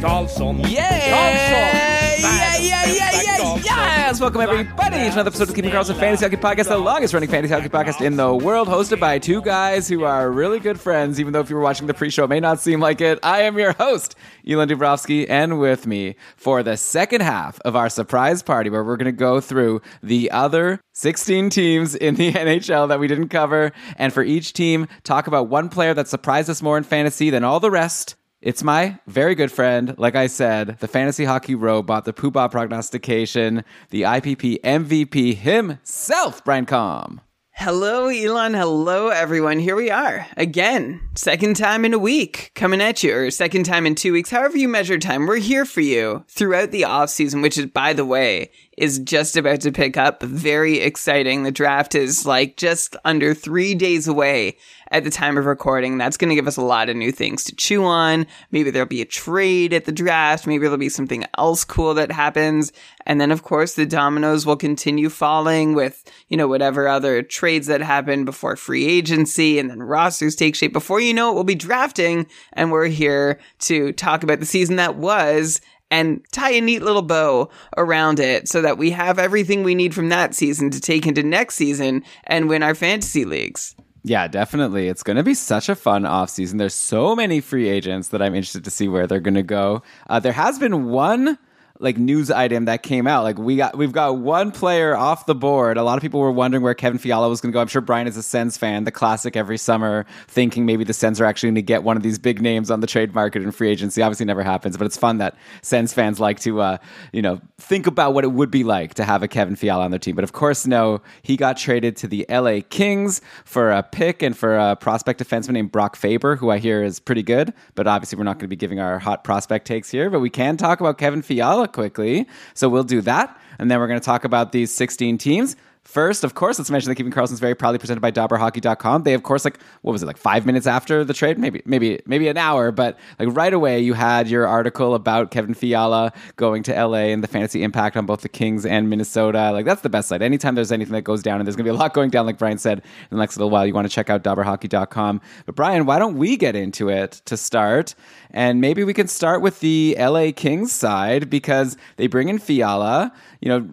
Karlsson, 0.00 0.60
Yeah! 0.70 0.88
Yeah, 0.98 2.56
yeah, 2.56 2.86
yeah, 2.86 3.22
yeah, 3.22 3.56
yes! 3.62 4.18
Welcome, 4.18 4.40
everybody, 4.40 4.96
to 4.96 5.12
another 5.12 5.28
episode 5.28 5.50
of 5.50 5.54
Keeping 5.54 5.70
Karlsson 5.70 5.98
Fantasy 5.98 6.24
Hockey 6.24 6.36
Podcast, 6.36 6.68
the 6.68 6.78
longest 6.78 7.12
running 7.12 7.28
fantasy 7.28 7.52
hockey 7.52 7.68
podcast 7.68 8.00
in 8.04 8.16
the 8.16 8.34
world, 8.34 8.66
hosted 8.66 8.98
by 8.98 9.18
two 9.18 9.42
guys 9.42 9.88
who 9.88 10.04
are 10.04 10.30
really 10.30 10.58
good 10.58 10.80
friends, 10.80 11.20
even 11.20 11.34
though 11.34 11.40
if 11.40 11.50
you 11.50 11.56
were 11.56 11.60
watching 11.60 11.86
the 11.86 11.92
pre 11.92 12.08
show, 12.08 12.24
it 12.24 12.28
may 12.28 12.40
not 12.40 12.60
seem 12.60 12.80
like 12.80 13.02
it. 13.02 13.18
I 13.22 13.42
am 13.42 13.58
your 13.58 13.72
host, 13.74 14.16
Elon 14.48 14.70
Dubrovsky, 14.70 15.26
and 15.28 15.60
with 15.60 15.86
me 15.86 16.16
for 16.34 16.62
the 16.62 16.78
second 16.78 17.20
half 17.20 17.60
of 17.66 17.76
our 17.76 17.90
surprise 17.90 18.42
party, 18.42 18.70
where 18.70 18.82
we're 18.82 18.96
going 18.96 19.04
to 19.04 19.12
go 19.12 19.38
through 19.38 19.82
the 20.02 20.30
other 20.30 20.80
16 20.94 21.50
teams 21.50 21.94
in 21.94 22.14
the 22.14 22.32
NHL 22.32 22.88
that 22.88 23.00
we 23.00 23.06
didn't 23.06 23.28
cover, 23.28 23.72
and 23.96 24.14
for 24.14 24.22
each 24.22 24.54
team, 24.54 24.88
talk 25.04 25.26
about 25.26 25.48
one 25.48 25.68
player 25.68 25.92
that 25.92 26.08
surprised 26.08 26.48
us 26.48 26.62
more 26.62 26.78
in 26.78 26.84
fantasy 26.84 27.28
than 27.28 27.44
all 27.44 27.60
the 27.60 27.70
rest. 27.70 28.16
It's 28.42 28.64
my 28.64 28.98
very 29.06 29.34
good 29.34 29.52
friend, 29.52 29.94
like 29.98 30.16
I 30.16 30.26
said, 30.26 30.78
the 30.80 30.88
fantasy 30.88 31.26
hockey 31.26 31.54
robot, 31.54 32.06
the 32.06 32.14
poobah 32.14 32.50
prognostication, 32.50 33.64
the 33.90 34.02
IPP 34.02 34.62
MVP 34.62 35.36
himself, 35.36 36.42
Brian 36.42 36.64
Com. 36.64 37.20
Hello, 37.52 38.08
Elon. 38.08 38.54
Hello, 38.54 39.08
everyone. 39.08 39.58
Here 39.58 39.76
we 39.76 39.90
are 39.90 40.26
again, 40.38 41.06
second 41.14 41.56
time 41.56 41.84
in 41.84 41.92
a 41.92 41.98
week 41.98 42.52
coming 42.54 42.80
at 42.80 43.02
you, 43.02 43.14
or 43.14 43.30
second 43.30 43.64
time 43.64 43.84
in 43.84 43.94
two 43.94 44.14
weeks, 44.14 44.30
however 44.30 44.56
you 44.56 44.66
measure 44.66 44.96
time. 44.96 45.26
We're 45.26 45.36
here 45.36 45.66
for 45.66 45.82
you 45.82 46.24
throughout 46.26 46.70
the 46.70 46.84
off 46.84 47.10
season, 47.10 47.42
which 47.42 47.58
is, 47.58 47.66
by 47.66 47.92
the 47.92 48.06
way, 48.06 48.52
is 48.78 48.98
just 49.00 49.36
about 49.36 49.60
to 49.60 49.72
pick 49.72 49.98
up. 49.98 50.22
Very 50.22 50.78
exciting. 50.78 51.42
The 51.42 51.52
draft 51.52 51.94
is 51.94 52.24
like 52.24 52.56
just 52.56 52.96
under 53.04 53.34
three 53.34 53.74
days 53.74 54.08
away 54.08 54.56
at 54.90 55.04
the 55.04 55.10
time 55.10 55.38
of 55.38 55.46
recording. 55.46 55.98
That's 55.98 56.16
going 56.16 56.30
to 56.30 56.34
give 56.34 56.48
us 56.48 56.56
a 56.56 56.62
lot 56.62 56.88
of 56.88 56.96
new 56.96 57.12
things 57.12 57.44
to 57.44 57.54
chew 57.54 57.84
on. 57.84 58.26
Maybe 58.50 58.70
there'll 58.70 58.88
be 58.88 59.02
a 59.02 59.06
trade 59.06 59.72
at 59.72 59.84
the 59.84 59.92
draft. 59.92 60.46
Maybe 60.46 60.62
there'll 60.62 60.78
be 60.78 60.88
something 60.88 61.24
else 61.38 61.64
cool 61.64 61.94
that 61.94 62.12
happens. 62.12 62.72
And 63.06 63.20
then, 63.20 63.30
of 63.30 63.42
course, 63.42 63.74
the 63.74 63.86
dominoes 63.86 64.46
will 64.46 64.56
continue 64.56 65.08
falling 65.08 65.74
with, 65.74 66.04
you 66.28 66.36
know, 66.36 66.48
whatever 66.48 66.88
other 66.88 67.22
trades 67.22 67.66
that 67.68 67.80
happen 67.80 68.24
before 68.24 68.56
free 68.56 68.86
agency 68.86 69.58
and 69.58 69.70
then 69.70 69.82
rosters 69.82 70.36
take 70.36 70.54
shape. 70.54 70.72
Before 70.72 71.00
you 71.00 71.14
know 71.14 71.30
it, 71.30 71.34
we'll 71.34 71.44
be 71.44 71.54
drafting 71.54 72.26
and 72.52 72.70
we're 72.70 72.86
here 72.86 73.40
to 73.60 73.92
talk 73.92 74.22
about 74.22 74.40
the 74.40 74.46
season 74.46 74.76
that 74.76 74.96
was 74.96 75.60
and 75.90 76.24
tie 76.30 76.52
a 76.52 76.60
neat 76.60 76.82
little 76.82 77.02
bow 77.02 77.50
around 77.76 78.20
it 78.20 78.48
so 78.48 78.62
that 78.62 78.78
we 78.78 78.90
have 78.92 79.18
everything 79.18 79.64
we 79.64 79.74
need 79.74 79.94
from 79.94 80.08
that 80.08 80.34
season 80.34 80.70
to 80.70 80.80
take 80.80 81.06
into 81.06 81.22
next 81.22 81.56
season 81.56 82.04
and 82.24 82.48
win 82.48 82.62
our 82.62 82.74
fantasy 82.74 83.24
leagues. 83.24 83.74
Yeah, 84.02 84.28
definitely. 84.28 84.88
It's 84.88 85.02
going 85.02 85.18
to 85.18 85.22
be 85.22 85.34
such 85.34 85.68
a 85.68 85.74
fun 85.74 86.04
offseason. 86.04 86.58
There's 86.58 86.74
so 86.74 87.14
many 87.14 87.40
free 87.40 87.68
agents 87.68 88.08
that 88.08 88.22
I'm 88.22 88.34
interested 88.34 88.64
to 88.64 88.70
see 88.70 88.88
where 88.88 89.06
they're 89.06 89.20
going 89.20 89.34
to 89.34 89.42
go. 89.42 89.82
Uh, 90.08 90.20
there 90.20 90.32
has 90.32 90.58
been 90.58 90.86
one 90.86 91.38
like 91.80 91.96
news 91.96 92.30
item 92.30 92.66
that 92.66 92.82
came 92.82 93.06
out. 93.06 93.24
Like 93.24 93.38
we 93.38 93.56
got 93.56 93.76
we've 93.76 93.92
got 93.92 94.18
one 94.18 94.52
player 94.52 94.94
off 94.94 95.24
the 95.26 95.34
board. 95.34 95.78
A 95.78 95.82
lot 95.82 95.96
of 95.96 96.02
people 96.02 96.20
were 96.20 96.30
wondering 96.30 96.62
where 96.62 96.74
Kevin 96.74 96.98
Fiala 96.98 97.28
was 97.28 97.40
going 97.40 97.50
to 97.50 97.54
go. 97.54 97.60
I'm 97.60 97.68
sure 97.68 97.80
Brian 97.80 98.06
is 98.06 98.16
a 98.18 98.22
Sens 98.22 98.58
fan, 98.58 98.84
the 98.84 98.92
classic 98.92 99.34
every 99.34 99.56
summer, 99.56 100.04
thinking 100.28 100.66
maybe 100.66 100.84
the 100.84 100.92
Sens 100.92 101.20
are 101.20 101.24
actually 101.24 101.48
going 101.48 101.54
to 101.56 101.62
get 101.62 101.82
one 101.82 101.96
of 101.96 102.02
these 102.02 102.18
big 102.18 102.42
names 102.42 102.70
on 102.70 102.80
the 102.80 102.86
trade 102.86 103.14
market 103.14 103.42
in 103.42 103.50
free 103.50 103.70
agency. 103.70 104.02
Obviously, 104.02 104.26
never 104.26 104.42
happens, 104.42 104.76
but 104.76 104.84
it's 104.84 104.96
fun 104.96 105.18
that 105.18 105.34
Sens 105.62 105.94
fans 105.94 106.20
like 106.20 106.38
to 106.40 106.60
uh, 106.60 106.76
you 107.12 107.22
know 107.22 107.40
think 107.58 107.86
about 107.86 108.12
what 108.12 108.24
it 108.24 108.32
would 108.32 108.50
be 108.50 108.62
like 108.62 108.94
to 108.94 109.04
have 109.04 109.22
a 109.22 109.28
Kevin 109.28 109.56
Fiala 109.56 109.84
on 109.84 109.90
their 109.90 109.98
team. 109.98 110.14
But 110.14 110.24
of 110.24 110.32
course, 110.32 110.66
no, 110.66 111.00
he 111.22 111.36
got 111.36 111.56
traded 111.56 111.96
to 111.96 112.06
the 112.06 112.26
LA 112.28 112.60
Kings 112.68 113.22
for 113.46 113.70
a 113.70 113.82
pick 113.82 114.22
and 114.22 114.36
for 114.36 114.56
a 114.56 114.76
prospect 114.76 115.18
defenseman 115.18 115.52
named 115.52 115.72
Brock 115.72 115.96
Faber, 115.96 116.36
who 116.36 116.50
I 116.50 116.58
hear 116.58 116.82
is 116.82 117.00
pretty 117.00 117.22
good. 117.22 117.54
But 117.74 117.86
obviously, 117.86 118.18
we're 118.18 118.24
not 118.24 118.34
going 118.34 118.40
to 118.40 118.48
be 118.48 118.56
giving 118.56 118.80
our 118.80 118.98
hot 118.98 119.24
prospect 119.24 119.66
takes 119.66 119.90
here. 119.90 120.10
But 120.10 120.20
we 120.20 120.28
can 120.28 120.58
talk 120.58 120.80
about 120.80 120.98
Kevin 120.98 121.22
Fiala 121.22 121.69
quickly. 121.72 122.26
So 122.54 122.68
we'll 122.68 122.84
do 122.84 123.00
that. 123.02 123.38
And 123.58 123.70
then 123.70 123.78
we're 123.78 123.88
going 123.88 124.00
to 124.00 124.04
talk 124.04 124.24
about 124.24 124.52
these 124.52 124.74
16 124.74 125.18
teams. 125.18 125.56
First, 125.84 126.24
of 126.24 126.34
course, 126.34 126.58
let's 126.58 126.70
mention 126.70 126.88
that 126.90 126.94
Keeping 126.96 127.10
Karlsson's 127.10 127.40
very 127.40 127.54
proudly 127.54 127.78
presented 127.78 128.00
by 128.00 128.12
DobberHockey.com. 128.12 129.02
They, 129.02 129.14
of 129.14 129.22
course, 129.22 129.44
like 129.44 129.58
what 129.80 129.92
was 129.92 130.02
it, 130.02 130.06
like 130.06 130.18
five 130.18 130.46
minutes 130.46 130.66
after 130.66 131.04
the 131.04 131.14
trade, 131.14 131.38
maybe, 131.38 131.62
maybe, 131.64 131.98
maybe 132.06 132.28
an 132.28 132.36
hour, 132.36 132.70
but 132.70 132.98
like 133.18 133.28
right 133.32 133.52
away, 133.52 133.80
you 133.80 133.94
had 133.94 134.28
your 134.28 134.46
article 134.46 134.94
about 134.94 135.30
Kevin 135.30 135.54
Fiala 135.54 136.12
going 136.36 136.62
to 136.64 136.72
LA 136.72 137.08
and 137.08 137.24
the 137.24 137.28
fantasy 137.28 137.62
impact 137.64 137.96
on 137.96 138.06
both 138.06 138.20
the 138.20 138.28
Kings 138.28 138.64
and 138.66 138.88
Minnesota. 138.88 139.50
Like 139.52 139.64
that's 139.64 139.80
the 139.80 139.88
best 139.88 140.08
site. 140.08 140.22
Anytime 140.22 140.54
there's 140.54 140.70
anything 140.70 140.92
that 140.92 141.02
goes 141.02 141.22
down, 141.22 141.40
and 141.40 141.46
there's 141.46 141.56
going 141.56 141.64
to 141.64 141.72
be 141.72 141.74
a 141.74 141.78
lot 141.78 141.94
going 141.94 142.10
down, 142.10 142.26
like 142.26 142.38
Brian 142.38 142.58
said, 142.58 142.78
in 142.78 143.16
the 143.16 143.16
next 143.16 143.36
little 143.36 143.50
while, 143.50 143.66
you 143.66 143.74
want 143.74 143.88
to 143.88 143.92
check 143.92 144.10
out 144.10 144.22
DobberHockey.com. 144.22 145.20
But 145.46 145.56
Brian, 145.56 145.86
why 145.86 145.98
don't 145.98 146.16
we 146.16 146.36
get 146.36 146.54
into 146.54 146.88
it 146.88 147.22
to 147.24 147.36
start? 147.36 147.94
And 148.32 148.60
maybe 148.60 148.84
we 148.84 148.94
can 148.94 149.08
start 149.08 149.42
with 149.42 149.60
the 149.60 149.96
LA 149.98 150.30
Kings 150.34 150.72
side 150.72 151.30
because 151.30 151.76
they 151.96 152.06
bring 152.06 152.28
in 152.28 152.38
Fiala. 152.38 153.12
You 153.40 153.48
know, 153.48 153.68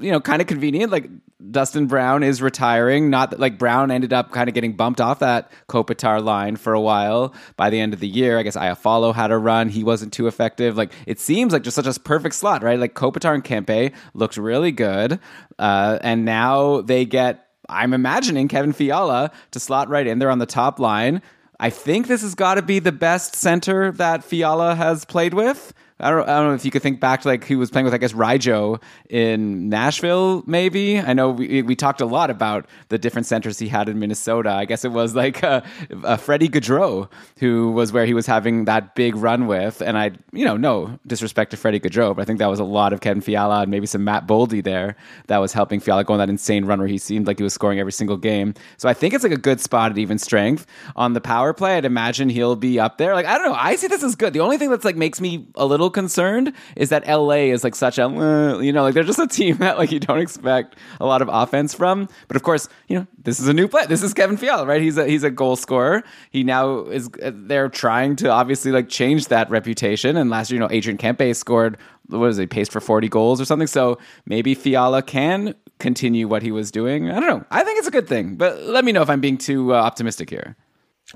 you 0.00 0.10
know, 0.10 0.20
kind 0.20 0.40
of 0.40 0.48
convenient. 0.48 0.90
Like 0.90 1.10
Dustin 1.50 1.86
Brown 1.86 2.22
is 2.22 2.42
retiring. 2.42 3.10
Not 3.10 3.30
that 3.30 3.40
like 3.40 3.58
Brown 3.58 3.90
ended 3.90 4.12
up 4.12 4.32
kind 4.32 4.48
of 4.48 4.54
getting 4.54 4.74
bumped 4.74 5.00
off 5.00 5.20
that 5.20 5.50
Kopitar 5.68 6.22
line 6.22 6.56
for 6.56 6.72
a 6.72 6.80
while. 6.80 7.32
By 7.56 7.70
the 7.70 7.78
end 7.78 7.94
of 7.94 8.00
the 8.00 8.08
year, 8.08 8.38
I 8.38 8.42
guess 8.42 8.56
Iafallo 8.56 9.14
had 9.14 9.30
a 9.30 9.38
run. 9.38 9.68
He 9.68 9.84
wasn't 9.84 10.12
too 10.12 10.26
effective. 10.26 10.76
Like 10.76 10.92
it 11.06 11.20
seems 11.20 11.52
like 11.52 11.62
just 11.62 11.76
such 11.76 11.86
a 11.86 12.00
perfect 12.00 12.34
slot, 12.34 12.62
right? 12.62 12.78
Like 12.78 12.94
Kopitar 12.94 13.34
and 13.34 13.44
Kempe 13.44 13.92
looked 14.14 14.36
really 14.36 14.72
good, 14.72 15.20
uh, 15.58 15.98
and 16.02 16.24
now 16.24 16.80
they 16.80 17.04
get. 17.04 17.44
I'm 17.70 17.92
imagining 17.92 18.48
Kevin 18.48 18.72
Fiala 18.72 19.30
to 19.50 19.60
slot 19.60 19.90
right 19.90 20.06
in 20.06 20.18
there 20.18 20.30
on 20.30 20.38
the 20.38 20.46
top 20.46 20.80
line. 20.80 21.20
I 21.60 21.70
think 21.70 22.06
this 22.06 22.22
has 22.22 22.34
got 22.34 22.54
to 22.54 22.62
be 22.62 22.78
the 22.78 22.92
best 22.92 23.34
center 23.34 23.90
that 23.92 24.22
Fiala 24.22 24.76
has 24.76 25.04
played 25.04 25.34
with. 25.34 25.74
I 26.00 26.10
don't, 26.10 26.28
I 26.28 26.38
don't 26.38 26.48
know 26.48 26.54
if 26.54 26.64
you 26.64 26.70
could 26.70 26.82
think 26.82 27.00
back 27.00 27.22
to 27.22 27.28
like 27.28 27.44
he 27.44 27.56
was 27.56 27.70
playing 27.70 27.84
with, 27.84 27.94
I 27.94 27.98
guess, 27.98 28.12
Rijo 28.12 28.80
in 29.10 29.68
Nashville, 29.68 30.44
maybe. 30.46 30.98
I 30.98 31.12
know 31.12 31.30
we, 31.30 31.62
we 31.62 31.74
talked 31.74 32.00
a 32.00 32.06
lot 32.06 32.30
about 32.30 32.66
the 32.88 32.98
different 32.98 33.26
centers 33.26 33.58
he 33.58 33.68
had 33.68 33.88
in 33.88 33.98
Minnesota. 33.98 34.50
I 34.50 34.64
guess 34.64 34.84
it 34.84 34.92
was 34.92 35.14
like 35.14 35.42
uh, 35.42 35.62
uh, 36.04 36.16
Freddie 36.16 36.48
Gaudreau, 36.48 37.10
who 37.38 37.72
was 37.72 37.92
where 37.92 38.06
he 38.06 38.14
was 38.14 38.26
having 38.26 38.66
that 38.66 38.94
big 38.94 39.16
run 39.16 39.46
with. 39.46 39.82
And 39.82 39.98
I, 39.98 40.12
you 40.32 40.44
know, 40.44 40.56
no 40.56 40.98
disrespect 41.06 41.50
to 41.50 41.56
Freddie 41.56 41.80
Gaudreau, 41.80 42.14
but 42.14 42.22
I 42.22 42.24
think 42.24 42.38
that 42.38 42.48
was 42.48 42.60
a 42.60 42.64
lot 42.64 42.92
of 42.92 43.00
Kevin 43.00 43.20
Fiala 43.20 43.62
and 43.62 43.70
maybe 43.70 43.86
some 43.86 44.04
Matt 44.04 44.26
Boldy 44.26 44.62
there 44.62 44.96
that 45.26 45.38
was 45.38 45.52
helping 45.52 45.80
Fiala 45.80 46.04
go 46.04 46.12
on 46.12 46.18
that 46.20 46.30
insane 46.30 46.64
run 46.64 46.78
where 46.78 46.88
he 46.88 46.98
seemed 46.98 47.26
like 47.26 47.38
he 47.38 47.42
was 47.42 47.52
scoring 47.52 47.80
every 47.80 47.92
single 47.92 48.16
game. 48.16 48.54
So 48.76 48.88
I 48.88 48.94
think 48.94 49.14
it's 49.14 49.24
like 49.24 49.32
a 49.32 49.36
good 49.36 49.60
spot 49.60 49.90
at 49.90 49.98
even 49.98 50.18
strength. 50.18 50.66
On 50.94 51.12
the 51.12 51.20
power 51.20 51.52
play, 51.52 51.76
I'd 51.76 51.84
imagine 51.84 52.28
he'll 52.28 52.56
be 52.56 52.78
up 52.78 52.98
there. 52.98 53.14
Like, 53.14 53.26
I 53.26 53.36
don't 53.36 53.46
know. 53.46 53.54
I 53.54 53.76
see 53.76 53.88
this 53.88 54.04
as 54.04 54.14
good. 54.14 54.32
The 54.32 54.40
only 54.40 54.58
thing 54.58 54.70
that's 54.70 54.84
like 54.84 54.96
makes 54.96 55.20
me 55.20 55.48
a 55.56 55.66
little 55.66 55.87
concerned 55.90 56.52
is 56.76 56.88
that 56.90 57.06
LA 57.06 57.50
is 57.52 57.64
like 57.64 57.74
such 57.74 57.98
a, 57.98 58.06
uh, 58.06 58.58
you 58.58 58.72
know, 58.72 58.82
like 58.82 58.94
they're 58.94 59.04
just 59.04 59.18
a 59.18 59.26
team 59.26 59.56
that 59.58 59.78
like 59.78 59.92
you 59.92 60.00
don't 60.00 60.20
expect 60.20 60.76
a 61.00 61.06
lot 61.06 61.22
of 61.22 61.28
offense 61.30 61.74
from. 61.74 62.08
But 62.26 62.36
of 62.36 62.42
course, 62.42 62.68
you 62.88 62.98
know, 62.98 63.06
this 63.22 63.40
is 63.40 63.48
a 63.48 63.52
new 63.52 63.68
play. 63.68 63.86
This 63.86 64.02
is 64.02 64.14
Kevin 64.14 64.36
Fiala, 64.36 64.66
right? 64.66 64.80
He's 64.80 64.96
a 64.96 65.06
he's 65.06 65.24
a 65.24 65.30
goal 65.30 65.56
scorer. 65.56 66.02
He 66.30 66.44
now 66.44 66.84
is 66.86 67.08
they're 67.22 67.68
trying 67.68 68.16
to 68.16 68.30
obviously 68.30 68.72
like 68.72 68.88
change 68.88 69.28
that 69.28 69.50
reputation. 69.50 70.16
And 70.16 70.30
last 70.30 70.50
year, 70.50 70.56
you 70.56 70.60
know, 70.60 70.72
Adrian 70.72 70.98
Kempe 70.98 71.34
scored 71.34 71.78
what 72.08 72.26
is 72.26 72.36
he 72.36 72.46
paced 72.46 72.72
for 72.72 72.80
40 72.80 73.08
goals 73.08 73.40
or 73.40 73.44
something. 73.44 73.66
So 73.66 73.98
maybe 74.26 74.54
Fiala 74.54 75.02
can 75.02 75.54
continue 75.78 76.26
what 76.26 76.42
he 76.42 76.50
was 76.50 76.70
doing. 76.70 77.10
I 77.10 77.20
don't 77.20 77.28
know. 77.28 77.44
I 77.50 77.64
think 77.64 77.78
it's 77.78 77.88
a 77.88 77.92
good 77.92 78.08
thing, 78.08 78.36
but 78.36 78.62
let 78.62 78.84
me 78.84 78.92
know 78.92 79.02
if 79.02 79.10
I'm 79.10 79.20
being 79.20 79.38
too 79.38 79.74
uh, 79.74 79.78
optimistic 79.78 80.30
here. 80.30 80.56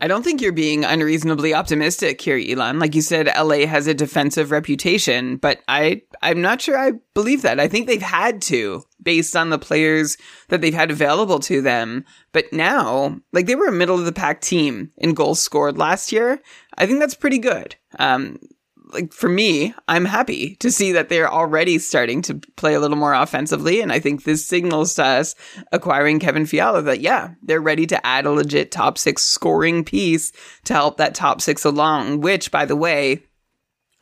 I 0.01 0.09
don't 0.09 0.23
think 0.23 0.41
you're 0.41 0.53
being 0.53 0.85
unreasonably 0.85 1.53
optimistic 1.53 2.21
here, 2.21 2.39
Elon. 2.39 2.79
Like 2.79 2.95
you 2.95 3.03
said, 3.03 3.27
LA 3.27 3.67
has 3.67 3.87
a 3.87 3.93
defensive 3.95 4.51
reputation, 4.51 5.37
but 5.37 5.61
I 5.69 6.03
I'm 6.23 6.41
not 6.41 6.63
sure 6.63 6.79
I 6.79 6.93
believe 7.13 7.43
that. 7.43 7.61
I 7.61 7.69
think 7.69 7.87
they've 7.87 8.01
had 8.01 8.41
to 8.43 8.83
based 9.03 9.37
on 9.37 9.51
the 9.51 9.59
players 9.59 10.17
that 10.49 10.63
they've 10.63 10.73
had 10.73 10.91
available 10.91 11.41
to 11.41 11.61
them. 11.61 12.07
But 12.33 12.53
now, 12.53 13.21
like 13.33 13.47
they 13.47 13.55
were 13.55 13.69
a 13.69 13.73
middle 13.73 13.99
of 13.99 14.07
the 14.07 14.13
pack 14.13 14.41
team 14.41 14.91
in 14.97 15.13
goals 15.13 15.43
scored 15.43 15.77
last 15.77 16.11
year. 16.11 16.41
I 16.79 16.87
think 16.87 16.99
that's 16.99 17.15
pretty 17.15 17.39
good. 17.39 17.77
Um, 17.99 18.39
like 18.93 19.13
for 19.13 19.29
me, 19.29 19.75
I'm 19.89 20.05
happy 20.05 20.57
to 20.57 20.71
see 20.71 20.93
that 20.93 21.09
they're 21.09 21.31
already 21.31 21.79
starting 21.79 22.23
to 22.23 22.35
play 22.57 22.75
a 22.75 22.81
little 22.81 22.97
more 22.97 23.15
offensively. 23.15 23.81
And 23.81 23.93
I 23.93 23.99
think 23.99 24.25
this 24.25 24.45
signals 24.45 24.95
to 24.95 25.05
us 25.05 25.35
acquiring 25.73 26.21
Kevin 26.21 26.47
Fiala 26.47 26.83
that, 26.83 27.01
yeah, 27.01 27.35
they're 27.43 27.61
ready 27.61 27.87
to 27.87 28.07
add 28.07 28.27
a 28.27 28.31
legit 28.31 28.71
top 28.71 28.99
six 28.99 29.23
scoring 29.23 29.85
piece 29.85 30.33
to 30.65 30.75
help 30.75 30.99
that 30.99 31.15
top 31.15 31.41
six 31.41 31.65
along, 31.65 32.21
which 32.21 32.51
by 32.51 32.65
the 32.65 32.77
way, 32.77 33.23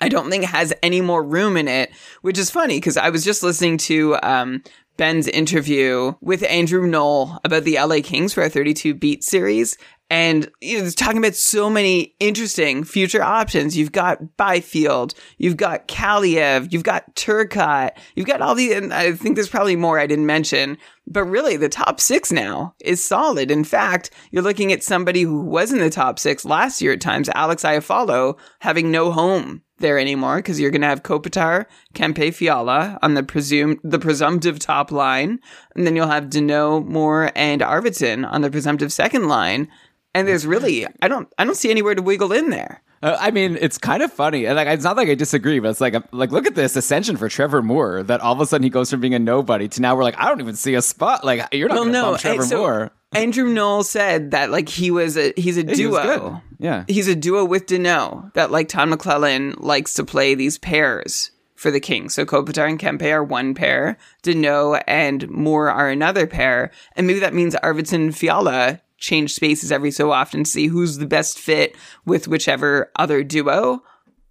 I 0.00 0.08
don't 0.08 0.30
think 0.30 0.44
has 0.44 0.72
any 0.82 1.00
more 1.00 1.22
room 1.22 1.56
in 1.56 1.68
it, 1.68 1.90
which 2.22 2.38
is 2.38 2.50
funny 2.50 2.78
because 2.78 2.96
I 2.96 3.10
was 3.10 3.24
just 3.24 3.42
listening 3.42 3.76
to 3.78 4.16
um, 4.22 4.62
Ben's 4.96 5.28
interview 5.28 6.14
with 6.20 6.42
Andrew 6.44 6.86
Knoll 6.86 7.38
about 7.44 7.64
the 7.64 7.76
LA 7.76 8.00
Kings 8.02 8.32
for 8.32 8.42
our 8.42 8.48
32 8.48 8.94
beat 8.94 9.22
series. 9.22 9.76
And 10.10 10.50
you 10.60 10.78
know, 10.78 10.84
it's 10.84 10.96
talking 10.96 11.18
about 11.18 11.36
so 11.36 11.70
many 11.70 12.16
interesting 12.18 12.82
future 12.82 13.22
options. 13.22 13.76
You've 13.76 13.92
got 13.92 14.36
Byfield, 14.36 15.14
you've 15.38 15.56
got 15.56 15.86
Kaliyev, 15.86 16.72
you've 16.72 16.82
got 16.82 17.14
Turcotte, 17.14 17.92
you've 18.16 18.26
got 18.26 18.42
all 18.42 18.56
the, 18.56 18.72
and 18.72 18.92
I 18.92 19.12
think 19.12 19.36
there's 19.36 19.48
probably 19.48 19.76
more 19.76 20.00
I 20.00 20.08
didn't 20.08 20.26
mention, 20.26 20.76
but 21.06 21.24
really 21.24 21.56
the 21.56 21.68
top 21.68 22.00
six 22.00 22.32
now 22.32 22.74
is 22.80 23.02
solid. 23.02 23.52
In 23.52 23.62
fact, 23.62 24.10
you're 24.32 24.42
looking 24.42 24.72
at 24.72 24.82
somebody 24.82 25.22
who 25.22 25.42
was 25.42 25.72
in 25.72 25.78
the 25.78 25.90
top 25.90 26.18
six 26.18 26.44
last 26.44 26.82
year 26.82 26.92
at 26.92 27.00
times, 27.00 27.28
Alex 27.30 27.62
Iafallo, 27.62 28.36
having 28.58 28.90
no 28.90 29.12
home 29.12 29.62
there 29.78 29.98
anymore 29.98 30.36
because 30.36 30.60
you're 30.60 30.70
going 30.70 30.82
to 30.82 30.86
have 30.86 31.02
Kopitar, 31.02 31.66
Kempe 31.94 32.32
Fiala 32.34 32.98
on 33.02 33.14
the 33.14 33.22
presumed, 33.22 33.78
the 33.82 33.98
presumptive 33.98 34.58
top 34.58 34.90
line. 34.90 35.40
And 35.74 35.86
then 35.86 35.96
you'll 35.96 36.08
have 36.08 36.24
Danault, 36.24 36.86
Moore, 36.86 37.32
and 37.34 37.60
Arvidsson 37.60 38.30
on 38.30 38.42
the 38.42 38.50
presumptive 38.50 38.92
second 38.92 39.28
line. 39.28 39.68
And 40.14 40.26
there's 40.26 40.46
really, 40.46 40.86
I 41.02 41.08
don't, 41.08 41.32
I 41.38 41.44
don't 41.44 41.54
see 41.56 41.70
anywhere 41.70 41.94
to 41.94 42.02
wiggle 42.02 42.32
in 42.32 42.50
there. 42.50 42.82
Uh, 43.02 43.16
I 43.18 43.30
mean, 43.30 43.56
it's 43.58 43.78
kind 43.78 44.02
of 44.02 44.12
funny, 44.12 44.44
and 44.44 44.56
like 44.56 44.68
it's 44.68 44.84
not 44.84 44.94
like 44.94 45.08
I 45.08 45.14
disagree, 45.14 45.58
but 45.58 45.70
it's 45.70 45.80
like 45.80 45.94
like 46.12 46.32
look 46.32 46.46
at 46.46 46.54
this 46.54 46.76
ascension 46.76 47.16
for 47.16 47.30
Trevor 47.30 47.62
Moore. 47.62 48.02
That 48.02 48.20
all 48.20 48.34
of 48.34 48.40
a 48.42 48.44
sudden 48.46 48.62
he 48.62 48.68
goes 48.68 48.90
from 48.90 49.00
being 49.00 49.14
a 49.14 49.18
nobody 49.18 49.68
to 49.68 49.80
now 49.80 49.96
we're 49.96 50.02
like 50.04 50.18
I 50.18 50.28
don't 50.28 50.38
even 50.42 50.54
see 50.54 50.74
a 50.74 50.82
spot. 50.82 51.24
Like 51.24 51.48
you're 51.50 51.68
not 51.68 51.76
Well, 51.76 51.84
going 51.84 51.94
to 51.94 51.98
no, 51.98 52.10
bump 52.10 52.20
Trevor 52.20 52.42
so 52.42 52.58
Moore. 52.58 52.90
Andrew 53.12 53.48
Knoll 53.48 53.84
said 53.84 54.32
that 54.32 54.50
like 54.50 54.68
he 54.68 54.90
was 54.90 55.16
a 55.16 55.32
he's 55.34 55.56
a 55.56 55.62
he 55.66 55.74
duo. 55.76 56.02
good. 56.02 56.40
Yeah. 56.58 56.84
He's 56.88 57.08
a 57.08 57.16
duo 57.16 57.46
with 57.46 57.64
Danault. 57.64 58.34
That 58.34 58.50
like 58.50 58.68
Tom 58.68 58.92
McLellan 58.92 59.54
likes 59.60 59.94
to 59.94 60.04
play 60.04 60.34
these 60.34 60.58
pairs 60.58 61.30
for 61.54 61.70
the 61.70 61.80
Kings. 61.80 62.12
So 62.14 62.26
Kopitar 62.26 62.68
and 62.68 62.78
Kempe 62.78 63.10
are 63.10 63.24
one 63.24 63.54
pair, 63.54 63.96
Danault 64.22 64.82
and 64.86 65.26
Moore 65.30 65.70
are 65.70 65.88
another 65.88 66.26
pair, 66.26 66.70
and 66.96 67.06
maybe 67.06 67.20
that 67.20 67.32
means 67.32 67.54
Arvidsson 67.56 67.94
and 67.94 68.16
Fiala 68.16 68.82
change 69.00 69.34
spaces 69.34 69.72
every 69.72 69.90
so 69.90 70.12
often 70.12 70.44
to 70.44 70.50
see 70.50 70.68
who's 70.68 70.98
the 70.98 71.06
best 71.06 71.38
fit 71.38 71.74
with 72.04 72.28
whichever 72.28 72.90
other 72.96 73.24
duo 73.24 73.82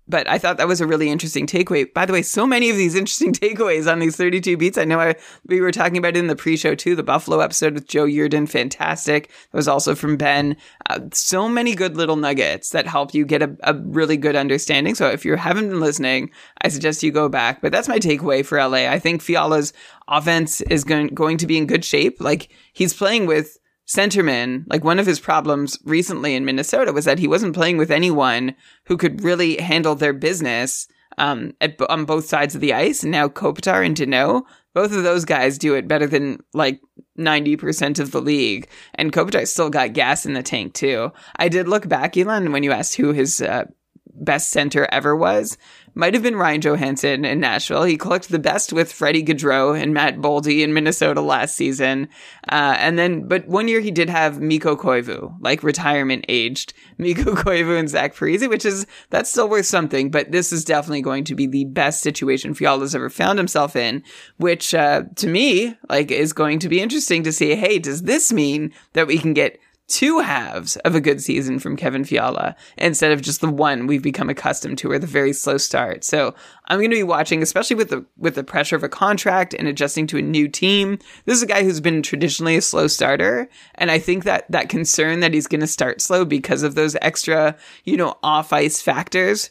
but 0.10 0.28
I 0.28 0.40
thought 0.40 0.58
that 0.58 0.68
was 0.68 0.82
a 0.82 0.88
really 0.88 1.10
interesting 1.10 1.46
takeaway. 1.46 1.94
By 1.94 2.08
the 2.08 2.14
way, 2.14 2.24
so 2.24 2.48
many 2.48 2.72
of 2.72 2.78
these 2.78 2.96
interesting 2.96 3.32
takeaways 3.34 3.90
on 3.90 4.00
these 4.00 4.16
32 4.16 4.58
beats. 4.58 4.78
I 4.78 4.84
know 4.84 5.00
I, 5.00 5.16
we 5.46 5.62
were 5.62 5.72
talking 5.72 5.98
about 5.98 6.18
it 6.18 6.20
in 6.20 6.28
the 6.28 6.36
pre-show 6.36 6.74
too. 6.74 6.96
The 6.96 7.04
Buffalo 7.04 7.40
episode 7.40 7.76
with 7.76 7.88
Joe 7.88 8.06
Yerdon, 8.06 8.50
fantastic. 8.50 9.26
It 9.26 9.56
was 9.56 9.68
also 9.68 9.94
from 9.94 10.18
Ben. 10.18 10.58
Uh, 10.90 11.02
so 11.14 11.48
many 11.48 11.76
good 11.76 11.96
little 11.96 12.16
nuggets 12.16 12.72
that 12.72 12.88
help 12.88 13.14
you 13.14 13.24
get 13.24 13.44
a, 13.44 13.56
a 13.64 13.76
really 13.76 14.18
good 14.18 14.36
understanding. 14.36 14.96
So 14.96 15.08
if 15.08 15.24
you 15.24 15.36
haven't 15.36 15.70
been 15.70 15.80
listening, 15.80 16.32
I 16.64 16.70
suggest 16.70 17.04
you 17.04 17.12
go 17.12 17.30
back. 17.30 17.62
But 17.62 17.72
that's 17.72 17.88
my 17.88 18.00
takeaway 18.00 18.44
for 18.44 18.58
LA. 18.58 18.90
I 18.90 18.98
think 18.98 19.22
Fiala's 19.22 19.74
offense 20.08 20.62
is 20.62 20.84
going, 20.84 21.10
going 21.10 21.38
to 21.38 21.48
be 21.48 21.58
in 21.58 21.68
good 21.68 21.86
shape. 21.86 22.20
Like 22.20 22.50
he's 22.74 22.96
playing 22.96 23.28
with 23.28 23.60
centerman, 23.90 24.66
like 24.68 24.84
one 24.84 25.00
of 25.00 25.08
his 25.08 25.20
problems 25.20 25.80
recently 25.84 26.36
in 26.36 26.46
Minnesota 26.46 26.94
was 26.94 27.06
that 27.06 27.20
he 27.20 27.28
wasn't 27.28 27.56
playing 27.56 27.78
with 27.78 27.90
anyone 27.90 28.56
who 28.86 28.96
could 28.96 29.24
really 29.24 29.58
handle 29.58 29.96
their 29.96 30.14
business 30.14 30.88
um, 31.18 31.54
at, 31.60 31.76
on 31.90 32.06
both 32.06 32.26
sides 32.26 32.54
of 32.54 32.62
the 32.62 32.74
ice. 32.74 33.02
And 33.02 33.12
now 33.12 33.28
Kopitar 33.28 33.84
and 33.84 33.98
Danault, 33.98 34.44
both 34.76 34.96
of 34.96 35.04
those 35.04 35.26
guys 35.26 35.58
do 35.58 35.74
it 35.74 35.88
better 35.88 36.06
than 36.06 36.40
like 36.54 36.80
90% 37.18 38.00
of 38.00 38.12
the 38.12 38.22
league. 38.22 38.70
And 38.94 39.12
Kopitar 39.12 39.48
still 39.48 39.72
got 39.72 39.94
gas 39.94 40.24
in 40.26 40.34
the 40.34 40.44
tank 40.44 40.76
too. 40.76 41.12
I 41.38 41.50
did 41.50 41.68
look 41.68 41.90
back, 41.90 42.16
Elon, 42.16 42.52
when 42.52 42.64
you 42.64 42.72
asked 42.72 42.96
who 42.96 43.12
his 43.12 43.42
uh, 43.42 43.66
best 44.14 44.50
center 44.50 44.88
ever 44.92 45.16
was. 45.16 45.58
Might 45.96 46.14
have 46.14 46.24
been 46.24 46.36
Ryan 46.36 46.62
Johansen 46.62 47.26
in 47.26 47.40
Nashville. 47.40 47.84
He 47.84 47.98
clicked 47.98 48.30
the 48.30 48.40
best 48.40 48.72
with 48.72 48.92
Freddie 48.92 49.24
Gaudreau 49.24 49.80
and 49.80 49.94
Matt 49.94 50.18
Boldy 50.18 50.62
in 50.62 50.74
Minnesota 50.74 51.20
last 51.20 51.56
season. 51.56 52.08
Uh, 52.48 52.76
and 52.78 52.98
then, 52.98 53.28
but 53.28 53.48
one 53.48 53.68
year 53.68 53.82
he 53.82 53.92
did 53.92 54.10
have 54.10 54.40
Mikko 54.40 54.76
Koivu, 54.76 55.36
like 55.42 55.64
retirement 55.64 56.26
aged 56.30 56.74
Mikko 56.98 57.36
Koivu 57.36 57.78
and 57.78 57.90
Zach 57.90 58.16
Parise, 58.16 58.48
which 58.48 58.66
is, 58.66 58.86
that's 59.10 59.30
still 59.30 59.50
worth 59.50 59.66
something. 59.66 60.12
But 60.12 60.32
this 60.32 60.52
is 60.54 60.64
definitely 60.64 61.02
going 61.02 61.24
to 61.26 61.36
be 61.36 61.48
the 61.48 61.66
best 61.66 62.02
situation 62.02 62.54
Fiala's 62.54 62.96
ever 62.96 63.10
found 63.10 63.40
himself 63.40 63.76
in, 63.76 64.04
which, 64.38 64.74
uh, 64.74 65.04
to 65.16 65.28
me, 65.28 65.76
like, 65.90 66.12
is 66.12 66.34
going 66.34 66.60
to 66.60 66.70
be 66.70 66.82
interesting 66.82 67.24
to 67.24 67.32
see, 67.32 67.56
hey, 67.56 67.80
does 67.80 68.04
this 68.04 68.32
mean 68.32 68.74
that 68.94 69.08
we 69.08 69.18
can 69.18 69.34
get 69.34 69.60
two 69.90 70.20
halves 70.20 70.78
of 70.78 70.96
a 70.96 71.02
good 71.02 71.22
season 71.22 71.60
from 71.60 71.76
Kevin 71.76 72.06
Fiala 72.06 72.56
instead 72.78 73.12
of 73.12 73.22
just 73.22 73.42
the 73.42 73.50
one 73.50 73.88
we've 73.88 74.04
become 74.04 74.30
accustomed 74.30 74.78
to 74.78 74.92
or 74.92 75.00
the 75.00 75.08
very 75.08 75.34
slow 75.34 75.58
start. 75.58 76.04
So 76.04 76.36
I'm 76.68 76.78
going 76.78 76.92
to 76.92 76.96
be 76.96 77.04
watching, 77.04 77.42
especially 77.42 77.76
with 77.76 77.90
the, 77.90 78.06
with 78.16 78.36
the 78.36 78.44
pressure 78.44 78.76
of 78.76 78.84
a 78.84 78.90
contract 78.90 79.54
and 79.54 79.68
adjusting 79.68 80.08
to 80.08 80.18
a 80.18 80.22
new 80.22 80.48
team. 80.48 81.00
This 81.26 81.38
is 81.38 81.44
a 81.44 81.48
guy 81.48 81.64
who's 81.64 81.82
been 81.82 82.04
traditionally 82.04 82.56
a 82.56 82.62
slow 82.62 82.88
starter. 82.88 83.50
And 83.76 83.90
I 83.90 84.00
think 84.00 84.24
that 84.24 84.50
that 84.52 84.70
concern 84.70 85.20
that 85.22 85.34
he's 85.34 85.48
going 85.48 85.62
to 85.62 85.68
start 85.68 86.02
slow 86.02 86.24
because 86.24 86.64
of 86.64 86.76
those 86.76 86.96
extra, 87.02 87.58
you 87.84 87.98
know, 87.98 88.16
off 88.22 88.54
ice 88.54 88.82
factors 88.82 89.50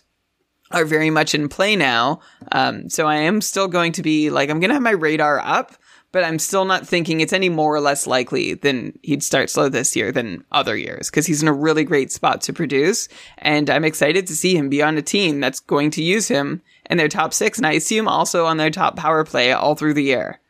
are 0.70 0.84
very 0.84 1.10
much 1.10 1.34
in 1.34 1.48
play 1.48 1.74
now. 1.76 2.20
Um, 2.52 2.88
so 2.88 3.06
I 3.06 3.16
am 3.16 3.40
still 3.40 3.68
going 3.68 3.92
to 3.92 4.02
be 4.02 4.30
like, 4.30 4.50
I'm 4.50 4.60
going 4.60 4.68
to 4.68 4.74
have 4.74 4.82
my 4.82 4.90
radar 4.90 5.40
up 5.40 5.74
but 6.12 6.24
I'm 6.24 6.38
still 6.38 6.64
not 6.64 6.86
thinking 6.86 7.20
it's 7.20 7.32
any 7.32 7.48
more 7.48 7.74
or 7.74 7.80
less 7.80 8.06
likely 8.06 8.54
than 8.54 8.98
he'd 9.02 9.22
start 9.22 9.50
slow 9.50 9.68
this 9.68 9.94
year 9.94 10.10
than 10.10 10.44
other 10.52 10.76
years 10.76 11.10
because 11.10 11.26
he's 11.26 11.42
in 11.42 11.48
a 11.48 11.52
really 11.52 11.84
great 11.84 12.10
spot 12.10 12.40
to 12.42 12.52
produce. 12.52 13.08
And 13.38 13.68
I'm 13.68 13.84
excited 13.84 14.26
to 14.26 14.36
see 14.36 14.56
him 14.56 14.68
be 14.68 14.82
on 14.82 14.96
a 14.96 15.02
team 15.02 15.40
that's 15.40 15.60
going 15.60 15.90
to 15.92 16.02
use 16.02 16.28
him 16.28 16.62
in 16.88 16.96
their 16.96 17.08
top 17.08 17.34
six. 17.34 17.58
And 17.58 17.66
I 17.66 17.72
assume 17.72 18.08
also 18.08 18.46
on 18.46 18.56
their 18.56 18.70
top 18.70 18.96
power 18.96 19.24
play 19.24 19.52
all 19.52 19.74
through 19.74 19.94
the 19.94 20.04
year. 20.04 20.40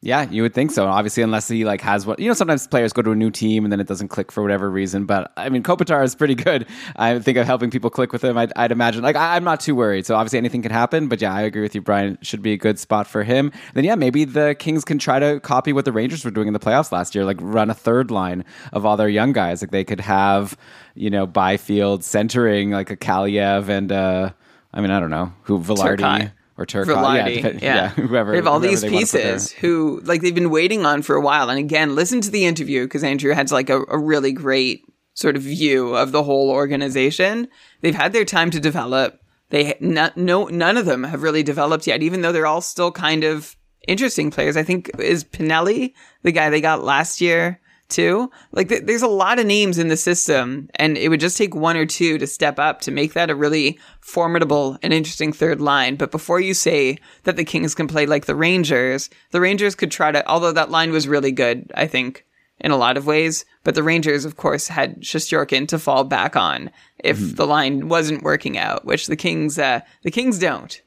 Yeah, 0.00 0.30
you 0.30 0.42
would 0.42 0.54
think 0.54 0.70
so. 0.70 0.86
Obviously, 0.86 1.24
unless 1.24 1.48
he 1.48 1.64
like 1.64 1.80
has 1.80 2.06
what 2.06 2.20
you 2.20 2.28
know. 2.28 2.34
Sometimes 2.34 2.68
players 2.68 2.92
go 2.92 3.02
to 3.02 3.10
a 3.10 3.16
new 3.16 3.32
team 3.32 3.64
and 3.64 3.72
then 3.72 3.80
it 3.80 3.88
doesn't 3.88 4.08
click 4.08 4.30
for 4.30 4.42
whatever 4.42 4.70
reason. 4.70 5.06
But 5.06 5.32
I 5.36 5.48
mean, 5.48 5.64
Kopitar 5.64 6.04
is 6.04 6.14
pretty 6.14 6.34
good. 6.36 6.66
I 6.94 7.18
think 7.18 7.36
of 7.36 7.46
helping 7.46 7.70
people 7.70 7.90
click 7.90 8.12
with 8.12 8.22
him. 8.22 8.38
I'd, 8.38 8.52
I'd 8.54 8.70
imagine. 8.70 9.02
Like 9.02 9.16
I, 9.16 9.36
am 9.36 9.42
not 9.42 9.58
too 9.58 9.74
worried. 9.74 10.06
So 10.06 10.14
obviously 10.14 10.38
anything 10.38 10.62
can 10.62 10.70
happen. 10.70 11.08
But 11.08 11.20
yeah, 11.20 11.34
I 11.34 11.42
agree 11.42 11.62
with 11.62 11.74
you, 11.74 11.80
Brian. 11.80 12.16
Should 12.22 12.42
be 12.42 12.52
a 12.52 12.56
good 12.56 12.78
spot 12.78 13.08
for 13.08 13.24
him. 13.24 13.50
Then 13.74 13.82
yeah, 13.82 13.96
maybe 13.96 14.24
the 14.24 14.54
Kings 14.56 14.84
can 14.84 15.00
try 15.00 15.18
to 15.18 15.40
copy 15.40 15.72
what 15.72 15.84
the 15.84 15.92
Rangers 15.92 16.24
were 16.24 16.30
doing 16.30 16.46
in 16.46 16.52
the 16.52 16.60
playoffs 16.60 16.92
last 16.92 17.16
year. 17.16 17.24
Like 17.24 17.38
run 17.40 17.68
a 17.68 17.74
third 17.74 18.12
line 18.12 18.44
of 18.72 18.86
all 18.86 18.96
their 18.96 19.08
young 19.08 19.32
guys. 19.32 19.62
Like 19.62 19.72
they 19.72 19.84
could 19.84 20.00
have 20.00 20.56
you 20.94 21.10
know 21.10 21.26
Byfield 21.26 22.04
centering 22.04 22.70
like 22.70 22.90
a 22.90 22.96
Kaliyev 22.96 23.68
and 23.68 23.90
uh, 23.90 24.30
I 24.72 24.80
mean 24.80 24.92
I 24.92 25.00
don't 25.00 25.10
know 25.10 25.32
who 25.42 25.58
Vilardi. 25.58 25.98
Turcotte 25.98 26.32
or 26.58 26.66
Turcotte, 26.66 26.88
uh, 26.88 26.96
Vilardi, 26.96 27.42
yeah, 27.42 27.48
yeah. 27.48 27.58
yeah, 27.60 27.88
whoever. 27.90 28.32
They 28.32 28.38
have 28.38 28.48
all 28.48 28.58
these 28.58 28.80
they 28.80 28.90
wanna 28.90 29.00
put 29.00 29.12
there. 29.12 29.34
pieces 29.34 29.52
who, 29.52 30.00
like, 30.04 30.20
they've 30.20 30.34
been 30.34 30.50
waiting 30.50 30.84
on 30.84 31.02
for 31.02 31.14
a 31.14 31.20
while. 31.20 31.48
And 31.48 31.58
again, 31.58 31.94
listen 31.94 32.20
to 32.22 32.30
the 32.30 32.44
interview 32.44 32.84
because 32.84 33.04
Andrew 33.04 33.32
has 33.32 33.52
like 33.52 33.70
a, 33.70 33.82
a 33.88 33.96
really 33.96 34.32
great 34.32 34.84
sort 35.14 35.36
of 35.36 35.42
view 35.42 35.94
of 35.94 36.10
the 36.12 36.24
whole 36.24 36.50
organization. 36.50 37.48
They've 37.80 37.94
had 37.94 38.12
their 38.12 38.24
time 38.24 38.50
to 38.50 38.60
develop. 38.60 39.20
They 39.50 39.76
not, 39.80 40.16
no 40.16 40.44
none 40.46 40.76
of 40.76 40.84
them 40.84 41.04
have 41.04 41.22
really 41.22 41.42
developed 41.42 41.86
yet, 41.86 42.02
even 42.02 42.20
though 42.20 42.32
they're 42.32 42.46
all 42.46 42.60
still 42.60 42.92
kind 42.92 43.24
of 43.24 43.56
interesting 43.86 44.30
players. 44.30 44.56
I 44.56 44.62
think 44.62 44.90
is 44.98 45.24
Pinelli 45.24 45.94
the 46.22 46.32
guy 46.32 46.50
they 46.50 46.60
got 46.60 46.84
last 46.84 47.20
year 47.20 47.60
too. 47.88 48.30
Like 48.52 48.68
th- 48.68 48.84
there's 48.84 49.02
a 49.02 49.08
lot 49.08 49.38
of 49.38 49.46
names 49.46 49.78
in 49.78 49.88
the 49.88 49.96
system 49.96 50.68
and 50.74 50.96
it 50.96 51.08
would 51.08 51.20
just 51.20 51.36
take 51.36 51.54
one 51.54 51.76
or 51.76 51.86
two 51.86 52.18
to 52.18 52.26
step 52.26 52.58
up 52.58 52.80
to 52.82 52.90
make 52.90 53.14
that 53.14 53.30
a 53.30 53.34
really 53.34 53.78
formidable 54.00 54.78
and 54.82 54.92
interesting 54.92 55.32
third 55.32 55.60
line. 55.60 55.96
But 55.96 56.10
before 56.10 56.40
you 56.40 56.54
say 56.54 56.98
that 57.24 57.36
the 57.36 57.44
Kings 57.44 57.74
can 57.74 57.88
play 57.88 58.06
like 58.06 58.26
the 58.26 58.34
Rangers, 58.34 59.10
the 59.30 59.40
Rangers 59.40 59.74
could 59.74 59.90
try 59.90 60.12
to, 60.12 60.26
although 60.28 60.52
that 60.52 60.70
line 60.70 60.92
was 60.92 61.08
really 61.08 61.32
good, 61.32 61.70
I 61.74 61.86
think, 61.86 62.24
in 62.60 62.70
a 62.70 62.76
lot 62.76 62.96
of 62.96 63.06
ways. 63.06 63.44
But 63.64 63.74
the 63.74 63.82
Rangers, 63.82 64.24
of 64.24 64.36
course, 64.36 64.68
had 64.68 65.00
Shesterkin 65.02 65.68
to 65.68 65.78
fall 65.78 66.04
back 66.04 66.36
on 66.36 66.70
if 66.98 67.36
the 67.36 67.46
line 67.46 67.88
wasn't 67.88 68.22
working 68.22 68.58
out, 68.58 68.84
which 68.84 69.06
the 69.06 69.16
Kings, 69.16 69.58
uh, 69.58 69.80
the 70.02 70.10
Kings 70.10 70.38
don't. 70.38 70.80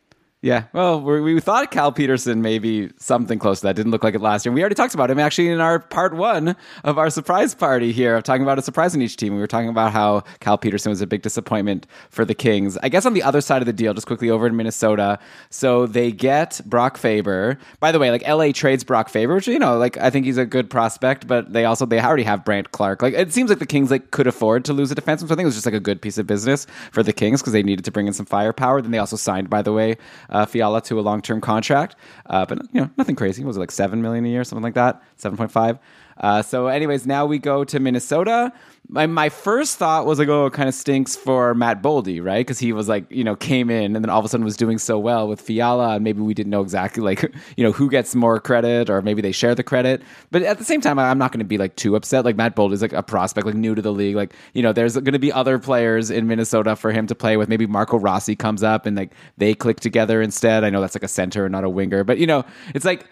Yeah, 0.43 0.63
well, 0.73 0.99
we 0.99 1.21
we 1.21 1.39
thought 1.39 1.69
Cal 1.69 1.91
Petersen 1.91 2.41
maybe 2.41 2.89
something 2.97 3.37
close 3.37 3.59
to 3.59 3.67
that. 3.67 3.75
Didn't 3.75 3.91
look 3.91 4.03
like 4.03 4.15
it 4.15 4.21
last 4.21 4.43
year. 4.43 4.51
We 4.51 4.61
already 4.61 4.73
talked 4.73 4.95
about 4.95 5.11
him 5.11 5.19
actually 5.19 5.49
in 5.49 5.59
our 5.61 5.77
part 5.77 6.15
one 6.15 6.55
of 6.83 6.97
our 6.97 7.11
surprise 7.11 7.53
party 7.53 7.91
here 7.91 8.15
of 8.15 8.23
talking 8.23 8.41
about 8.41 8.57
a 8.57 8.63
surprise 8.63 8.95
in 8.95 9.03
each 9.03 9.17
team. 9.17 9.35
We 9.35 9.39
were 9.39 9.45
talking 9.45 9.69
about 9.69 9.91
how 9.91 10.23
Cal 10.39 10.57
Petersen 10.57 10.89
was 10.89 10.99
a 10.99 11.05
big 11.05 11.21
disappointment 11.21 11.85
for 12.09 12.25
the 12.25 12.33
Kings. 12.33 12.75
I 12.81 12.89
guess 12.89 13.05
on 13.05 13.13
the 13.13 13.21
other 13.21 13.39
side 13.39 13.61
of 13.61 13.67
the 13.67 13.73
deal, 13.73 13.93
just 13.93 14.07
quickly 14.07 14.31
over 14.31 14.47
in 14.47 14.55
Minnesota, 14.55 15.19
so 15.51 15.85
they 15.85 16.11
get 16.11 16.59
Brock 16.65 16.97
Faber. 16.97 17.59
By 17.79 17.91
the 17.91 17.99
way, 17.99 18.09
like 18.09 18.27
LA 18.27 18.51
trades 18.51 18.83
Brock 18.83 19.09
Faber, 19.09 19.35
which 19.35 19.47
you 19.47 19.59
know, 19.59 19.77
like 19.77 19.95
I 19.97 20.09
think 20.09 20.25
he's 20.25 20.39
a 20.39 20.45
good 20.47 20.71
prospect, 20.71 21.27
but 21.27 21.53
they 21.53 21.65
also 21.65 21.85
they 21.85 22.01
already 22.01 22.23
have 22.23 22.43
Brandt 22.43 22.71
Clarke. 22.71 23.03
Like 23.03 23.13
it 23.13 23.31
seems 23.31 23.51
like 23.51 23.59
the 23.59 23.67
Kings 23.67 23.91
like 23.91 24.09
could 24.09 24.25
afford 24.25 24.65
to 24.65 24.73
lose 24.73 24.91
a 24.91 24.95
defenseman. 24.95 25.19
So 25.19 25.25
I 25.25 25.35
think 25.35 25.41
it 25.41 25.45
was 25.45 25.55
just 25.55 25.67
like 25.67 25.75
a 25.75 25.79
good 25.79 26.01
piece 26.01 26.17
of 26.17 26.25
business 26.25 26.65
for 26.91 27.03
the 27.03 27.13
Kings 27.13 27.41
because 27.43 27.53
they 27.53 27.61
needed 27.61 27.85
to 27.85 27.91
bring 27.91 28.07
in 28.07 28.13
some 28.13 28.25
firepower. 28.25 28.81
Then 28.81 28.89
they 28.89 28.97
also 28.97 29.17
signed, 29.17 29.47
by 29.47 29.61
the 29.61 29.71
way, 29.71 29.97
uh, 30.31 30.45
Fiala 30.45 30.81
to 30.83 30.99
a 30.99 31.01
long 31.01 31.21
term 31.21 31.41
contract, 31.41 31.95
uh, 32.27 32.45
but 32.45 32.59
you 32.71 32.81
know 32.81 32.89
nothing 32.97 33.15
crazy. 33.15 33.43
Was 33.43 33.57
it 33.57 33.59
like 33.59 33.71
seven 33.71 34.01
million 34.01 34.25
a 34.25 34.29
year, 34.29 34.43
something 34.43 34.63
like 34.63 34.75
that, 34.75 35.01
seven 35.17 35.37
point 35.37 35.51
five? 35.51 35.79
Uh, 36.21 36.41
so, 36.43 36.67
anyways, 36.67 37.07
now 37.07 37.25
we 37.25 37.39
go 37.39 37.63
to 37.63 37.79
Minnesota. 37.79 38.53
My, 38.87 39.07
my 39.07 39.29
first 39.29 39.77
thought 39.77 40.05
was 40.05 40.19
like, 40.19 40.27
oh, 40.27 40.45
it 40.45 40.53
kind 40.53 40.69
of 40.69 40.75
stinks 40.75 41.15
for 41.15 41.55
Matt 41.55 41.81
Boldy, 41.81 42.23
right? 42.23 42.45
Because 42.45 42.59
he 42.59 42.73
was 42.73 42.87
like, 42.87 43.09
you 43.09 43.23
know, 43.23 43.35
came 43.35 43.71
in 43.71 43.95
and 43.95 44.05
then 44.05 44.09
all 44.09 44.19
of 44.19 44.25
a 44.25 44.29
sudden 44.29 44.45
was 44.45 44.55
doing 44.55 44.77
so 44.77 44.99
well 44.99 45.27
with 45.27 45.41
Fiala, 45.41 45.95
and 45.95 46.03
maybe 46.03 46.21
we 46.21 46.35
didn't 46.35 46.51
know 46.51 46.61
exactly 46.61 47.01
like, 47.01 47.23
you 47.57 47.63
know, 47.63 47.71
who 47.71 47.89
gets 47.89 48.13
more 48.13 48.39
credit 48.39 48.87
or 48.89 49.01
maybe 49.01 49.21
they 49.21 49.31
share 49.31 49.55
the 49.55 49.63
credit. 49.63 50.03
But 50.29 50.43
at 50.43 50.59
the 50.59 50.63
same 50.63 50.79
time, 50.79 50.99
I'm 50.99 51.17
not 51.17 51.31
going 51.31 51.39
to 51.39 51.45
be 51.45 51.57
like 51.57 51.75
too 51.75 51.95
upset. 51.95 52.23
Like 52.23 52.35
Matt 52.35 52.55
Boldy 52.55 52.73
is 52.73 52.83
like 52.83 52.93
a 52.93 53.01
prospect, 53.01 53.47
like 53.47 53.55
new 53.55 53.73
to 53.73 53.81
the 53.81 53.93
league. 53.93 54.15
Like, 54.15 54.35
you 54.53 54.61
know, 54.61 54.73
there's 54.73 54.93
going 54.93 55.13
to 55.13 55.19
be 55.19 55.31
other 55.31 55.57
players 55.57 56.11
in 56.11 56.27
Minnesota 56.27 56.75
for 56.75 56.91
him 56.91 57.07
to 57.07 57.15
play 57.15 57.35
with. 57.35 57.49
Maybe 57.49 57.65
Marco 57.65 57.97
Rossi 57.97 58.35
comes 58.35 58.61
up 58.61 58.85
and 58.85 58.95
like 58.95 59.13
they 59.37 59.55
click 59.55 59.79
together 59.79 60.21
instead. 60.21 60.63
I 60.63 60.69
know 60.69 60.81
that's 60.81 60.95
like 60.95 61.03
a 61.03 61.07
center, 61.07 61.45
and 61.45 61.51
not 61.51 61.63
a 61.63 61.69
winger, 61.69 62.03
but 62.03 62.19
you 62.19 62.27
know, 62.27 62.45
it's 62.75 62.85
like 62.85 63.07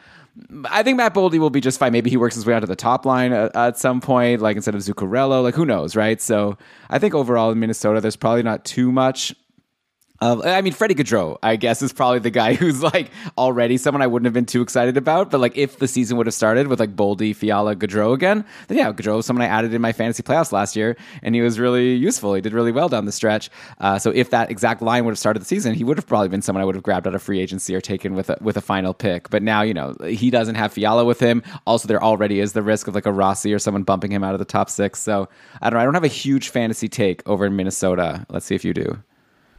I 0.66 0.84
think 0.84 0.98
Matt 0.98 1.14
Boldy 1.14 1.40
will 1.40 1.50
be 1.50 1.62
just 1.62 1.80
fine. 1.80 1.92
Maybe 1.92 2.10
he 2.10 2.18
works 2.18 2.36
his 2.36 2.46
way 2.46 2.54
out 2.54 2.62
to 2.62 2.68
the 2.68 2.76
top 2.76 3.06
line 3.06 3.34
at, 3.34 3.56
at, 3.56 3.78
some 3.78 4.00
point, 4.02 4.42
like 4.42 4.56
instead 4.56 4.76
of 4.76 4.82
Zuccarello. 4.82 5.44
Like 5.44 5.56
who 5.56 5.66
knows, 5.66 5.96
right? 5.96 6.22
So 6.22 6.58
I 6.90 7.00
think 7.00 7.14
overall 7.14 7.52
in 7.52 7.60
Minnesota, 7.60 8.02
there's 8.02 8.16
probably 8.16 8.44
not 8.44 8.66
too 8.66 8.92
much 8.92 9.36
uh, 10.22 10.42
I 10.44 10.62
mean, 10.62 10.74
Freddie 10.74 10.96
Gaudreau, 10.96 11.38
I 11.42 11.56
guess, 11.56 11.82
is 11.82 11.94
probably 11.94 12.20
the 12.20 12.30
guy 12.30 12.54
who's 12.56 12.84
like 12.84 13.12
already 13.38 13.78
someone 13.78 14.02
I 14.02 14.08
wouldn't 14.08 14.26
have 14.26 14.34
been 14.34 14.46
too 14.46 14.62
excited 14.62 14.98
about. 14.98 15.32
But 15.32 15.40
like, 15.40 15.58
if 15.58 15.80
the 15.80 15.88
season 15.88 16.18
would 16.18 16.28
have 16.28 16.34
started 16.34 16.68
with 16.68 16.80
like 16.80 16.96
Boldy, 16.96 17.36
Fiala, 17.36 17.76
Gaudreau 17.76 18.14
again, 18.14 18.46
then 18.68 18.78
yeah, 18.78 18.92
Gaudreau 18.92 19.18
was 19.18 19.26
someone 19.26 19.46
I 19.46 19.50
added 19.50 19.74
in 19.74 19.82
my 19.82 19.94
fantasy 19.94 20.24
playoffs 20.24 20.52
last 20.52 20.76
year, 20.76 20.98
and 21.24 21.36
he 21.36 21.42
was 21.42 21.60
really 21.60 21.96
useful. 21.96 22.34
He 22.34 22.42
did 22.42 22.54
really 22.54 22.72
well 22.72 22.90
down 22.90 23.06
the 23.06 23.12
stretch. 23.12 23.50
Uh, 23.80 23.98
so 23.98 24.12
if 24.12 24.30
that 24.32 24.52
exact 24.52 24.82
line 24.82 25.06
would 25.06 25.12
have 25.12 25.20
started 25.20 25.42
the 25.42 25.46
season, 25.46 25.74
he 25.74 25.84
would 25.84 25.98
have 25.98 26.08
probably 26.08 26.30
been 26.30 26.42
someone 26.42 26.62
I 26.62 26.66
would 26.66 26.76
have 26.76 26.84
grabbed 26.84 27.08
out 27.08 27.16
of 27.16 27.22
free 27.22 27.40
agency 27.40 27.74
or 27.74 27.82
taken 27.82 28.16
with 28.16 28.30
a, 28.30 28.38
with 28.42 28.58
a 28.58 28.62
final 28.62 28.94
pick. 28.94 29.30
But 29.30 29.44
now, 29.44 29.62
you 29.62 29.74
know, 29.74 29.96
he 30.06 30.30
doesn't 30.30 30.56
have 30.56 30.74
Fiala 30.74 31.06
with 31.06 31.20
him. 31.20 31.44
Also, 31.66 31.88
there 31.88 32.04
already 32.04 32.40
is 32.40 32.54
the 32.54 32.64
risk 32.64 32.88
of 32.88 32.96
like 32.96 33.06
a 33.06 33.12
Rossi 33.12 33.54
or 33.54 33.60
someone 33.60 33.84
bumping 33.84 34.12
him 34.12 34.24
out 34.24 34.34
of 34.34 34.40
the 34.40 34.46
top 34.46 34.70
six. 34.70 35.00
So 35.00 35.30
I 35.62 35.70
don't 35.70 35.78
know. 35.78 35.82
I 35.82 35.86
don't 35.86 35.94
have 35.94 36.04
a 36.04 36.08
huge 36.08 36.50
fantasy 36.50 36.90
take 36.90 37.28
over 37.28 37.46
in 37.46 37.56
Minnesota. 37.56 38.26
Let's 38.30 38.46
see 38.46 38.56
if 38.56 38.66
you 38.66 38.74
do. 38.74 39.02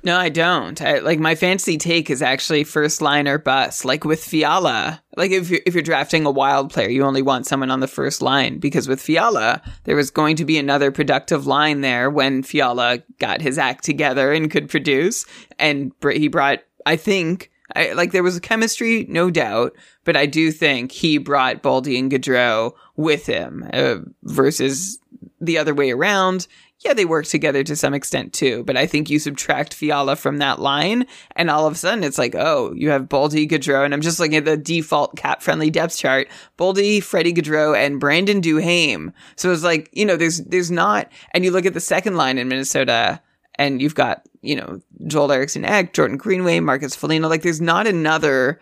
No, 0.03 0.17
I 0.17 0.31
don't. 0.31 0.81
I, 0.81 1.01
like 1.01 1.19
my 1.19 1.35
fancy 1.35 1.77
take 1.77 2.09
is 2.09 2.23
actually 2.23 2.65
first 2.65 3.03
line 3.03 3.29
or 3.29 3.39
bust. 3.39 3.85
Like 3.85 4.05
with 4.05 4.25
Fiala, 4.25 5.03
like 5.17 5.31
if 5.31 5.51
you're, 5.51 5.61
if 5.67 5.75
you're 5.75 5.83
drafting 5.83 6.25
a 6.25 6.31
wild 6.31 6.73
player, 6.73 6.89
you 6.89 7.05
only 7.05 7.23
want 7.23 7.47
someone 7.47 7.71
on 7.71 7.81
the 7.81 7.89
first 7.89 8.23
line 8.23 8.59
because 8.59 8.89
with 8.89 9.01
Fiala, 9.01 9.61
there 9.85 9.97
was 9.97 10.11
going 10.11 10.37
to 10.37 10.45
be 10.45 10.59
another 10.59 10.91
productive 10.91 11.47
line 11.47 11.83
there 11.83 12.09
when 12.09 12.43
Fiala 12.43 13.01
got 13.19 13.43
his 13.43 13.59
act 13.59 13.85
together 13.85 14.33
and 14.33 14.51
could 14.51 14.71
produce. 14.71 15.27
And 15.59 15.93
he 16.13 16.29
brought, 16.29 16.61
I 16.87 16.97
think, 16.97 17.51
I, 17.77 17.93
like 17.93 18.13
there 18.13 18.23
was 18.23 18.37
a 18.37 18.41
chemistry, 18.41 19.07
no 19.09 19.31
doubt, 19.31 19.77
but 20.05 20.17
I 20.17 20.25
do 20.25 20.51
think 20.51 20.93
he 20.93 21.19
brought 21.19 21.63
Boldy 21.63 21.99
and 21.99 22.11
Gaudreau 22.11 22.73
with 22.97 23.27
him 23.27 23.69
uh, 23.73 23.97
versus 24.23 24.99
the 25.41 25.59
other 25.59 25.75
way 25.75 25.91
around 25.91 26.47
yeah, 26.81 26.95
they 26.95 27.05
work 27.05 27.27
together 27.27 27.63
to 27.63 27.77
some 27.77 27.93
extent 27.93 28.33
too, 28.33 28.65
but 28.65 28.77
I 28.77 28.87
think 28.87 29.11
you 29.11 29.19
subtract 29.19 29.75
Fiala 29.75 30.17
from 30.17 30.39
that 30.39 30.61
line, 30.61 31.07
and 31.37 31.51
all 31.51 31.67
of 31.67 31.75
a 31.75 31.77
sudden 31.77 32.03
it's 32.03 32.17
like, 32.17 32.35
oh, 32.35 32.73
you 32.75 32.89
have 32.89 33.09
Boldy, 33.09 33.49
Gaudreau, 33.49 33.85
and 33.85 33.93
I'm 33.93 34.01
just 34.01 34.19
looking 34.19 34.37
at 34.37 34.47
the 34.47 34.57
default 34.57 35.15
cap 35.15 35.43
friendly 35.43 35.69
depth 35.69 35.99
chart: 35.99 36.29
Boldy, 36.59 37.03
Freddie 37.03 37.35
Gaudreau, 37.35 37.77
and 37.77 38.01
Brandon 38.01 38.41
Duhaime. 38.41 39.13
So 39.37 39.53
it's 39.53 39.63
like, 39.63 39.91
you 39.93 40.07
know, 40.07 40.17
there's 40.17 40.39
there's 40.39 40.71
not, 40.71 41.13
and 41.33 41.45
you 41.45 41.51
look 41.51 41.67
at 41.67 41.75
the 41.75 41.81
second 41.81 42.17
line 42.17 42.39
in 42.39 42.49
Minnesota, 42.49 43.21
and 43.57 43.83
you've 43.83 43.95
got 43.95 44.27
you 44.41 44.57
know 44.57 44.81
Joel 45.07 45.33
Eriksson 45.33 45.67
Ek, 45.67 45.93
Jordan 45.93 46.17
Greenway, 46.17 46.61
Marcus 46.61 46.97
Foligno. 46.97 47.29
Like, 47.29 47.43
there's 47.43 47.61
not 47.61 47.87
another 47.87 48.59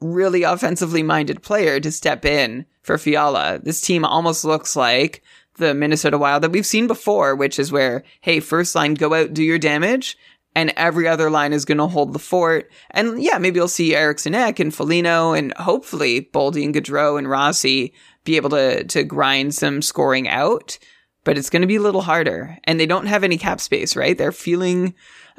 really 0.00 0.44
offensively 0.44 1.02
minded 1.02 1.42
player 1.42 1.80
to 1.80 1.90
step 1.90 2.24
in 2.24 2.64
for 2.82 2.96
Fiala. 2.96 3.60
This 3.62 3.80
team 3.80 4.04
almost 4.04 4.44
looks 4.44 4.76
like 4.76 5.22
the 5.60 5.74
Minnesota 5.74 6.18
Wild 6.18 6.42
that 6.42 6.50
we've 6.50 6.66
seen 6.66 6.86
before, 6.88 7.36
which 7.36 7.58
is 7.58 7.70
where, 7.70 8.02
hey, 8.22 8.40
first 8.40 8.74
line, 8.74 8.94
go 8.94 9.14
out, 9.14 9.32
do 9.32 9.44
your 9.44 9.58
damage, 9.58 10.16
and 10.54 10.72
every 10.76 11.06
other 11.06 11.30
line 11.30 11.52
is 11.52 11.64
going 11.64 11.78
to 11.78 11.86
hold 11.86 12.12
the 12.12 12.18
fort. 12.18 12.70
And 12.90 13.22
yeah, 13.22 13.38
maybe 13.38 13.58
you'll 13.58 13.68
see 13.68 13.94
Eriksson 13.94 14.34
Ek 14.34 14.58
and 14.58 14.74
Foligno 14.74 15.32
and 15.32 15.52
hopefully 15.54 16.28
Boldy 16.32 16.64
and 16.64 16.74
Gaudreau 16.74 17.18
and 17.18 17.30
Rossi 17.30 17.94
be 18.24 18.36
able 18.36 18.50
to, 18.50 18.84
to 18.84 19.04
grind 19.04 19.54
some 19.54 19.80
scoring 19.80 20.28
out. 20.28 20.78
But 21.22 21.38
it's 21.38 21.50
going 21.50 21.62
to 21.62 21.68
be 21.68 21.76
a 21.76 21.82
little 21.82 22.00
harder. 22.00 22.58
And 22.64 22.80
they 22.80 22.86
don't 22.86 23.06
have 23.06 23.22
any 23.22 23.36
cap 23.36 23.60
space, 23.60 23.94
right? 23.94 24.16
They're 24.16 24.32
feeling, 24.32 24.94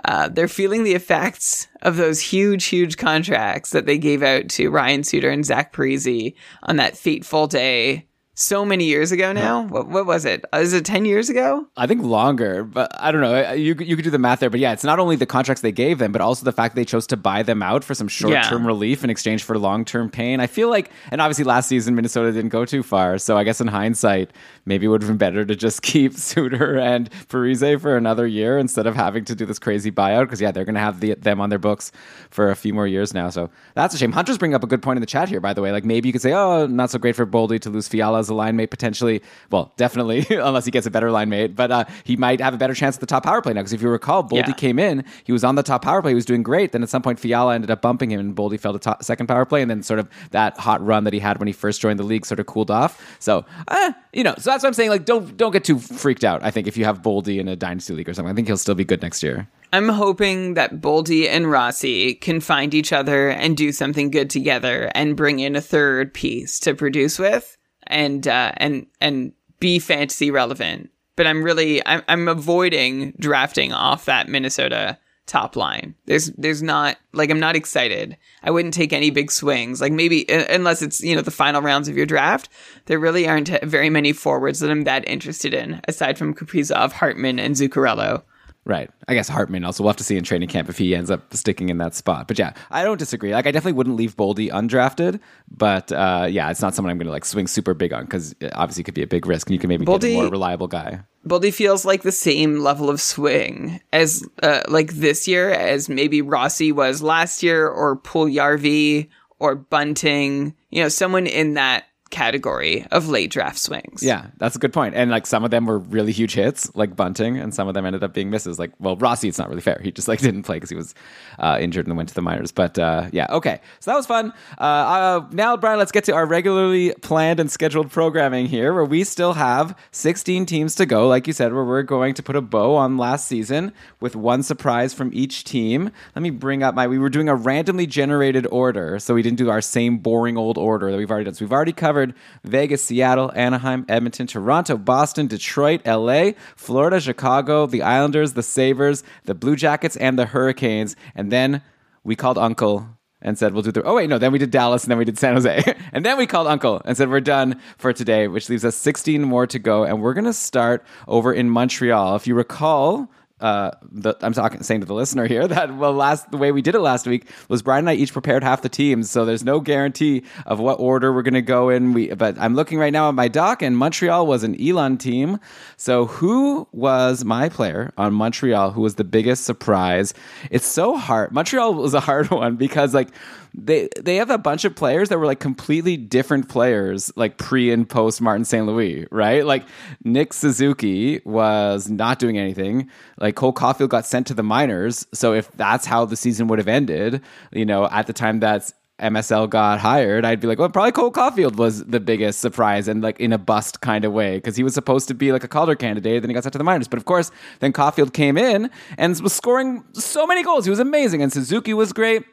uh, 0.06 0.30
they're 0.30 0.48
feeling 0.48 0.84
the 0.84 0.94
effects 0.94 1.68
of 1.82 1.98
those 1.98 2.20
huge, 2.20 2.66
huge 2.66 2.98
contracts 2.98 3.72
that 3.72 3.88
they 3.88 3.98
gave 3.98 4.22
out 4.22 4.48
to 4.50 4.70
Ryan 4.70 5.04
Suter 5.04 5.30
and 5.30 5.46
Zach 5.46 5.74
Parise 5.74 6.36
on 6.64 6.76
that 6.78 6.96
fateful 6.96 7.48
day 7.48 8.08
so 8.42 8.66
many 8.66 8.86
years 8.86 9.12
ago 9.12 9.32
now. 9.32 9.62
What, 9.62 9.88
what, 9.88 10.06
was 10.06 10.26
it? 10.26 10.44
Uh, 10.52 10.64
it 10.66 10.84
10 10.84 11.06
years 11.06 11.30
ago? 11.30 11.68
I 11.78 11.86
think 11.86 12.02
longer, 12.02 12.64
but 12.64 12.92
I 13.00 13.12
don't 13.12 13.22
know. 13.22 13.54
You, 13.54 13.76
you 13.80 13.96
could 13.96 14.04
do 14.04 14.10
the 14.10 14.18
math 14.18 14.40
there. 14.40 14.50
But 14.50 14.60
yeah, 14.60 14.74
it's 14.74 14.84
not 14.84 15.00
only 15.00 15.16
the 15.16 15.28
contracts 15.28 15.62
they 15.62 15.72
gave 15.72 16.00
them, 16.00 16.12
but 16.12 16.22
also 16.22 16.44
the 16.44 16.52
fact 16.52 16.76
they 16.76 16.84
chose 16.84 17.06
to 17.08 17.18
buy 17.18 17.44
them 17.44 17.62
out 17.62 17.84
for 17.84 17.94
some 17.94 18.08
short 18.08 18.44
term 18.46 18.64
yeah. 18.64 18.68
relief 18.68 19.04
in 19.04 19.10
exchange 19.10 19.44
for 19.44 19.58
long 19.60 19.86
term 19.86 20.10
pain. 20.10 20.40
I 20.40 20.48
feel 20.48 20.70
like, 20.70 20.90
and 21.12 21.22
obviously 21.22 21.44
last 21.44 21.68
season, 21.68 21.94
Minnesota 21.94 22.32
didn't 22.32 22.50
go 22.50 22.66
too 22.66 22.82
far. 22.82 23.20
So 23.20 23.38
I 23.38 23.44
guess 23.44 23.62
in 23.62 23.68
hindsight, 23.68 24.32
maybe 24.66 24.88
it 24.88 24.90
would 24.90 25.04
have 25.04 25.10
been 25.10 25.18
better 25.18 25.46
to 25.46 25.56
just 25.56 25.82
keep 25.84 26.14
Suter 26.14 26.80
and 26.80 27.12
Parise 27.30 27.80
for 27.80 27.96
another 27.96 28.26
year 28.26 28.58
instead 28.58 28.88
of 28.88 28.96
having 28.96 29.24
to 29.26 29.36
do 29.36 29.46
this 29.46 29.60
crazy 29.60 29.92
buyout. 29.92 30.22
Because 30.24 30.42
yeah, 30.42 30.52
they're 30.52 30.66
going 30.66 30.76
to 30.76 30.82
have 30.82 31.00
the, 31.00 31.14
them 31.14 31.40
on 31.42 31.50
their 31.50 31.60
books 31.60 31.92
for 32.32 32.50
a 32.50 32.56
few 32.56 32.74
more 32.74 32.88
years 32.88 33.14
now. 33.14 33.30
So 33.30 33.52
that's 33.76 33.94
a 33.94 34.00
shame. 34.00 34.12
Hunter's 34.12 34.40
bringing 34.40 34.56
up 34.56 34.64
a 34.64 34.68
good 34.68 34.82
point 34.82 34.98
in 34.98 35.02
the 35.02 35.08
chat 35.08 35.30
here, 35.30 35.40
by 35.40 35.54
the 35.54 35.62
way. 35.62 35.72
Like 35.72 35.86
maybe 35.86 36.10
you 36.10 36.14
could 36.14 36.24
say, 36.24 36.34
oh, 36.34 36.66
not 36.66 36.90
so 36.90 36.98
great 36.98 37.16
for 37.16 37.28
Boldy 37.28 37.60
to 37.60 37.70
lose 37.70 37.88
Fiala 37.88 38.24
a 38.32 38.34
line 38.34 38.56
mate 38.56 38.72
potentially. 38.72 39.22
Well, 39.52 39.74
definitely, 39.78 40.26
unless 40.30 40.66
he 40.66 40.72
gets 40.72 40.88
a 40.88 40.92
better 40.92 41.12
line 41.12 41.30
mate, 41.30 41.56
but 41.56 41.72
uh, 41.72 41.86
he 42.04 42.18
might 42.18 42.42
have 42.42 42.54
a 42.54 42.58
better 42.58 42.74
chance 42.74 42.96
at 42.96 43.02
the 43.02 43.06
top 43.06 43.24
power 43.24 43.42
play 43.42 43.54
now. 43.54 43.62
Because 43.62 43.74
if 43.74 43.82
you 43.82 43.90
recall, 43.90 44.24
Boldy 44.24 44.48
yeah. 44.48 44.54
came 44.54 44.80
in, 44.80 45.06
he 45.24 45.32
was 45.32 45.44
on 45.44 45.56
the 45.56 45.64
top 45.64 45.84
power 45.84 46.02
play, 46.02 46.12
he 46.12 46.16
was 46.16 46.26
doing 46.26 46.44
great. 46.44 46.72
Then 46.72 46.84
at 46.84 46.90
some 46.90 47.02
point, 47.02 47.20
Fiala 47.20 47.54
ended 47.56 47.70
up 47.70 47.82
bumping 47.82 48.12
him, 48.12 48.20
and 48.20 48.36
Boldy 48.36 48.60
fell 48.60 48.74
to 48.74 48.80
top, 48.80 49.04
second 49.04 49.28
power 49.28 49.46
play, 49.46 49.62
and 49.62 49.70
then 49.70 49.84
sort 49.84 50.00
of 50.00 50.10
that 50.32 50.58
hot 50.58 50.84
run 50.86 51.04
that 51.04 51.14
he 51.14 51.20
had 51.20 51.38
when 51.40 51.48
he 51.48 51.54
first 51.54 51.82
joined 51.82 52.00
the 52.00 52.04
league 52.04 52.26
sort 52.26 52.40
of 52.40 52.46
cooled 52.46 52.72
off. 52.72 53.18
So, 53.20 53.46
uh, 53.68 53.92
you 54.14 54.24
know, 54.24 54.34
so 54.38 54.50
that's 54.50 54.64
what 54.64 54.68
I'm 54.70 54.74
saying. 54.74 54.90
Like, 54.90 55.06
don't 55.06 55.38
don't 55.38 55.52
get 55.52 55.64
too 55.64 55.80
freaked 55.80 56.24
out. 56.24 56.44
I 56.44 56.52
think 56.52 56.68
if 56.68 56.78
you 56.78 56.86
have 56.86 57.02
Boldy 57.02 57.40
in 57.40 57.48
a 57.48 57.56
dynasty 57.56 57.94
league 57.94 58.10
or 58.10 58.14
something, 58.14 58.32
I 58.32 58.36
think 58.36 58.48
he'll 58.48 58.58
still 58.58 58.76
be 58.76 58.86
good 58.86 59.02
next 59.02 59.24
year. 59.24 59.48
I'm 59.74 59.88
hoping 59.88 60.56
that 60.56 60.82
Boldy 60.82 61.30
and 61.30 61.50
Rossi 61.50 62.16
can 62.16 62.42
find 62.42 62.74
each 62.74 62.92
other 62.92 63.30
and 63.30 63.56
do 63.56 63.72
something 63.72 64.12
good 64.12 64.30
together 64.30 64.92
and 64.94 65.16
bring 65.16 65.40
in 65.40 65.56
a 65.56 65.62
third 65.62 66.14
piece 66.14 66.60
to 66.62 66.76
produce 66.76 67.18
with 67.18 67.58
and 67.92 68.28
uh, 68.28 68.54
and 68.58 68.88
and 69.00 69.34
be 69.60 69.80
fantasy 69.80 70.32
relevant. 70.32 70.90
But 71.16 71.28
I'm 71.28 71.44
really 71.44 71.86
I'm, 71.86 72.02
I'm 72.08 72.28
avoiding 72.28 73.14
drafting 73.20 73.74
off 73.74 74.06
that 74.06 74.28
Minnesota 74.28 74.98
top 75.28 75.56
line. 75.56 75.96
There's 76.06 76.28
there's 76.32 76.64
not 76.64 76.98
like 77.14 77.30
I'm 77.30 77.40
not 77.40 77.56
excited. 77.56 78.18
I 78.44 78.52
wouldn't 78.52 78.74
take 78.74 78.92
any 78.92 79.12
big 79.12 79.32
swings. 79.32 79.80
Like 79.80 79.94
maybe 79.94 80.26
unless 80.30 80.82
it's 80.82 81.02
you 81.02 81.16
know 81.16 81.22
the 81.22 81.32
final 81.32 81.62
rounds 81.62 81.88
of 81.88 81.96
your 81.96 82.06
draft, 82.06 82.50
there 82.88 83.00
really 83.00 83.28
aren't 83.28 83.50
very 83.64 83.90
many 83.90 84.14
forwards 84.14 84.60
that 84.60 84.72
I'm 84.72 84.84
that 84.84 85.08
interested 85.08 85.54
in 85.54 85.82
aside 85.88 86.18
from 86.18 86.34
Kaprizov, 86.34 86.94
Hartman, 86.94 87.40
and 87.40 87.56
Zuccarello. 87.56 88.24
Right. 88.64 88.92
I 89.08 89.16
guess 89.16 89.28
Hartman 89.28 89.66
also. 89.66 89.82
We'll 89.82 89.90
have 89.90 89.98
to 89.98 90.04
see 90.04 90.18
in 90.18 90.24
training 90.24 90.50
camp 90.50 90.70
if 90.70 90.78
he 90.78 90.96
ends 90.96 91.10
up 91.10 91.34
sticking 91.34 91.70
in 91.70 91.80
that 91.80 91.96
spot. 91.96 92.28
But 92.28 92.38
yeah, 92.38 92.54
I 92.70 92.84
don't 92.84 93.00
disagree. 93.00 93.34
Like, 93.34 93.48
I 93.48 93.52
definitely 93.52 93.74
wouldn't 93.74 93.96
leave 93.96 94.16
Boldy 94.16 94.52
undrafted. 94.52 95.20
But 95.50 95.92
uh, 95.92 96.28
yeah, 96.30 96.52
it's 96.52 96.62
not 96.62 96.76
someone 96.76 96.92
I'm 96.92 96.98
going 96.98 97.08
to 97.08 97.12
like 97.12 97.26
swing 97.26 97.48
super 97.48 97.74
big 97.74 97.92
on 97.92 98.06
because 98.06 98.36
obviously 98.54 98.82
it 98.82 98.84
could 98.86 98.94
be 98.94 99.02
a 99.02 99.08
big 99.08 99.26
risk 99.26 99.48
and 99.48 99.56
you 99.56 99.60
can 99.60 99.68
maybe 99.68 99.86
Boldy, 99.86 100.02
get 100.02 100.12
a 100.12 100.22
more 100.22 100.30
reliable 100.30 100.68
guy. 100.68 101.02
Boldy 101.28 101.52
feels 101.52 101.86
like 101.86 102.04
the 102.04 102.12
same 102.12 102.60
level 102.60 102.90
of 102.90 103.02
swing 103.02 103.82
as 103.92 104.24
uh, 104.44 104.62
like 104.68 104.94
this 104.94 105.28
year 105.28 105.50
as 105.50 105.90
maybe 105.90 106.22
Rossi 106.22 106.72
was 106.72 107.02
last 107.02 107.42
year 107.42 107.68
or 107.68 107.98
Puljujarvi 107.98 109.10
or 109.40 109.56
Bunting. 109.56 110.56
You 110.70 110.84
know, 110.84 110.90
someone 110.90 111.26
in 111.26 111.56
that 111.56 111.86
category 112.12 112.86
of 112.92 113.10
late 113.10 113.32
draft 113.32 113.58
swings. 113.58 114.04
Yeah, 114.04 114.28
that's 114.38 114.56
a 114.56 114.60
good 114.60 114.74
point. 114.74 114.94
And 114.96 115.10
like 115.10 115.26
some 115.26 115.44
of 115.44 115.52
them 115.52 115.66
were 115.66 115.80
really 115.80 116.12
huge 116.12 116.34
hits, 116.34 116.70
like 116.76 116.96
Bunting, 116.96 117.38
and 117.38 117.54
some 117.54 117.68
of 117.68 117.74
them 117.74 117.86
ended 117.86 118.04
up 118.04 118.14
being 118.14 118.30
misses. 118.30 118.60
Like, 118.60 118.72
well, 118.80 118.96
Rossi, 118.98 119.28
it's 119.28 119.40
not 119.40 119.50
really 119.50 119.62
fair. 119.62 119.80
He 119.82 119.92
just 119.92 120.08
like 120.08 120.20
didn't 120.22 120.44
play 120.44 120.58
because 120.58 120.70
he 120.70 120.76
was 120.76 120.94
uh, 121.40 121.58
injured 121.60 121.88
and 121.88 121.98
went 121.98 122.10
to 122.10 122.16
the 122.16 122.22
minors. 122.22 122.52
But 122.52 122.78
uh, 122.78 123.08
yeah, 123.12 123.28
okay. 123.30 123.62
So 123.80 123.92
that 123.92 123.98
was 123.98 124.06
fun. 124.06 124.34
Uh, 124.60 124.64
uh, 124.64 125.28
now, 125.32 125.58
Brian, 125.58 125.80
let's 125.80 125.92
get 125.92 126.04
to 126.06 126.14
our 126.14 126.26
regularly 126.26 126.94
planned 127.02 127.40
and 127.40 127.50
scheduled 127.50 127.92
programming 127.92 128.48
here, 128.48 128.74
where 128.74 128.86
we 128.86 129.04
still 129.04 129.34
have 129.34 129.78
16 129.92 130.46
teams 130.46 130.76
to 130.76 130.86
go. 130.86 131.08
Like 131.08 131.28
you 131.28 131.34
said, 131.34 131.54
where 131.54 131.64
we're 131.64 131.84
going 131.84 132.14
to 132.16 132.24
put 132.24 132.36
a 132.36 132.42
bow 132.42 132.76
on 132.76 132.98
last 132.98 133.28
season 133.28 133.72
with 134.00 134.16
one 134.16 134.44
surprise 134.44 134.94
from 134.94 135.12
each 135.14 135.44
team. 135.44 135.92
Let 136.16 136.22
me 136.22 136.30
bring 136.30 136.62
up 136.62 136.76
my. 136.76 136.88
We 136.88 137.00
were 137.00 137.10
doing 137.10 137.30
a 137.30 137.36
randomly 137.36 137.88
generated 137.88 138.46
order, 138.52 139.00
so 139.00 139.14
we 139.14 139.22
didn't 139.22 139.38
do 139.38 139.50
our 139.50 139.62
same 139.62 139.98
boring 139.98 140.38
old 140.38 140.58
order 140.58 140.92
that 140.92 140.98
we've 140.98 141.10
already 141.10 141.26
done. 141.26 141.34
So 141.34 141.46
we've 141.46 141.54
already 141.54 141.74
covered 141.74 142.01
covered 142.02 142.16
Vegas, 142.44 142.84
Seattle, 142.84 143.32
Anaheim, 143.36 143.86
Edmonton, 143.88 144.28
Toronto, 144.28 144.78
Boston, 144.78 145.28
Detroit, 145.28 145.82
LA, 145.86 146.32
Florida, 146.56 147.00
Chicago, 147.00 147.66
the 147.66 147.82
Islanders, 147.82 148.34
the 148.34 148.44
Sabres, 148.44 149.04
the 149.26 149.36
Blue 149.36 149.56
Jackets, 149.56 149.96
and 149.98 150.18
the 150.18 150.26
Hurricanes. 150.26 150.96
And 151.16 151.32
then 151.32 151.62
we 152.04 152.16
called 152.16 152.38
Uncle 152.38 152.88
and 153.22 153.38
said 153.38 153.54
we'll 153.54 153.62
do 153.62 153.72
the. 153.72 153.84
Oh 153.84 153.96
wait, 153.96 154.10
no. 154.10 154.18
Then 154.18 154.32
we 154.32 154.40
did 154.40 154.50
Dallas, 154.50 154.84
and 154.84 154.92
then 154.92 154.98
we 154.98 155.06
did 155.06 155.20
San 155.20 155.36
Jose, 155.36 155.64
and 155.94 156.04
then 156.04 156.18
we 156.18 156.26
called 156.26 156.48
Uncle 156.48 156.82
and 156.86 156.98
said 156.98 157.10
we're 157.10 157.22
done 157.22 157.60
for 157.78 157.94
today, 157.94 158.28
which 158.28 158.50
leaves 158.50 158.66
us 158.66 158.76
16 158.76 159.22
more 159.22 159.46
to 159.46 159.60
go, 159.60 159.84
and 159.84 160.02
we're 160.02 160.16
gonna 160.16 160.34
start 160.34 160.84
over 161.08 161.32
in 161.32 161.50
Montreal. 161.50 162.16
If 162.16 162.26
you 162.26 162.34
recall, 162.34 163.12
uh, 163.42 163.72
the, 163.92 164.16
I'm 164.22 164.34
talking 164.34 164.64
saying 164.64 164.82
to 164.82 164.86
the 164.86 164.94
listener 164.94 165.28
here 165.28 165.48
that 165.48 165.76
well, 165.76 165.94
last 165.94 166.32
the 166.32 166.38
way 166.38 166.52
we 166.52 166.62
did 166.62 166.76
it 166.76 166.80
last 166.80 167.08
week 167.08 167.28
was 167.50 167.62
Brian 167.62 167.82
and 167.82 167.90
I 167.90 167.94
each 167.96 168.14
prepared 168.14 168.44
half 168.44 168.62
the 168.62 168.70
teams, 168.70 169.10
so 169.10 169.26
there's 169.26 169.44
no 169.44 169.60
guarantee 169.60 170.24
of 170.46 170.60
what 170.60 170.80
order 170.80 171.12
we're 171.12 171.24
going 171.24 171.34
to 171.34 171.42
go 171.42 171.70
in. 171.70 171.94
We, 171.94 172.14
but 172.14 172.38
I'm 172.40 172.56
looking 172.56 172.78
right 172.78 172.94
now 172.94 173.10
at 173.10 173.16
my 173.16 173.28
doc, 173.28 173.62
and 173.62 173.78
Montreal 173.78 174.28
was 174.28 174.44
an 174.44 174.56
Elon 174.62 174.98
team. 174.98 175.40
So 175.78 176.06
who 176.06 176.68
was 176.72 177.26
my 177.26 177.50
player 177.50 177.92
on 177.98 178.14
Montreal? 178.14 178.72
Who 178.72 178.82
was 178.82 178.96
the 178.96 179.04
biggest 179.04 179.44
surprise? 179.44 180.14
It's 180.50 180.66
so 180.66 180.96
hard. 180.98 181.32
Montreal 181.32 181.74
was 181.74 181.94
a 181.94 182.00
hard 182.00 182.30
one 182.32 182.56
because 182.56 182.94
like 182.94 183.10
they 183.54 183.90
they 184.00 184.16
have 184.16 184.30
a 184.30 184.38
bunch 184.38 184.66
of 184.66 184.76
players 184.76 185.10
that 185.10 185.18
were 185.18 185.26
like 185.26 185.40
completely 185.40 185.98
different 185.98 186.50
players, 186.50 187.12
like 187.16 187.38
pre 187.38 187.72
and 187.72 187.88
post 187.88 188.22
Martin 188.22 188.46
St. 188.46 188.66
Louis, 188.66 189.08
right? 189.12 189.46
Like 189.46 189.66
Nick 190.04 190.34
Suzuki 190.34 191.22
was 191.26 191.90
not 191.90 192.20
doing 192.20 192.38
anything. 192.38 192.90
Like 193.20 193.36
Cole 193.36 193.54
Caufield 193.54 193.90
got 193.90 194.06
sent 194.06 194.28
to 194.28 194.34
the 194.34 194.44
minors. 194.44 195.06
So 195.14 195.34
if 195.34 195.52
that's 195.54 195.86
how 195.86 196.06
the 196.06 196.16
season 196.16 196.48
would 196.48 196.60
have 196.60 196.68
ended, 196.68 197.22
you 197.52 197.66
know, 197.66 197.88
at 197.90 198.08
the 198.08 198.14
time 198.14 198.40
that's 198.40 198.74
MSL 199.02 199.50
got 199.50 199.80
hired, 199.80 200.26
I'd 200.26 200.40
be 200.40 200.48
like, 200.48 200.60
well, 200.60 200.70
probably 200.70 200.92
Cole 200.92 201.12
Caufield 201.12 201.56
was 201.56 201.84
the 201.86 202.00
biggest 202.00 202.40
surprise 202.40 202.88
and 202.88 203.02
like 203.02 203.20
in 203.20 203.34
a 203.34 203.38
bust 203.38 203.82
kind 203.82 204.06
of 204.06 204.14
way 204.14 204.38
because 204.38 204.56
he 204.56 204.64
was 204.64 204.74
supposed 204.74 205.08
to 205.08 205.14
be 205.14 205.32
like 205.32 205.44
a 205.44 205.48
Calder 205.48 205.76
candidate. 205.76 206.22
Then 206.22 206.30
he 206.30 206.34
got 206.34 206.44
sent 206.44 206.54
to 206.54 206.58
the 206.58 206.64
minors. 206.64 206.88
But 206.88 206.98
of 206.98 207.06
course, 207.06 207.32
then 207.60 207.74
Caufield 207.74 208.14
came 208.14 208.38
in 208.38 208.70
and 208.98 209.20
was 209.22 209.34
scoring 209.34 209.84
so 209.94 210.28
many 210.28 210.44
goals. 210.44 210.66
He 210.66 210.70
was 210.70 210.80
amazing. 210.80 211.22
And 211.22 211.34
Suzuki 211.34 211.74
was 211.74 211.94
great. 211.94 212.24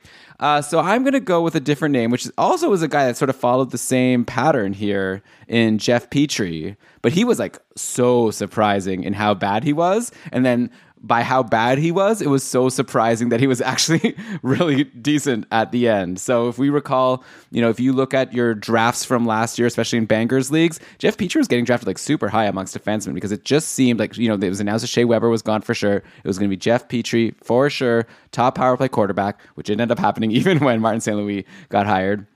Uh, 0.41 0.63
so 0.63 0.79
I'm 0.79 1.03
going 1.03 1.15
to 1.15 1.21
go 1.21 1.43
with 1.43 1.57
a 1.57 1.61
different 1.61 1.93
name, 1.93 2.11
which 2.11 2.29
also 2.39 2.71
was 2.71 2.83
a 2.83 2.89
guy 2.89 3.07
that 3.07 3.17
sort 3.17 3.29
of 3.29 3.35
followed 3.35 3.73
the 3.73 3.79
same 3.79 4.25
pattern 4.25 4.73
here 4.73 5.23
in 5.49 5.79
Jeff 5.79 6.11
Petry. 6.11 6.77
But 7.03 7.13
he 7.13 7.25
was 7.25 7.41
like 7.41 7.59
so 7.75 8.31
surprising 8.31 9.03
in 9.03 9.15
how 9.15 9.35
bad 9.35 9.65
he 9.65 9.73
was. 9.73 10.13
And 10.31 10.45
then 10.45 10.71
by 11.03 11.23
how 11.23 11.43
bad 11.43 11.79
he 11.79 11.91
was, 11.91 12.21
it 12.21 12.29
was 12.29 12.43
so 12.43 12.69
surprising 12.69 13.29
that 13.29 13.41
he 13.41 13.47
was 13.47 13.61
actually 13.73 14.17
really 14.43 14.85
decent 14.85 15.47
at 15.51 15.73
the 15.73 15.89
end. 15.89 16.21
So 16.21 16.49
if 16.49 16.59
we 16.59 16.71
recall, 16.71 17.25
you 17.51 17.61
know, 17.61 17.71
if 17.71 17.81
you 17.81 17.93
look 17.93 18.15
at 18.15 18.33
your 18.33 18.55
drafts 18.55 19.05
from 19.05 19.27
last 19.27 19.59
year, 19.59 19.67
especially 19.67 19.99
in 19.99 20.07
Bangers 20.07 20.51
leagues, 20.51 20.81
Jeff 20.99 21.17
Petry 21.17 21.37
was 21.37 21.49
getting 21.49 21.65
drafted 21.65 21.87
like 21.87 21.99
super 21.99 22.29
high 22.29 22.47
amongst 22.47 22.77
defensemen 22.77 23.15
because 23.15 23.33
it 23.33 23.45
just 23.45 23.69
seemed 23.69 24.01
like, 24.01 24.17
you 24.17 24.29
know, 24.29 24.35
it 24.35 24.49
was 24.49 24.61
announced 24.61 24.83
that 24.83 24.89
Shea 24.89 25.05
Weber 25.05 25.29
was 25.29 25.43
gone 25.43 25.63
for 25.63 25.75
sure. 25.75 25.97
It 25.97 26.25
was 26.25 26.39
going 26.39 26.49
to 26.51 26.55
be 26.55 26.59
Jeff 26.59 26.89
Petry 26.89 27.35
for 27.43 27.71
sure, 27.71 28.07
top 28.33 28.55
power 28.55 28.77
play 28.77 28.89
quarterback, 28.89 29.41
which 29.55 29.67
didn't 29.67 29.81
end 29.81 29.93
up 29.93 29.99
happening 29.99 30.31
even 30.33 30.59
when 30.61 30.81
Martin 30.81 31.01
St. 31.01 31.17
Louis 31.17 31.47
got 31.69 31.87
hired. 31.87 32.27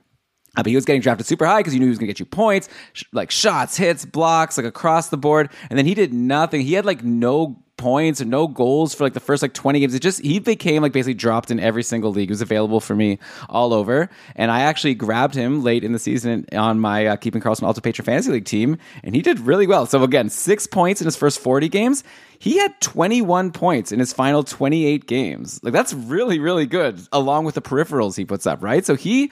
Uh, 0.55 0.63
but 0.63 0.67
he 0.67 0.75
was 0.75 0.85
getting 0.85 1.01
drafted 1.01 1.27
super 1.27 1.47
high 1.47 1.61
because 1.61 1.73
you 1.73 1.81
knew 1.81 1.87
he 1.87 1.91
was 1.91 1.99
going 1.99 2.09
to 2.09 2.13
get 2.13 2.21
you 2.21 2.27
points, 2.27 2.69
sh- 2.93 3.05
like 3.13 3.31
shots, 3.31 3.79
hits, 3.79 4.05
blocks, 4.05 4.59
like 4.59 4.67
across 4.67 5.09
the 5.09 5.17
board. 5.17 5.51
And 5.71 5.79
then 5.79 5.87
he 5.87 5.95
did 5.95 6.13
nothing. 6.13 6.61
He 6.61 6.75
had 6.75 6.85
like 6.85 7.03
no 7.03 7.62
points 7.77 8.21
and 8.21 8.31
no 8.31 8.47
goals 8.47 8.95
for 8.95 9.05
like 9.05 9.15
the 9.15 9.21
first 9.21 9.43
like 9.43 9.55
20 9.55 9.81
games. 9.81 9.95
It 9.95 10.03
just, 10.03 10.21
he 10.21 10.39
became 10.39 10.83
like 10.83 10.93
basically 10.93 11.15
dropped 11.15 11.51
in 11.51 11.59
every 11.59 11.83
single 11.83 12.11
league. 12.11 12.29
He 12.29 12.33
was 12.33 12.43
available 12.43 12.81
for 12.81 12.95
me 12.95 13.19
all 13.49 13.73
over. 13.73 14.09
And 14.37 14.51
I 14.51 14.61
actually 14.61 14.95
grabbed 14.95 15.35
him 15.35 15.63
late 15.63 15.85
in 15.85 15.93
the 15.93 15.99
season 15.99 16.47
on 16.53 16.81
my 16.81 17.07
uh, 17.07 17.17
Keeping 17.17 17.41
Karlsson 17.41 17.65
Ultra 17.65 17.83
Patron 17.83 18.05
Fantasy 18.05 18.31
League 18.31 18.45
team. 18.45 18.79
And 19.03 19.15
he 19.15 19.23
did 19.23 19.41
really 19.41 19.67
well. 19.67 19.87
So 19.87 20.03
again, 20.03 20.29
six 20.29 20.67
points 20.67 21.01
in 21.01 21.07
his 21.07 21.17
first 21.17 21.41
40 21.41 21.69
games. 21.69 22.05
He 22.39 22.59
had 22.59 22.81
21 22.81 23.53
points 23.53 23.93
in 23.93 24.01
his 24.01 24.13
final 24.13 24.43
28 24.43 25.07
games. 25.07 25.61
Like 25.63 25.73
that's 25.73 25.95
really, 25.95 26.41
really 26.41 26.67
good 26.67 27.01
along 27.13 27.45
with 27.45 27.55
the 27.55 27.63
peripherals 27.63 28.17
he 28.17 28.25
puts 28.25 28.47
up, 28.47 28.63
right? 28.63 28.85
So 28.85 28.97
he 28.97 29.31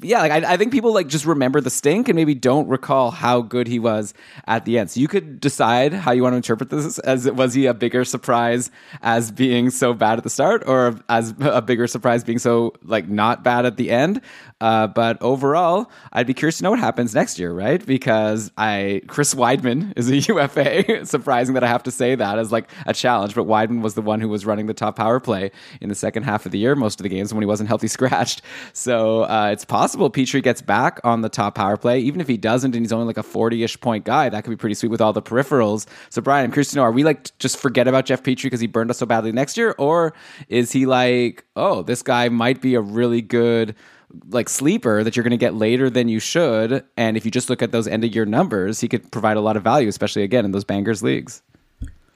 yeah, 0.00 0.20
like 0.20 0.32
I, 0.32 0.54
I, 0.54 0.56
think 0.56 0.72
people 0.72 0.92
like 0.92 1.06
just 1.06 1.24
remember 1.24 1.60
the 1.60 1.70
stink 1.70 2.08
and 2.08 2.16
maybe 2.16 2.34
don't 2.34 2.68
recall 2.68 3.10
how 3.10 3.42
good 3.42 3.68
he 3.68 3.78
was 3.78 4.12
at 4.46 4.64
the 4.64 4.78
end. 4.78 4.90
So 4.90 5.00
you 5.00 5.06
could 5.06 5.40
decide 5.40 5.92
how 5.92 6.10
you 6.12 6.22
want 6.22 6.32
to 6.32 6.36
interpret 6.36 6.70
this 6.70 6.98
as 7.00 7.30
was 7.30 7.54
he 7.54 7.66
a 7.66 7.74
bigger 7.74 8.04
surprise 8.04 8.70
as 9.02 9.30
being 9.30 9.70
so 9.70 9.94
bad 9.94 10.18
at 10.18 10.24
the 10.24 10.30
start, 10.30 10.64
or 10.66 10.98
as 11.08 11.34
a 11.40 11.62
bigger 11.62 11.86
surprise 11.86 12.24
being 12.24 12.38
so 12.38 12.74
like 12.82 13.08
not 13.08 13.44
bad 13.44 13.66
at 13.66 13.76
the 13.76 13.90
end. 13.90 14.20
Uh, 14.60 14.88
but 14.88 15.20
overall, 15.22 15.90
I'd 16.12 16.26
be 16.26 16.34
curious 16.34 16.58
to 16.58 16.64
know 16.64 16.70
what 16.70 16.80
happens 16.80 17.14
next 17.14 17.38
year, 17.38 17.52
right? 17.52 17.84
Because 17.84 18.50
I 18.58 19.02
Chris 19.06 19.34
Wideman 19.34 19.92
is 19.96 20.10
a 20.10 20.16
UFA. 20.32 21.06
Surprising 21.06 21.54
that 21.54 21.62
I 21.62 21.68
have 21.68 21.84
to 21.84 21.90
say 21.90 22.14
that 22.16 22.38
as 22.38 22.50
like 22.50 22.68
a 22.86 22.92
challenge, 22.92 23.34
but 23.34 23.46
Wideman 23.46 23.82
was 23.82 23.94
the 23.94 24.02
one 24.02 24.20
who 24.20 24.28
was 24.28 24.44
running 24.44 24.66
the 24.66 24.74
top 24.74 24.96
power 24.96 25.20
play 25.20 25.52
in 25.80 25.88
the 25.88 25.94
second 25.94 26.24
half 26.24 26.44
of 26.44 26.52
the 26.52 26.58
year, 26.58 26.74
most 26.74 26.98
of 26.98 27.04
the 27.04 27.08
games 27.08 27.32
when 27.32 27.42
he 27.42 27.46
wasn't 27.46 27.68
healthy 27.68 27.88
scratched. 27.88 28.42
So 28.72 29.22
uh, 29.22 29.50
it's 29.52 29.64
possible 29.64 30.10
Petry 30.10 30.42
gets 30.42 30.60
back 30.60 31.00
on 31.04 31.20
the 31.20 31.28
top 31.28 31.54
power 31.54 31.76
play, 31.76 32.00
even 32.00 32.20
if 32.20 32.26
he 32.26 32.36
doesn't, 32.36 32.74
and 32.74 32.84
he's 32.84 32.92
only 32.92 33.06
like 33.06 33.18
a 33.18 33.22
forty-ish 33.22 33.80
point 33.80 34.04
guy. 34.04 34.28
That 34.28 34.42
could 34.42 34.50
be 34.50 34.56
pretty 34.56 34.74
sweet 34.74 34.90
with 34.90 35.00
all 35.00 35.12
the 35.12 35.22
peripherals. 35.22 35.86
So 36.10 36.20
Brian, 36.20 36.44
I'm 36.44 36.50
curious 36.50 36.70
to 36.70 36.76
know: 36.76 36.82
Are 36.82 36.92
we 36.92 37.04
like 37.04 37.36
just 37.38 37.58
forget 37.58 37.86
about 37.86 38.06
Jeff 38.06 38.24
Petry 38.24 38.44
because 38.44 38.60
he 38.60 38.66
burned 38.66 38.90
us 38.90 38.98
so 38.98 39.06
badly 39.06 39.30
next 39.30 39.56
year, 39.56 39.74
or 39.78 40.14
is 40.48 40.72
he 40.72 40.86
like, 40.86 41.44
oh, 41.54 41.82
this 41.82 42.02
guy 42.02 42.28
might 42.28 42.60
be 42.60 42.74
a 42.74 42.80
really 42.80 43.22
good 43.22 43.76
like 44.28 44.48
sleeper 44.48 45.04
that 45.04 45.16
you're 45.16 45.22
going 45.22 45.30
to 45.30 45.36
get 45.36 45.54
later 45.54 45.90
than 45.90 46.08
you 46.08 46.18
should. 46.18 46.84
And 46.96 47.16
if 47.16 47.24
you 47.24 47.30
just 47.30 47.50
look 47.50 47.62
at 47.62 47.72
those 47.72 47.86
end 47.86 48.04
of 48.04 48.14
year 48.14 48.24
numbers, 48.24 48.80
he 48.80 48.88
could 48.88 49.10
provide 49.10 49.36
a 49.36 49.40
lot 49.40 49.56
of 49.56 49.62
value, 49.62 49.88
especially 49.88 50.22
again 50.22 50.44
in 50.44 50.52
those 50.52 50.64
bangers 50.64 51.02
leagues. 51.02 51.42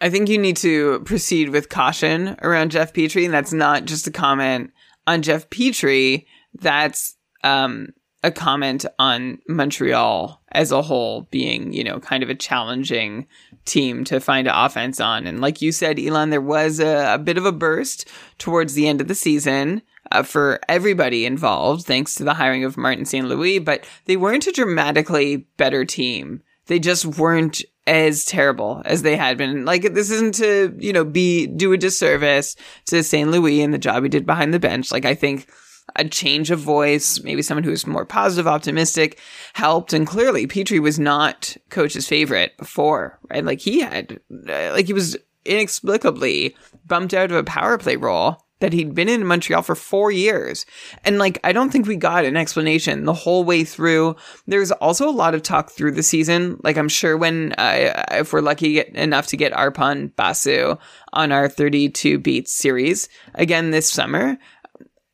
I 0.00 0.10
think 0.10 0.28
you 0.28 0.38
need 0.38 0.56
to 0.58 1.00
proceed 1.00 1.50
with 1.50 1.68
caution 1.68 2.36
around 2.42 2.72
Jeff 2.72 2.92
Petry. 2.92 3.24
and 3.24 3.32
that's 3.32 3.52
not 3.52 3.84
just 3.84 4.06
a 4.06 4.10
comment 4.10 4.72
on 5.06 5.22
Jeff 5.22 5.48
Petry. 5.48 6.26
That's 6.58 7.16
um, 7.44 7.90
a 8.22 8.32
comment 8.32 8.84
on 8.98 9.38
Montreal 9.48 10.41
as 10.52 10.70
a 10.70 10.82
whole 10.82 11.22
being, 11.30 11.72
you 11.72 11.84
know, 11.84 11.98
kind 12.00 12.22
of 12.22 12.30
a 12.30 12.34
challenging 12.34 13.26
team 13.64 14.04
to 14.04 14.20
find 14.20 14.46
an 14.46 14.54
offense 14.54 15.00
on. 15.00 15.26
And 15.26 15.40
like 15.40 15.62
you 15.62 15.72
said, 15.72 15.98
Elon, 15.98 16.30
there 16.30 16.40
was 16.40 16.80
a, 16.80 17.14
a 17.14 17.18
bit 17.18 17.38
of 17.38 17.46
a 17.46 17.52
burst 17.52 18.08
towards 18.38 18.74
the 18.74 18.88
end 18.88 19.00
of 19.00 19.08
the 19.08 19.14
season 19.14 19.82
uh, 20.10 20.22
for 20.22 20.60
everybody 20.68 21.24
involved, 21.26 21.84
thanks 21.86 22.14
to 22.16 22.24
the 22.24 22.34
hiring 22.34 22.64
of 22.64 22.76
Martin 22.76 23.04
St. 23.04 23.26
Louis, 23.26 23.58
but 23.58 23.84
they 24.04 24.16
weren't 24.16 24.46
a 24.46 24.52
dramatically 24.52 25.48
better 25.56 25.84
team. 25.84 26.42
They 26.66 26.78
just 26.78 27.04
weren't 27.04 27.62
as 27.86 28.24
terrible 28.24 28.82
as 28.84 29.02
they 29.02 29.16
had 29.16 29.36
been. 29.36 29.64
Like 29.64 29.94
this 29.94 30.10
isn't 30.10 30.34
to, 30.36 30.74
you 30.78 30.92
know, 30.92 31.04
be 31.04 31.46
do 31.46 31.72
a 31.72 31.76
disservice 31.76 32.54
to 32.86 33.02
St. 33.02 33.30
Louis 33.30 33.62
and 33.62 33.74
the 33.74 33.78
job 33.78 34.02
he 34.02 34.08
did 34.08 34.26
behind 34.26 34.54
the 34.54 34.60
bench. 34.60 34.92
Like 34.92 35.04
I 35.04 35.14
think 35.14 35.48
a 35.96 36.04
change 36.04 36.50
of 36.50 36.58
voice, 36.58 37.20
maybe 37.22 37.42
someone 37.42 37.64
who's 37.64 37.86
more 37.86 38.06
positive, 38.06 38.46
optimistic 38.46 39.18
helped. 39.52 39.92
And 39.92 40.06
clearly 40.06 40.46
Petry 40.46 40.80
was 40.80 40.98
not 40.98 41.56
coach's 41.70 42.08
favorite 42.08 42.56
before, 42.56 43.18
right? 43.30 43.44
Like 43.44 43.60
he 43.60 43.80
had, 43.80 44.20
uh, 44.48 44.72
like 44.72 44.86
he 44.86 44.92
was 44.92 45.16
inexplicably 45.44 46.56
bumped 46.86 47.14
out 47.14 47.30
of 47.30 47.36
a 47.36 47.44
power 47.44 47.78
play 47.78 47.96
role 47.96 48.44
that 48.62 48.72
he'd 48.72 48.94
been 48.94 49.08
in 49.08 49.26
Montreal 49.26 49.62
for 49.62 49.74
four 49.74 50.12
years. 50.12 50.64
And 51.04 51.18
like, 51.18 51.40
I 51.42 51.52
don't 51.52 51.70
think 51.70 51.86
we 51.86 51.96
got 51.96 52.24
an 52.24 52.36
explanation 52.36 53.04
the 53.04 53.12
whole 53.12 53.42
way 53.42 53.64
through. 53.64 54.14
There's 54.46 54.70
also 54.70 55.08
a 55.08 55.10
lot 55.10 55.34
of 55.34 55.42
talk 55.42 55.70
through 55.70 55.92
the 55.92 56.02
season. 56.02 56.60
Like, 56.62 56.78
I'm 56.78 56.88
sure 56.88 57.16
when, 57.16 57.54
uh, 57.58 58.04
if 58.12 58.32
we're 58.32 58.40
lucky 58.40 58.80
enough 58.94 59.26
to 59.28 59.36
get 59.36 59.52
Arpon 59.52 60.14
Basu 60.14 60.76
on 61.12 61.32
our 61.32 61.48
32 61.48 62.20
beats 62.20 62.54
series 62.54 63.08
again 63.34 63.72
this 63.72 63.90
summer, 63.90 64.38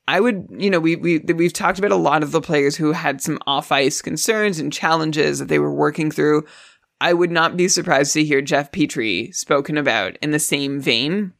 I 0.08 0.20
would, 0.20 0.48
you 0.50 0.70
know, 0.70 0.80
we, 0.80 0.96
we, 0.96 1.18
we've 1.18 1.52
talked 1.52 1.78
about 1.78 1.92
a 1.92 1.96
lot 1.96 2.22
of 2.22 2.32
the 2.32 2.40
players 2.40 2.76
who 2.76 2.92
had 2.92 3.20
some 3.20 3.38
off 3.46 3.70
ice 3.70 4.00
concerns 4.00 4.58
and 4.58 4.72
challenges 4.72 5.38
that 5.38 5.48
they 5.48 5.58
were 5.58 5.72
working 5.72 6.10
through. 6.10 6.46
I 7.00 7.12
would 7.12 7.30
not 7.30 7.56
be 7.56 7.68
surprised 7.68 8.14
to 8.14 8.24
hear 8.24 8.40
Jeff 8.40 8.72
Petry 8.72 9.34
spoken 9.34 9.76
about 9.76 10.16
in 10.22 10.30
the 10.30 10.38
same 10.38 10.80
vein 10.80 11.34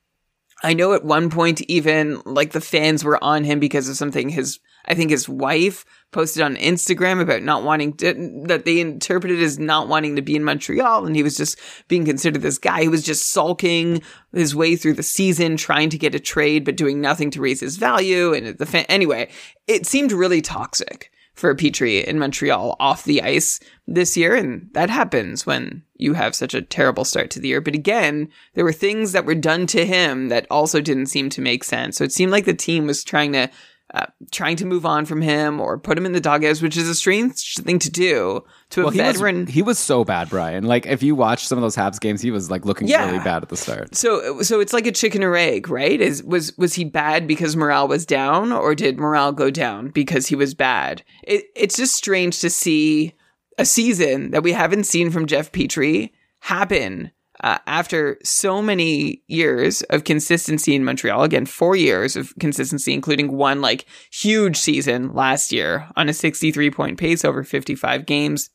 I 0.63 0.75
know 0.75 0.93
at 0.93 1.05
one 1.05 1.31
point 1.31 1.61
even 1.63 2.21
like 2.25 2.53
the 2.53 2.61
fans 2.61 3.05
were 3.05 3.23
on 3.23 3.45
him 3.45 3.61
because 3.61 3.89
of 3.89 3.97
something 3.97 4.29
his 4.29 4.59
I 4.85 4.95
think 4.95 5.11
his 5.11 5.29
wife 5.29 5.85
posted 6.11 6.43
on 6.43 6.57
Instagram 6.57 7.21
about 7.21 7.43
not 7.43 7.63
wanting 7.63 7.93
to, 7.95 8.43
that 8.47 8.65
they 8.65 8.81
interpreted 8.81 9.43
as 9.43 9.59
not 9.59 9.89
wanting 9.89 10.17
to 10.17 10.23
be 10.23 10.37
in 10.37 10.45
Montreal 10.45 11.07
and 11.07 11.15
he 11.15 11.23
was 11.23 11.37
just 11.37 11.59
being 11.89 12.05
considered 12.05 12.43
this 12.43 12.59
guy 12.59 12.85
who 12.85 12.91
was 12.91 13.03
just 13.03 13.31
sulking 13.31 14.03
his 14.33 14.55
way 14.55 14.75
through 14.75 14.95
the 14.95 15.03
season 15.03 15.57
trying 15.57 15.91
to 15.91 15.99
get 15.99 16.15
a 16.15 16.21
trade 16.21 16.65
but 16.65 16.77
doing 16.77 17.01
nothing 17.01 17.31
to 17.31 17.41
raise 17.41 17.61
his 17.61 17.77
value 17.77 18.33
and 18.33 18.59
the 18.59 18.67
fan 18.67 18.87
anyway 18.89 19.29
it 19.67 19.87
seemed 19.87 20.13
really 20.13 20.41
toxic 20.41 21.11
for 21.39 21.55
Petry 21.55 22.03
in 22.03 22.19
Montreal 22.19 22.77
off 22.81 23.05
the 23.05 23.23
ice 23.23 23.61
this 23.87 24.17
year. 24.17 24.35
And 24.35 24.69
that 24.73 24.91
happens 24.91 25.47
when 25.47 25.85
you 25.95 26.15
have 26.15 26.35
such 26.35 26.53
a 26.53 26.63
terrible 26.63 27.05
start 27.05 27.31
to 27.31 27.41
the 27.41 27.49
year. 27.49 27.61
But 27.61 27.77
again, 27.77 28.29
there 28.55 28.65
were 28.65 28.73
things 28.73 29.13
that 29.13 29.25
were 29.25 29.37
done 29.37 29.69
to 29.69 29.87
him 29.87 30.31
that 30.31 30.49
also 30.51 30.81
didn't 30.81 31.07
seem 31.07 31.31
to 31.31 31.41
make 31.41 31.63
sense. 31.63 31.97
So 31.97 32.05
it 32.05 32.13
seemed 32.13 32.33
like 32.33 32.45
the 32.45 32.55
team 32.55 32.89
was 32.89 33.05
trying 33.05 33.33
to 33.35 33.49
uh, 33.95 34.07
trying 34.31 34.57
to 34.57 34.67
move 34.67 34.85
on 34.85 35.07
from 35.07 35.23
him 35.23 35.61
or 35.61 35.79
put 35.79 35.97
him 35.97 36.05
in 36.05 36.13
the 36.13 36.21
doghouse, 36.21 36.61
which 36.61 36.77
is 36.77 36.89
a 36.89 36.95
strange 36.95 37.55
thing 37.57 37.79
to 37.79 37.91
do 37.91 38.45
to 38.71 38.83
a 38.83 38.85
Well, 38.85 38.91
he 38.93 39.01
was, 39.01 39.17
veteran. 39.17 39.47
he 39.47 39.63
was 39.63 39.79
so 39.79 40.05
bad, 40.05 40.29
Brian. 40.29 40.65
Like 40.65 40.85
if 40.87 41.03
you 41.03 41.15
watch 41.15 41.47
some 41.47 41.57
of 41.57 41.63
those 41.63 41.75
Habs 41.77 41.99
games, 41.99 42.21
he 42.21 42.31
was 42.31 42.51
like 42.51 42.67
looking 42.67 42.87
Yeah. 42.89 43.07
really 43.07 43.25
bad 43.25 43.43
at 43.43 43.49
the 43.49 43.57
start. 43.57 43.95
so, 43.95 44.43
so 44.43 44.61
it's 44.61 44.75
like 44.75 44.87
a 44.87 44.93
chicken 44.93 45.25
or 45.25 45.35
egg, 45.37 45.71
right? 45.71 45.99
Is 46.01 46.23
was 46.23 46.57
was 46.59 46.75
he 46.75 46.85
bad 46.85 47.27
because 47.27 47.57
morale 47.57 47.89
was 47.89 48.05
down, 48.05 48.53
or 48.53 48.75
did 48.75 48.99
morale 48.99 49.33
go 49.33 49.51
down 49.51 49.89
because 49.89 50.27
he 50.27 50.35
was 50.35 50.53
bad? 50.55 51.03
It, 51.23 51.45
it's 51.57 51.77
just 51.77 51.95
strange 51.95 52.41
to 52.41 52.51
see 52.51 53.15
a 53.57 53.65
season 53.65 54.33
that 54.33 54.43
we 54.43 54.53
haven't 54.53 54.85
seen 54.85 55.11
from 55.11 55.27
Jeff 55.27 55.51
Petry 55.51 56.11
happen 56.41 57.11
uh, 57.43 57.59
after 57.67 58.19
so 58.23 58.61
many 58.61 59.23
years 59.27 59.83
of 59.83 60.05
consistency 60.05 60.75
in 60.75 60.85
Montreal. 60.85 61.23
Again, 61.23 61.47
four 61.47 61.77
years 61.77 62.17
of 62.17 62.35
consistency, 62.41 62.93
including 62.93 63.33
one 63.33 63.61
like 63.61 63.87
huge 64.13 64.57
season 64.57 65.15
last 65.15 65.53
year 65.53 65.89
on 65.97 66.09
a 66.09 66.15
63 66.15 66.71
point 66.71 66.99
pace 66.99 67.25
over 67.25 67.45
55 67.45 68.07
games. 68.07 68.51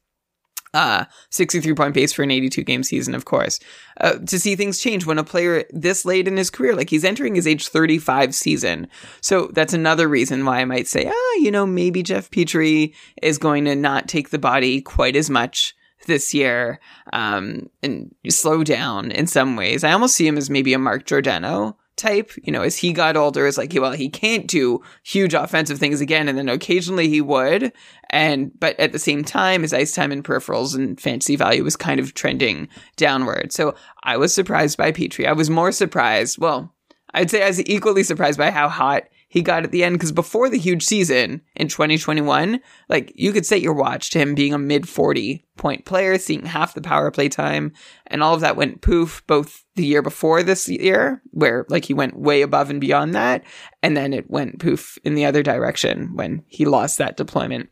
Uh, 0.75 1.05
63 1.29 1.75
point 1.75 1.93
pace 1.93 2.11
for 2.11 2.23
an 2.23 2.31
82 2.31 2.63
game 2.63 2.81
season, 2.81 3.13
of 3.13 3.25
course. 3.25 3.59
Uh, 4.01 4.17
to 4.25 4.39
see 4.39 4.55
things 4.55 4.79
change 4.79 5.05
when 5.05 5.19
a 5.19 5.23
player 5.23 5.65
this 5.69 6.03
late 6.03 6.27
in 6.27 6.35
his 6.35 6.49
career, 6.49 6.75
like 6.75 6.89
he's 6.89 7.03
entering 7.03 7.35
his 7.35 7.45
age 7.45 7.67
35 7.67 8.33
season. 8.33 8.87
So 9.21 9.51
that's 9.53 9.73
another 9.73 10.09
reason 10.09 10.45
why 10.45 10.61
I 10.61 10.65
might 10.65 10.87
say, 10.87 11.05
ah, 11.07 11.33
you 11.35 11.51
know, 11.51 11.67
maybe 11.67 12.01
Jeff 12.01 12.31
Petry 12.31 12.95
is 13.21 13.37
going 13.37 13.65
to 13.65 13.75
not 13.75 14.07
take 14.07 14.31
the 14.31 14.39
body 14.39 14.81
quite 14.81 15.15
as 15.15 15.29
much 15.29 15.75
this 16.05 16.33
year 16.33 16.79
um, 17.11 17.69
and 17.81 18.13
slow 18.29 18.63
down 18.63 19.11
in 19.11 19.27
some 19.27 19.55
ways. 19.55 19.83
I 19.83 19.91
almost 19.91 20.15
see 20.15 20.27
him 20.27 20.37
as 20.37 20.49
maybe 20.49 20.73
a 20.73 20.79
Mark 20.79 21.05
Giordano 21.05 21.77
type. 21.95 22.31
You 22.43 22.51
know, 22.51 22.61
as 22.61 22.77
he 22.77 22.93
got 22.93 23.17
older, 23.17 23.47
it's 23.47 23.57
like, 23.57 23.73
well, 23.75 23.91
he 23.91 24.09
can't 24.09 24.47
do 24.47 24.81
huge 25.03 25.33
offensive 25.33 25.79
things 25.79 26.01
again, 26.01 26.27
and 26.27 26.37
then 26.37 26.49
occasionally 26.49 27.09
he 27.09 27.21
would. 27.21 27.71
And 28.09 28.57
but 28.59 28.79
at 28.79 28.91
the 28.91 28.99
same 28.99 29.23
time, 29.23 29.61
his 29.61 29.73
ice 29.73 29.93
time 29.93 30.11
and 30.11 30.23
peripherals 30.23 30.75
and 30.75 30.99
fantasy 30.99 31.35
value 31.35 31.63
was 31.63 31.75
kind 31.75 31.99
of 31.99 32.13
trending 32.13 32.67
downward. 32.95 33.51
So 33.51 33.75
I 34.03 34.17
was 34.17 34.33
surprised 34.33 34.77
by 34.77 34.91
Petry. 34.91 35.27
I 35.27 35.33
was 35.33 35.49
more 35.49 35.71
surprised. 35.71 36.37
Well, 36.39 36.73
I'd 37.13 37.29
say 37.29 37.43
I 37.43 37.47
was 37.47 37.63
equally 37.67 38.03
surprised 38.03 38.37
by 38.37 38.51
how 38.51 38.69
hot 38.69 39.03
he 39.33 39.41
got 39.41 39.63
at 39.63 39.71
the 39.71 39.83
end 39.83 39.95
because 39.95 40.11
before 40.11 40.47
the 40.47 40.59
huge 40.59 40.83
season 40.83 41.41
in 41.55 41.67
2021, 41.67 42.61
like 42.87 43.11
you 43.15 43.31
could 43.31 43.47
set 43.47 43.63
your 43.63 43.73
watch 43.73 44.11
to 44.11 44.19
him 44.19 44.35
being 44.35 44.53
a 44.53 44.59
mid 44.59 44.87
40 44.87 45.43
point 45.57 45.85
player, 45.85 46.19
seeing 46.19 46.45
half 46.45 46.75
the 46.75 46.81
power 46.81 47.09
play 47.09 47.29
time, 47.29 47.73
and 48.05 48.21
all 48.21 48.35
of 48.35 48.41
that 48.41 48.55
went 48.55 48.83
poof 48.83 49.23
both 49.25 49.65
the 49.73 49.87
year 49.87 50.03
before 50.03 50.43
this 50.43 50.69
year, 50.69 51.23
where 51.31 51.65
like 51.67 51.85
he 51.85 51.95
went 51.95 52.15
way 52.15 52.43
above 52.43 52.69
and 52.69 52.79
beyond 52.79 53.15
that, 53.15 53.43
and 53.81 53.97
then 53.97 54.13
it 54.13 54.29
went 54.29 54.59
poof 54.59 54.99
in 55.03 55.15
the 55.15 55.25
other 55.25 55.41
direction 55.41 56.15
when 56.15 56.43
he 56.45 56.65
lost 56.65 56.99
that 56.99 57.17
deployment. 57.17 57.71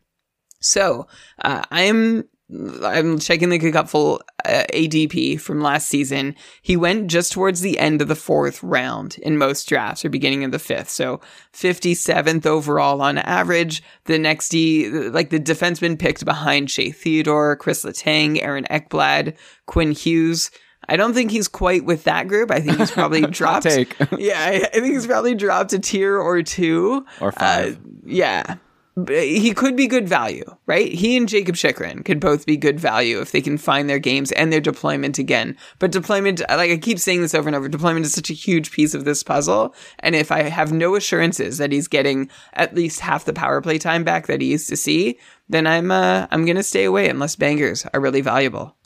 So 0.58 1.06
uh, 1.44 1.62
I'm 1.70 2.24
I'm 2.82 3.18
checking 3.18 3.48
the 3.48 3.58
Cupful 3.58 4.20
uh, 4.44 4.64
ADP 4.72 5.40
from 5.40 5.60
last 5.60 5.88
season. 5.88 6.34
He 6.60 6.76
went 6.76 7.08
just 7.08 7.32
towards 7.32 7.60
the 7.60 7.78
end 7.78 8.02
of 8.02 8.08
the 8.08 8.14
fourth 8.14 8.62
round 8.62 9.16
in 9.18 9.38
most 9.38 9.68
drafts 9.68 10.04
or 10.04 10.10
beginning 10.10 10.44
of 10.44 10.52
the 10.52 10.58
fifth. 10.58 10.90
So 10.90 11.20
57th 11.52 12.46
overall 12.46 13.00
on 13.00 13.18
average. 13.18 13.82
The 14.04 14.18
next 14.18 14.50
D, 14.50 14.88
like 14.88 15.30
the 15.30 15.40
defenseman 15.40 15.98
picked 15.98 16.24
behind 16.24 16.70
Shea 16.70 16.90
Theodore, 16.90 17.56
Chris 17.56 17.84
Letang, 17.84 18.42
Aaron 18.42 18.66
Ekblad, 18.70 19.36
Quinn 19.66 19.92
Hughes. 19.92 20.50
I 20.88 20.96
don't 20.96 21.14
think 21.14 21.30
he's 21.30 21.48
quite 21.48 21.84
with 21.84 22.04
that 22.04 22.28
group. 22.28 22.50
I 22.50 22.60
think 22.60 22.78
he's 22.78 22.90
probably 22.90 23.20
dropped. 23.30 23.66
yeah, 24.18 24.38
I, 24.38 24.68
I 24.74 24.80
think 24.80 24.86
he's 24.86 25.06
probably 25.06 25.34
dropped 25.34 25.72
a 25.72 25.78
tier 25.78 26.18
or 26.18 26.42
two. 26.42 27.06
Or 27.20 27.32
five. 27.32 27.76
Uh, 27.76 27.88
yeah. 28.04 28.56
He 28.94 29.54
could 29.54 29.74
be 29.74 29.86
good 29.86 30.06
value, 30.06 30.44
right? 30.66 30.92
He 30.92 31.16
and 31.16 31.26
Jakub 31.26 31.56
Chychrun 31.56 32.02
could 32.04 32.20
both 32.20 32.44
be 32.44 32.58
good 32.58 32.78
value 32.78 33.20
if 33.20 33.32
they 33.32 33.40
can 33.40 33.56
find 33.56 33.88
their 33.88 33.98
games 33.98 34.32
and 34.32 34.52
their 34.52 34.60
deployment 34.60 35.18
again. 35.18 35.56
But 35.78 35.92
deployment, 35.92 36.40
like 36.40 36.70
I 36.70 36.76
keep 36.76 36.98
saying 36.98 37.22
this 37.22 37.34
over 37.34 37.48
and 37.48 37.56
over, 37.56 37.68
deployment 37.68 38.04
is 38.04 38.12
such 38.12 38.28
a 38.28 38.34
huge 38.34 38.70
piece 38.70 38.92
of 38.92 39.06
this 39.06 39.22
puzzle. 39.22 39.74
And 40.00 40.14
if 40.14 40.30
I 40.30 40.42
have 40.42 40.72
no 40.72 40.94
assurances 40.94 41.56
that 41.56 41.72
he's 41.72 41.88
getting 41.88 42.28
at 42.52 42.74
least 42.74 43.00
half 43.00 43.24
the 43.24 43.32
power 43.32 43.62
play 43.62 43.78
time 43.78 44.04
back 44.04 44.26
that 44.26 44.42
he 44.42 44.48
used 44.48 44.68
to 44.68 44.76
see, 44.76 45.18
then 45.48 45.66
I'm 45.66 45.90
uh, 45.90 46.26
I'm 46.30 46.44
gonna 46.44 46.62
stay 46.62 46.84
away 46.84 47.08
unless 47.08 47.34
bangers 47.34 47.86
are 47.94 48.00
really 48.00 48.20
valuable. 48.20 48.76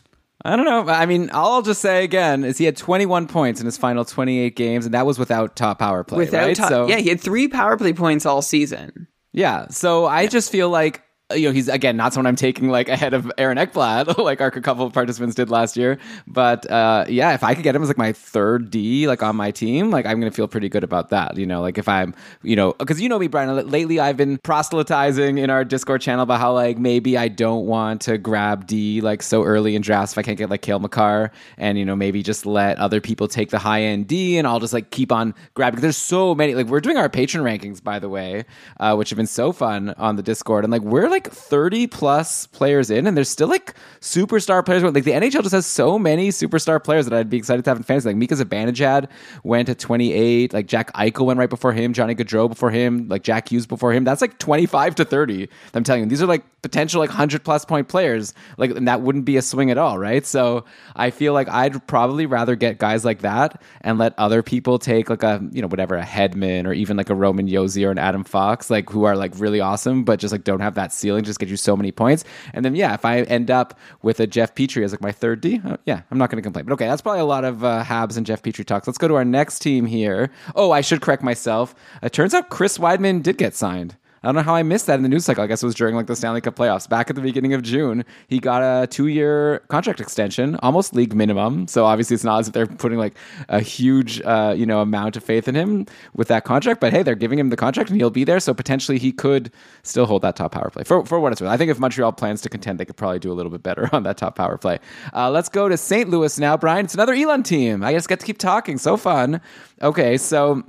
I 0.45 0.55
don't 0.55 0.67
know. 0.67 0.89
I 0.89 1.07
mean, 1.07 1.31
all 1.31 1.55
I'll 1.55 1.63
just 1.63 1.81
say 1.81 2.05
again 2.05 2.45
is 2.45 2.59
he 2.59 2.67
had 2.67 2.77
21 2.77 3.27
points 3.27 3.59
in 3.59 3.67
his 3.67 3.77
final 3.77 4.05
28 4.05 4.55
games, 4.55 4.85
and 4.85 4.95
that 4.95 5.05
was 5.05 5.19
without 5.19 5.57
top 5.57 5.81
power 5.81 6.05
play. 6.05 6.19
Without 6.19 6.47
right? 6.47 6.57
top, 6.57 6.69
so 6.69 6.87
yeah, 6.87 6.99
he 6.99 7.09
had 7.09 7.21
three 7.21 7.49
power 7.49 7.77
play 7.77 7.93
points 7.93 8.25
all 8.25 8.43
season. 8.43 9.09
Yeah. 9.37 9.69
So 9.69 10.07
I 10.07 10.27
just 10.27 10.51
feel 10.51 10.69
like 10.71 11.03
you 11.35 11.49
know 11.49 11.53
he's 11.53 11.69
again 11.69 11.97
not 11.97 12.13
someone 12.13 12.29
I'm 12.29 12.37
taking 12.37 12.69
like 12.69 12.89
ahead 12.89 13.13
of 13.13 13.31
Aaron 13.37 13.59
Ekblad, 13.59 14.17
like 14.25 14.41
our 14.41 14.51
couple 14.51 14.87
of 14.87 14.93
participants 14.93 15.35
did 15.35 15.51
last 15.51 15.77
year. 15.77 15.99
But 16.27 16.71
uh, 16.71 17.05
yeah, 17.09 17.35
if 17.35 17.43
I 17.43 17.55
could 17.55 17.65
get 17.65 17.75
him 17.75 17.83
as 17.83 17.89
like 17.89 17.99
my 17.99 18.13
third 18.13 18.71
D 18.71 19.09
like 19.09 19.23
on 19.23 19.35
my 19.35 19.51
team, 19.51 19.91
like 19.91 20.07
I'm 20.07 20.21
gonna 20.21 20.31
feel 20.31 20.47
pretty 20.47 20.69
good 20.69 20.85
about 20.85 21.11
that. 21.11 21.37
You 21.37 21.47
know, 21.47 21.61
like 21.61 21.79
if 21.79 21.89
I'm 21.89 22.15
you 22.43 22.55
know 22.55 22.75
because 22.75 23.01
you 23.01 23.09
know 23.09 23.19
me, 23.19 23.27
Brian. 23.27 23.57
Lately, 23.69 23.99
I've 23.99 24.17
been 24.17 24.39
proselytizing 24.39 25.39
in 25.39 25.51
our 25.51 25.65
Discord 25.65 26.01
channel 26.01 26.23
about 26.23 26.39
how 26.39 26.53
like 26.53 26.79
maybe 26.79 27.19
I 27.19 27.27
don't 27.27 27.67
want 27.67 28.03
to 28.03 28.19
grab 28.19 28.67
D 28.67 29.01
like 29.01 29.23
so 29.23 29.43
early 29.43 29.75
in 29.75 29.83
drafts 29.83 30.13
if 30.13 30.19
I 30.19 30.23
can't 30.23 30.39
get 30.39 30.49
like 30.49 30.63
Cale 30.63 30.79
Makar, 30.79 31.33
and 31.59 31.77
you 31.77 31.85
know 31.85 31.97
maybe 31.97 32.23
just 32.23 32.47
let 32.47 32.79
other 32.79 33.01
people 33.01 33.27
take 33.27 33.51
the 33.51 33.59
high 33.59 33.83
end 33.83 34.07
D, 34.07 34.39
and 34.39 34.47
I'll 34.47 34.61
just 34.61 34.73
like 34.73 34.91
keep 34.91 35.11
on 35.11 35.35
grabbing. 35.55 35.81
There's 35.81 35.97
so 35.97 36.37
many. 36.37 36.55
Like 36.55 36.67
we're 36.67 36.81
doing 36.81 36.97
our 36.97 37.09
patron 37.09 37.43
rankings 37.43 37.83
by 37.83 37.99
the 37.99 38.09
way, 38.09 38.45
uh, 38.79 38.95
which 38.95 39.11
have 39.11 39.17
been 39.17 39.27
so 39.27 39.51
fun 39.51 39.91
on 39.99 40.15
the 40.15 40.23
Discord, 40.23 40.63
and 40.63 40.71
like 40.71 40.83
we're 40.83 41.09
like 41.09 41.16
30 41.25 41.87
plus 41.87 42.47
players 42.47 42.91
in, 42.91 43.07
and 43.07 43.17
there's 43.17 43.29
still 43.29 43.49
like 43.49 43.75
superstar 44.01 44.65
players. 44.65 44.83
Like 44.83 45.05
the 45.05 45.13
NHL 45.13 45.43
just 45.43 45.53
has 45.53 45.67
so 45.67 45.99
many 45.99 46.29
superstar 46.29 46.83
players 46.83 47.07
that 47.07 47.15
I'd 47.15 47.31
be 47.31 47.37
excited 47.37 47.65
to 47.65 47.71
have 47.71 47.77
in 47.77 47.83
fantasy. 47.83 48.09
Like 48.09 48.17
Mika 48.17 48.35
Zibanejad 48.35 49.09
went 49.45 49.69
at 49.69 49.79
28. 49.79 50.53
Like 50.53 50.67
Jack 50.67 50.93
Eichel 50.95 51.27
went 51.27 51.39
right 51.39 51.51
before 51.51 51.73
him. 51.73 51.93
Johnny 51.93 52.15
Gaudreau 52.15 52.49
before 52.49 52.71
him. 52.71 53.09
Like 53.09 53.23
Jack 53.23 53.51
Hughes 53.51 53.67
before 53.67 53.93
him. 53.93 54.05
That's 54.05 54.21
like 54.21 54.39
25 54.39 54.95
to 54.97 55.05
30. 55.05 55.49
I'm 55.75 55.85
telling 55.85 56.03
you, 56.03 56.09
these 56.09 56.23
are 56.23 56.27
like 56.27 56.45
potential 56.63 57.01
like 57.01 57.11
100 57.11 57.45
plus 57.45 57.65
point 57.65 57.89
players. 57.89 58.35
Like, 58.57 58.71
and 58.71 58.89
that 58.89 59.01
wouldn't 59.01 59.25
be 59.25 59.37
a 59.37 59.43
swing 59.43 59.71
at 59.71 59.79
all, 59.79 59.99
right? 59.99 60.27
So 60.27 60.65
I 60.95 61.11
feel 61.11 61.33
like 61.33 61.49
I'd 61.49 61.87
probably 61.87 62.27
rather 62.27 62.57
get 62.57 62.79
guys 62.79 63.05
like 63.05 63.21
that 63.21 63.63
and 63.83 63.99
let 63.99 64.15
other 64.19 64.43
people 64.43 64.79
take 64.79 65.09
like 65.11 65.23
a 65.23 65.47
you 65.53 65.63
know 65.63 65.69
whatever 65.69 65.97
a 65.97 66.03
Hedman 66.03 66.67
or 66.67 66.73
even 66.73 66.97
like 66.97 67.11
a 67.11 67.15
Roman 67.15 67.47
Josi 67.47 67.87
or 67.87 67.91
an 67.91 67.99
Adam 67.99 68.25
Fox, 68.25 68.71
like 68.71 68.91
who 68.91 69.05
are 69.05 69.17
like 69.17 69.33
really 69.39 69.61
awesome, 69.61 70.05
but 70.05 70.19
just 70.19 70.33
like 70.33 70.45
don't 70.45 70.61
have 70.61 70.75
that 70.75 70.93
ceiling. 71.07 71.25
Just 71.25 71.39
get 71.39 71.49
you 71.49 71.57
so 71.57 71.77
many 71.77 71.93
points. 71.93 72.25
And 72.53 72.65
then 72.65 72.75
yeah, 72.75 72.95
if 72.95 73.05
I 73.05 73.21
end 73.23 73.51
up 73.51 73.79
with 74.03 74.21
a 74.21 74.27
Jeff 74.27 74.55
Petry 74.55 74.85
as 74.85 74.93
like 74.93 75.01
my 75.01 75.13
third 75.13 75.41
D, 75.41 75.61
uh, 75.65 75.77
yeah, 75.87 76.03
I'm 76.11 76.19
not 76.19 76.31
going 76.31 76.39
to 76.39 76.43
complain. 76.43 76.65
But 76.65 76.73
okay, 76.75 76.87
that's 76.87 77.03
probably 77.03 77.21
a 77.21 77.25
lot 77.25 77.45
of 77.45 77.65
uh, 77.65 77.85
Habs 77.85 78.17
and 78.17 78.27
Jeff 78.27 78.43
Petrie 78.43 78.65
talks. 78.65 78.87
Let's 78.87 78.99
go 78.99 79.09
to 79.09 79.15
our 79.15 79.25
next 79.25 79.61
team 79.61 79.87
here. 79.87 80.31
Oh, 80.55 80.73
I 80.73 80.81
should 80.81 81.01
correct 81.01 81.23
myself. 81.23 81.75
It 82.03 82.13
turns 82.13 82.35
out 82.35 82.51
Chris 82.51 82.79
Wideman 82.79 83.23
did 83.23 83.39
get 83.39 83.55
signed. 83.55 83.97
I 84.23 84.29
don't 84.29 84.35
know 84.35 84.43
how 84.43 84.55
I 84.55 84.63
missed 84.63 84.87
that 84.87 84.95
in 84.95 85.03
the 85.03 85.09
news 85.09 85.25
cycle. 85.25 85.45
I 85.45 85.47
guess 85.47 85.63
it 85.63 85.67
was 85.67 85.75
during 85.75 85.95
like 85.95 86.07
the 86.07 86.17
Stanley 86.17 86.41
Cup 86.41 86.57
playoffs. 86.57 86.89
Back 86.89 87.11
at 87.11 87.17
the 87.17 87.23
beginning 87.23 87.55
of 87.55 87.63
June, 87.63 88.05
he 88.29 88.39
got 88.39 88.63
a 88.63 88.87
two-year 88.87 89.61
contract 89.69 90.01
extension, 90.01 90.57
almost 90.57 90.95
league 90.95 91.15
minimum. 91.15 91.69
So 91.69 91.85
obviously, 91.85 92.15
it's 92.15 92.25
not 92.25 92.41
as 92.41 92.49
if 92.49 92.55
they're 92.55 92.67
putting 92.67 92.99
like 92.99 93.17
a 93.49 93.61
huge, 93.61 94.21
uh, 94.23 94.55
you 94.57 94.67
know, 94.67 94.81
amount 94.81 95.17
of 95.17 95.25
faith 95.25 95.49
in 95.49 95.55
him 95.55 95.87
with 96.15 96.29
that 96.29 96.45
contract. 96.45 96.81
But 96.81 96.93
hey, 96.93 97.03
they're 97.03 97.15
giving 97.15 97.39
him 97.39 97.51
the 97.51 97.57
contract, 97.57 97.91
and 97.91 97.99
he'll 97.99 98.11
be 98.11 98.25
there. 98.25 98.41
So 98.41 98.55
potentially, 98.55 98.99
he 98.99 99.13
could 99.13 99.53
still 99.83 100.07
hold 100.07 100.23
that 100.23 100.37
top 100.37 100.53
power 100.53 100.71
play 100.71 100.85
for 100.85 101.05
for 101.05 101.21
what 101.21 101.33
it's 101.33 101.41
worth. 101.41 101.51
I 101.51 101.57
think 101.57 101.71
if 101.71 101.79
Montreal 101.79 102.13
plans 102.13 102.41
to 102.43 102.49
contend, 102.49 102.81
they 102.81 102.85
could 102.85 102.97
probably 102.97 103.19
do 103.19 103.31
a 103.31 103.35
little 103.35 103.51
bit 103.51 103.63
better 103.63 103.89
on 103.95 104.03
that 104.05 104.17
top 104.17 104.37
power 104.37 104.59
play. 104.59 104.79
Uh, 105.15 105.31
let's 105.31 105.49
go 105.49 105.69
to 105.69 105.77
St. 105.77 106.09
Louis 106.09 106.39
now, 106.39 106.57
Brian. 106.57 106.85
It's 106.85 106.95
another 106.95 107.15
Elon 107.15 107.43
team. 107.43 107.83
I 107.83 107.93
just 107.93 108.09
get 108.09 108.21
to 108.21 108.27
keep 108.27 108.39
talking. 108.39 108.79
So 108.79 108.97
fun. 108.97 109.41
Okay, 109.83 110.17
so 110.17 110.65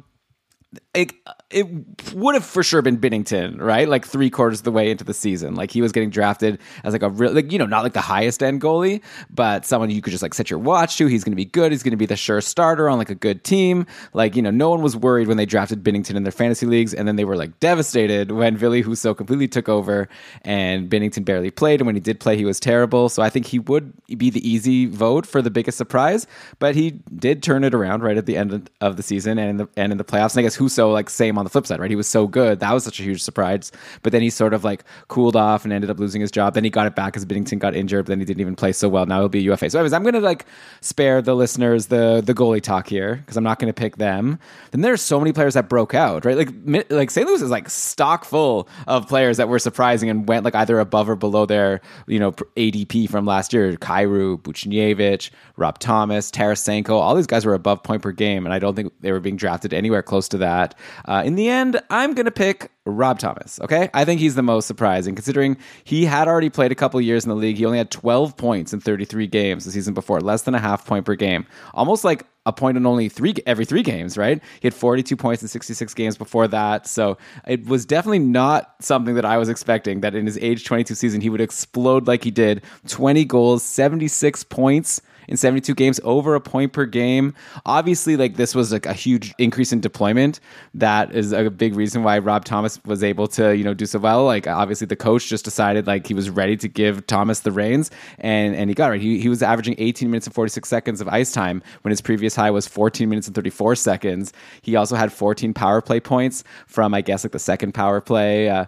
it 0.97 1.13
it 1.49 1.65
would 2.13 2.35
have 2.35 2.43
for 2.43 2.61
sure 2.61 2.81
been 2.81 2.97
Binnington, 2.97 3.61
right? 3.61 3.87
Like 3.87 4.05
three 4.05 4.29
quarters 4.29 4.59
of 4.59 4.63
the 4.65 4.71
way 4.71 4.91
into 4.91 5.05
the 5.05 5.13
season, 5.13 5.55
like 5.55 5.71
he 5.71 5.81
was 5.81 5.93
getting 5.93 6.09
drafted 6.09 6.59
as 6.83 6.91
like 6.91 7.03
a 7.03 7.09
real, 7.09 7.31
like 7.31 7.51
you 7.51 7.59
know, 7.59 7.67
not 7.67 7.83
like 7.83 7.93
the 7.93 8.01
highest 8.01 8.43
end 8.43 8.59
goalie, 8.59 9.01
but 9.29 9.65
someone 9.65 9.89
you 9.89 10.01
could 10.01 10.11
just 10.11 10.23
like 10.23 10.33
set 10.33 10.49
your 10.49 10.59
watch 10.59 10.97
to. 10.97 11.05
He's 11.05 11.23
going 11.23 11.31
to 11.31 11.37
be 11.37 11.45
good. 11.45 11.71
He's 11.71 11.83
going 11.83 11.91
to 11.91 11.97
be 11.97 12.07
the 12.07 12.17
sure 12.17 12.41
starter 12.41 12.89
on 12.89 12.97
like 12.97 13.11
a 13.11 13.15
good 13.15 13.43
team. 13.43 13.85
Like 14.13 14.35
you 14.35 14.41
know, 14.41 14.49
no 14.49 14.69
one 14.69 14.81
was 14.81 14.97
worried 14.97 15.27
when 15.27 15.37
they 15.37 15.45
drafted 15.45 15.83
Binnington 15.83 16.15
in 16.15 16.23
their 16.23 16.31
fantasy 16.31 16.65
leagues, 16.65 16.93
and 16.95 17.07
then 17.07 17.15
they 17.15 17.25
were 17.25 17.37
like 17.37 17.59
devastated 17.59 18.31
when 18.31 18.57
Billy 18.57 18.83
Husso 18.83 19.15
completely 19.15 19.47
took 19.47 19.69
over 19.69 20.09
and 20.41 20.89
Binnington 20.89 21.23
barely 21.23 21.51
played. 21.51 21.79
And 21.79 21.85
when 21.85 21.95
he 21.95 22.01
did 22.01 22.19
play, 22.19 22.35
he 22.35 22.45
was 22.45 22.59
terrible. 22.59 23.07
So 23.07 23.21
I 23.21 23.29
think 23.29 23.45
he 23.45 23.59
would 23.59 23.93
be 24.17 24.31
the 24.31 24.45
easy 24.47 24.87
vote 24.87 25.27
for 25.27 25.43
the 25.43 25.51
biggest 25.51 25.77
surprise, 25.77 26.25
but 26.57 26.75
he 26.75 26.99
did 27.15 27.43
turn 27.43 27.63
it 27.63 27.75
around 27.75 28.01
right 28.01 28.17
at 28.17 28.25
the 28.25 28.35
end 28.35 28.69
of 28.81 28.97
the 28.97 29.03
season 29.03 29.37
and 29.37 29.49
in 29.51 29.57
the 29.57 29.69
and 29.77 29.91
in 29.91 29.97
the 29.97 30.03
playoffs. 30.03 30.31
And 30.31 30.39
I 30.39 30.41
guess 30.41 30.57
Husso 30.57 30.86
like 30.91 31.09
same 31.09 31.37
on 31.37 31.43
the 31.43 31.49
flip 31.49 31.67
side, 31.67 31.79
right? 31.79 31.89
He 31.89 31.95
was 31.95 32.07
so 32.07 32.27
good. 32.27 32.59
That 32.59 32.73
was 32.73 32.83
such 32.83 32.99
a 32.99 33.03
huge 33.03 33.21
surprise. 33.21 33.71
But 34.03 34.11
then 34.11 34.21
he 34.21 34.29
sort 34.29 34.53
of 34.53 34.63
like 34.63 34.83
cooled 35.07 35.35
off 35.35 35.63
and 35.63 35.73
ended 35.73 35.89
up 35.89 35.99
losing 35.99 36.21
his 36.21 36.31
job. 36.31 36.53
Then 36.53 36.63
he 36.63 36.69
got 36.69 36.87
it 36.87 36.95
back 36.95 37.15
as 37.15 37.25
Binnington 37.25 37.59
got 37.59 37.75
injured, 37.75 38.05
but 38.05 38.09
then 38.09 38.19
he 38.19 38.25
didn't 38.25 38.41
even 38.41 38.55
play 38.55 38.71
so 38.71 38.89
well. 38.89 39.05
Now 39.05 39.19
he'll 39.19 39.29
be 39.29 39.41
UFA. 39.41 39.69
So 39.69 39.79
anyways, 39.79 39.93
I'm 39.93 40.03
gonna 40.03 40.19
like 40.19 40.45
spare 40.81 41.21
the 41.21 41.35
listeners 41.35 41.87
the 41.87 42.21
the 42.25 42.33
goalie 42.33 42.61
talk 42.61 42.87
here 42.87 43.15
because 43.15 43.37
I'm 43.37 43.43
not 43.43 43.59
gonna 43.59 43.73
pick 43.73 43.97
them. 43.97 44.39
Then 44.71 44.81
there's 44.81 45.01
so 45.01 45.19
many 45.19 45.33
players 45.33 45.53
that 45.55 45.69
broke 45.69 45.93
out, 45.93 46.25
right? 46.25 46.37
Like 46.37 46.89
like 46.89 47.11
St. 47.11 47.27
Louis 47.27 47.41
is 47.41 47.49
like 47.49 47.69
stock 47.69 48.25
full 48.25 48.67
of 48.87 49.07
players 49.07 49.37
that 49.37 49.49
were 49.49 49.59
surprising 49.59 50.09
and 50.09 50.27
went 50.27 50.45
like 50.45 50.55
either 50.55 50.79
above 50.79 51.09
or 51.09 51.15
below 51.15 51.45
their 51.45 51.81
you 52.07 52.19
know 52.19 52.31
ADP 52.31 53.09
from 53.09 53.25
last 53.25 53.53
year. 53.53 53.73
Kyrou, 53.73 54.41
Buchnevich, 54.41 55.29
Rob 55.55 55.79
Thomas, 55.79 56.31
Tarasenko, 56.31 56.91
all 56.91 57.15
these 57.15 57.27
guys 57.27 57.45
were 57.45 57.53
above 57.53 57.83
point 57.83 58.01
per 58.01 58.11
game, 58.11 58.45
and 58.45 58.53
I 58.53 58.59
don't 58.59 58.75
think 58.75 58.93
they 59.01 59.11
were 59.11 59.19
being 59.19 59.37
drafted 59.37 59.73
anywhere 59.73 60.01
close 60.01 60.27
to 60.29 60.37
that. 60.39 60.75
Uh, 61.05 61.23
in 61.25 61.35
the 61.35 61.49
end, 61.49 61.81
I'm 61.89 62.13
going 62.13 62.25
to 62.25 62.31
pick 62.31 62.71
Rob 62.85 63.19
Thomas. 63.19 63.59
Okay, 63.61 63.89
I 63.93 64.05
think 64.05 64.19
he's 64.19 64.35
the 64.35 64.43
most 64.43 64.65
surprising 64.65 65.15
considering 65.15 65.57
he 65.83 66.05
had 66.05 66.27
already 66.27 66.49
played 66.49 66.71
a 66.71 66.75
couple 66.75 66.99
years 67.01 67.25
in 67.25 67.29
the 67.29 67.35
league. 67.35 67.57
He 67.57 67.65
only 67.65 67.77
had 67.77 67.91
12 67.91 68.37
points 68.37 68.73
in 68.73 68.79
33 68.79 69.27
games 69.27 69.65
the 69.65 69.71
season 69.71 69.93
before, 69.93 70.21
less 70.21 70.43
than 70.43 70.55
a 70.55 70.59
half 70.59 70.85
point 70.85 71.05
per 71.05 71.15
game, 71.15 71.45
almost 71.73 72.03
like 72.03 72.25
a 72.45 72.53
point 72.53 72.77
in 72.77 72.85
only 72.85 73.09
three 73.09 73.35
every 73.45 73.65
three 73.65 73.83
games. 73.83 74.17
Right? 74.17 74.41
He 74.59 74.67
had 74.67 74.73
42 74.73 75.15
points 75.15 75.41
in 75.41 75.47
66 75.47 75.93
games 75.93 76.17
before 76.17 76.47
that, 76.47 76.87
so 76.87 77.17
it 77.45 77.65
was 77.65 77.85
definitely 77.85 78.19
not 78.19 78.75
something 78.79 79.15
that 79.15 79.25
I 79.25 79.37
was 79.37 79.49
expecting. 79.49 80.01
That 80.01 80.15
in 80.15 80.25
his 80.25 80.37
age 80.37 80.65
22 80.65 80.95
season 80.95 81.21
he 81.21 81.29
would 81.29 81.41
explode 81.41 82.07
like 82.07 82.23
he 82.23 82.31
did. 82.31 82.63
20 82.87 83.25
goals, 83.25 83.63
76 83.63 84.43
points 84.45 85.01
in 85.27 85.37
72 85.37 85.73
games, 85.75 85.99
over 86.03 86.35
a 86.35 86.41
point 86.41 86.73
per 86.73 86.85
game. 86.85 87.33
Obviously, 87.65 88.17
like 88.17 88.35
this 88.35 88.55
was 88.55 88.71
like 88.71 88.85
a 88.85 88.93
huge 88.93 89.33
increase 89.37 89.71
in 89.71 89.79
deployment. 89.79 90.39
That 90.73 91.13
is 91.13 91.31
a 91.31 91.49
big 91.49 91.75
reason 91.75 92.03
why 92.03 92.19
Rob 92.19 92.45
Thomas 92.45 92.83
was 92.85 93.03
able 93.03 93.27
to, 93.29 93.55
you 93.55 93.63
know, 93.63 93.73
do 93.73 93.85
so 93.85 93.99
well. 93.99 94.25
Like 94.25 94.47
obviously 94.47 94.87
the 94.87 94.95
coach 94.95 95.27
just 95.27 95.45
decided 95.45 95.87
like 95.87 96.07
he 96.07 96.13
was 96.13 96.29
ready 96.29 96.57
to 96.57 96.67
give 96.67 97.05
Thomas 97.07 97.41
the 97.41 97.51
reins 97.51 97.91
and 98.19 98.55
and 98.55 98.69
he 98.69 98.73
got 98.73 98.93
it. 98.93 99.01
He, 99.01 99.19
he 99.19 99.29
was 99.29 99.43
averaging 99.43 99.75
18 99.77 100.09
minutes 100.09 100.27
and 100.27 100.33
46 100.33 100.67
seconds 100.67 101.01
of 101.01 101.07
ice 101.07 101.31
time 101.31 101.61
when 101.81 101.89
his 101.91 102.01
previous 102.01 102.35
high 102.35 102.51
was 102.51 102.67
14 102.67 103.09
minutes 103.09 103.27
and 103.27 103.35
34 103.35 103.75
seconds. 103.75 104.33
He 104.61 104.75
also 104.75 104.95
had 104.95 105.11
14 105.11 105.53
power 105.53 105.81
play 105.81 105.99
points 105.99 106.43
from 106.65 106.93
I 106.93 107.01
guess 107.01 107.23
like 107.23 107.31
the 107.33 107.39
second 107.39 107.73
power 107.73 108.01
play. 108.01 108.49
Uh, 108.49 108.65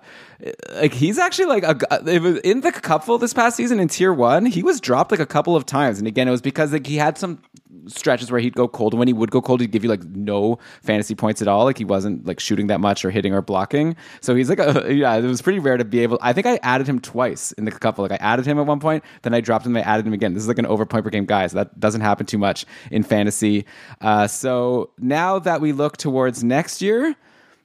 like 0.75 0.93
he's 0.93 1.17
actually 1.17 1.45
like 1.45 1.63
a, 1.63 2.01
it 2.05 2.21
was 2.21 2.37
in 2.39 2.61
the 2.61 2.71
couple 2.71 3.17
this 3.17 3.33
past 3.33 3.57
season 3.57 3.79
in 3.79 3.89
tier 3.89 4.13
one. 4.13 4.45
He 4.45 4.63
was 4.63 4.79
dropped 4.79 5.11
like 5.11 5.19
a 5.19 5.25
couple 5.25 5.55
of 5.55 5.65
times, 5.65 5.99
and 5.99 6.07
again, 6.07 6.27
it 6.27 6.31
was 6.31 6.41
because 6.41 6.71
like 6.71 6.87
he 6.87 6.95
had 6.95 7.17
some 7.17 7.41
stretches 7.87 8.31
where 8.31 8.39
he'd 8.39 8.55
go 8.55 8.67
cold, 8.67 8.93
and 8.93 8.99
when 8.99 9.07
he 9.07 9.13
would 9.13 9.31
go 9.31 9.41
cold, 9.41 9.59
he'd 9.59 9.71
give 9.71 9.83
you 9.83 9.89
like 9.89 10.03
no 10.05 10.57
fantasy 10.81 11.13
points 11.13 11.41
at 11.41 11.49
all. 11.49 11.65
Like 11.65 11.77
he 11.77 11.83
wasn't 11.83 12.25
like 12.25 12.39
shooting 12.39 12.67
that 12.67 12.79
much 12.79 13.03
or 13.03 13.11
hitting 13.11 13.33
or 13.33 13.41
blocking. 13.41 13.97
So 14.21 14.33
he's 14.33 14.49
like 14.49 14.59
a 14.59 14.85
yeah. 14.93 15.15
It 15.15 15.23
was 15.23 15.41
pretty 15.41 15.59
rare 15.59 15.75
to 15.75 15.85
be 15.85 15.99
able. 15.99 16.19
I 16.21 16.31
think 16.31 16.47
I 16.47 16.59
added 16.63 16.87
him 16.87 16.99
twice 16.99 17.51
in 17.53 17.65
the 17.65 17.71
couple. 17.71 18.03
Like 18.03 18.13
I 18.13 18.23
added 18.23 18.45
him 18.45 18.59
at 18.59 18.65
one 18.65 18.79
point, 18.79 19.03
then 19.23 19.33
I 19.33 19.41
dropped 19.41 19.65
him. 19.65 19.75
I 19.75 19.81
added 19.81 20.07
him 20.07 20.13
again. 20.13 20.33
This 20.33 20.43
is 20.43 20.47
like 20.47 20.59
an 20.59 20.65
over 20.67 20.85
point 20.85 21.03
per 21.03 21.09
game 21.09 21.25
guy, 21.25 21.47
so 21.47 21.57
that 21.57 21.77
doesn't 21.79 22.01
happen 22.01 22.25
too 22.25 22.37
much 22.37 22.65
in 22.91 23.03
fantasy. 23.03 23.65
Uh, 23.99 24.27
so 24.27 24.91
now 24.99 25.39
that 25.39 25.59
we 25.59 25.73
look 25.73 25.97
towards 25.97 26.43
next 26.45 26.81
year 26.81 27.15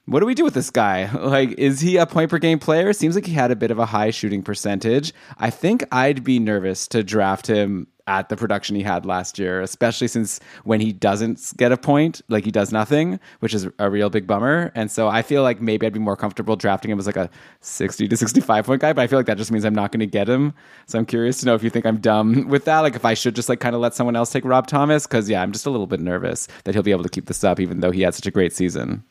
what 0.05 0.19
do 0.19 0.25
we 0.25 0.35
do 0.35 0.43
with 0.43 0.53
this 0.53 0.69
guy? 0.69 1.09
Like, 1.25 1.57
is 1.57 1.81
he 1.81 1.97
a 1.97 2.05
point 2.05 2.29
per 2.29 2.37
game 2.37 2.59
player? 2.59 2.93
Seems 2.93 3.15
like 3.15 3.25
he 3.25 3.33
had 3.33 3.51
a 3.51 3.55
bit 3.55 3.71
of 3.71 3.79
a 3.79 3.85
high 3.85 4.11
shooting 4.11 4.43
percentage. 4.43 5.11
I 5.37 5.49
think 5.49 5.83
I'd 5.91 6.23
be 6.23 6.39
nervous 6.39 6.87
to 6.89 7.03
draft 7.03 7.47
him 7.47 7.87
at 8.07 8.29
the 8.29 8.37
production 8.37 8.75
he 8.75 8.83
had 8.83 9.05
last 9.05 9.39
year, 9.39 9.61
especially 9.61 10.07
since 10.07 10.39
when 10.63 10.79
he 10.79 10.93
doesn't 10.93 11.53
get 11.57 11.71
a 11.71 11.77
point, 11.77 12.21
like 12.29 12.45
he 12.45 12.51
does 12.51 12.71
nothing, 12.71 13.19
which 13.39 13.53
is 13.53 13.67
a 13.79 13.89
real 13.89 14.09
big 14.09 14.27
bummer. 14.27 14.71
And 14.75 14.91
so 14.91 15.07
I 15.07 15.23
feel 15.23 15.41
like 15.41 15.59
maybe 15.59 15.87
I'd 15.87 15.93
be 15.93 15.99
more 15.99 16.15
comfortable 16.15 16.55
drafting 16.55 16.91
him 16.91 16.99
as 16.99 17.07
like 17.07 17.17
a 17.17 17.29
60 17.61 18.07
to 18.07 18.15
65 18.15 18.65
point 18.65 18.81
guy, 18.81 18.93
but 18.93 19.01
I 19.01 19.07
feel 19.07 19.17
like 19.17 19.25
that 19.25 19.37
just 19.37 19.51
means 19.51 19.65
I'm 19.65 19.73
not 19.73 19.91
going 19.91 20.01
to 20.01 20.05
get 20.05 20.29
him. 20.29 20.53
So 20.85 20.99
I'm 20.99 21.05
curious 21.05 21.39
to 21.39 21.47
know 21.47 21.55
if 21.55 21.63
you 21.63 21.71
think 21.71 21.85
I'm 21.85 21.97
dumb 21.97 22.47
with 22.49 22.65
that. 22.65 22.81
Like 22.81 22.95
if 22.95 23.05
I 23.05 23.15
should 23.15 23.35
just 23.35 23.49
like 23.49 23.59
kind 23.59 23.73
of 23.73 23.81
let 23.81 23.95
someone 23.95 24.15
else 24.15 24.31
take 24.31 24.45
Rob 24.45 24.67
Thomas, 24.67 25.07
because 25.07 25.27
yeah, 25.27 25.41
I'm 25.41 25.51
just 25.51 25.65
a 25.65 25.71
little 25.71 25.87
bit 25.87 25.99
nervous 25.99 26.47
that 26.65 26.75
he'll 26.75 26.83
be 26.83 26.91
able 26.91 27.03
to 27.03 27.09
keep 27.09 27.25
this 27.25 27.43
up, 27.43 27.59
even 27.59 27.79
though 27.79 27.91
he 27.91 28.01
had 28.03 28.13
such 28.13 28.27
a 28.27 28.31
great 28.31 28.53
season. 28.53 29.03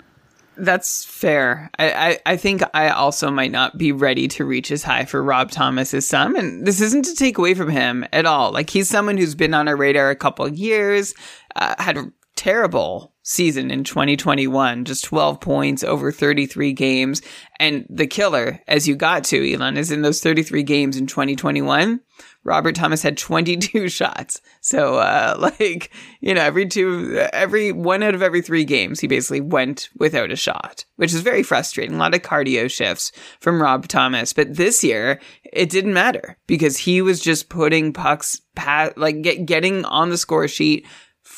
That's 0.57 1.05
fair. 1.05 1.71
I, 1.79 1.90
I, 1.93 2.19
I, 2.27 2.37
think 2.37 2.62
I 2.75 2.90
also 2.90 3.31
might 3.31 3.51
not 3.51 3.77
be 3.77 3.93
ready 3.93 4.29
to 4.29 4.45
reach 4.45 4.71
as 4.71 4.83
high 4.83 5.05
for 5.05 5.23
Rob 5.23 5.51
Thomas 5.51 5.93
as 5.95 6.07
some. 6.07 6.37
And 6.37 6.67
this 6.67 6.81
isn't 6.81 7.05
to 7.07 7.14
take 7.14 7.38
away 7.38 7.55
from 7.55 7.69
him 7.69 8.07
at 8.12 8.27
all. 8.27 8.53
Like 8.53 8.71
he's 8.71 8.88
someone 8.88 9.17
who's 9.17 9.35
been 9.35 9.55
on 9.55 9.69
our 9.69 9.77
radar 9.77 10.11
a 10.11 10.17
couple 10.17 10.45
of 10.45 10.57
years, 10.57 11.14
uh, 11.57 11.75
had 11.79 12.12
terrible 12.37 13.12
season 13.23 13.70
in 13.70 13.85
2021, 13.85 14.85
just 14.85 15.05
12 15.05 15.40
points 15.40 15.83
over 15.83 16.12
33 16.12 16.73
games. 16.73 17.23
And 17.59 17.87
the 17.88 18.07
killer, 18.07 18.61
as 18.68 18.87
you 18.87 18.97
got 18.97 19.25
to, 19.25 19.53
Elon, 19.53 19.77
is 19.77 19.90
in 19.90 20.03
those 20.03 20.20
33 20.20 20.62
games 20.62 20.97
in 20.97 21.07
2021 21.07 22.01
Robert 22.44 22.75
Thomas 22.75 23.03
had 23.03 23.16
22 23.16 23.88
shots. 23.88 24.40
So, 24.61 24.97
uh, 24.97 25.37
like, 25.59 25.90
you 26.20 26.35
know, 26.35 26.42
every 26.42 26.66
two, 26.66 27.18
every 27.33 27.73
one 27.73 28.03
out 28.03 28.14
of 28.14 28.23
every 28.23 28.42
three 28.42 28.64
games, 28.64 29.01
he 29.01 29.07
basically 29.07 29.40
went 29.40 29.88
without 29.97 30.31
a 30.31 30.37
shot, 30.37 30.85
which 30.97 31.14
is 31.14 31.23
very 31.23 31.42
frustrating. 31.42 31.97
A 31.97 31.99
lot 31.99 32.14
of 32.14 32.23
cardio 32.23 32.70
shifts 32.70 33.12
from 33.40 33.61
Rob 33.61 33.88
Thomas. 33.88 34.33
But 34.33 34.55
this 34.55 34.85
year, 34.85 35.20
it 35.42 35.70
didn't 35.70 35.94
matter 35.94 36.37
because 36.47 36.77
he 36.77 37.03
was 37.03 37.20
just 37.20 37.49
putting 37.49 37.92
pucks, 37.92 38.40
pat, 38.55 38.97
like, 38.99 39.23
get, 39.23 39.47
getting 39.47 39.85
on 39.87 40.11
the 40.11 40.18
score 40.18 40.49
sheet 40.49 40.87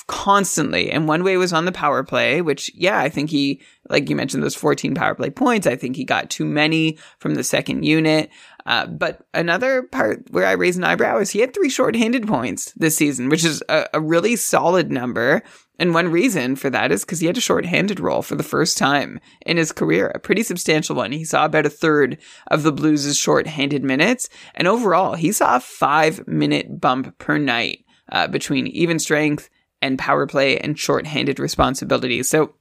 constantly. 0.06 0.90
And 0.90 1.08
one 1.08 1.24
way 1.24 1.36
was 1.36 1.52
on 1.52 1.64
the 1.64 1.72
power 1.72 2.02
play, 2.02 2.42
which, 2.42 2.70
yeah, 2.74 2.98
I 2.98 3.08
think 3.08 3.30
he, 3.30 3.60
like 3.88 4.08
you 4.10 4.16
mentioned, 4.16 4.42
those 4.42 4.54
14 4.54 4.94
power 4.94 5.14
play 5.14 5.30
points. 5.30 5.66
I 5.66 5.76
think 5.76 5.96
he 5.96 6.04
got 6.04 6.30
too 6.30 6.44
many 6.44 6.98
from 7.18 7.34
the 7.34 7.44
second 7.44 7.84
unit. 7.84 8.30
Uh, 8.66 8.86
but 8.86 9.24
another 9.32 9.84
part 9.84 10.24
where 10.30 10.46
I 10.46 10.52
raise 10.52 10.76
an 10.76 10.82
eyebrow 10.84 11.18
is 11.18 11.30
he 11.30 11.38
had 11.38 11.54
three 11.54 11.70
shorthanded 11.70 12.26
points 12.26 12.72
this 12.72 12.96
season, 12.96 13.28
which 13.28 13.44
is 13.44 13.62
a, 13.68 13.86
a 13.94 14.00
really 14.00 14.34
solid 14.34 14.90
number. 14.90 15.42
And 15.78 15.94
one 15.94 16.10
reason 16.10 16.56
for 16.56 16.68
that 16.70 16.90
is 16.90 17.04
because 17.04 17.20
he 17.20 17.26
had 17.26 17.36
a 17.36 17.40
shorthanded 17.40 18.00
role 18.00 18.22
for 18.22 18.34
the 18.34 18.42
first 18.42 18.78
time 18.78 19.20
in 19.44 19.56
his 19.56 19.70
career, 19.70 20.08
a 20.08 20.18
pretty 20.18 20.42
substantial 20.42 20.96
one. 20.96 21.12
He 21.12 21.24
saw 21.24 21.44
about 21.44 21.66
a 21.66 21.70
third 21.70 22.18
of 22.48 22.64
the 22.64 22.72
Blues' 22.72 23.16
shorthanded 23.16 23.84
minutes. 23.84 24.28
And 24.54 24.66
overall, 24.66 25.14
he 25.14 25.30
saw 25.30 25.56
a 25.56 25.60
five 25.60 26.26
minute 26.26 26.80
bump 26.80 27.18
per 27.18 27.38
night 27.38 27.84
uh, 28.10 28.26
between 28.26 28.66
even 28.68 28.98
strength 28.98 29.48
and 29.82 29.98
power 29.98 30.26
play 30.26 30.58
and 30.58 30.78
shorthanded 30.78 31.38
responsibilities. 31.38 32.28
So 32.28 32.54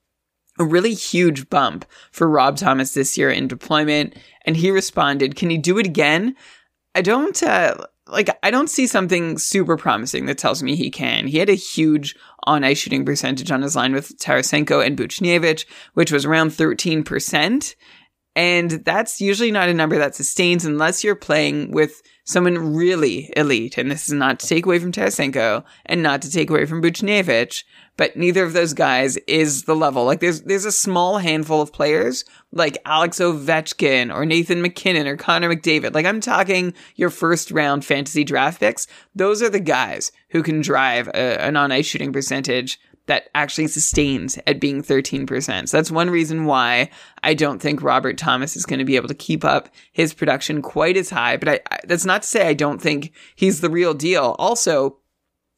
a 0.59 0.63
really 0.63 0.93
huge 0.93 1.49
bump 1.49 1.85
for 2.11 2.29
Rob 2.29 2.57
Thomas 2.57 2.93
this 2.93 3.17
year 3.17 3.29
in 3.29 3.47
deployment. 3.47 4.15
And 4.45 4.55
he 4.55 4.71
responded, 4.71 5.35
Can 5.35 5.49
he 5.49 5.57
do 5.57 5.77
it 5.77 5.85
again? 5.85 6.35
I 6.93 7.01
don't, 7.01 7.41
uh, 7.43 7.75
like, 8.07 8.29
I 8.43 8.51
don't 8.51 8.69
see 8.69 8.87
something 8.87 9.37
super 9.37 9.75
promising 9.75 10.27
that 10.27 10.37
tells 10.37 10.63
me 10.63 10.75
he 10.75 10.89
can. 10.89 11.27
He 11.27 11.39
had 11.39 11.49
a 11.49 11.55
huge 11.55 12.15
on 12.45 12.63
ice 12.63 12.77
shooting 12.77 13.03
percentage 13.03 13.51
on 13.51 13.63
his 13.63 13.75
line 13.75 13.93
with 13.93 14.17
Tarasenko 14.17 14.85
and 14.85 14.97
Buchnevich, 14.97 15.65
which 15.93 16.11
was 16.11 16.23
around 16.23 16.51
13%. 16.51 17.75
And 18.35 18.71
that's 18.71 19.21
usually 19.21 19.51
not 19.51 19.69
a 19.69 19.73
number 19.73 19.97
that 19.97 20.15
sustains 20.15 20.65
unless 20.65 21.03
you're 21.03 21.15
playing 21.15 21.71
with 21.71 22.01
someone 22.25 22.75
really 22.75 23.31
elite. 23.37 23.77
And 23.77 23.89
this 23.89 24.07
is 24.07 24.13
not 24.13 24.39
to 24.39 24.47
take 24.47 24.65
away 24.65 24.79
from 24.79 24.91
Tarasenko 24.91 25.63
and 25.85 26.03
not 26.03 26.21
to 26.23 26.31
take 26.31 26.49
away 26.49 26.65
from 26.65 26.81
Buchnevich, 26.81 27.63
but 27.97 28.17
neither 28.17 28.43
of 28.43 28.51
those 28.51 28.73
guys 28.73 29.15
is 29.27 29.63
the 29.63 29.75
level. 29.75 30.03
Like 30.03 30.19
there's, 30.19 30.41
there's 30.41 30.65
a 30.65 30.71
small 30.71 31.19
handful 31.19 31.61
of 31.61 31.71
players 31.71 32.25
like 32.51 32.77
Alex 32.83 33.19
Ovechkin 33.19 34.13
or 34.13 34.25
Nathan 34.25 34.61
MacKinnon 34.61 35.07
or 35.07 35.15
Connor 35.15 35.55
McDavid. 35.55 35.93
Like 35.93 36.05
I'm 36.05 36.19
talking 36.19 36.73
your 36.95 37.11
first 37.11 37.51
round 37.51 37.85
fantasy 37.85 38.25
draft 38.25 38.59
picks. 38.59 38.87
Those 39.13 39.41
are 39.41 39.49
the 39.49 39.59
guys 39.61 40.11
who 40.29 40.43
can 40.43 40.59
drive 40.61 41.07
a, 41.09 41.41
an 41.41 41.55
on 41.55 41.71
ice 41.71 41.85
shooting 41.85 42.11
percentage 42.11 42.79
that 43.07 43.29
actually 43.35 43.67
sustains 43.67 44.39
at 44.47 44.59
being 44.59 44.81
13%. 44.81 45.69
So 45.69 45.77
that's 45.77 45.91
one 45.91 46.09
reason 46.09 46.45
why 46.45 46.89
I 47.23 47.33
don't 47.33 47.61
think 47.61 47.81
Robert 47.81 48.17
Thomas 48.17 48.55
is 48.55 48.65
going 48.65 48.79
to 48.79 48.85
be 48.85 48.95
able 48.95 49.07
to 49.07 49.13
keep 49.13 49.43
up 49.43 49.69
his 49.91 50.13
production 50.13 50.61
quite 50.61 50.97
as 50.97 51.09
high. 51.09 51.37
But 51.37 51.49
I, 51.49 51.59
I, 51.71 51.79
that's 51.85 52.05
not 52.05 52.23
to 52.23 52.27
say 52.27 52.47
I 52.47 52.53
don't 52.53 52.81
think 52.81 53.13
he's 53.35 53.61
the 53.61 53.69
real 53.69 53.93
deal. 53.93 54.35
Also, 54.39 54.97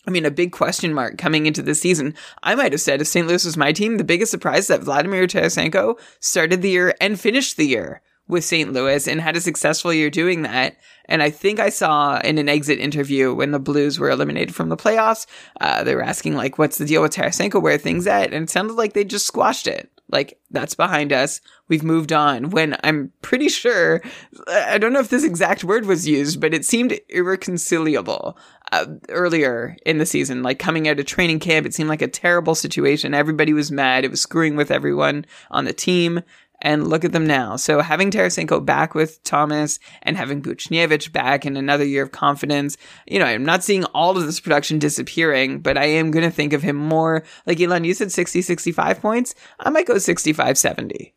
I 0.07 0.11
mean, 0.11 0.25
a 0.25 0.31
big 0.31 0.51
question 0.51 0.93
mark 0.93 1.17
coming 1.17 1.45
into 1.45 1.61
this 1.61 1.81
season. 1.81 2.15
I 2.41 2.55
might 2.55 2.71
have 2.71 2.81
said 2.81 3.01
if 3.01 3.07
St. 3.07 3.27
Louis 3.27 3.43
was 3.43 3.57
my 3.57 3.73
team, 3.73 3.97
the 3.97 4.03
biggest 4.03 4.31
surprise 4.31 4.61
is 4.61 4.67
that 4.67 4.83
Vladimir 4.83 5.27
Tarasenko 5.27 5.99
started 6.19 6.61
the 6.61 6.69
year 6.69 6.95
and 7.01 7.19
finished 7.19 7.57
the 7.57 7.67
year 7.67 8.01
with 8.27 8.43
St. 8.43 8.73
Louis 8.73 9.07
and 9.07 9.21
had 9.21 9.37
a 9.37 9.41
successful 9.41 9.93
year 9.93 10.09
doing 10.09 10.41
that. 10.43 10.77
And 11.05 11.23
I 11.23 11.29
think 11.29 11.59
I 11.59 11.69
saw 11.69 12.19
in 12.19 12.37
an 12.37 12.49
exit 12.49 12.79
interview 12.79 13.33
when 13.33 13.51
the 13.51 13.59
Blues 13.59 13.97
were 13.97 14.09
eliminated 14.09 14.53
from 14.53 14.69
the 14.69 14.77
playoffs, 14.77 15.25
uh, 15.61 15.83
they 15.83 15.95
were 15.95 16.03
asking 16.03 16.35
like, 16.35 16.57
"What's 16.57 16.77
the 16.77 16.85
deal 16.85 17.01
with 17.01 17.13
Tarasenko? 17.13 17.61
Where 17.61 17.77
things 17.77 18.07
at?" 18.07 18.33
And 18.33 18.43
it 18.43 18.49
sounded 18.49 18.73
like 18.73 18.93
they 18.93 19.05
just 19.05 19.27
squashed 19.27 19.67
it. 19.67 19.89
Like 20.09 20.39
that's 20.51 20.75
behind 20.75 21.11
us. 21.11 21.41
We've 21.67 21.83
moved 21.83 22.13
on. 22.13 22.49
When 22.49 22.77
I'm 22.83 23.11
pretty 23.21 23.49
sure, 23.49 24.01
I 24.47 24.77
don't 24.77 24.93
know 24.93 25.01
if 25.01 25.09
this 25.09 25.25
exact 25.25 25.65
word 25.65 25.85
was 25.85 26.07
used, 26.07 26.39
but 26.39 26.53
it 26.53 26.65
seemed 26.65 26.97
irreconcilable 27.09 28.37
uh, 28.71 28.85
earlier 29.09 29.75
in 29.85 29.97
the 29.97 30.05
season. 30.05 30.43
Like 30.43 30.59
coming 30.59 30.87
out 30.87 30.99
of 30.99 31.05
training 31.05 31.39
camp, 31.39 31.65
it 31.65 31.73
seemed 31.73 31.89
like 31.89 32.01
a 32.01 32.07
terrible 32.07 32.55
situation. 32.55 33.13
Everybody 33.13 33.51
was 33.51 33.71
mad. 33.71 34.05
It 34.05 34.11
was 34.11 34.21
screwing 34.21 34.55
with 34.55 34.71
everyone 34.71 35.25
on 35.51 35.65
the 35.65 35.73
team. 35.73 36.21
And 36.59 36.87
look 36.87 37.05
at 37.05 37.11
them 37.11 37.27
now. 37.27 37.55
So 37.55 37.81
having 37.81 38.09
Tarasenko 38.09 38.65
back 38.65 38.95
with 38.95 39.21
Thomas 39.23 39.77
and 40.01 40.17
having 40.17 40.41
Buchnevich 40.41 41.11
back 41.11 41.45
in 41.45 41.55
another 41.55 41.85
year 41.85 42.01
of 42.01 42.11
confidence, 42.11 42.77
you 43.05 43.19
know, 43.19 43.25
I'm 43.25 43.45
not 43.45 43.63
seeing 43.63 43.83
all 43.85 44.17
of 44.17 44.25
this 44.25 44.39
production 44.39 44.79
disappearing, 44.79 45.59
but 45.59 45.77
I 45.77 45.85
am 45.85 46.09
going 46.09 46.25
to 46.25 46.31
think 46.31 46.53
of 46.53 46.63
him 46.63 46.75
more 46.75 47.23
like 47.45 47.61
Elon, 47.61 47.83
you 47.83 47.93
said 47.93 48.11
60, 48.11 48.41
65 48.41 48.99
points. 49.01 49.35
I 49.59 49.69
might 49.69 49.85
go 49.85 49.99
65, 49.99 50.57
70. 50.57 51.13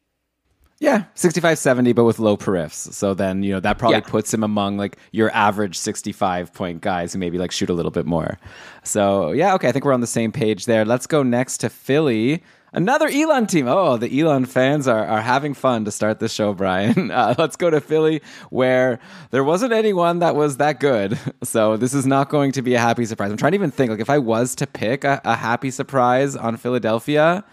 Yeah, 0.79 1.05
65 1.14 1.59
70, 1.59 1.92
but 1.92 2.05
with 2.05 2.18
low 2.18 2.38
periffs. 2.38 2.92
So 2.94 3.12
then, 3.12 3.42
you 3.42 3.53
know, 3.53 3.61
that 3.61 3.76
probably 3.76 3.98
Yeah. 3.98 4.09
puts 4.09 4.33
him 4.33 4.42
among 4.42 4.79
like 4.79 4.96
your 5.12 5.31
average 5.35 5.76
65 5.76 6.55
point 6.55 6.81
guys 6.81 7.12
who 7.12 7.18
maybe 7.18 7.37
like 7.37 7.50
shoot 7.50 7.68
a 7.68 7.74
little 7.74 7.90
bit 7.90 8.07
more. 8.07 8.38
So, 8.83 9.33
yeah, 9.33 9.55
okay, 9.55 9.68
I 9.68 9.72
think 9.72 9.85
we're 9.85 9.92
on 9.92 10.00
the 10.00 10.07
same 10.07 10.33
page 10.33 10.64
there. 10.64 10.87
Let's 10.87 11.07
go 11.07 11.22
next 11.22 11.59
to 11.59 11.68
Philly. 11.68 12.42
Another 12.72 13.09
Elon 13.09 13.46
team. 13.46 13.66
Oh, 13.66 13.96
the 13.96 14.20
Elon 14.20 14.44
fans 14.44 14.87
are, 14.87 15.04
are 15.04 15.20
having 15.20 15.54
fun 15.54 15.85
to 15.87 15.90
start 15.90 16.20
this 16.20 16.33
show, 16.33 16.54
Brian. 16.62 17.11
Uh, 17.11 17.35
let's 17.37 17.56
go 17.56 17.68
to 17.70 17.80
Philly, 17.80 18.22
where 18.50 19.00
there 19.30 19.42
wasn't 19.42 19.72
anyone 19.72 20.20
that 20.20 20.37
was 20.37 20.59
that 20.59 20.80
good. 20.80 21.18
So 21.42 21.76
this 21.76 21.94
is 21.94 22.06
not 22.06 22.28
going 22.28 22.52
to 22.52 22.62
be 22.62 22.74
a 22.74 22.78
happy 22.78 23.04
surprise. 23.06 23.30
I'm 23.30 23.37
trying 23.38 23.52
to 23.52 23.56
even 23.56 23.70
think, 23.70 23.90
like, 23.90 23.98
if 24.00 24.11
I 24.11 24.18
was 24.18 24.54
to 24.56 24.66
pick 24.66 25.04
a, 25.04 25.20
a 25.24 25.35
happy 25.35 25.70
surprise 25.70 26.37
on 26.37 26.56
Philadelphia, 26.59 27.44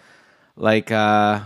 like, 0.55 0.91
uh, 0.91 1.39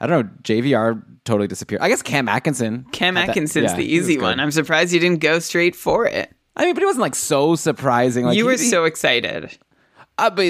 I 0.00 0.06
don't 0.06 0.26
know, 0.26 0.30
JVR 0.42 1.02
totally 1.24 1.48
disappeared. 1.48 1.82
I 1.82 1.88
guess 1.88 2.00
Cam 2.00 2.28
Atkinson. 2.28 2.86
Cam 2.92 3.16
At 3.16 3.22
that- 3.26 3.28
Atkinson's 3.30 3.72
yeah, 3.72 3.76
the 3.76 3.84
easy 3.84 4.18
one. 4.18 4.40
I'm 4.40 4.50
surprised 4.52 4.92
you 4.94 5.00
didn't 5.00 5.20
go 5.20 5.40
straight 5.40 5.74
for 5.76 6.06
it. 6.06 6.32
I 6.56 6.64
mean, 6.64 6.74
but 6.74 6.82
it 6.82 6.86
wasn't 6.86 7.02
like 7.02 7.14
so 7.16 7.54
surprising. 7.54 8.24
Like 8.24 8.36
you 8.38 8.44
were 8.46 8.52
he- 8.52 8.58
so 8.58 8.84
excited. 8.84 9.56
Uh, 10.20 10.30
but 10.30 10.44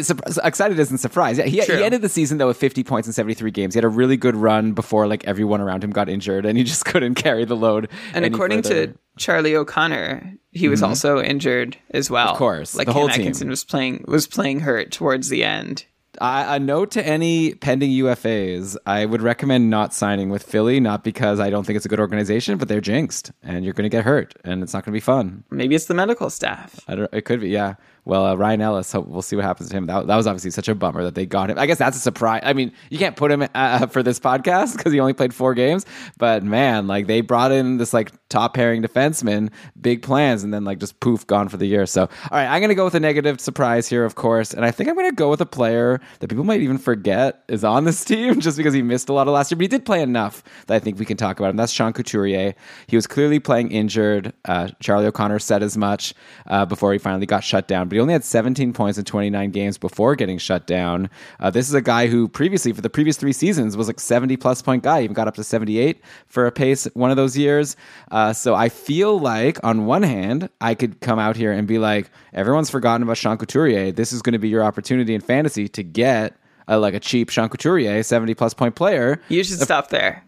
excited 0.44 0.78
isn't 0.78 0.98
surprise. 0.98 1.38
Yeah, 1.38 1.44
he, 1.44 1.60
he 1.60 1.84
ended 1.84 2.02
the 2.02 2.08
season 2.08 2.38
though 2.38 2.48
with 2.48 2.56
50 2.56 2.82
points 2.84 3.06
in 3.06 3.12
73 3.12 3.50
games. 3.50 3.74
He 3.74 3.78
had 3.78 3.84
a 3.84 3.88
really 3.88 4.16
good 4.16 4.36
run 4.36 4.72
before 4.72 5.06
like 5.06 5.24
everyone 5.24 5.60
around 5.60 5.84
him 5.84 5.90
got 5.90 6.08
injured, 6.08 6.44
and 6.44 6.58
he 6.58 6.64
just 6.64 6.84
couldn't 6.86 7.14
carry 7.14 7.44
the 7.44 7.56
load. 7.56 7.88
And 8.12 8.24
according 8.24 8.62
further. 8.62 8.88
to 8.88 8.98
Charlie 9.18 9.54
O'Connor, 9.54 10.34
he 10.50 10.68
was 10.68 10.82
also 10.82 11.22
injured 11.22 11.76
as 11.90 12.10
well. 12.10 12.30
Of 12.32 12.38
course, 12.38 12.74
like 12.74 12.86
the 12.86 12.92
Cam 12.92 13.00
whole 13.00 13.08
team. 13.08 13.48
Was 13.48 13.64
playing 13.64 14.04
was 14.08 14.26
playing 14.26 14.60
hurt 14.60 14.90
towards 14.90 15.28
the 15.28 15.44
end. 15.44 15.86
I, 16.20 16.56
a 16.56 16.58
note 16.58 16.90
to 16.92 17.06
any 17.06 17.54
pending 17.54 17.90
UFAs: 17.90 18.76
I 18.84 19.04
would 19.04 19.22
recommend 19.22 19.70
not 19.70 19.94
signing 19.94 20.28
with 20.28 20.42
Philly, 20.42 20.80
not 20.80 21.04
because 21.04 21.38
I 21.38 21.50
don't 21.50 21.64
think 21.64 21.76
it's 21.76 21.86
a 21.86 21.88
good 21.88 22.00
organization, 22.00 22.58
but 22.58 22.68
they're 22.68 22.80
jinxed, 22.80 23.30
and 23.42 23.64
you're 23.64 23.74
going 23.74 23.88
to 23.88 23.94
get 23.96 24.04
hurt, 24.04 24.34
and 24.44 24.62
it's 24.62 24.74
not 24.74 24.84
going 24.84 24.92
to 24.92 24.96
be 24.96 25.00
fun. 25.00 25.44
Maybe 25.50 25.74
it's 25.74 25.86
the 25.86 25.94
medical 25.94 26.28
staff. 26.28 26.80
I 26.88 26.96
don't. 26.96 27.14
It 27.14 27.22
could 27.22 27.40
be, 27.40 27.50
yeah. 27.50 27.74
Well, 28.10 28.26
uh, 28.26 28.34
Ryan 28.34 28.60
Ellis. 28.60 28.92
We'll 28.92 29.22
see 29.22 29.36
what 29.36 29.44
happens 29.44 29.68
to 29.70 29.76
him. 29.76 29.86
That, 29.86 30.08
that 30.08 30.16
was 30.16 30.26
obviously 30.26 30.50
such 30.50 30.66
a 30.66 30.74
bummer 30.74 31.04
that 31.04 31.14
they 31.14 31.26
got 31.26 31.48
him. 31.48 31.60
I 31.60 31.66
guess 31.66 31.78
that's 31.78 31.96
a 31.96 32.00
surprise. 32.00 32.42
I 32.44 32.54
mean, 32.54 32.72
you 32.90 32.98
can't 32.98 33.14
put 33.14 33.30
him 33.30 33.46
uh, 33.54 33.86
for 33.92 34.02
this 34.02 34.18
podcast 34.18 34.76
because 34.76 34.92
he 34.92 34.98
only 34.98 35.12
played 35.12 35.32
four 35.32 35.54
games. 35.54 35.86
But 36.18 36.42
man, 36.42 36.88
like 36.88 37.06
they 37.06 37.20
brought 37.20 37.52
in 37.52 37.76
this 37.76 37.94
like 37.94 38.10
top 38.30 38.54
pairing 38.54 38.82
defenseman, 38.82 39.50
big 39.80 40.02
plans, 40.02 40.42
and 40.42 40.54
then 40.54 40.64
like 40.64 40.78
just 40.78 40.98
poof, 41.00 41.26
gone 41.26 41.48
for 41.48 41.56
the 41.58 41.66
year. 41.66 41.84
So, 41.84 42.02
all 42.02 42.08
right, 42.32 42.46
I'm 42.46 42.60
gonna 42.60 42.74
go 42.74 42.84
with 42.84 42.94
a 42.94 43.00
negative 43.00 43.40
surprise 43.40 43.88
here, 43.88 44.04
of 44.04 44.14
course, 44.14 44.54
and 44.54 44.64
I 44.64 44.70
think 44.70 44.88
I'm 44.88 44.96
gonna 44.96 45.12
go 45.12 45.28
with 45.28 45.40
a 45.40 45.46
player 45.46 46.00
that 46.20 46.28
people 46.28 46.44
might 46.44 46.60
even 46.62 46.78
forget 46.78 47.44
is 47.48 47.64
on 47.64 47.84
this 47.84 48.04
team 48.10 48.40
just 48.40 48.56
because 48.56 48.72
he 48.72 48.82
missed 48.82 49.08
a 49.08 49.12
lot 49.12 49.28
of 49.28 49.34
last 49.34 49.50
year, 49.50 49.56
but 49.56 49.62
he 49.62 49.68
did 49.68 49.84
play 49.84 50.00
enough 50.00 50.42
that 50.66 50.76
I 50.76 50.78
think 50.78 50.98
we 50.98 51.04
can 51.04 51.16
talk 51.16 51.38
about 51.38 51.50
him. 51.50 51.56
That's 51.56 51.72
Sean 51.72 51.92
Couturier. 51.92 52.54
He 52.86 52.96
was 52.96 53.06
clearly 53.06 53.40
playing 53.40 53.72
injured. 53.72 54.32
Uh, 54.44 54.68
Charlie 54.80 55.06
O'Connor 55.06 55.40
said 55.40 55.62
as 55.62 55.76
much 55.76 56.14
uh, 56.46 56.64
before 56.64 56.92
he 56.92 56.98
finally 56.98 57.26
got 57.26 57.44
shut 57.44 57.68
down, 57.68 57.88
but 57.88 57.96
he 57.96 58.00
only 58.00 58.12
had 58.12 58.24
17 58.24 58.72
points 58.72 58.98
in 58.98 59.04
29 59.04 59.50
games 59.50 59.76
before 59.76 60.14
getting 60.14 60.38
shut 60.38 60.66
down. 60.66 61.10
Uh, 61.40 61.50
this 61.50 61.68
is 61.68 61.74
a 61.74 61.82
guy 61.82 62.06
who 62.06 62.28
previously, 62.28 62.72
for 62.72 62.80
the 62.80 62.90
previous 62.90 63.16
three 63.16 63.32
seasons, 63.32 63.76
was 63.76 63.88
like 63.88 64.00
70 64.00 64.36
plus 64.36 64.62
point 64.62 64.82
guy, 64.82 64.98
He 65.00 65.04
even 65.04 65.14
got 65.14 65.28
up 65.28 65.34
to 65.34 65.44
78 65.44 66.00
for 66.26 66.46
a 66.46 66.52
pace 66.52 66.84
one 66.94 67.10
of 67.10 67.16
those 67.16 67.36
years. 67.36 67.76
Uh, 68.10 68.19
so 68.32 68.54
I 68.54 68.68
feel 68.68 69.18
like, 69.18 69.58
on 69.64 69.86
one 69.86 70.02
hand, 70.02 70.48
I 70.60 70.74
could 70.74 71.00
come 71.00 71.18
out 71.18 71.36
here 71.36 71.52
and 71.52 71.66
be 71.66 71.78
like, 71.78 72.10
everyone's 72.32 72.70
forgotten 72.70 73.02
about 73.02 73.16
Sean 73.16 73.36
Couturier. 73.36 73.92
This 73.92 74.12
is 74.12 74.22
going 74.22 74.32
to 74.34 74.38
be 74.38 74.48
your 74.48 74.62
opportunity 74.64 75.14
in 75.14 75.20
fantasy 75.20 75.68
to 75.68 75.82
get. 75.82 76.34
A, 76.68 76.78
like 76.78 76.94
a 76.94 77.00
cheap 77.00 77.30
Sean 77.30 77.48
Couturier, 77.48 78.00
70 78.00 78.34
plus 78.34 78.54
point 78.54 78.76
player. 78.76 79.20
You 79.28 79.42
should 79.42 79.58
stop 79.58 79.88
there. 79.88 80.24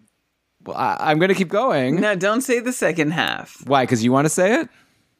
Well, 0.64 0.76
I, 0.76 0.96
I'm 0.98 1.20
going 1.20 1.28
to 1.28 1.36
keep 1.36 1.50
going. 1.50 2.00
No, 2.00 2.16
don't 2.16 2.40
say 2.40 2.58
the 2.58 2.72
second 2.72 3.12
half. 3.12 3.62
Why? 3.64 3.84
Because 3.84 4.02
you 4.02 4.10
want 4.10 4.24
to 4.24 4.28
say 4.28 4.60
it? 4.60 4.68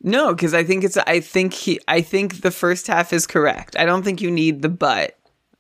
No, 0.03 0.35
because 0.35 0.53
I 0.53 0.65
think 0.65 0.83
it's. 0.83 0.97
I 0.97 1.21
think 1.21 1.53
he. 1.55 1.79
I 1.87 2.01
think 2.01 2.41
the 2.41 2.51
first 2.51 2.89
half 2.89 3.13
is 3.13 3.29
correct. 3.29 3.77
I 3.79 3.85
don't 3.85 4.03
think 4.03 4.21
you 4.21 4.33
need 4.33 4.63
the 4.63 4.69
but. 4.69 5.17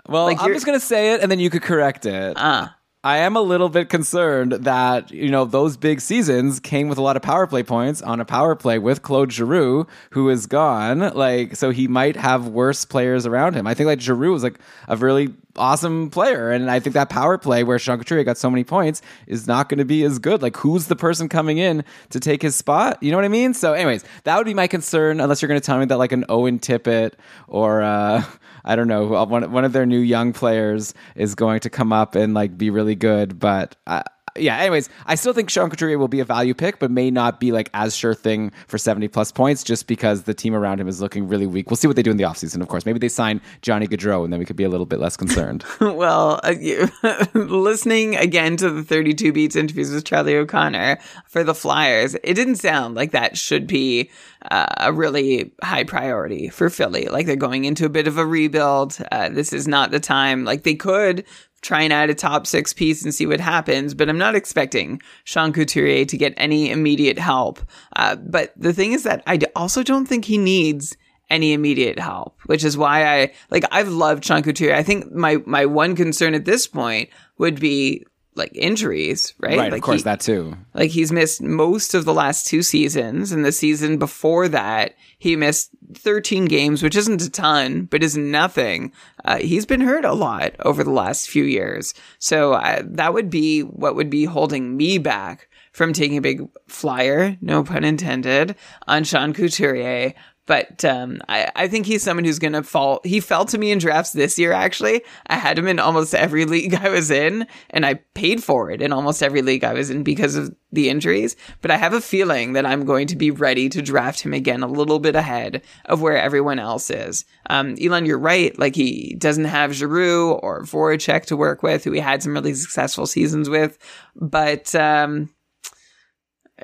Well, 0.09 0.25
Like 0.25 0.42
I'm 0.42 0.53
just 0.53 0.66
going 0.66 0.79
to 0.81 0.85
say 0.85 1.14
it 1.14 1.20
and 1.20 1.31
then 1.31 1.38
you 1.38 1.48
could 1.48 1.62
correct 1.62 2.07
it. 2.07 2.35
Ah, 2.37 2.77
I 3.05 3.19
am 3.19 3.35
a 3.35 3.41
little 3.41 3.69
bit 3.69 3.88
concerned 3.88 4.53
that, 4.53 5.11
you 5.11 5.29
know, 5.29 5.45
those 5.45 5.77
big 5.77 6.01
seasons 6.01 6.61
came 6.61 6.88
with 6.88 6.99
a 6.99 7.03
lot 7.03 7.17
of 7.17 7.23
power 7.23 7.49
play 7.49 7.65
points 7.65 8.01
on 8.01 8.21
a 8.21 8.25
power 8.25 8.55
play 8.55 8.79
with 8.79 9.03
Claude 9.03 9.33
Giroux, 9.33 9.88
who 10.11 10.29
is 10.29 10.47
gone. 10.47 11.01
Like, 11.01 11.57
so 11.57 11.71
he 11.71 11.88
might 11.88 12.15
have 12.15 12.47
worse 12.47 12.85
players 12.85 13.27
around 13.27 13.55
him. 13.57 13.67
I 13.67 13.75
think 13.75 13.88
like 13.88 14.01
Giroux 14.01 14.31
was 14.31 14.45
like 14.45 14.57
a 14.87 14.97
really 14.97 15.35
awesome 15.57 16.11
player. 16.11 16.53
And 16.53 16.71
I 16.71 16.79
think 16.79 16.95
that 16.95 17.11
power 17.11 17.38
play 17.38 17.65
where 17.65 17.77
Sean 17.77 17.99
Couturier 17.99 18.23
got 18.23 18.38
so 18.38 18.49
many 18.49 18.62
points 18.62 19.03
is 19.27 19.49
not 19.49 19.69
going 19.69 19.79
to 19.79 19.85
be 19.85 20.05
as 20.05 20.21
good. 20.21 20.41
Like, 20.41 20.57
who's 20.57 20.87
the 20.87 20.95
person 20.95 21.29
coming 21.29 21.59
in 21.59 21.83
to 22.11 22.21
take 22.21 22.41
his 22.41 22.55
spot? 22.55 23.03
You 23.03 23.11
know 23.11 23.19
what 23.19 23.25
I 23.25 23.29
mean? 23.29 23.53
So, 23.53 23.73
anyways, 23.73 24.05
that 24.23 24.37
would 24.37 24.47
be 24.47 24.55
my 24.55 24.69
concern, 24.69 25.19
unless 25.19 25.43
you're 25.43 25.49
going 25.49 25.61
to 25.61 25.67
tell 25.67 25.81
me 25.81 25.87
that 25.87 25.99
like 25.99 26.12
an 26.12 26.25
Owen 26.29 26.61
Tippett 26.61 27.15
or, 27.49 27.83
uh, 27.83 28.23
I 28.64 28.77
don't 28.77 28.88
know, 28.88 29.25
one, 29.25 29.51
one 29.51 29.64
of 29.64 29.72
their 29.72 29.87
new 29.87 29.98
young 29.98 30.33
players 30.33 30.94
is 31.16 31.35
going 31.35 31.61
to 31.61 31.70
come 31.70 31.92
up 31.92 32.14
and 32.14 32.35
like 32.35 32.57
be 32.57 32.70
really 32.70 32.94
good. 32.94 33.38
But 33.38 33.77
uh, 33.87 34.03
yeah, 34.37 34.57
anyways, 34.59 34.88
I 35.07 35.14
still 35.14 35.33
think 35.33 35.51
Sean 35.51 35.68
Couturier 35.68 35.99
will 35.99 36.09
be 36.09 36.21
a 36.21 36.25
value 36.25 36.55
pick, 36.55 36.79
but 36.79 36.90
may 36.90 37.11
not 37.11 37.38
be 37.38 37.53
like 37.53 37.68
as 37.75 37.95
sure 37.95 38.14
thing 38.14 38.53
for 38.66 38.79
70 38.79 39.09
plus 39.09 39.31
points 39.31 39.62
just 39.62 39.87
because 39.87 40.23
the 40.23 40.35
team 40.35 40.55
around 40.55 40.81
him 40.81 40.88
is 40.88 41.01
looking 41.01 41.29
really 41.29 41.47
weak. 41.47 41.71
We'll 41.71 41.77
see 41.77 41.87
what 41.87 41.97
they 41.97 42.03
do 42.03 42.11
in 42.11 42.16
the 42.16 42.25
offseason, 42.25 42.62
of 42.62 42.68
course. 42.68 42.87
Maybe 42.87 42.99
they 42.99 43.09
sign 43.09 43.40
Johnny 43.61 43.87
Gaudreau 43.87 44.25
and 44.25 44.33
then 44.33 44.40
we 44.40 44.47
could 44.47 44.57
be 44.57 44.64
a 44.64 44.68
little 44.68 44.87
bit 44.87 45.01
less 45.01 45.16
concerned. 45.16 45.64
well, 45.81 46.40
uh, 46.45 46.55
you, 46.59 46.88
listening 47.35 48.16
again 48.16 48.57
to 48.57 48.71
the 48.71 48.83
32 48.83 49.33
Beats 49.33 49.57
interviews 49.57 49.92
with 49.92 50.05
Charlie 50.05 50.37
O'Connor 50.37 50.99
for 51.27 51.45
the 51.45 51.55
Flyers, 51.55 52.14
it 52.25 52.35
didn't 52.35 52.57
sound 52.57 52.95
like 52.95 53.12
that 53.12 53.37
should 53.37 53.66
be 53.66 54.11
uh, 54.51 54.66
a 54.79 54.92
really 54.92 55.53
high 55.62 55.85
priority 55.85 56.49
for 56.49 56.71
Philly. 56.71 57.07
Like 57.07 57.27
they're 57.27 57.37
going 57.37 57.64
into 57.64 57.85
a 57.85 57.90
bit 57.90 58.07
of 58.07 58.18
a 58.18 58.27
rebuild. 58.27 58.97
Uh, 59.12 59.29
this 59.29 59.53
is 59.53 59.68
not 59.68 59.90
the 59.90 60.01
time. 60.01 60.45
Like 60.45 60.62
they 60.62 60.75
could 60.75 61.25
try 61.62 61.83
and 61.83 61.92
add 61.92 62.11
a 62.11 62.14
top 62.14 62.46
six 62.46 62.72
piece 62.72 63.03
and 63.03 63.14
see 63.14 63.25
what 63.25 63.40
happens, 63.40 63.94
but 63.94 64.09
I'm 64.09 64.18
not 64.18 64.35
expecting 64.35 65.01
Sean 65.25 65.53
Couturier 65.53 66.05
to 66.05 66.16
get 66.16 66.35
any 66.37 66.70
immediate 66.70 67.18
help. 67.18 67.61
Uh, 67.96 68.16
but 68.16 68.53
the 68.57 68.72
thing 68.72 68.92
is 68.92 69.05
that 69.05 69.22
I 69.27 69.38
also 69.57 69.83
don't 69.83 70.07
think 70.07 70.25
he 70.25 70.38
needs 70.38 70.96
any 71.31 71.55
immediate 71.55 71.98
help, 71.98 72.38
which 72.46 72.62
is 72.62 72.77
why 72.77 73.07
I 73.07 73.33
like 73.51 73.64
I've 73.70 73.88
loved 73.88 74.25
Sean 74.25 74.42
Couturier. 74.42 74.75
I 74.75 74.83
think 74.83 75.12
my 75.12 75.38
my 75.46 75.64
one 75.64 75.96
concern 75.96 76.35
at 76.35 76.44
this 76.44 76.66
point 76.66 77.09
would 77.38 77.59
be 77.59 78.05
like 78.35 78.51
injuries, 78.55 79.35
right? 79.38 79.59
right, 79.59 79.73
like 79.73 79.81
of 79.81 79.85
course, 79.85 80.01
he- 80.01 80.05
that 80.05 80.21
too. 80.21 80.57
like 80.75 80.90
he's 80.90 81.12
missed 81.12 81.42
most 81.42 81.95
of 81.95 82.05
the 82.05 82.14
last 82.14 82.47
two 82.47 82.62
seasons, 82.62 83.33
and 83.33 83.45
the 83.45 83.53
season 83.53 83.99
before 83.99 84.49
that, 84.49 84.95
he 85.18 85.37
missed 85.37 85.71
13 85.95 86.47
games, 86.47 86.83
which 86.83 86.97
isn't 86.97 87.23
a 87.23 87.31
ton, 87.31 87.85
but 87.85 88.03
is 88.03 88.16
nothing. 88.16 88.92
Uh, 89.25 89.38
he's 89.38 89.66
been 89.66 89.83
hurt 89.83 90.05
a 90.05 90.14
lot 90.14 90.55
over 90.61 90.83
the 90.83 90.90
last 90.90 91.29
few 91.29 91.45
years. 91.45 91.95
So 92.18 92.55
uh, 92.55 92.83
that 92.85 93.12
would 93.14 93.29
be 93.31 93.61
what 93.61 93.95
would 93.97 94.11
be 94.11 94.25
holding 94.25 94.77
me 94.77 94.99
back 94.99 95.49
from 95.73 95.92
taking 95.92 96.18
a 96.18 96.23
big 96.23 96.47
flyer, 96.68 97.37
no 97.40 97.64
pun 97.64 97.85
intended, 97.85 98.55
on 98.87 99.05
Sean 99.05 99.33
Couturier. 99.33 100.12
But 100.46 100.85
um, 100.85 101.20
I, 101.28 101.50
I 101.55 101.68
think 101.68 101.87
he's 101.87 102.02
someone 102.02 102.24
who's 102.24 102.40
going 102.40 102.55
to 102.55 102.64
fall. 102.64 103.00
He 103.05 103.20
fell 103.20 103.44
to 103.44 103.59
me 103.59 103.70
in 103.70 103.78
drafts 103.78 104.12
this 104.12 104.38
year, 104.38 104.52
actually. 104.52 105.02
I 105.28 105.37
had 105.37 105.57
him 105.57 105.68
in 105.68 105.78
almost 105.78 106.14
every 106.14 106.44
league 106.52 106.74
I 106.74 106.88
was 106.88 107.11
in, 107.11 107.46
and 107.70 107.87
I 107.87 107.94
paid 108.14 108.42
for 108.42 108.70
it 108.70 108.83
in 108.83 108.92
almost 108.92 109.22
every 109.22 109.42
league 109.42 109.62
I 109.62 109.72
was 109.72 109.88
in 109.88 110.02
because 110.02 110.35
of 110.35 110.55
the 110.72 110.88
injuries. 110.88 111.37
But 111.61 111.70
I 111.70 111.76
have 111.76 111.92
a 111.92 112.00
feeling 112.00 112.55
that 112.55 112.66
I'm 112.66 112.85
going 112.85 113.07
to 113.09 113.16
be 113.16 113.31
ready 113.31 113.68
to 113.68 113.83
draft 113.83 114.20
him 114.20 114.35
again 114.35 114.62
a 114.62 114.68
little 114.68 114.98
bit 114.98 115.14
ahead 115.14 115.62
of 115.85 116.02
where 116.02 116.16
everyone 116.16 116.59
else 116.59 116.90
is. 116.90 117.24
Um, 117.48 117.76
Elon, 117.81 118.05
you're 118.05 118.18
right. 118.18 118.59
Like, 118.59 118.74
he 118.74 119.14
doesn't 119.18 119.44
have 119.44 119.74
Giroux 119.74 120.33
or 120.33 120.62
Voracek 120.62 121.26
to 121.26 121.37
work 121.37 121.62
with, 121.62 121.85
who 121.85 121.92
he 121.92 122.00
had 122.00 122.22
some 122.22 122.35
really 122.35 122.55
successful 122.55 123.07
seasons 123.07 123.48
with. 123.48 123.78
But. 124.16 124.74
Um, 124.74 125.31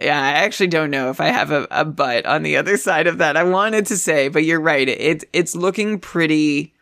yeah, 0.01 0.21
I 0.21 0.31
actually 0.31 0.69
don't 0.69 0.91
know 0.91 1.11
if 1.11 1.21
I 1.21 1.29
have 1.29 1.51
a, 1.51 1.67
a 1.71 1.85
but 1.85 2.27
on 2.27 2.43
the 2.43 2.57
other 2.57 2.77
side 2.77 3.07
of 3.07 3.19
that. 3.19 3.37
I 3.37 3.45
wanted 3.45 3.87
to 3.87 3.97
say, 3.97 4.29
but 4.29 4.45
you're 4.45 4.61
right. 4.61 4.89
It, 4.89 5.25
it's 5.33 5.57
looking 5.57 5.99
pretty 5.99 6.75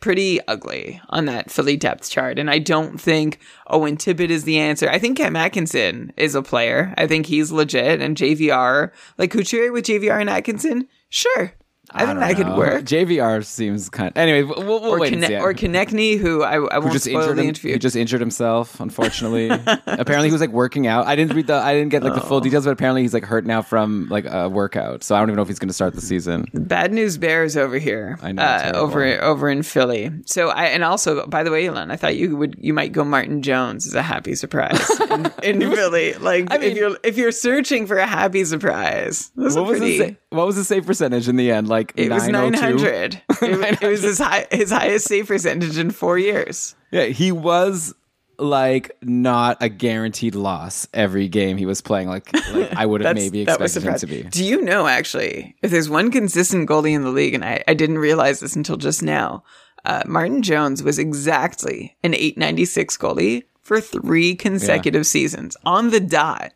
pretty 0.00 0.40
ugly 0.48 1.00
on 1.10 1.26
that 1.26 1.50
Philly 1.50 1.76
depth 1.76 2.10
chart. 2.10 2.38
And 2.38 2.50
I 2.50 2.58
don't 2.58 2.98
think 2.98 3.38
oh, 3.66 3.80
Owen 3.80 3.96
Tippett 3.96 4.30
is 4.30 4.44
the 4.44 4.58
answer. 4.58 4.88
I 4.88 4.98
think 4.98 5.18
Cam 5.18 5.36
Atkinson 5.36 6.12
is 6.16 6.34
a 6.34 6.42
player. 6.42 6.94
I 6.96 7.06
think 7.06 7.26
he's 7.26 7.52
legit. 7.52 8.00
And 8.00 8.16
JVR, 8.16 8.92
like 9.18 9.30
Couturier 9.30 9.72
with 9.72 9.84
JVR 9.84 10.20
and 10.20 10.30
Atkinson, 10.30 10.88
sure. 11.10 11.52
I, 11.92 11.98
think 12.06 12.08
don't 12.10 12.20
that 12.20 12.36
could 12.36 12.56
work. 12.56 12.84
JVR 12.84 13.44
seems 13.44 13.88
kind. 13.88 14.10
Of, 14.10 14.16
Anyway, 14.16 14.42
we'll, 14.42 14.64
we'll 14.80 14.84
Or, 14.94 14.98
wait 15.00 15.12
and 15.12 15.24
see. 15.24 15.36
or 15.36 15.52
Konecny, 15.54 16.18
who 16.18 16.42
I, 16.42 16.52
I 16.54 16.74
who 16.76 16.80
won't 16.82 16.92
just 16.92 17.04
spoil 17.06 17.20
injured 17.22 17.36
the 17.36 17.42
him. 17.42 17.48
interview. 17.48 17.72
He 17.72 17.78
just 17.78 17.96
injured 17.96 18.20
himself, 18.20 18.78
unfortunately. 18.80 19.48
apparently, 19.86 20.28
he 20.28 20.32
was 20.32 20.40
like 20.40 20.50
working 20.50 20.86
out. 20.86 21.06
I 21.06 21.16
didn't 21.16 21.34
read 21.36 21.46
the. 21.48 21.54
I 21.54 21.72
didn't 21.74 21.88
get 21.90 22.02
like 22.02 22.14
the 22.14 22.22
Oh. 22.22 22.26
full 22.28 22.40
details, 22.40 22.64
but 22.64 22.70
apparently, 22.72 23.02
he's 23.02 23.14
like 23.14 23.24
hurt 23.24 23.44
now 23.46 23.62
from 23.62 24.06
like 24.10 24.24
a 24.26 24.48
workout. 24.48 25.02
So 25.04 25.14
I 25.14 25.18
don't 25.18 25.28
even 25.28 25.36
know 25.36 25.42
if 25.42 25.48
he's 25.48 25.58
going 25.58 25.68
to 25.68 25.74
start 25.74 25.94
the 25.94 26.00
season. 26.00 26.46
Bad 26.54 26.92
news 26.92 27.18
bears 27.18 27.56
over 27.56 27.78
here. 27.78 28.18
I 28.22 28.32
know, 28.32 28.42
uh, 28.42 28.72
over 28.74 29.04
over 29.22 29.48
in 29.48 29.62
Philly. 29.62 30.10
So 30.26 30.48
I 30.48 30.66
and 30.66 30.84
also 30.84 31.26
by 31.26 31.42
the 31.42 31.50
way, 31.50 31.66
Elon, 31.66 31.90
I 31.90 31.96
thought 31.96 32.16
you 32.16 32.36
would 32.36 32.56
you 32.60 32.72
might 32.74 32.92
go 32.92 33.04
Martin 33.04 33.42
Jones 33.42 33.86
as 33.86 33.94
a 33.94 34.02
happy 34.02 34.34
surprise 34.34 34.88
in, 35.10 35.32
in 35.42 35.60
Philly. 35.74 36.14
Like 36.14 36.48
I 36.50 36.58
mean- 36.58 36.70
if 36.72 36.76
you're 36.76 36.98
if 37.02 37.16
you're 37.16 37.32
searching 37.32 37.86
for 37.86 37.96
a 37.96 38.06
happy 38.06 38.44
surprise, 38.44 39.30
What 39.34 39.54
was 39.54 39.78
pretty. 39.78 39.98
the 39.98 40.16
what 40.30 40.46
was 40.46 40.56
the 40.56 40.64
save 40.64 40.86
percentage 40.86 41.28
in 41.28 41.36
the 41.36 41.50
end? 41.50 41.68
Like 41.68 41.79
it 41.96 42.10
was 42.10 42.28
900. 42.28 43.22
It, 43.42 43.82
it 43.82 43.88
was 43.88 44.02
his 44.02 44.18
high 44.18 44.46
his 44.50 44.70
highest 44.70 45.08
save 45.08 45.28
percentage 45.28 45.78
in 45.78 45.90
four 45.90 46.18
years. 46.18 46.74
Yeah, 46.90 47.04
he 47.04 47.32
was 47.32 47.94
like 48.38 48.96
not 49.02 49.58
a 49.60 49.68
guaranteed 49.68 50.34
loss 50.34 50.88
every 50.92 51.28
game 51.28 51.56
he 51.56 51.66
was 51.66 51.80
playing. 51.80 52.08
Like, 52.08 52.32
like 52.52 52.72
I 52.74 52.86
would 52.90 53.02
have 53.02 53.14
maybe 53.14 53.42
expected 53.42 53.82
him 53.82 53.96
to 53.96 54.06
be. 54.06 54.22
Do 54.24 54.44
you 54.44 54.62
know 54.62 54.86
actually 54.86 55.56
if 55.62 55.70
there's 55.70 55.88
one 55.88 56.10
consistent 56.10 56.68
goalie 56.68 56.94
in 56.94 57.02
the 57.02 57.10
league, 57.10 57.34
and 57.34 57.44
I, 57.44 57.62
I 57.68 57.74
didn't 57.74 57.98
realize 57.98 58.40
this 58.40 58.56
until 58.56 58.76
just 58.76 59.02
now, 59.02 59.42
uh, 59.84 60.02
Martin 60.06 60.42
Jones 60.42 60.82
was 60.82 60.98
exactly 60.98 61.96
an 62.02 62.14
896 62.14 62.96
goalie 62.96 63.44
for 63.62 63.80
three 63.80 64.34
consecutive 64.34 65.06
seasons 65.06 65.56
on 65.64 65.90
the 65.90 66.00
dot. 66.00 66.52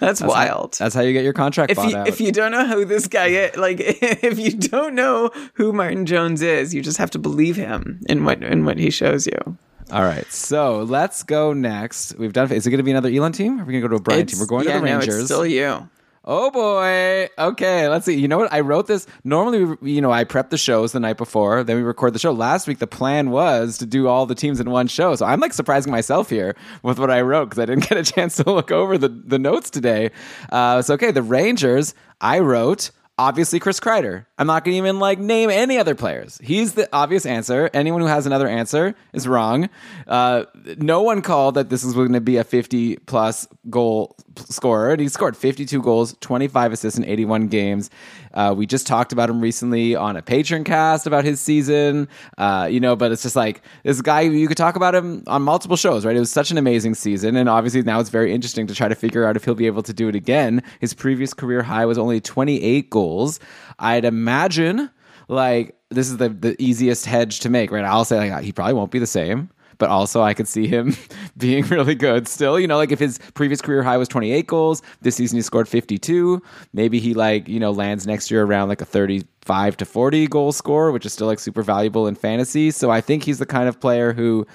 That's, 0.00 0.20
wild. 0.22 0.74
That's 0.74 0.94
how 0.94 1.02
you 1.02 1.12
get 1.12 1.24
your 1.24 1.32
contract 1.32 1.70
if 1.72 1.78
you 1.78 1.96
out. 1.96 2.08
if 2.08 2.20
you 2.20 2.32
don't 2.32 2.50
know 2.52 2.66
who 2.66 2.84
this 2.84 3.06
guy 3.06 3.26
is, 3.26 3.56
like 3.56 3.76
if 3.80 4.38
you 4.38 4.52
don't 4.52 4.94
know 4.94 5.30
who 5.54 5.72
Martin 5.72 6.06
Jones 6.06 6.42
is, 6.42 6.74
you 6.74 6.82
just 6.82 6.98
have 6.98 7.10
to 7.12 7.18
believe 7.18 7.56
him 7.56 8.00
in 8.08 8.24
what 8.24 8.42
in 8.42 8.64
what 8.64 8.78
he 8.78 8.90
shows 8.90 9.26
you. 9.26 9.58
All 9.92 10.02
right, 10.02 10.30
so 10.32 10.82
let's 10.84 11.22
go 11.24 11.52
next. 11.52 12.16
We've 12.16 12.32
done. 12.32 12.50
Is 12.52 12.66
it 12.66 12.70
going 12.70 12.78
to 12.78 12.84
be 12.84 12.92
another 12.92 13.08
Elon 13.10 13.32
team? 13.32 13.58
Or 13.58 13.62
are 13.62 13.66
we 13.66 13.72
going 13.72 13.82
to 13.82 13.88
go 13.88 13.92
to 13.96 13.96
a 13.96 14.02
Brian 14.02 14.20
It's- 14.20 14.32
team? 14.36 14.40
We're 14.40 14.46
going 14.46 14.66
yeah, 14.66 14.74
to 14.74 14.80
the 14.80 14.86
no, 14.86 14.92
Rangers. 14.98 15.14
it's 15.16 15.24
still 15.26 15.46
you. 15.46 15.88
Oh 16.32 16.48
boy. 16.52 17.28
Okay, 17.36 17.88
let's 17.88 18.06
see. 18.06 18.14
You 18.14 18.28
know 18.28 18.38
what? 18.38 18.52
I 18.52 18.60
wrote 18.60 18.86
this. 18.86 19.04
Normally, 19.24 19.76
you 19.82 20.00
know, 20.00 20.12
I 20.12 20.22
prep 20.22 20.50
the 20.50 20.56
shows 20.56 20.92
the 20.92 21.00
night 21.00 21.16
before, 21.16 21.64
then 21.64 21.74
we 21.74 21.82
record 21.82 22.12
the 22.12 22.20
show. 22.20 22.30
Last 22.30 22.68
week, 22.68 22.78
the 22.78 22.86
plan 22.86 23.30
was 23.30 23.78
to 23.78 23.86
do 23.86 24.06
all 24.06 24.26
the 24.26 24.36
teams 24.36 24.60
in 24.60 24.70
one 24.70 24.86
show. 24.86 25.16
So 25.16 25.26
I'm 25.26 25.40
like 25.40 25.52
surprising 25.52 25.90
myself 25.90 26.30
here 26.30 26.54
with 26.84 27.00
what 27.00 27.10
I 27.10 27.22
wrote 27.22 27.46
because 27.46 27.58
I 27.58 27.66
didn't 27.66 27.82
get 27.88 27.98
a 27.98 28.04
chance 28.04 28.36
to 28.36 28.44
look 28.44 28.70
over 28.70 28.96
the, 28.96 29.08
the 29.08 29.40
notes 29.40 29.70
today. 29.70 30.12
Uh, 30.52 30.82
so, 30.82 30.94
okay, 30.94 31.10
the 31.10 31.20
Rangers, 31.22 31.94
I 32.20 32.38
wrote. 32.38 32.92
Obviously, 33.18 33.58
Chris 33.58 33.80
Kreider. 33.80 34.24
I'm 34.38 34.46
not 34.46 34.64
going 34.64 34.74
to 34.74 34.78
even 34.78 34.98
like 34.98 35.18
name 35.18 35.50
any 35.50 35.76
other 35.76 35.94
players. 35.94 36.40
He's 36.42 36.72
the 36.72 36.88
obvious 36.90 37.26
answer. 37.26 37.68
Anyone 37.74 38.00
who 38.00 38.06
has 38.06 38.24
another 38.24 38.48
answer 38.48 38.94
is 39.12 39.28
wrong. 39.28 39.68
Uh, 40.06 40.44
no 40.78 41.02
one 41.02 41.20
called 41.20 41.56
that 41.56 41.68
this 41.68 41.84
is 41.84 41.92
going 41.92 42.14
to 42.14 42.20
be 42.22 42.38
a 42.38 42.44
50 42.44 42.96
plus 43.04 43.46
goal 43.68 44.16
scorer, 44.38 44.92
and 44.92 45.00
he 45.00 45.08
scored 45.08 45.36
52 45.36 45.82
goals, 45.82 46.14
25 46.20 46.72
assists 46.72 46.98
in 46.98 47.04
81 47.04 47.48
games. 47.48 47.90
Uh, 48.32 48.54
we 48.56 48.66
just 48.66 48.86
talked 48.86 49.12
about 49.12 49.28
him 49.28 49.40
recently 49.40 49.94
on 49.96 50.16
a 50.16 50.22
patron 50.22 50.64
cast 50.64 51.06
about 51.06 51.24
his 51.24 51.40
season, 51.40 52.08
uh, 52.38 52.68
you 52.70 52.80
know, 52.80 52.96
but 52.96 53.12
it's 53.12 53.22
just 53.22 53.36
like 53.36 53.62
this 53.82 54.00
guy, 54.00 54.20
you 54.22 54.46
could 54.48 54.56
talk 54.56 54.76
about 54.76 54.94
him 54.94 55.24
on 55.26 55.42
multiple 55.42 55.76
shows, 55.76 56.04
right? 56.04 56.16
It 56.16 56.20
was 56.20 56.32
such 56.32 56.50
an 56.50 56.58
amazing 56.58 56.94
season, 56.94 57.36
and 57.36 57.48
obviously 57.48 57.82
now 57.82 58.00
it's 58.00 58.10
very 58.10 58.32
interesting 58.32 58.66
to 58.68 58.74
try 58.74 58.88
to 58.88 58.94
figure 58.94 59.24
out 59.24 59.36
if 59.36 59.44
he'll 59.44 59.54
be 59.54 59.66
able 59.66 59.82
to 59.82 59.92
do 59.92 60.08
it 60.08 60.14
again. 60.14 60.62
His 60.80 60.94
previous 60.94 61.34
career 61.34 61.62
high 61.62 61.86
was 61.86 61.98
only 61.98 62.20
28 62.20 62.90
goals. 62.90 63.40
I'd 63.78 64.04
imagine 64.04 64.90
like 65.28 65.76
this 65.90 66.08
is 66.08 66.18
the, 66.18 66.28
the 66.28 66.60
easiest 66.62 67.06
hedge 67.06 67.40
to 67.40 67.48
make, 67.48 67.70
right? 67.70 67.84
I'll 67.84 68.04
say 68.04 68.30
like 68.30 68.44
he 68.44 68.52
probably 68.52 68.74
won't 68.74 68.90
be 68.90 68.98
the 68.98 69.06
same 69.06 69.50
but 69.80 69.88
also 69.88 70.22
I 70.22 70.34
could 70.34 70.46
see 70.46 70.68
him 70.68 70.94
being 71.36 71.64
really 71.64 71.96
good 71.96 72.28
still. 72.28 72.60
You 72.60 72.68
know, 72.68 72.76
like 72.76 72.92
if 72.92 73.00
his 73.00 73.18
previous 73.34 73.60
career 73.60 73.82
high 73.82 73.96
was 73.96 74.06
28 74.06 74.46
goals, 74.46 74.82
this 75.00 75.16
season 75.16 75.36
he 75.36 75.42
scored 75.42 75.66
52. 75.66 76.40
Maybe 76.72 77.00
he 77.00 77.14
like, 77.14 77.48
you 77.48 77.58
know, 77.58 77.72
lands 77.72 78.06
next 78.06 78.30
year 78.30 78.44
around 78.44 78.68
like 78.68 78.82
a 78.82 78.84
35 78.84 79.78
to 79.78 79.84
40 79.84 80.26
goal 80.28 80.52
score, 80.52 80.92
which 80.92 81.04
is 81.04 81.12
still 81.12 81.26
like 81.26 81.40
super 81.40 81.62
valuable 81.62 82.06
in 82.06 82.14
fantasy. 82.14 82.70
So 82.70 82.90
I 82.90 83.00
think 83.00 83.24
he's 83.24 83.40
the 83.40 83.46
kind 83.46 83.68
of 83.68 83.80
player 83.80 84.12
who 84.12 84.46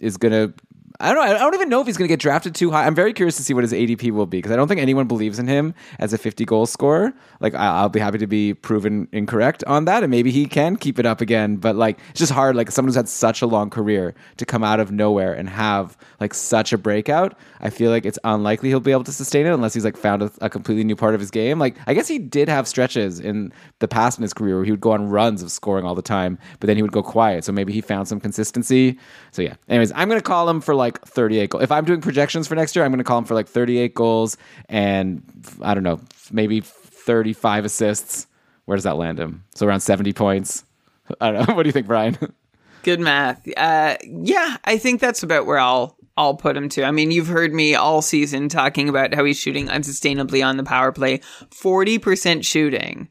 is 0.00 0.16
going 0.16 0.32
to 0.32 0.54
I 1.00 1.14
don't 1.14 1.16
know. 1.16 1.34
I 1.34 1.38
don't 1.38 1.54
even 1.54 1.70
know 1.70 1.80
if 1.80 1.86
he's 1.86 1.96
going 1.96 2.06
to 2.06 2.12
get 2.12 2.20
drafted 2.20 2.54
too 2.54 2.70
high. 2.70 2.86
I'm 2.86 2.94
very 2.94 3.14
curious 3.14 3.36
to 3.38 3.42
see 3.42 3.54
what 3.54 3.64
his 3.64 3.72
ADP 3.72 4.10
will 4.10 4.26
be 4.26 4.38
because 4.38 4.52
I 4.52 4.56
don't 4.56 4.68
think 4.68 4.80
anyone 4.80 5.06
believes 5.06 5.38
in 5.38 5.48
him 5.48 5.74
as 5.98 6.12
a 6.12 6.18
50 6.18 6.44
goal 6.44 6.66
scorer. 6.66 7.14
Like 7.40 7.54
I'll 7.54 7.88
be 7.88 8.00
happy 8.00 8.18
to 8.18 8.26
be 8.26 8.52
proven 8.52 9.08
incorrect 9.10 9.64
on 9.66 9.86
that, 9.86 10.02
and 10.02 10.10
maybe 10.10 10.30
he 10.30 10.46
can 10.46 10.76
keep 10.76 10.98
it 10.98 11.06
up 11.06 11.22
again. 11.22 11.56
But 11.56 11.76
like 11.76 11.98
it's 12.10 12.18
just 12.20 12.32
hard. 12.32 12.54
Like 12.54 12.70
someone 12.70 12.88
who's 12.88 12.96
had 12.96 13.08
such 13.08 13.40
a 13.40 13.46
long 13.46 13.70
career 13.70 14.14
to 14.36 14.44
come 14.44 14.62
out 14.62 14.78
of 14.78 14.92
nowhere 14.92 15.32
and 15.32 15.48
have 15.48 15.96
like 16.20 16.34
such 16.34 16.72
a 16.72 16.78
breakout. 16.78 17.36
I 17.60 17.70
feel 17.70 17.90
like 17.90 18.04
it's 18.04 18.18
unlikely 18.24 18.68
he'll 18.68 18.80
be 18.80 18.92
able 18.92 19.04
to 19.04 19.12
sustain 19.12 19.46
it 19.46 19.54
unless 19.54 19.72
he's 19.72 19.84
like 19.84 19.96
found 19.96 20.22
a, 20.22 20.30
a 20.42 20.50
completely 20.50 20.84
new 20.84 20.96
part 20.96 21.14
of 21.14 21.20
his 21.20 21.30
game. 21.30 21.58
Like 21.58 21.76
I 21.86 21.94
guess 21.94 22.08
he 22.08 22.18
did 22.18 22.48
have 22.48 22.68
stretches 22.68 23.20
in 23.20 23.52
the 23.78 23.88
past 23.88 24.18
in 24.18 24.22
his 24.22 24.34
career 24.34 24.56
where 24.56 24.64
he 24.64 24.70
would 24.70 24.80
go 24.80 24.92
on 24.92 25.08
runs 25.08 25.42
of 25.42 25.50
scoring 25.50 25.86
all 25.86 25.94
the 25.94 26.02
time, 26.02 26.38
but 26.58 26.66
then 26.66 26.76
he 26.76 26.82
would 26.82 26.92
go 26.92 27.02
quiet. 27.02 27.44
So 27.44 27.52
maybe 27.52 27.72
he 27.72 27.80
found 27.80 28.06
some 28.06 28.20
consistency. 28.20 28.98
So 29.30 29.40
yeah. 29.40 29.54
Anyways, 29.68 29.92
I'm 29.92 30.08
gonna 30.08 30.20
call 30.20 30.48
him 30.48 30.60
for 30.60 30.74
like 30.74 30.89
38 30.98 31.50
goals. 31.50 31.64
If 31.64 31.72
I'm 31.72 31.84
doing 31.84 32.00
projections 32.00 32.46
for 32.48 32.54
next 32.54 32.74
year, 32.74 32.84
I'm 32.84 32.90
gonna 32.90 33.04
call 33.04 33.18
him 33.18 33.24
for 33.24 33.34
like 33.34 33.48
38 33.48 33.94
goals 33.94 34.36
and 34.68 35.22
I 35.62 35.74
don't 35.74 35.82
know, 35.82 36.00
maybe 36.30 36.60
35 36.60 37.64
assists. 37.64 38.26
Where 38.64 38.76
does 38.76 38.84
that 38.84 38.96
land 38.96 39.18
him? 39.18 39.44
So 39.54 39.66
around 39.66 39.80
70 39.80 40.12
points. 40.12 40.64
I 41.20 41.32
don't 41.32 41.48
know. 41.48 41.54
What 41.56 41.64
do 41.64 41.68
you 41.68 41.72
think, 41.72 41.86
Brian? 41.86 42.16
Good 42.82 43.00
math. 43.00 43.46
Uh, 43.56 43.96
yeah, 44.02 44.56
I 44.64 44.78
think 44.78 45.00
that's 45.00 45.22
about 45.22 45.46
where 45.46 45.58
I'll 45.58 45.96
I'll 46.16 46.36
put 46.36 46.56
him 46.56 46.68
to. 46.70 46.84
I 46.84 46.90
mean, 46.90 47.10
you've 47.10 47.28
heard 47.28 47.52
me 47.52 47.74
all 47.74 48.00
season 48.00 48.48
talking 48.48 48.88
about 48.88 49.14
how 49.14 49.24
he's 49.24 49.38
shooting 49.38 49.68
unsustainably 49.68 50.44
on 50.44 50.56
the 50.56 50.64
power 50.64 50.90
play, 50.90 51.20
forty 51.50 51.98
percent 51.98 52.44
shooting 52.44 53.08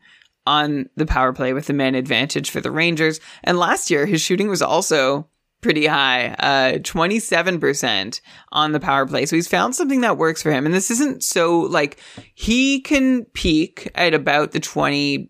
on 0.47 0.89
the 0.95 1.05
power 1.05 1.33
play 1.33 1.53
with 1.53 1.67
the 1.67 1.73
man 1.73 1.93
advantage 1.93 2.49
for 2.49 2.61
the 2.61 2.71
Rangers. 2.71 3.19
And 3.43 3.59
last 3.59 3.91
year, 3.91 4.07
his 4.07 4.21
shooting 4.21 4.49
was 4.49 4.63
also 4.63 5.27
pretty 5.61 5.85
high, 5.85 6.27
uh, 6.39 6.77
27% 6.79 8.21
on 8.51 8.71
the 8.71 8.79
power 8.79 9.05
play. 9.05 9.25
So 9.25 9.35
he's 9.35 9.47
found 9.47 9.75
something 9.75 10.01
that 10.01 10.17
works 10.17 10.41
for 10.41 10.51
him. 10.51 10.65
And 10.65 10.73
this 10.73 10.91
isn't 10.91 11.23
so 11.23 11.59
like 11.61 11.99
he 12.33 12.81
can 12.81 13.25
peak 13.33 13.91
at 13.95 14.13
about 14.13 14.51
the 14.51 14.59
20, 14.59 15.29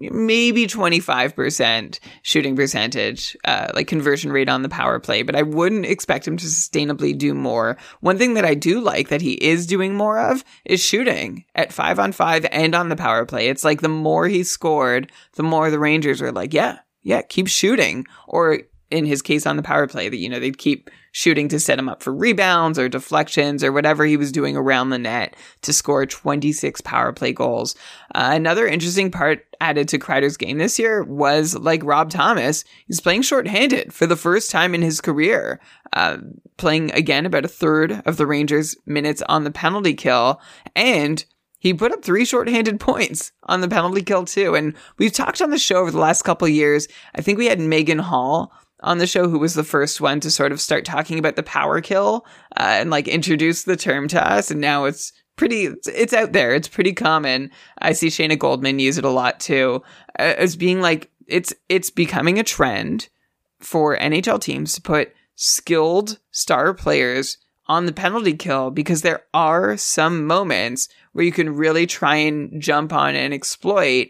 maybe 0.00 0.66
25% 0.66 2.00
shooting 2.22 2.56
percentage, 2.56 3.36
uh, 3.44 3.68
like 3.74 3.86
conversion 3.86 4.32
rate 4.32 4.48
on 4.48 4.62
the 4.62 4.68
power 4.68 4.98
play, 4.98 5.22
but 5.22 5.36
I 5.36 5.42
wouldn't 5.42 5.86
expect 5.86 6.26
him 6.26 6.36
to 6.36 6.46
sustainably 6.46 7.16
do 7.16 7.32
more. 7.32 7.76
One 8.00 8.18
thing 8.18 8.34
that 8.34 8.44
I 8.44 8.54
do 8.54 8.80
like 8.80 9.08
that 9.08 9.22
he 9.22 9.34
is 9.34 9.66
doing 9.66 9.94
more 9.94 10.18
of 10.18 10.44
is 10.64 10.80
shooting 10.80 11.44
at 11.54 11.72
five 11.72 11.98
on 11.98 12.12
five 12.12 12.46
and 12.50 12.74
on 12.74 12.88
the 12.88 12.96
power 12.96 13.24
play. 13.24 13.48
It's 13.48 13.64
like 13.64 13.80
the 13.80 13.88
more 13.88 14.26
he 14.26 14.42
scored, 14.42 15.12
the 15.34 15.42
more 15.44 15.70
the 15.70 15.78
Rangers 15.78 16.20
were 16.20 16.32
like, 16.32 16.52
yeah, 16.52 16.78
yeah, 17.02 17.22
keep 17.22 17.48
shooting. 17.48 18.06
Or 18.26 18.60
in 18.90 19.04
his 19.04 19.22
case 19.22 19.46
on 19.46 19.56
the 19.56 19.62
power 19.62 19.86
play 19.86 20.08
that, 20.08 20.16
you 20.16 20.28
know, 20.28 20.40
they'd 20.40 20.58
keep 20.58 20.90
shooting 21.12 21.48
to 21.48 21.60
set 21.60 21.78
him 21.78 21.88
up 21.88 22.02
for 22.02 22.14
rebounds 22.14 22.78
or 22.78 22.88
deflections 22.88 23.64
or 23.64 23.72
whatever 23.72 24.04
he 24.04 24.16
was 24.16 24.32
doing 24.32 24.56
around 24.56 24.90
the 24.90 24.98
net 24.98 25.34
to 25.62 25.72
score 25.72 26.06
26 26.06 26.80
power 26.82 27.12
play 27.12 27.32
goals. 27.32 27.74
Uh, 28.14 28.30
another 28.32 28.66
interesting 28.66 29.10
part 29.10 29.44
added 29.60 29.88
to 29.88 29.98
Kreider's 29.98 30.36
game 30.36 30.58
this 30.58 30.78
year 30.78 31.02
was 31.02 31.56
like 31.56 31.82
Rob 31.84 32.10
Thomas. 32.10 32.64
He's 32.86 33.00
playing 33.00 33.22
shorthanded 33.22 33.92
for 33.92 34.06
the 34.06 34.16
first 34.16 34.50
time 34.50 34.74
in 34.74 34.82
his 34.82 35.00
career, 35.00 35.60
uh, 35.92 36.18
playing 36.56 36.92
again 36.92 37.26
about 37.26 37.44
a 37.44 37.48
third 37.48 38.02
of 38.06 38.16
the 38.16 38.26
Rangers' 38.26 38.76
minutes 38.86 39.22
on 39.28 39.44
the 39.44 39.50
penalty 39.50 39.94
kill. 39.94 40.40
And 40.76 41.24
he 41.58 41.74
put 41.74 41.92
up 41.92 42.04
three 42.04 42.24
shorthanded 42.24 42.80
points 42.80 43.32
on 43.44 43.60
the 43.60 43.68
penalty 43.68 44.02
kill 44.02 44.24
too. 44.24 44.54
And 44.54 44.74
we've 44.98 45.12
talked 45.12 45.42
on 45.42 45.50
the 45.50 45.58
show 45.58 45.78
over 45.78 45.90
the 45.90 45.98
last 45.98 46.22
couple 46.22 46.48
years. 46.48 46.88
I 47.14 47.20
think 47.20 47.38
we 47.38 47.46
had 47.46 47.60
Megan 47.60 47.98
Hall 47.98 48.52
on 48.80 48.98
the 48.98 49.06
show 49.06 49.28
who 49.28 49.38
was 49.38 49.54
the 49.54 49.64
first 49.64 50.00
one 50.00 50.20
to 50.20 50.30
sort 50.30 50.52
of 50.52 50.60
start 50.60 50.84
talking 50.84 51.18
about 51.18 51.36
the 51.36 51.42
power 51.42 51.80
kill 51.80 52.26
uh, 52.56 52.62
and 52.62 52.90
like 52.90 53.08
introduce 53.08 53.64
the 53.64 53.76
term 53.76 54.08
to 54.08 54.32
us. 54.32 54.50
And 54.50 54.60
now 54.60 54.84
it's 54.84 55.12
pretty, 55.36 55.68
it's, 55.86 56.12
out 56.12 56.32
there. 56.32 56.54
It's 56.54 56.68
pretty 56.68 56.92
common. 56.92 57.50
I 57.78 57.92
see 57.92 58.08
Shayna 58.08 58.38
Goldman 58.38 58.78
use 58.78 58.98
it 58.98 59.04
a 59.04 59.10
lot 59.10 59.40
too 59.40 59.82
as 60.16 60.56
being 60.56 60.80
like, 60.80 61.10
it's, 61.26 61.52
it's 61.68 61.90
becoming 61.90 62.38
a 62.38 62.44
trend 62.44 63.08
for 63.60 63.96
NHL 63.96 64.40
teams 64.40 64.74
to 64.74 64.82
put 64.82 65.12
skilled 65.34 66.18
star 66.30 66.72
players 66.74 67.38
on 67.66 67.84
the 67.86 67.92
penalty 67.92 68.34
kill 68.34 68.70
because 68.70 69.02
there 69.02 69.24
are 69.34 69.76
some 69.76 70.26
moments 70.26 70.88
where 71.12 71.24
you 71.24 71.32
can 71.32 71.54
really 71.54 71.86
try 71.86 72.16
and 72.16 72.60
jump 72.62 72.92
on 72.92 73.14
and 73.14 73.34
exploit 73.34 74.08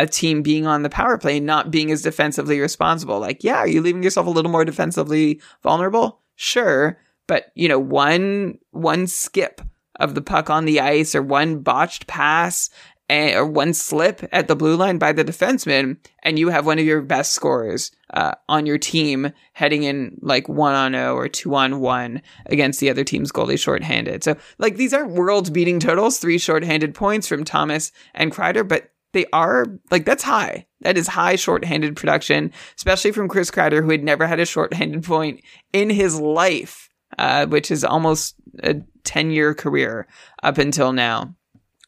a 0.00 0.06
team 0.06 0.40
being 0.40 0.66
on 0.66 0.82
the 0.82 0.88
power 0.88 1.18
play 1.18 1.38
not 1.38 1.70
being 1.70 1.90
as 1.90 2.00
defensively 2.00 2.58
responsible. 2.58 3.20
Like, 3.20 3.44
yeah, 3.44 3.58
are 3.58 3.68
you 3.68 3.82
leaving 3.82 4.02
yourself 4.02 4.26
a 4.26 4.30
little 4.30 4.50
more 4.50 4.64
defensively 4.64 5.40
vulnerable? 5.62 6.20
Sure. 6.36 6.98
But, 7.26 7.52
you 7.54 7.68
know, 7.68 7.78
one, 7.78 8.58
one 8.70 9.06
skip 9.06 9.60
of 9.96 10.14
the 10.14 10.22
puck 10.22 10.48
on 10.48 10.64
the 10.64 10.80
ice 10.80 11.14
or 11.14 11.22
one 11.22 11.58
botched 11.58 12.06
pass 12.06 12.70
and, 13.10 13.36
or 13.36 13.44
one 13.44 13.74
slip 13.74 14.26
at 14.32 14.48
the 14.48 14.56
blue 14.56 14.74
line 14.74 14.96
by 14.96 15.12
the 15.12 15.24
defenseman, 15.24 15.98
and 16.22 16.38
you 16.38 16.48
have 16.48 16.64
one 16.64 16.78
of 16.78 16.86
your 16.86 17.02
best 17.02 17.32
scorers 17.32 17.90
uh, 18.14 18.32
on 18.48 18.64
your 18.64 18.78
team 18.78 19.32
heading 19.52 19.82
in 19.82 20.16
like 20.22 20.48
one 20.48 20.74
on 20.74 20.92
zero 20.92 21.14
or 21.14 21.28
two 21.28 21.54
on 21.54 21.80
one 21.80 22.22
against 22.46 22.80
the 22.80 22.88
other 22.88 23.04
team's 23.04 23.32
goalie 23.32 23.58
shorthanded. 23.58 24.24
So, 24.24 24.36
like, 24.58 24.76
these 24.76 24.94
aren't 24.94 25.10
world 25.10 25.52
beating 25.52 25.78
totals, 25.78 26.18
three 26.18 26.38
shorthanded 26.38 26.94
points 26.94 27.28
from 27.28 27.44
Thomas 27.44 27.92
and 28.14 28.32
Kreider, 28.32 28.66
but 28.66 28.90
they 29.12 29.26
are 29.32 29.66
like 29.90 30.04
that's 30.04 30.22
high. 30.22 30.66
That 30.82 30.96
is 30.96 31.08
high 31.08 31.36
shorthanded 31.36 31.96
production, 31.96 32.52
especially 32.76 33.12
from 33.12 33.28
Chris 33.28 33.50
Kreider, 33.50 33.82
who 33.82 33.90
had 33.90 34.04
never 34.04 34.26
had 34.26 34.40
a 34.40 34.46
shorthanded 34.46 35.04
point 35.04 35.42
in 35.72 35.90
his 35.90 36.18
life, 36.18 36.88
uh, 37.18 37.46
which 37.46 37.70
is 37.70 37.84
almost 37.84 38.36
a 38.62 38.76
10 39.04 39.30
year 39.30 39.54
career 39.54 40.06
up 40.42 40.58
until 40.58 40.92
now. 40.92 41.34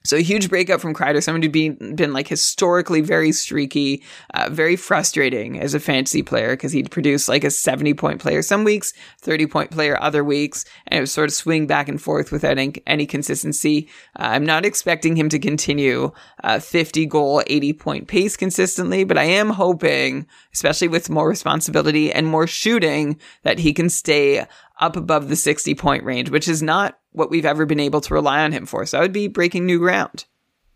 So 0.04 0.16
a 0.16 0.20
huge 0.20 0.48
breakup 0.48 0.80
from 0.80 0.94
Kreider, 0.94 1.22
someone 1.22 1.42
who'd 1.42 1.52
been, 1.52 1.96
been 1.96 2.12
like 2.12 2.28
historically 2.28 3.00
very 3.00 3.32
streaky, 3.32 4.02
uh, 4.34 4.48
very 4.50 4.76
frustrating 4.76 5.60
as 5.60 5.74
a 5.74 5.80
fantasy 5.80 6.22
player 6.22 6.50
because 6.50 6.72
he'd 6.72 6.90
produce 6.90 7.28
like 7.28 7.44
a 7.44 7.50
70 7.50 7.94
point 7.94 8.20
player 8.20 8.42
some 8.42 8.64
weeks, 8.64 8.92
30 9.20 9.46
point 9.46 9.70
player 9.70 10.00
other 10.00 10.24
weeks, 10.24 10.64
and 10.88 10.98
it 10.98 11.00
was 11.00 11.12
sort 11.12 11.28
of 11.28 11.34
swing 11.34 11.66
back 11.66 11.88
and 11.88 12.00
forth 12.00 12.32
without 12.32 12.58
any, 12.58 12.74
any 12.86 13.06
consistency. 13.06 13.88
Uh, 14.18 14.30
I'm 14.32 14.46
not 14.46 14.64
expecting 14.64 15.16
him 15.16 15.28
to 15.28 15.38
continue 15.38 16.12
uh, 16.42 16.58
50 16.58 17.06
goal, 17.06 17.42
80 17.46 17.72
point 17.74 18.08
pace 18.08 18.36
consistently, 18.36 19.04
but 19.04 19.18
I 19.18 19.24
am 19.24 19.50
hoping, 19.50 20.26
especially 20.52 20.88
with 20.88 21.10
more 21.10 21.28
responsibility 21.28 22.12
and 22.12 22.26
more 22.26 22.46
shooting, 22.46 23.18
that 23.42 23.58
he 23.60 23.72
can 23.72 23.88
stay 23.88 24.46
up 24.80 24.96
above 24.96 25.28
the 25.28 25.36
60 25.36 25.74
point 25.74 26.04
range, 26.04 26.30
which 26.30 26.48
is 26.48 26.62
not 26.62 26.98
what 27.12 27.30
we've 27.30 27.46
ever 27.46 27.66
been 27.66 27.80
able 27.80 28.00
to 28.02 28.14
rely 28.14 28.42
on 28.42 28.52
him 28.52 28.66
for. 28.66 28.84
So 28.86 28.98
I 28.98 29.02
would 29.02 29.12
be 29.12 29.28
breaking 29.28 29.66
new 29.66 29.78
ground. 29.78 30.24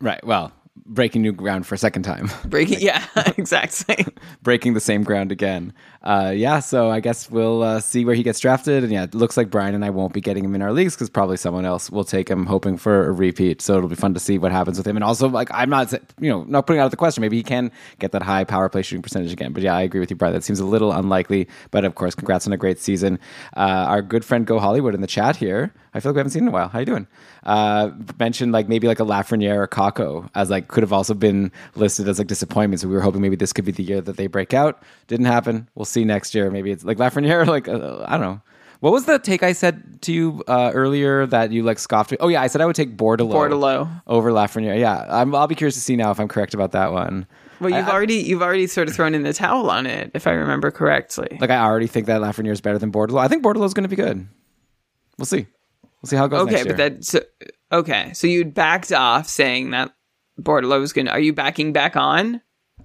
Right. 0.01 0.25
Well, 0.25 0.53
breaking 0.85 1.23
new 1.23 1.33
ground 1.33 1.67
for 1.67 1.75
a 1.75 1.79
second 1.79 2.03
time. 2.03 2.31
Breaking, 2.45 2.79
yeah, 2.81 3.05
exactly. 3.37 4.07
breaking 4.43 4.75
the 4.75 4.81
same 4.81 5.03
ground 5.03 5.33
again. 5.33 5.73
Uh, 6.07 6.31
yeah, 6.31 6.61
so 6.61 6.89
I 6.89 7.01
guess 7.01 7.29
we'll 7.29 7.65
uh, 7.65 7.81
see 7.81 8.05
where 8.05 8.15
he 8.15 8.23
gets 8.23 8.39
drafted. 8.39 8.85
And 8.85 8.93
yeah, 8.93 9.03
it 9.03 9.15
looks 9.15 9.37
like 9.37 9.51
Brian 9.51 9.75
and 9.75 9.85
I 9.85 9.91
won't 9.91 10.13
be 10.13 10.21
getting 10.21 10.45
him 10.45 10.55
in 10.55 10.63
our 10.63 10.73
leagues 10.73 10.95
because 10.95 11.11
probably 11.11 11.37
someone 11.37 11.65
else 11.65 11.91
will 11.91 12.05
take 12.05 12.31
him, 12.31 12.47
hoping 12.47 12.77
for 12.77 13.09
a 13.09 13.13
repeat. 13.13 13.61
So 13.61 13.77
it'll 13.77 13.89
be 13.89 13.97
fun 13.97 14.15
to 14.15 14.21
see 14.21 14.39
what 14.39 14.53
happens 14.53 14.79
with 14.79 14.87
him. 14.87 14.97
And 14.97 15.03
also, 15.03 15.29
like, 15.29 15.49
I'm 15.53 15.69
not, 15.69 15.93
you 16.21 16.31
know, 16.31 16.45
not 16.45 16.65
putting 16.65 16.79
out 16.79 16.93
the 16.93 16.97
question. 16.97 17.23
Maybe 17.23 17.37
he 17.37 17.43
can 17.43 17.73
get 17.99 18.13
that 18.13 18.23
high 18.23 18.45
power 18.45 18.69
play 18.69 18.83
shooting 18.83 19.03
percentage 19.03 19.33
again. 19.33 19.53
But 19.53 19.65
yeah, 19.65 19.75
I 19.75 19.83
agree 19.83 19.99
with 19.99 20.11
you, 20.11 20.17
Brian. 20.17 20.33
That 20.33 20.45
seems 20.45 20.61
a 20.61 20.65
little 20.65 20.93
unlikely. 20.93 21.49
But 21.73 21.85
of 21.85 21.97
course, 21.97 22.15
congrats 22.15 22.47
on 22.47 22.53
a 22.53 22.57
great 22.57 22.79
season. 22.79 23.19
Uh, 23.57 23.87
our 23.89 24.01
good 24.01 24.25
friend 24.25 24.47
Go 24.47 24.61
Hollywood 24.61 24.95
in 24.95 25.01
the 25.01 25.09
chat 25.09 25.35
here. 25.35 25.75
I 25.93 26.01
feel 26.01 26.11
like 26.11 26.17
we 26.17 26.21
haven't 26.21 26.33
seen 26.33 26.43
in 26.43 26.49
a 26.49 26.53
while. 26.53 26.69
How 26.69 26.79
you 26.79 26.85
doing? 26.85 27.07
Uh, 27.43 27.91
mentioned 28.19 28.53
like 28.53 28.69
maybe 28.69 28.87
like 28.87 29.01
a 29.01 29.05
Lafreniere 29.05 29.57
or 29.57 29.67
Kakko 29.67 30.29
as 30.35 30.51
like 30.51 30.69
could 30.69 30.83
have 30.83 30.93
also 30.93 31.15
been 31.15 31.51
listed 31.75 32.07
as 32.07 32.19
like 32.19 32.27
disappointments. 32.27 32.85
We 32.85 32.93
were 32.93 33.01
hoping 33.01 33.23
maybe 33.23 33.37
this 33.37 33.55
could 33.55 33.65
be 33.65 33.73
the 33.73 33.83
year 33.83 34.03
that 34.03 34.19
they 34.19 34.27
break 34.27 34.53
out. 34.53 34.83
Didn't 35.07 35.27
happen. 35.27 35.69
We'll 35.75 35.87
see 35.87 35.96
next 36.05 36.35
year. 36.35 36.51
Maybe 36.51 36.71
it's 36.71 36.85
like 36.85 36.99
Lafreniere. 36.99 37.47
Like 37.57 37.69
uh, 37.69 38.05
I 38.07 38.13
don't 38.13 38.21
know. 38.23 38.41
What 38.81 38.93
was 38.93 39.07
the 39.07 39.19
take 39.19 39.43
I 39.43 39.53
said 39.53 40.03
to 40.03 40.13
you 40.13 40.45
uh, 40.49 40.71
earlier 40.75 41.25
that 41.27 41.51
you 41.51 41.63
like 41.63 41.79
scoffed? 41.79 42.15
Oh 42.21 42.29
yeah, 42.29 42.43
I 42.43 42.47
said 42.47 42.61
I 42.61 42.67
would 42.67 42.77
take 42.77 42.97
Bordeleau, 42.97 43.33
Bordeleau. 43.33 44.03
over 44.07 44.31
Lafreniere. 44.31 44.79
Yeah, 44.79 45.07
I'm, 45.09 45.35
I'll 45.35 45.47
be 45.47 45.55
curious 45.55 45.75
to 45.77 45.81
see 45.81 45.97
now 45.97 46.11
if 46.11 46.21
I'm 46.21 46.29
correct 46.29 46.53
about 46.53 46.73
that 46.73 46.93
one. 46.93 47.27
Well, 47.59 47.71
you've 47.71 47.87
I- 47.89 47.91
I- 47.91 47.95
already 47.95 48.17
you've 48.17 48.43
already 48.43 48.67
sort 48.67 48.89
of 48.89 48.95
thrown 48.95 49.15
in 49.15 49.23
the 49.23 49.33
towel 49.33 49.71
on 49.71 49.87
it, 49.87 50.11
if 50.13 50.27
I 50.27 50.33
remember 50.33 50.71
correctly. 50.71 51.39
Like 51.41 51.49
I 51.51 51.57
already 51.65 51.87
think 51.87 52.07
that 52.07 52.21
Lafreniere 52.21 52.53
is 52.53 52.61
better 52.61 52.79
than 52.79 52.93
Bordeleau. 52.93 53.19
I 53.19 53.29
think 53.29 53.43
Bordeleau 53.43 53.65
is 53.65 53.73
going 53.75 53.89
to 53.89 53.89
be 53.89 53.97
good. 53.97 54.29
We'll 55.19 55.25
see. 55.27 55.47
We'll 56.03 56.09
see 56.11 56.17
how 56.17 56.27
it 56.27 56.29
goes. 56.29 56.43
okay, 56.47 56.63
but 56.65 56.77
that 56.77 57.03
so, 57.05 57.21
okay. 57.73 58.13
So 58.13 58.27
you 58.27 58.45
backed 58.45 58.93
off 58.93 59.27
saying 59.27 59.71
that 59.71 59.93
Bordeleau 60.39 60.79
was 60.81 60.93
going. 60.93 61.07
to 61.07 61.13
Are 61.13 61.19
you 61.21 61.33
backing 61.33 61.73
back 61.73 61.97
on? 61.97 62.43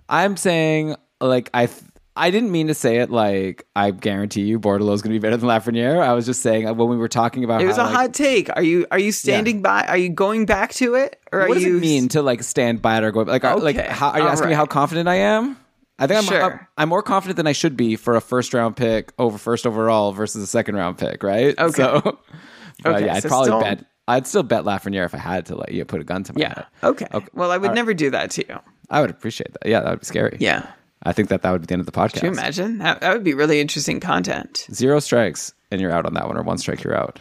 I'm 0.08 0.38
saying 0.38 0.96
like 1.20 1.50
I 1.54 1.66
th- 1.66 1.82
I 2.16 2.30
didn't 2.30 2.52
mean 2.52 2.68
to 2.68 2.74
say 2.74 2.98
it 2.98 3.10
like 3.10 3.66
I 3.76 3.92
guarantee 3.92 4.42
you 4.42 4.60
Bordeleau 4.60 4.94
is 4.94 5.02
going 5.02 5.14
to 5.14 5.20
be 5.20 5.20
better 5.20 5.38
than 5.38 5.48
Lafreniere. 5.48 6.02
I 6.02 6.14
was 6.14 6.26
just 6.26 6.42
saying 6.42 6.68
uh, 6.68 6.74
when 6.74 6.90
we 6.90 6.98
were 6.98 7.08
talking 7.08 7.44
about 7.46 7.62
It 7.62 7.68
was 7.68 7.78
how, 7.78 7.84
a 7.84 7.86
like, 7.86 7.94
hot 7.96 8.14
take. 8.14 8.50
Are 8.56 8.62
you 8.64 8.86
are 8.92 9.00
you 9.00 9.12
standing 9.14 9.62
by? 9.62 9.86
Are 9.88 9.98
you 9.98 10.10
going 10.10 10.46
back 10.46 10.74
to 10.74 10.96
it, 10.96 11.20
or 11.32 11.42
are 11.44 11.48
what 11.48 11.54
does 11.56 11.64
you 11.64 11.78
it 11.78 11.80
mean 11.82 12.10
to 12.10 12.22
like 12.22 12.44
stand 12.44 12.82
by 12.82 12.98
it 12.98 13.04
or 13.04 13.12
go 13.12 13.22
like 13.22 13.46
are, 13.46 13.58
like 13.58 13.78
how, 13.78 14.10
are 14.10 14.20
you 14.20 14.26
all 14.26 14.30
asking 14.32 14.50
me 14.50 14.56
how 14.56 14.66
confident 14.66 15.08
I 15.08 15.16
am? 15.16 15.58
I 16.00 16.08
think 16.08 16.18
I'm, 16.20 16.24
Sure. 16.26 16.44
I'm 16.44 16.68
I'm 16.78 16.90
more 16.90 17.04
confident 17.04 17.38
than 17.38 17.48
I 17.48 17.54
should 17.54 17.78
be 17.78 17.96
for 17.96 18.16
a 18.16 18.22
first 18.22 18.54
round 18.54 18.76
pick 18.76 19.14
over 19.18 19.38
first 19.38 19.66
overall 19.66 20.12
versus 20.12 20.44
a 20.44 20.48
second 20.48 20.76
round 20.76 20.98
pick, 20.98 21.24
right? 21.24 21.58
Okay. 21.58 21.72
So, 21.84 21.96
Okay, 22.86 23.06
yeah, 23.06 23.14
I'd 23.16 23.24
so 23.24 23.30
probably 23.30 23.46
still- 23.48 23.62
bet 23.62 23.86
I'd 24.08 24.28
still 24.28 24.44
bet 24.44 24.64
Lafreniere 24.66 25.06
if 25.06 25.14
I 25.14 25.20
had 25.20 25.46
to 25.46 25.56
like 25.56 25.72
you 25.72 25.86
put 25.86 26.02
a 26.02 26.04
gun 26.04 26.24
to 26.24 26.34
my 26.34 26.42
Yeah. 26.42 26.48
head. 26.56 26.66
Okay. 26.84 27.08
Okay. 27.14 27.28
Well, 27.34 27.52
I 27.52 27.58
would 27.58 27.68
All 27.68 27.70
right. 27.70 27.76
never 27.76 27.94
do 27.94 28.10
that 28.10 28.32
to 28.32 28.46
you. 28.48 28.60
I 28.90 29.00
would 29.00 29.10
appreciate 29.12 29.54
that. 29.54 29.66
Yeah, 29.70 29.80
that 29.82 29.90
would 29.92 30.00
be 30.02 30.06
scary. 30.06 30.36
Yeah. 30.42 30.68
I 31.04 31.14
think 31.14 31.30
that 31.30 31.42
that 31.42 31.52
would 31.52 31.62
be 31.62 31.68
the 31.68 31.74
end 31.74 31.80
of 31.80 31.86
the 31.86 31.92
podcast. 31.92 32.20
Can 32.20 32.26
you 32.26 32.32
imagine? 32.32 32.78
That, 32.78 33.02
that 33.02 33.14
would 33.14 33.24
be 33.24 33.34
really 33.34 33.60
interesting 33.60 34.00
content. 34.00 34.68
zero 34.72 35.00
strikes 35.00 35.54
and 35.72 35.82
you're 35.82 35.92
out 35.92 36.06
on 36.06 36.14
that 36.14 36.28
one, 36.28 36.38
or 36.38 36.44
one 36.44 36.58
strike 36.58 36.84
you're 36.84 36.98
out. 36.98 37.20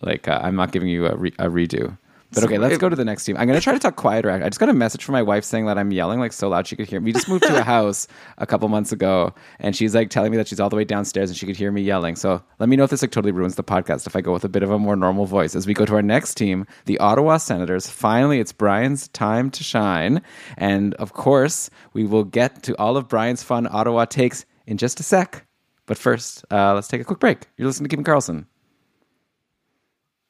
Like 0.00 0.28
uh, 0.28 0.40
I'm 0.42 0.56
not 0.56 0.72
giving 0.72 0.88
you 0.88 1.06
a, 1.06 1.16
re- 1.16 1.34
a 1.38 1.48
redo. 1.48 1.98
But 2.32 2.44
okay, 2.44 2.58
let's 2.58 2.76
go 2.76 2.90
to 2.90 2.96
the 2.96 3.06
next 3.06 3.24
team. 3.24 3.38
I'm 3.38 3.46
gonna 3.46 3.60
try 3.60 3.72
to 3.72 3.78
talk 3.78 3.96
quieter. 3.96 4.30
I 4.30 4.48
just 4.48 4.60
got 4.60 4.68
a 4.68 4.74
message 4.74 5.02
from 5.02 5.14
my 5.14 5.22
wife 5.22 5.44
saying 5.44 5.64
that 5.64 5.78
I'm 5.78 5.90
yelling 5.92 6.20
like 6.20 6.34
so 6.34 6.50
loud 6.50 6.66
she 6.66 6.76
could 6.76 6.86
hear 6.86 7.00
me. 7.00 7.06
We 7.06 7.12
just 7.12 7.28
moved 7.28 7.44
to 7.44 7.58
a 7.58 7.62
house 7.74 8.06
a 8.36 8.46
couple 8.46 8.68
months 8.68 8.92
ago, 8.92 9.32
and 9.58 9.74
she's 9.74 9.94
like 9.94 10.10
telling 10.10 10.30
me 10.30 10.36
that 10.36 10.46
she's 10.46 10.60
all 10.60 10.68
the 10.68 10.76
way 10.76 10.84
downstairs 10.84 11.30
and 11.30 11.38
she 11.38 11.46
could 11.46 11.56
hear 11.56 11.72
me 11.72 11.80
yelling. 11.80 12.16
So 12.16 12.42
let 12.58 12.68
me 12.68 12.76
know 12.76 12.84
if 12.84 12.90
this 12.90 13.00
like 13.00 13.12
totally 13.12 13.32
ruins 13.32 13.54
the 13.54 13.64
podcast 13.64 14.06
if 14.06 14.14
I 14.14 14.20
go 14.20 14.34
with 14.34 14.44
a 14.44 14.48
bit 14.48 14.62
of 14.62 14.70
a 14.70 14.78
more 14.78 14.94
normal 14.94 15.24
voice. 15.24 15.54
As 15.56 15.66
we 15.66 15.72
go 15.72 15.86
to 15.86 15.94
our 15.94 16.02
next 16.02 16.34
team, 16.34 16.66
the 16.84 16.98
Ottawa 16.98 17.38
Senators. 17.38 17.88
Finally, 17.88 18.40
it's 18.40 18.52
Brian's 18.52 19.08
time 19.08 19.50
to 19.52 19.64
shine, 19.64 20.20
and 20.58 20.92
of 20.94 21.14
course, 21.14 21.70
we 21.94 22.04
will 22.04 22.24
get 22.24 22.62
to 22.64 22.76
all 22.78 22.98
of 22.98 23.08
Brian's 23.08 23.42
fun 23.42 23.66
Ottawa 23.70 24.04
takes 24.04 24.44
in 24.66 24.76
just 24.76 25.00
a 25.00 25.02
sec. 25.02 25.46
But 25.86 25.96
first, 25.96 26.44
uh, 26.50 26.74
let's 26.74 26.88
take 26.88 27.00
a 27.00 27.04
quick 27.04 27.20
break. 27.20 27.46
You're 27.56 27.66
listening 27.66 27.88
to 27.88 27.96
Keeping 27.96 28.04
Karlsson. 28.04 28.44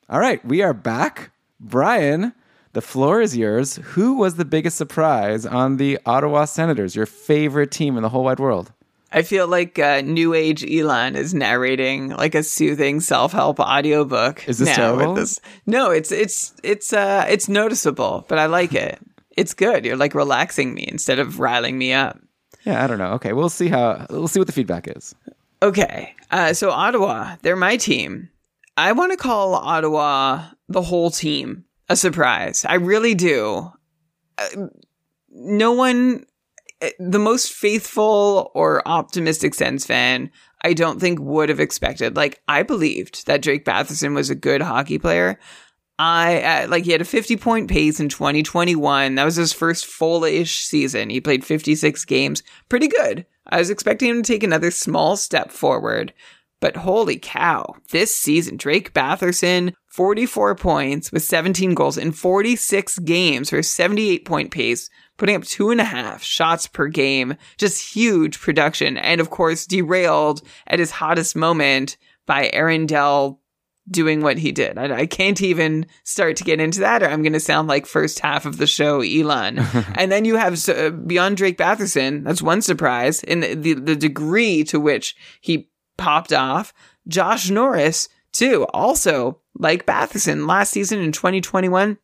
All 0.09 0.21
right, 0.21 0.43
we 0.45 0.63
are 0.63 0.73
back. 0.73 1.33
Brian, 1.61 2.33
the 2.73 2.81
floor 2.81 3.21
is 3.21 3.37
yours. 3.37 3.77
Who 3.77 4.15
was 4.19 4.37
the 4.37 4.45
biggest 4.45 4.77
surprise 4.77 5.45
on 5.47 5.77
the 5.77 5.99
Ottawa 6.07 6.45
Senators, 6.45 6.95
your 6.95 7.07
favorite 7.07 7.71
team 7.71 7.97
in 7.97 8.03
the 8.03 8.09
whole 8.09 8.25
wide 8.25 8.41
world? 8.41 8.73
I 9.11 9.23
feel 9.23 9.49
like 9.49 9.79
uh, 9.79 10.03
New 10.03 10.35
Age 10.35 10.63
Elon 10.71 11.17
is 11.17 11.33
narrating 11.33 12.11
like 12.11 12.35
a 12.35 12.43
soothing 12.43 13.01
self-help 13.01 13.59
audiobook. 13.59 14.47
Is 14.47 14.59
this 14.59 14.75
terrible? 14.77 15.15
this- 15.15 15.41
No, 15.65 15.91
it's 15.91 16.13
it's 16.13 16.53
it's 16.63 16.93
uh 16.93 17.25
it's 17.29 17.49
noticeable, 17.49 18.27
but 18.29 18.39
I 18.39 18.47
like 18.47 18.75
it. 18.75 18.99
It's 19.35 19.55
good. 19.55 19.87
You're 19.87 19.97
like 19.97 20.15
relaxing 20.15 20.75
me 20.75 20.85
instead 20.89 21.19
of 21.21 21.41
riling 21.41 21.79
me 21.79 21.95
up. 21.95 22.19
Yeah, 22.65 22.85
I 22.85 22.87
don't 22.87 22.99
know. 22.99 23.13
Okay, 23.13 23.33
we'll 23.33 23.49
see 23.49 23.69
how 23.69 24.05
we'll 24.11 24.29
see 24.29 24.41
what 24.41 24.47
the 24.47 24.53
feedback 24.53 24.87
is. 24.95 25.15
Okay. 25.63 26.15
Uh, 26.31 26.53
so 26.53 26.71
Ottawa, 26.71 27.37
they're 27.41 27.57
my 27.57 27.79
team. 27.79 28.29
I 28.79 28.93
want 28.93 29.11
to 29.11 29.19
call 29.19 29.57
Ottawa 29.57 30.45
the 30.69 30.83
whole 30.83 31.11
team 31.11 31.65
a 31.89 31.97
surprise. 31.97 32.65
I 32.65 32.75
really 32.75 33.13
do. 33.13 33.73
Uh, 34.39 34.69
no 35.31 35.73
one, 35.73 36.25
uh, 36.81 36.91
the 37.01 37.19
most 37.19 37.53
faithful 37.53 38.53
or 38.55 38.87
optimistic 38.87 39.55
Sens 39.55 39.85
fan, 39.85 40.31
I 40.63 40.75
don't 40.75 41.01
think 41.01 41.19
would 41.19 41.49
have 41.49 41.59
expected. 41.59 42.15
Like, 42.15 42.41
I 42.47 42.63
believed 42.63 43.27
that 43.27 43.43
Drake 43.43 43.65
Batherson 43.65 44.15
was 44.15 44.31
a 44.31 44.37
good 44.37 44.63
hockey 44.63 45.01
player. 45.01 45.41
I 45.99 46.43
uh, 46.43 46.69
like 46.69 46.85
he 46.85 46.93
had 46.93 47.01
a 47.01 47.05
50 47.05 47.37
point 47.37 47.69
pace 47.69 47.99
in 47.99 48.09
2021. 48.09 49.17
That 49.17 49.25
was 49.25 49.35
his 49.35 49.53
first 49.53 49.87
full-ish 49.87 50.59
season. 50.59 51.11
He 51.11 51.21
played 51.21 51.45
56 51.45 52.05
games. 52.05 52.45
Pretty 52.69 52.87
good. 52.87 53.27
I 53.49 53.59
was 53.59 53.71
expecting 53.71 54.11
him 54.11 54.23
to 54.23 54.33
take 54.33 54.45
another 54.45 54.71
small 54.71 55.17
step 55.17 55.51
forward. 55.51 56.13
But 56.61 56.77
holy 56.77 57.19
cow, 57.19 57.75
this 57.91 58.15
season, 58.15 58.57
Drake 58.57 58.93
Batherson, 58.93 59.73
44 59.87 60.55
points 60.57 61.13
with 61.13 61.23
17 61.23 61.75
goals 61.75 61.97
in 61.97 62.13
46 62.13 62.99
games 63.01 63.51
for 63.51 63.59
a 63.59 63.63
78 63.63 64.25
point 64.25 64.51
pace, 64.51 64.91
putting 65.17 65.37
up 65.37 65.45
two 65.45 65.71
and 65.71 65.81
a 65.81 65.85
half 65.85 66.23
shots 66.23 66.67
per 66.67 66.89
game. 66.89 67.37
Just 67.59 67.95
huge 67.95 68.41
production. 68.41 68.97
And 68.97 69.21
of 69.21 69.31
course, 69.31 69.67
derailed 69.67 70.43
at 70.67 70.79
his 70.79 70.91
hottest 70.91 71.37
moment 71.37 71.97
by 72.27 72.51
Aaron 72.53 72.87
Dell 72.87 73.41
doing 73.91 74.21
what 74.21 74.39
he 74.39 74.53
did. 74.53 74.79
I, 74.79 75.01
I 75.01 75.07
can't 75.07 75.41
even 75.41 75.87
start 76.05 76.37
to 76.37 76.45
get 76.45 76.61
into 76.61 76.81
that, 76.81 77.03
or 77.03 77.09
I'm 77.09 77.23
going 77.23 77.33
to 77.33 77.41
sound 77.41 77.69
like 77.69 77.87
first 77.87 78.21
half 78.21 78.47
of 78.47 78.59
the 78.59 78.67
show 78.67 79.01
Elon. 79.01 79.59
and 79.95 80.13
then 80.13 80.25
you 80.25 80.37
have 80.37 80.69
uh, 80.69 80.91
beyond 80.91 81.37
Drake 81.37 81.59
Batherson. 81.59 82.25
That's 82.25 82.43
one 82.43 82.63
surprise 82.63 83.23
in 83.23 83.41
the, 83.41 83.55
the 83.55 83.75
the 83.75 83.97
degree 83.97 84.65
to 84.65 84.79
which 84.79 85.17
he 85.41 85.69
popped 85.99 86.33
off. 86.33 86.73
Josh 87.07 87.51
Norris 87.51 88.09
too, 88.33 88.67
also 88.73 89.41
like 89.59 89.87
Batherson 89.87 90.47
last 90.47 90.71
season 90.71 91.01
in 91.01 91.13
2021. 91.13 91.99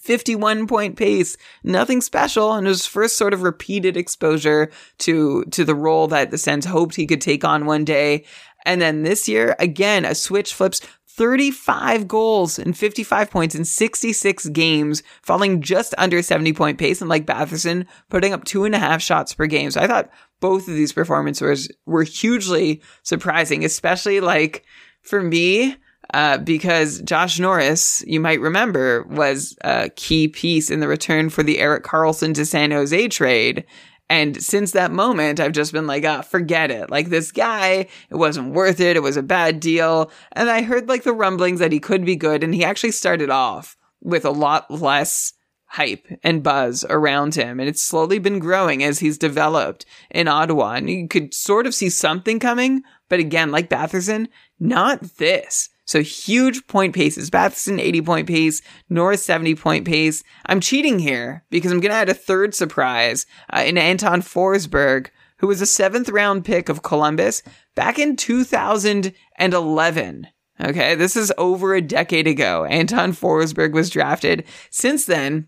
51 0.00 0.68
point 0.68 0.96
pace, 0.96 1.36
nothing 1.64 2.00
special, 2.00 2.52
and 2.52 2.66
his 2.66 2.86
first 2.86 3.16
sort 3.16 3.34
of 3.34 3.42
repeated 3.42 3.96
exposure 3.96 4.70
to 4.98 5.44
to 5.46 5.64
the 5.64 5.74
role 5.74 6.06
that 6.08 6.30
the 6.30 6.38
Sens 6.38 6.66
hoped 6.66 6.94
he 6.94 7.06
could 7.06 7.20
take 7.20 7.44
on 7.44 7.66
one 7.66 7.84
day. 7.84 8.24
And 8.64 8.80
then 8.80 9.02
this 9.02 9.28
year, 9.28 9.56
again, 9.58 10.04
a 10.04 10.14
switch 10.14 10.54
flips 10.54 10.80
35 11.18 12.06
goals 12.06 12.60
and 12.60 12.78
55 12.78 13.28
points 13.28 13.56
in 13.56 13.64
66 13.64 14.48
games, 14.50 15.02
falling 15.22 15.60
just 15.60 15.92
under 15.98 16.22
70 16.22 16.52
point 16.52 16.78
pace, 16.78 17.00
and 17.00 17.10
like 17.10 17.26
Batherson, 17.26 17.86
putting 18.08 18.32
up 18.32 18.44
two 18.44 18.64
and 18.64 18.74
a 18.74 18.78
half 18.78 19.02
shots 19.02 19.34
per 19.34 19.46
game. 19.46 19.72
So 19.72 19.80
I 19.80 19.88
thought 19.88 20.10
both 20.40 20.68
of 20.68 20.74
these 20.74 20.92
performances 20.92 21.70
were 21.86 22.04
hugely 22.04 22.82
surprising, 23.02 23.64
especially 23.64 24.20
like 24.20 24.64
for 25.02 25.22
me, 25.22 25.76
uh, 26.14 26.38
because 26.38 27.00
Josh 27.02 27.38
Norris, 27.38 28.02
you 28.06 28.20
might 28.20 28.40
remember, 28.40 29.04
was 29.04 29.56
a 29.62 29.90
key 29.90 30.28
piece 30.28 30.70
in 30.70 30.80
the 30.80 30.88
return 30.88 31.28
for 31.28 31.42
the 31.42 31.58
Erik 31.58 31.84
Karlsson 31.84 32.34
to 32.34 32.46
San 32.46 32.70
Jose 32.70 33.08
trade. 33.08 33.64
And 34.10 34.42
since 34.42 34.70
that 34.72 34.90
moment, 34.90 35.38
I've 35.38 35.52
just 35.52 35.72
been 35.72 35.86
like, 35.86 36.04
ah, 36.06 36.22
forget 36.22 36.70
it. 36.70 36.90
Like 36.90 37.10
this 37.10 37.30
guy, 37.30 37.88
it 38.08 38.14
wasn't 38.16 38.54
worth 38.54 38.80
it. 38.80 38.96
It 38.96 39.02
was 39.02 39.18
a 39.18 39.22
bad 39.22 39.60
deal. 39.60 40.10
And 40.32 40.48
I 40.48 40.62
heard 40.62 40.88
like 40.88 41.02
the 41.02 41.12
rumblings 41.12 41.60
that 41.60 41.72
he 41.72 41.80
could 41.80 42.06
be 42.06 42.16
good. 42.16 42.42
And 42.42 42.54
he 42.54 42.64
actually 42.64 42.92
started 42.92 43.28
off 43.28 43.76
with 44.00 44.24
a 44.24 44.30
lot 44.30 44.70
less 44.70 45.34
hype 45.68 46.06
and 46.22 46.42
buzz 46.42 46.84
around 46.88 47.34
him. 47.34 47.60
And 47.60 47.68
it's 47.68 47.82
slowly 47.82 48.18
been 48.18 48.38
growing 48.38 48.82
as 48.82 48.98
he's 48.98 49.18
developed 49.18 49.84
in 50.10 50.28
Ottawa. 50.28 50.74
And 50.74 50.90
you 50.90 51.08
could 51.08 51.34
sort 51.34 51.66
of 51.66 51.74
see 51.74 51.90
something 51.90 52.40
coming. 52.40 52.82
But 53.08 53.20
again, 53.20 53.50
like 53.50 53.70
Batherson, 53.70 54.28
not 54.58 55.02
this. 55.18 55.68
So 55.84 56.02
huge 56.02 56.66
point 56.66 56.94
paces. 56.94 57.30
Batherson 57.30 57.80
80 57.80 58.02
point 58.02 58.28
pace, 58.28 58.60
Norris 58.90 59.24
70 59.24 59.54
point 59.54 59.86
pace. 59.86 60.22
I'm 60.46 60.60
cheating 60.60 60.98
here 60.98 61.44
because 61.50 61.72
I'm 61.72 61.80
going 61.80 61.92
to 61.92 61.96
add 61.96 62.10
a 62.10 62.14
third 62.14 62.54
surprise 62.54 63.24
uh, 63.50 63.62
in 63.64 63.78
Anton 63.78 64.20
Forsberg, 64.20 65.08
who 65.38 65.46
was 65.46 65.62
a 65.62 65.66
seventh 65.66 66.10
round 66.10 66.44
pick 66.44 66.68
of 66.68 66.82
Columbus 66.82 67.42
back 67.74 67.98
in 67.98 68.16
2011. 68.16 70.26
Okay, 70.60 70.96
this 70.96 71.16
is 71.16 71.32
over 71.38 71.74
a 71.74 71.80
decade 71.80 72.26
ago. 72.26 72.64
Anton 72.64 73.12
Forsberg 73.12 73.72
was 73.72 73.90
drafted. 73.90 74.44
Since 74.70 75.06
then, 75.06 75.46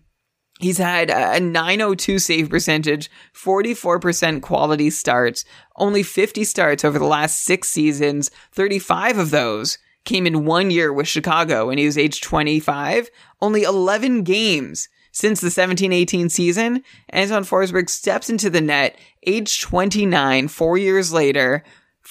He's 0.61 0.77
had 0.77 1.09
a 1.09 1.39
902 1.39 2.19
save 2.19 2.49
percentage, 2.49 3.09
44% 3.33 4.41
quality 4.41 4.91
starts, 4.91 5.43
only 5.75 6.03
50 6.03 6.43
starts 6.43 6.85
over 6.85 6.99
the 6.99 7.05
last 7.05 7.43
six 7.43 7.67
seasons, 7.67 8.29
35 8.51 9.17
of 9.17 9.31
those 9.31 9.79
came 10.05 10.25
in 10.25 10.45
one 10.45 10.71
year 10.71 10.91
with 10.93 11.07
Chicago 11.07 11.67
when 11.67 11.77
he 11.77 11.85
was 11.85 11.97
age 11.97 12.21
25. 12.21 13.09
Only 13.41 13.63
11 13.63 14.23
games 14.23 14.89
since 15.11 15.41
the 15.41 15.49
17-18 15.49 16.31
season. 16.31 16.83
Anton 17.09 17.43
Forsberg 17.43 17.89
steps 17.89 18.29
into 18.29 18.49
the 18.49 18.61
net, 18.61 18.97
age 19.25 19.61
29, 19.61 20.47
four 20.47 20.77
years 20.77 21.11
later, 21.11 21.63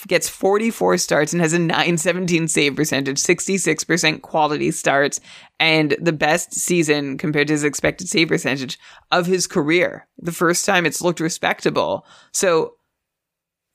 gets 0.06 0.28
44 0.28 0.98
starts 0.98 1.32
and 1.32 1.42
has 1.42 1.52
a 1.52 1.58
917 1.58 2.48
save 2.48 2.76
percentage, 2.76 3.18
66% 3.18 4.22
quality 4.22 4.70
starts, 4.70 5.20
and 5.58 5.96
the 6.00 6.12
best 6.12 6.54
season 6.54 7.18
compared 7.18 7.48
to 7.48 7.54
his 7.54 7.64
expected 7.64 8.08
save 8.08 8.28
percentage 8.28 8.78
of 9.10 9.26
his 9.26 9.46
career. 9.46 10.06
The 10.18 10.32
first 10.32 10.64
time 10.64 10.86
it's 10.86 11.02
looked 11.02 11.20
respectable. 11.20 12.06
So 12.32 12.74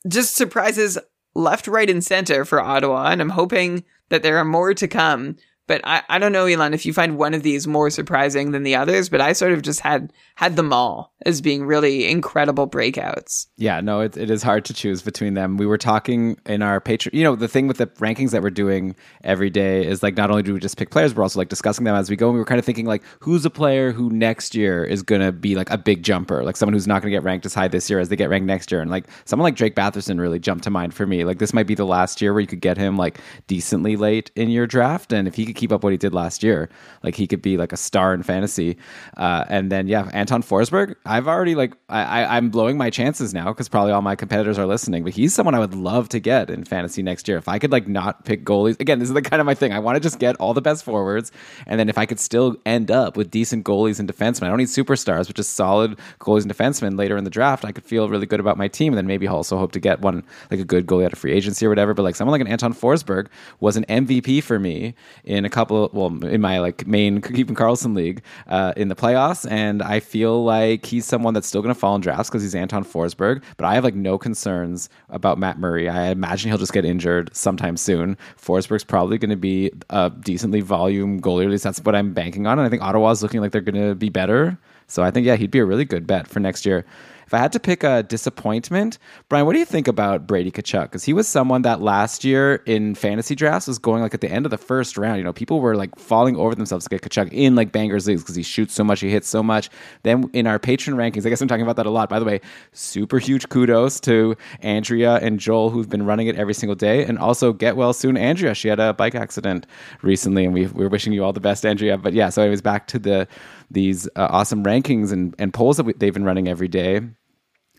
just 0.07 0.35
surprises 0.35 0.97
left, 1.33 1.67
right, 1.67 1.89
and 1.89 2.03
center 2.03 2.45
for 2.45 2.61
Ottawa, 2.61 3.07
and 3.07 3.21
I'm 3.21 3.29
hoping 3.29 3.83
that 4.09 4.23
there 4.23 4.37
are 4.37 4.45
more 4.45 4.73
to 4.73 4.87
come. 4.87 5.35
But 5.67 5.81
I, 5.83 6.03
I 6.09 6.19
don't 6.19 6.31
know, 6.31 6.45
Elon, 6.45 6.73
if 6.73 6.85
you 6.85 6.93
find 6.93 7.17
one 7.17 7.33
of 7.33 7.43
these 7.43 7.67
more 7.67 7.89
surprising 7.89 8.51
than 8.51 8.63
the 8.63 8.75
others, 8.75 9.09
but 9.09 9.21
I 9.21 9.33
sort 9.33 9.51
of 9.51 9.61
just 9.61 9.79
had 9.79 10.13
had 10.35 10.55
them 10.57 10.71
all 10.71 11.13
as 11.25 11.41
being 11.41 11.65
really 11.65 12.07
incredible 12.09 12.69
breakouts. 12.69 13.47
Yeah, 13.57 13.81
no, 13.81 14.01
it, 14.01 14.15
it 14.17 14.29
is 14.29 14.43
hard 14.43 14.65
to 14.65 14.73
choose 14.73 15.01
between 15.01 15.33
them. 15.33 15.57
We 15.57 15.65
were 15.65 15.77
talking 15.77 16.37
in 16.45 16.61
our 16.61 16.79
Patreon, 16.79 17.13
you 17.13 17.23
know, 17.23 17.35
the 17.35 17.47
thing 17.47 17.67
with 17.67 17.77
the 17.77 17.87
rankings 17.87 18.31
that 18.31 18.43
we're 18.43 18.49
doing 18.49 18.95
every 19.23 19.49
day 19.49 19.85
is 19.85 20.03
like 20.03 20.17
not 20.17 20.29
only 20.29 20.43
do 20.43 20.53
we 20.53 20.59
just 20.59 20.77
pick 20.77 20.91
players, 20.91 21.15
we're 21.15 21.23
also 21.23 21.39
like 21.39 21.49
discussing 21.49 21.85
them 21.85 21.95
as 21.95 22.09
we 22.09 22.15
go. 22.15 22.27
And 22.27 22.33
we 22.35 22.39
were 22.39 22.45
kind 22.45 22.59
of 22.59 22.65
thinking 22.65 22.85
like, 22.85 23.01
who's 23.21 23.45
a 23.45 23.49
player 23.49 23.91
who 23.91 24.09
next 24.09 24.53
year 24.53 24.83
is 24.83 25.01
going 25.01 25.21
to 25.21 25.31
be 25.31 25.55
like 25.55 25.69
a 25.71 25.77
big 25.77 26.03
jumper, 26.03 26.43
like 26.43 26.57
someone 26.57 26.73
who's 26.73 26.87
not 26.87 27.01
going 27.01 27.11
to 27.11 27.17
get 27.17 27.23
ranked 27.23 27.45
as 27.45 27.53
high 27.53 27.67
this 27.67 27.89
year 27.89 27.99
as 27.99 28.09
they 28.09 28.15
get 28.15 28.29
ranked 28.29 28.45
next 28.45 28.71
year. 28.71 28.81
And 28.81 28.91
like 28.91 29.05
someone 29.23 29.45
like 29.45 29.55
Drake 29.55 29.75
Batherson 29.75 30.19
really 30.19 30.39
jumped 30.39 30.65
to 30.65 30.69
mind 30.69 30.93
for 30.93 31.07
me. 31.07 31.23
Like 31.23 31.39
this 31.39 31.53
might 31.53 31.67
be 31.67 31.75
the 31.75 31.85
last 31.85 32.21
year 32.21 32.33
where 32.33 32.41
you 32.41 32.47
could 32.47 32.61
get 32.61 32.77
him 32.77 32.97
like 32.97 33.19
decently 33.47 33.95
late 33.95 34.31
in 34.35 34.49
your 34.49 34.67
draft. 34.67 35.11
And 35.11 35.27
if 35.27 35.35
he 35.35 35.54
could 35.55 35.61
keep 35.61 35.71
up 35.71 35.83
what 35.83 35.91
he 35.91 35.97
did 35.97 36.13
last 36.13 36.43
year, 36.43 36.69
like 37.01 37.15
he 37.15 37.25
could 37.25 37.41
be 37.41 37.57
like 37.57 37.71
a 37.71 37.77
star 37.77 38.13
in 38.13 38.21
fantasy. 38.23 38.77
Uh, 39.17 39.45
and 39.49 39.71
then, 39.71 39.87
yeah, 39.87 40.09
Anton 40.13 40.43
Forsberg, 40.43 40.95
I've 41.05 41.27
already 41.27 41.55
like 41.55 41.73
I, 41.89 42.37
am 42.37 42.49
blowing 42.49 42.77
my 42.77 42.89
chances 42.89 43.33
now 43.33 43.45
because 43.45 43.69
probably 43.69 43.93
all 43.93 44.01
my 44.01 44.15
competitors 44.15 44.59
are 44.59 44.65
listening. 44.65 45.03
But 45.03 45.13
he's 45.13 45.33
someone 45.33 45.55
I 45.55 45.59
would 45.59 45.73
love 45.73 46.09
to 46.09 46.19
get 46.19 46.49
in 46.49 46.63
fantasy 46.63 47.01
next 47.01 47.27
year. 47.27 47.37
If 47.37 47.47
I 47.47 47.57
could 47.59 47.71
like 47.71 47.87
not 47.87 48.25
pick 48.25 48.43
goalies 48.43 48.79
again, 48.79 48.99
this 48.99 49.07
is 49.07 49.13
the 49.13 49.21
kind 49.21 49.39
of 49.39 49.45
my 49.45 49.55
thing. 49.55 49.71
I 49.71 49.79
want 49.79 49.95
to 49.95 49.99
just 49.99 50.19
get 50.19 50.35
all 50.37 50.53
the 50.53 50.61
best 50.61 50.83
forwards, 50.83 51.31
and 51.65 51.79
then 51.79 51.89
if 51.89 51.97
I 51.97 52.05
could 52.05 52.19
still 52.19 52.57
end 52.65 52.91
up 52.91 53.17
with 53.17 53.31
decent 53.31 53.65
goalies 53.65 53.99
and 53.99 54.11
defensemen, 54.11 54.43
I 54.43 54.49
don't 54.49 54.57
need 54.57 54.67
superstars, 54.67 55.27
but 55.27 55.35
just 55.35 55.53
solid 55.53 55.97
goalies 56.19 56.43
and 56.43 56.53
defensemen 56.53 56.97
later 56.97 57.17
in 57.17 57.23
the 57.23 57.29
draft. 57.29 57.65
I 57.65 57.71
could 57.71 57.85
feel 57.85 58.09
really 58.09 58.25
good 58.25 58.39
about 58.39 58.57
my 58.57 58.67
team, 58.67 58.93
and 58.93 58.97
then 58.97 59.07
maybe 59.07 59.27
also 59.27 59.57
hope 59.57 59.71
to 59.73 59.79
get 59.79 60.01
one 60.01 60.23
like 60.51 60.59
a 60.59 60.65
good 60.65 60.85
goalie 60.85 61.05
out 61.05 61.13
of 61.13 61.19
free 61.19 61.31
agency 61.31 61.65
or 61.65 61.69
whatever. 61.69 61.93
But 61.93 62.03
like 62.03 62.15
someone 62.15 62.31
like 62.31 62.41
an 62.41 62.51
Anton 62.51 62.73
Forsberg 62.73 63.27
was 63.59 63.77
an 63.77 63.85
MVP 63.85 64.43
for 64.43 64.59
me 64.59 64.95
in 65.23 65.44
a 65.45 65.49
couple. 65.49 65.85
Of, 65.85 65.93
well, 65.93 66.25
in 66.25 66.41
my 66.41 66.59
like 66.59 66.85
main 66.87 67.21
Keeping 67.21 67.55
Karlsson 67.55 67.95
league 67.95 68.21
uh, 68.47 68.73
in 68.75 68.87
the 68.87 68.95
playoffs, 68.95 69.49
and 69.49 69.81
I 69.81 69.99
feel 69.99 70.43
like 70.43 70.85
he's 70.85 71.05
someone 71.05 71.33
that's 71.33 71.47
still 71.47 71.61
going 71.61 71.73
to 71.73 71.79
fall 71.79 71.95
in 71.95 72.01
drafts 72.01 72.29
because 72.29 72.41
he's 72.41 72.55
Anton 72.55 72.83
Forsberg. 72.83 73.43
But 73.57 73.65
I 73.65 73.75
have 73.75 73.83
like 73.83 73.95
no 73.95 74.17
concerns 74.17 74.89
about 75.09 75.37
Matt 75.37 75.59
Murray. 75.59 75.89
I 75.89 76.07
imagine 76.07 76.49
he'll 76.49 76.57
just 76.57 76.73
get 76.73 76.85
injured 76.85 77.35
sometime 77.35 77.77
soon. 77.77 78.17
Forsberg's 78.37 78.83
probably 78.83 79.17
going 79.17 79.29
to 79.29 79.35
be 79.35 79.71
a 79.89 80.09
decently 80.09 80.61
volume 80.61 81.21
goalie. 81.21 81.45
At 81.45 81.51
least 81.51 81.63
that's 81.63 81.79
what 81.81 81.95
I'm 81.95 82.13
banking 82.13 82.47
on. 82.47 82.59
And 82.59 82.65
I 82.65 82.69
think 82.69 82.81
Ottawa's 82.81 83.23
looking 83.23 83.41
like 83.41 83.51
they're 83.51 83.61
going 83.61 83.89
to 83.89 83.95
be 83.95 84.09
better. 84.09 84.57
So 84.87 85.03
I 85.03 85.11
think 85.11 85.25
yeah, 85.25 85.35
he'd 85.35 85.51
be 85.51 85.59
a 85.59 85.65
really 85.65 85.85
good 85.85 86.05
bet 86.05 86.27
for 86.27 86.39
next 86.39 86.65
year. 86.65 86.85
If 87.25 87.33
I 87.33 87.37
had 87.37 87.51
to 87.53 87.59
pick 87.59 87.83
a 87.83 88.03
disappointment, 88.03 88.97
Brian, 89.29 89.45
what 89.45 89.53
do 89.53 89.59
you 89.59 89.65
think 89.65 89.87
about 89.87 90.25
Brady 90.25 90.51
Tkachuk? 90.51 90.83
Because 90.83 91.03
he 91.03 91.13
was 91.13 91.27
someone 91.27 91.61
that 91.63 91.81
last 91.81 92.23
year 92.23 92.55
in 92.65 92.95
fantasy 92.95 93.35
drafts 93.35 93.67
was 93.67 93.77
going 93.77 94.01
like 94.01 94.13
at 94.13 94.21
the 94.21 94.31
end 94.31 94.45
of 94.45 94.49
the 94.49 94.57
first 94.57 94.97
round. 94.97 95.17
You 95.17 95.23
know, 95.23 95.33
people 95.33 95.59
were 95.59 95.75
like 95.75 95.95
falling 95.97 96.35
over 96.35 96.55
themselves 96.55 96.85
to 96.85 96.89
get 96.89 97.01
Tkachuk 97.01 97.31
in 97.31 97.55
like 97.55 97.71
bangers 97.71 98.07
leagues 98.07 98.21
because 98.23 98.35
he 98.35 98.43
shoots 98.43 98.73
so 98.73 98.83
much, 98.83 99.01
he 99.01 99.09
hits 99.09 99.27
so 99.27 99.43
much. 99.43 99.69
Then 100.03 100.29
in 100.33 100.47
our 100.47 100.57
patron 100.57 100.97
rankings, 100.97 101.25
I 101.25 101.29
guess 101.29 101.41
I'm 101.41 101.47
talking 101.47 101.63
about 101.63 101.75
that 101.75 101.85
a 101.85 101.91
lot. 101.91 102.09
By 102.09 102.19
the 102.19 102.25
way, 102.25 102.41
super 102.73 103.19
huge 103.19 103.49
kudos 103.49 103.99
to 104.01 104.35
Andrea 104.61 105.17
and 105.17 105.39
Joel 105.39 105.69
who've 105.69 105.89
been 105.89 106.05
running 106.05 106.27
it 106.27 106.35
every 106.35 106.53
single 106.53 106.75
day, 106.75 107.05
and 107.05 107.19
also 107.19 107.53
get 107.53 107.75
well 107.75 107.93
soon, 107.93 108.17
Andrea. 108.17 108.55
She 108.55 108.67
had 108.67 108.79
a 108.79 108.93
bike 108.93 109.15
accident 109.15 109.67
recently, 110.01 110.45
and 110.45 110.53
we 110.53 110.67
we're 110.67 110.89
wishing 110.89 111.13
you 111.13 111.23
all 111.23 111.33
the 111.33 111.39
best, 111.39 111.65
Andrea. 111.65 111.97
But 111.97 112.13
yeah, 112.13 112.29
so 112.29 112.49
was 112.55 112.61
back 112.61 112.87
to 112.87 112.99
the 112.99 113.27
these 113.71 114.07
uh, 114.15 114.27
awesome 114.29 114.63
rankings 114.63 115.11
and, 115.11 115.35
and 115.39 115.53
polls 115.53 115.77
that 115.77 115.83
we, 115.85 115.93
they've 115.93 116.13
been 116.13 116.25
running 116.25 116.47
every 116.47 116.67
day 116.67 117.01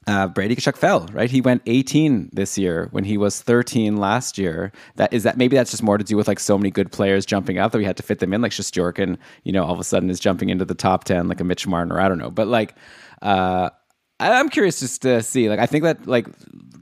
uh, 0.07 0.29
Brady 0.29 0.55
Tkachuk 0.55 0.77
fell, 0.77 1.07
right? 1.13 1.29
He 1.29 1.41
went 1.41 1.63
18 1.67 2.31
this 2.33 2.57
year 2.57 2.89
when 2.93 3.03
he 3.03 3.19
was 3.19 3.43
13 3.43 3.97
last 3.97 4.39
year. 4.39 4.71
That 4.97 5.13
is 5.13 5.25
that 5.25 5.37
maybe 5.37 5.57
that's 5.57 5.73
just 5.73 5.83
more 5.83 5.99
to 5.99 6.05
do 6.05 6.17
with 6.17 6.29
like 6.29 6.39
so 6.39 6.57
many 6.57 6.71
good 6.71 6.93
players 6.93 7.27
jumping 7.27 7.59
out 7.59 7.73
that 7.73 7.79
we 7.79 7.85
had 7.85 7.97
to 7.97 8.05
fit 8.05 8.21
them 8.21 8.33
in. 8.33 8.41
Like 8.41 8.53
Shesterkin, 8.53 9.19
you 9.43 9.53
know, 9.53 9.65
all 9.65 9.73
of 9.73 9.81
a 9.81 9.85
sudden 9.85 10.09
is 10.09 10.21
jumping 10.21 10.49
into 10.49 10.65
the 10.65 10.75
top 10.75 11.05
10 11.05 11.27
like 11.27 11.41
a 11.41 11.45
Mitch 11.45 11.67
Marner. 11.67 12.01
I 12.01 12.09
don't 12.09 12.19
know, 12.19 12.31
but 12.31 12.47
like, 12.47 12.77
uh, 13.21 13.71
I'm 14.19 14.49
curious 14.49 14.81
just 14.81 15.03
to 15.03 15.23
see. 15.23 15.49
Like, 15.49 15.59
I 15.59 15.67
think 15.67 15.85
that 15.85 16.07
like 16.07 16.27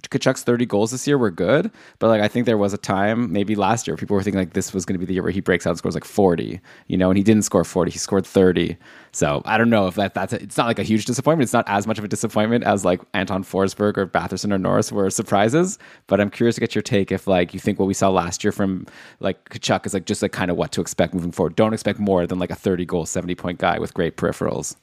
Tkachuk's 0.09 0.43
30 0.43 0.67
goals 0.67 0.91
this 0.91 1.07
year 1.07 1.19
were 1.19 1.31
good, 1.31 1.71
but 1.99 2.09
like 2.09 2.21
I 2.21 2.29
think 2.29 2.47
there 2.47 2.59
was 2.59 2.73
a 2.73 2.79
time 2.79 3.33
maybe 3.33 3.55
last 3.55 3.87
year 3.87 3.97
people 3.97 4.15
were 4.15 4.23
thinking 4.23 4.39
like 4.39 4.53
this 4.53 4.73
was 4.73 4.85
going 4.85 4.95
to 4.95 4.99
be 4.99 5.07
the 5.07 5.15
year 5.15 5.23
where 5.23 5.33
he 5.33 5.41
breaks 5.41 5.67
out 5.67 5.71
and 5.71 5.79
scores 5.79 5.95
like 5.95 6.05
40, 6.05 6.61
you 6.87 6.97
know, 6.97 7.11
and 7.11 7.17
he 7.17 7.25
didn't 7.25 7.43
score 7.43 7.65
40, 7.65 7.91
he 7.91 7.99
scored 7.99 8.27
30. 8.27 8.77
So 9.13 9.43
I 9.45 9.59
don't 9.59 9.71
know 9.71 9.87
if 9.87 9.95
that 9.97 10.15
that's 10.15 10.33
a, 10.33 10.43
it's 10.43 10.57
not 10.57 10.67
like 10.67 10.79
a 10.79 10.83
huge 10.83 11.05
disappointment. 11.07 11.47
It's 11.47 11.53
not 11.53 11.69
as 11.69 11.87
much 11.87 11.99
of 11.99 12.05
a 12.05 12.09
disappointment 12.09 12.65
as 12.65 12.85
like 12.85 13.01
Anton 13.15 13.45
Forsberg 13.45 13.97
or 13.99 14.07
Batherson 14.07 14.53
or 14.53 14.59
Norris 14.59 14.93
were 14.93 15.11
surprises. 15.11 15.79
But 16.07 16.21
I'm 16.21 16.31
curious 16.31 16.55
to 16.57 16.61
get 16.61 16.75
your 16.75 16.83
take 16.83 17.11
if 17.11 17.27
like 17.27 17.55
you 17.55 17.61
think 17.61 17.79
what 17.79 17.87
we 17.87 17.95
saw 17.95 18.11
last 18.11 18.45
year 18.45 18.53
from 18.53 18.87
like 19.21 19.49
Tkachuk 19.49 19.87
is 19.87 19.95
like 19.95 20.07
just 20.07 20.23
like 20.23 20.33
kind 20.33 20.51
of 20.51 20.57
what 20.57 20.73
to 20.73 20.81
expect 20.81 21.15
moving 21.15 21.33
forward. 21.33 21.57
Don't 21.57 21.73
expect 21.73 21.99
more 21.99 22.27
than 22.27 22.39
like 22.39 22.51
a 22.51 22.57
30 22.57 22.85
goal, 22.85 23.07
70 23.07 23.35
point 23.35 23.59
guy 23.59 23.79
with 23.79 23.95
great 23.95 24.17
peripherals. 24.17 24.77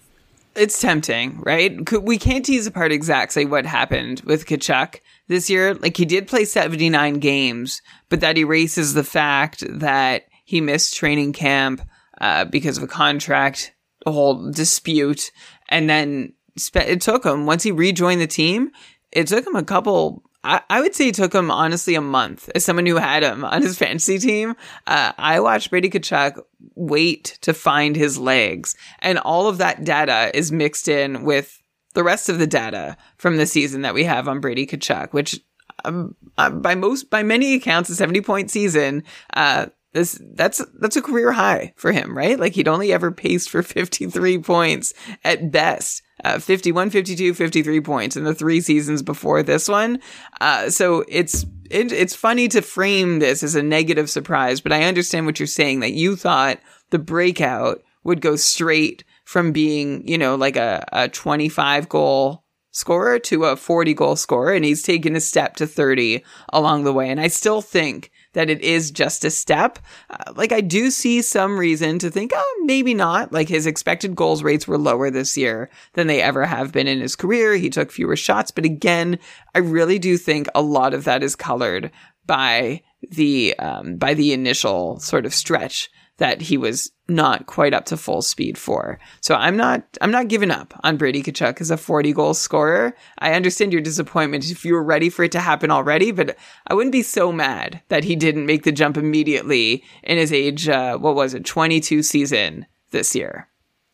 It's 0.58 0.82
tempting, 0.82 1.40
right? 1.42 2.02
We 2.02 2.18
can't 2.18 2.44
tease 2.44 2.66
apart 2.66 2.92
exactly 2.92 3.46
what 3.46 3.66
happened 3.68 4.22
with 4.26 4.48
Tkachuk 4.48 5.02
this 5.28 5.50
year. 5.52 5.76
Like 5.76 5.96
he 5.96 6.06
did 6.06 6.28
play 6.28 6.46
79 6.46 7.16
games, 7.20 7.82
but 8.10 8.22
that 8.22 8.40
erases 8.40 8.94
the 8.96 9.04
fact 9.04 9.64
that 9.68 10.24
he 10.46 10.60
missed 10.60 10.96
training 10.96 11.34
camp 11.34 11.82
uh, 12.20 12.46
because 12.46 12.78
of 12.78 12.84
a 12.84 12.88
contract, 12.88 13.74
a 14.06 14.12
whole 14.12 14.50
dispute, 14.52 15.32
and 15.70 15.88
then 15.88 16.34
it 16.74 17.02
took 17.02 17.24
him 17.24 17.46
once 17.46 17.62
he 17.62 17.72
rejoined 17.72 18.22
the 18.22 18.28
team. 18.28 18.72
It 19.12 19.28
took 19.28 19.46
him 19.46 19.56
a 19.56 19.64
couple 19.64 20.24
I, 20.44 20.62
I 20.70 20.82
would 20.82 20.96
say 20.96 21.10
it 21.10 21.16
took 21.16 21.34
him 21.34 21.52
honestly 21.52 21.96
a 21.96 22.02
month 22.02 22.50
as 22.56 22.64
someone 22.64 22.86
who 22.86 22.98
had 22.98 23.24
him 23.24 23.44
on 23.44 23.62
his 23.62 23.78
fantasy 23.78 24.20
team. 24.20 24.56
Uh, 24.86 25.12
I 25.18 25.40
watched 25.40 25.70
Brady 25.70 25.90
Tkachuk 25.90 26.42
wait 26.76 27.38
to 27.42 27.54
find 27.54 27.96
his 27.96 28.18
legs, 28.18 28.76
and 29.00 29.18
all 29.20 29.48
of 29.48 29.58
that 29.58 29.84
data 29.84 30.32
is 30.34 30.52
mixed 30.52 30.88
in 30.88 31.24
with 31.24 31.62
the 31.94 32.04
rest 32.04 32.30
of 32.30 32.40
the 32.40 32.48
data 32.48 32.96
from 33.18 33.38
the 33.38 33.48
season 33.48 33.82
that 33.82 33.94
we 33.94 34.04
have 34.04 34.28
on 34.28 34.40
Brady 34.40 34.68
Tkachuk, 34.68 35.14
which 35.14 35.40
um, 35.86 36.16
uh, 36.38 36.50
by 36.50 36.76
most 36.76 37.10
by 37.10 37.24
many 37.24 37.56
accounts, 37.56 37.90
a 37.90 37.96
seventy 37.96 38.22
point 38.22 38.52
season. 38.52 39.04
Uh, 39.34 39.68
this 39.94 40.22
that's 40.36 40.64
that's 40.80 40.96
a 40.96 41.02
career 41.02 41.32
high 41.32 41.74
for 41.76 41.92
him, 41.92 42.16
right? 42.16 42.40
Like 42.40 42.54
he'd 42.54 42.68
only 42.68 42.94
ever 42.94 43.12
paced 43.12 43.50
for 43.50 43.64
53 43.64 44.40
points 44.40 44.94
at 45.24 45.52
best. 45.52 46.04
Uh, 46.24 46.40
51, 46.40 46.90
52, 46.90 47.34
53 47.34 47.82
points 47.82 48.16
in 48.16 48.24
the 48.24 48.34
three 48.34 48.60
seasons 48.60 49.04
before 49.04 49.44
this 49.44 49.68
one. 49.68 50.00
Uh, 50.42 50.70
so 50.70 51.06
it's, 51.08 51.46
it, 51.70 51.92
it's 51.92 52.16
funny 52.16 52.48
to 52.48 52.62
frame 52.62 53.20
this 53.20 53.44
as 53.44 53.56
a 53.56 53.62
negative 53.62 54.10
surprise, 54.10 54.60
but 54.60 54.74
I 54.74 54.84
understand 54.84 55.26
what 55.26 55.40
you're 55.40 55.48
saying 55.48 55.82
that 55.82 55.94
you 55.94 56.16
thought 56.16 56.60
the 56.90 57.00
breakout 57.00 57.84
would 58.04 58.22
go 58.22 58.36
straight 58.36 59.04
from 59.26 59.52
being, 59.52 60.08
you 60.08 60.18
know, 60.18 60.36
like 60.36 60.56
a, 60.56 60.88
a 60.94 61.10
25 61.10 61.90
goal 61.90 62.44
scorer 62.72 63.20
to 63.20 63.46
a 63.46 63.56
40 63.56 63.94
goal 63.94 64.16
scorer. 64.16 64.54
And 64.54 64.64
he's 64.64 64.82
taken 64.82 65.16
a 65.16 65.20
step 65.20 65.56
to 65.58 65.68
30 65.68 66.24
along 66.54 66.84
the 66.84 66.94
way. 66.94 67.10
And 67.10 67.20
I 67.20 67.28
still 67.28 67.62
think 67.62 68.12
that 68.38 68.52
it 68.52 68.62
is 68.62 68.92
just 68.92 69.26
a 69.26 69.32
step. 69.32 69.80
Uh, 70.12 70.32
like 70.36 70.52
I 70.52 70.62
do 70.62 70.92
see 70.92 71.24
some 71.24 71.58
reason 71.58 71.98
to 71.98 72.12
think, 72.12 72.32
oh, 72.36 72.62
maybe 72.66 72.94
not. 72.94 73.34
Like 73.34 73.50
his 73.50 73.66
expected 73.66 74.16
goals 74.16 74.44
rates 74.44 74.68
were 74.68 74.78
lower 74.78 75.10
this 75.10 75.36
year 75.36 75.72
than 75.94 76.06
they 76.06 76.22
ever 76.22 76.46
have 76.46 76.72
been 76.72 76.88
in 76.88 77.02
his 77.02 77.16
career. 77.16 77.56
He 77.56 77.72
took 77.72 77.92
fewer 77.92 78.16
shots, 78.16 78.52
but 78.52 78.64
again, 78.64 79.18
I 79.56 79.58
really 79.58 79.98
do 79.98 80.18
think 80.18 80.48
a 80.54 80.62
lot 80.62 80.94
of 80.94 81.04
that 81.06 81.24
is 81.24 81.36
colored 81.36 81.90
by 82.28 82.84
the 83.10 83.56
um, 83.58 83.98
by 83.98 84.14
the 84.14 84.34
initial 84.34 85.00
sort 85.00 85.26
of 85.26 85.34
stretch 85.34 85.90
that 86.18 86.42
he 86.42 86.58
was 86.58 86.92
not 87.08 87.46
quite 87.46 87.74
up 87.74 87.86
to 87.86 87.98
full 87.98 88.22
speed 88.22 88.58
for. 88.58 89.00
So 89.22 89.36
I'm 89.36 89.56
not 89.56 89.84
I'm 90.02 90.12
not 90.12 90.28
giving 90.28 90.52
up 90.52 90.74
on 90.84 90.98
Brady 90.98 91.24
Tkachuk 91.24 91.62
as 91.62 91.72
a 91.72 91.78
40 91.78 92.14
goal 92.14 92.34
scorer. 92.34 92.96
I 93.20 93.34
understand 93.34 93.72
your 93.72 93.82
disappointment 93.82 94.50
if 94.50 94.66
you 94.66 94.74
were 94.74 94.84
ready 94.84 95.10
for 95.10 95.24
it 95.24 95.32
to 95.34 95.40
happen 95.40 95.72
already, 95.72 96.12
but 96.12 96.36
I 96.68 96.74
wouldn't 96.74 96.92
be 96.92 97.04
so 97.04 97.32
mad 97.32 97.82
that 97.90 98.04
he 98.04 98.16
didn't 98.16 98.46
make 98.46 98.64
the 98.64 98.72
jump 98.72 98.98
immediately 98.98 99.84
in 100.04 100.18
his 100.18 100.34
age 100.34 100.68
uh, 100.68 100.98
what 100.98 101.16
was 101.16 101.34
it 101.34 101.46
22 101.46 102.04
season 102.04 102.66
this 102.92 103.16
year. 103.16 103.47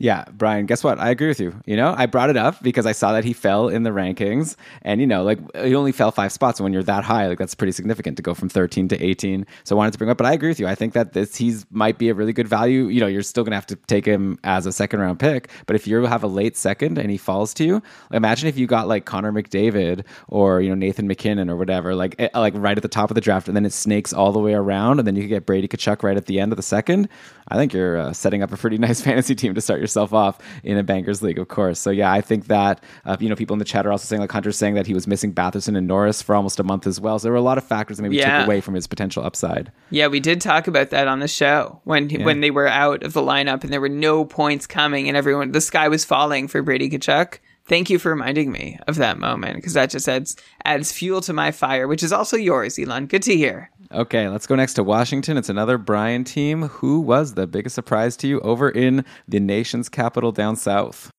Yeah, 0.04 0.26
Brian, 0.34 0.66
guess 0.66 0.84
what? 0.84 0.99
I 0.99 1.12
agree 1.12 1.30
with 1.30 1.39
you. 1.39 1.56
You 1.66 1.78
know, 1.78 1.95
I 1.97 2.08
brought 2.08 2.30
it 2.30 2.36
up 2.36 2.62
because 2.62 2.86
I 2.86 2.91
saw 2.91 3.14
that 3.14 3.24
he 3.24 3.32
fell 3.32 3.70
in 3.70 3.84
the 3.84 3.91
rankings 3.91 4.58
and, 4.82 4.99
you 4.99 5.08
know, 5.08 5.24
like 5.24 5.39
he 5.56 5.74
only 5.76 5.93
fell 5.93 6.12
five 6.12 6.34
spots. 6.34 6.60
And 6.60 6.66
when 6.66 6.74
you're 6.74 6.84
that 6.84 7.06
high, 7.06 7.28
like 7.28 7.38
that's 7.38 7.56
pretty 7.56 7.72
significant 7.72 8.18
to 8.18 8.22
go 8.22 8.34
from 8.34 8.49
13 8.49 8.89
to 8.89 9.01
18. 9.01 9.45
So 9.64 9.74
I 9.74 9.78
wanted 9.78 9.93
to 9.93 9.97
bring 9.97 10.10
up, 10.10 10.18
but 10.18 10.26
I 10.26 10.34
agree 10.34 10.49
with 10.49 10.60
you. 10.60 10.68
I 10.68 10.76
think 10.76 10.91
that 10.91 11.14
this, 11.14 11.38
he's 11.38 11.66
might 11.72 11.99
be 11.99 12.10
a 12.10 12.14
really 12.14 12.34
good 12.34 12.49
value. 12.49 12.88
You 12.88 12.99
know, 12.99 13.08
you're 13.08 13.24
still 13.24 13.45
going 13.45 13.51
to 13.51 13.56
have 13.56 13.66
to 13.68 13.78
take 13.78 14.04
him 14.06 14.38
as 14.43 14.66
a 14.66 14.74
second 14.74 14.99
round 14.99 15.22
pick. 15.22 15.49
But 15.68 15.78
if 15.78 15.88
you 15.88 16.04
have 16.04 16.22
a 16.22 16.28
late 16.28 16.58
second 16.58 16.97
and 16.97 17.10
he 17.10 17.16
falls 17.16 17.54
to 17.54 17.64
you, 17.64 17.82
imagine 18.12 18.49
if 18.49 18.58
you 18.58 18.68
got 18.68 18.89
like 18.89 19.06
Connor 19.06 19.32
McDavid 19.32 20.04
or, 20.28 20.60
you 20.60 20.68
know, 20.68 20.76
Nathan 20.76 21.08
MacKinnon 21.08 21.49
or 21.49 21.56
whatever, 21.56 21.95
like, 21.95 22.16
eh, 22.20 22.28
like 22.36 22.56
right 22.58 22.78
at 22.78 22.84
the 22.84 22.89
top 22.89 23.10
of 23.10 23.16
the 23.16 23.22
draft 23.22 23.47
and 23.47 23.56
then 23.56 23.66
it 23.66 23.72
snakes 23.72 24.12
all 24.12 24.34
the 24.34 24.39
way 24.39 24.54
around 24.54 24.99
and 24.99 25.08
then 25.08 25.16
you 25.16 25.22
could 25.22 25.30
get 25.30 25.45
Brady 25.45 25.70
Tkachuk 25.70 26.04
right 26.04 26.18
at 26.18 26.26
the 26.26 26.41
end 26.41 26.51
of 26.51 26.58
the 26.58 26.62
second. 26.62 27.08
I 27.47 27.56
think 27.56 27.72
you're 27.72 27.97
uh, 27.97 28.12
setting 28.12 28.43
up 28.43 28.51
a 28.51 28.58
pretty 28.58 28.78
nice 28.80 28.99
fantasy 28.99 29.36
team 29.36 29.56
to 29.56 29.62
start 29.62 29.80
your 29.80 29.88
yourself 29.93 30.13
off 30.13 30.39
in 30.63 30.77
a 30.77 30.83
bangers 30.83 31.21
league, 31.21 31.37
of 31.37 31.47
course. 31.47 31.79
So 31.79 31.89
yeah, 31.89 32.11
I 32.11 32.21
think 32.21 32.47
that 32.47 32.83
uh, 33.05 33.17
you 33.19 33.29
know 33.29 33.35
people 33.35 33.53
in 33.53 33.59
the 33.59 33.65
chat 33.65 33.85
are 33.85 33.91
also 33.91 34.05
saying 34.05 34.21
like 34.21 34.31
Hunter's 34.31 34.57
saying 34.57 34.73
that 34.75 34.87
he 34.87 34.93
was 34.93 35.07
missing 35.07 35.33
Batherson 35.33 35.77
and 35.77 35.87
Norris 35.87 36.21
for 36.21 36.35
almost 36.35 36.59
a 36.59 36.63
month 36.63 36.87
as 36.87 36.99
well. 36.99 37.19
So 37.19 37.23
there 37.23 37.31
were 37.31 37.37
a 37.37 37.41
lot 37.41 37.57
of 37.57 37.63
factors 37.63 37.97
that 37.97 38.03
maybe 38.03 38.17
yeah. 38.17 38.39
took 38.39 38.47
away 38.47 38.61
from 38.61 38.73
his 38.73 38.87
potential 38.87 39.23
upside. 39.23 39.71
Yeah, 39.89 40.07
we 40.07 40.19
did 40.19 40.41
talk 40.41 40.67
about 40.67 40.89
that 40.89 41.07
on 41.07 41.19
the 41.19 41.27
show 41.27 41.81
when 41.83 42.09
yeah. 42.09 42.25
when 42.25 42.41
they 42.41 42.51
were 42.51 42.67
out 42.67 43.03
of 43.03 43.13
the 43.13 43.21
lineup 43.21 43.63
and 43.63 43.71
there 43.71 43.81
were 43.81 43.89
no 43.89 44.25
points 44.25 44.67
coming 44.67 45.07
and 45.07 45.15
everyone 45.15 45.51
the 45.51 45.61
sky 45.61 45.87
was 45.87 46.03
falling 46.03 46.47
for 46.47 46.61
Brady 46.61 46.89
Tkachuk. 46.89 47.39
Thank 47.65 47.89
you 47.89 47.97
for 47.97 48.09
reminding 48.09 48.51
me 48.51 48.77
of 48.89 48.97
that 48.97 49.17
moment 49.17 49.55
because 49.55 49.73
that 49.73 49.89
just 49.89 50.09
adds 50.09 50.35
adds 50.65 50.91
fuel 50.91 51.21
to 51.21 51.31
my 51.31 51.51
fire, 51.51 51.87
which 51.87 52.03
is 52.03 52.11
also 52.11 52.35
yours, 52.35 52.77
Elon. 52.77 53.05
Good 53.05 53.23
to 53.23 53.35
hear. 53.37 53.71
Okay, 53.93 54.27
let's 54.27 54.47
go 54.47 54.55
next 54.55 54.73
to 54.73 54.83
Washington. 54.83 55.37
It's 55.37 55.49
another 55.49 55.77
Brian 55.77 56.23
team. 56.23 56.63
Who 56.63 56.99
was 56.99 57.35
the 57.35 57.45
biggest 57.45 57.75
surprise 57.75 58.17
to 58.17 58.27
you 58.27 58.39
over 58.39 58.67
in 58.67 59.05
the 59.27 59.39
nation's 59.39 59.87
capital 59.87 60.31
down 60.31 60.55
south? 60.55 61.11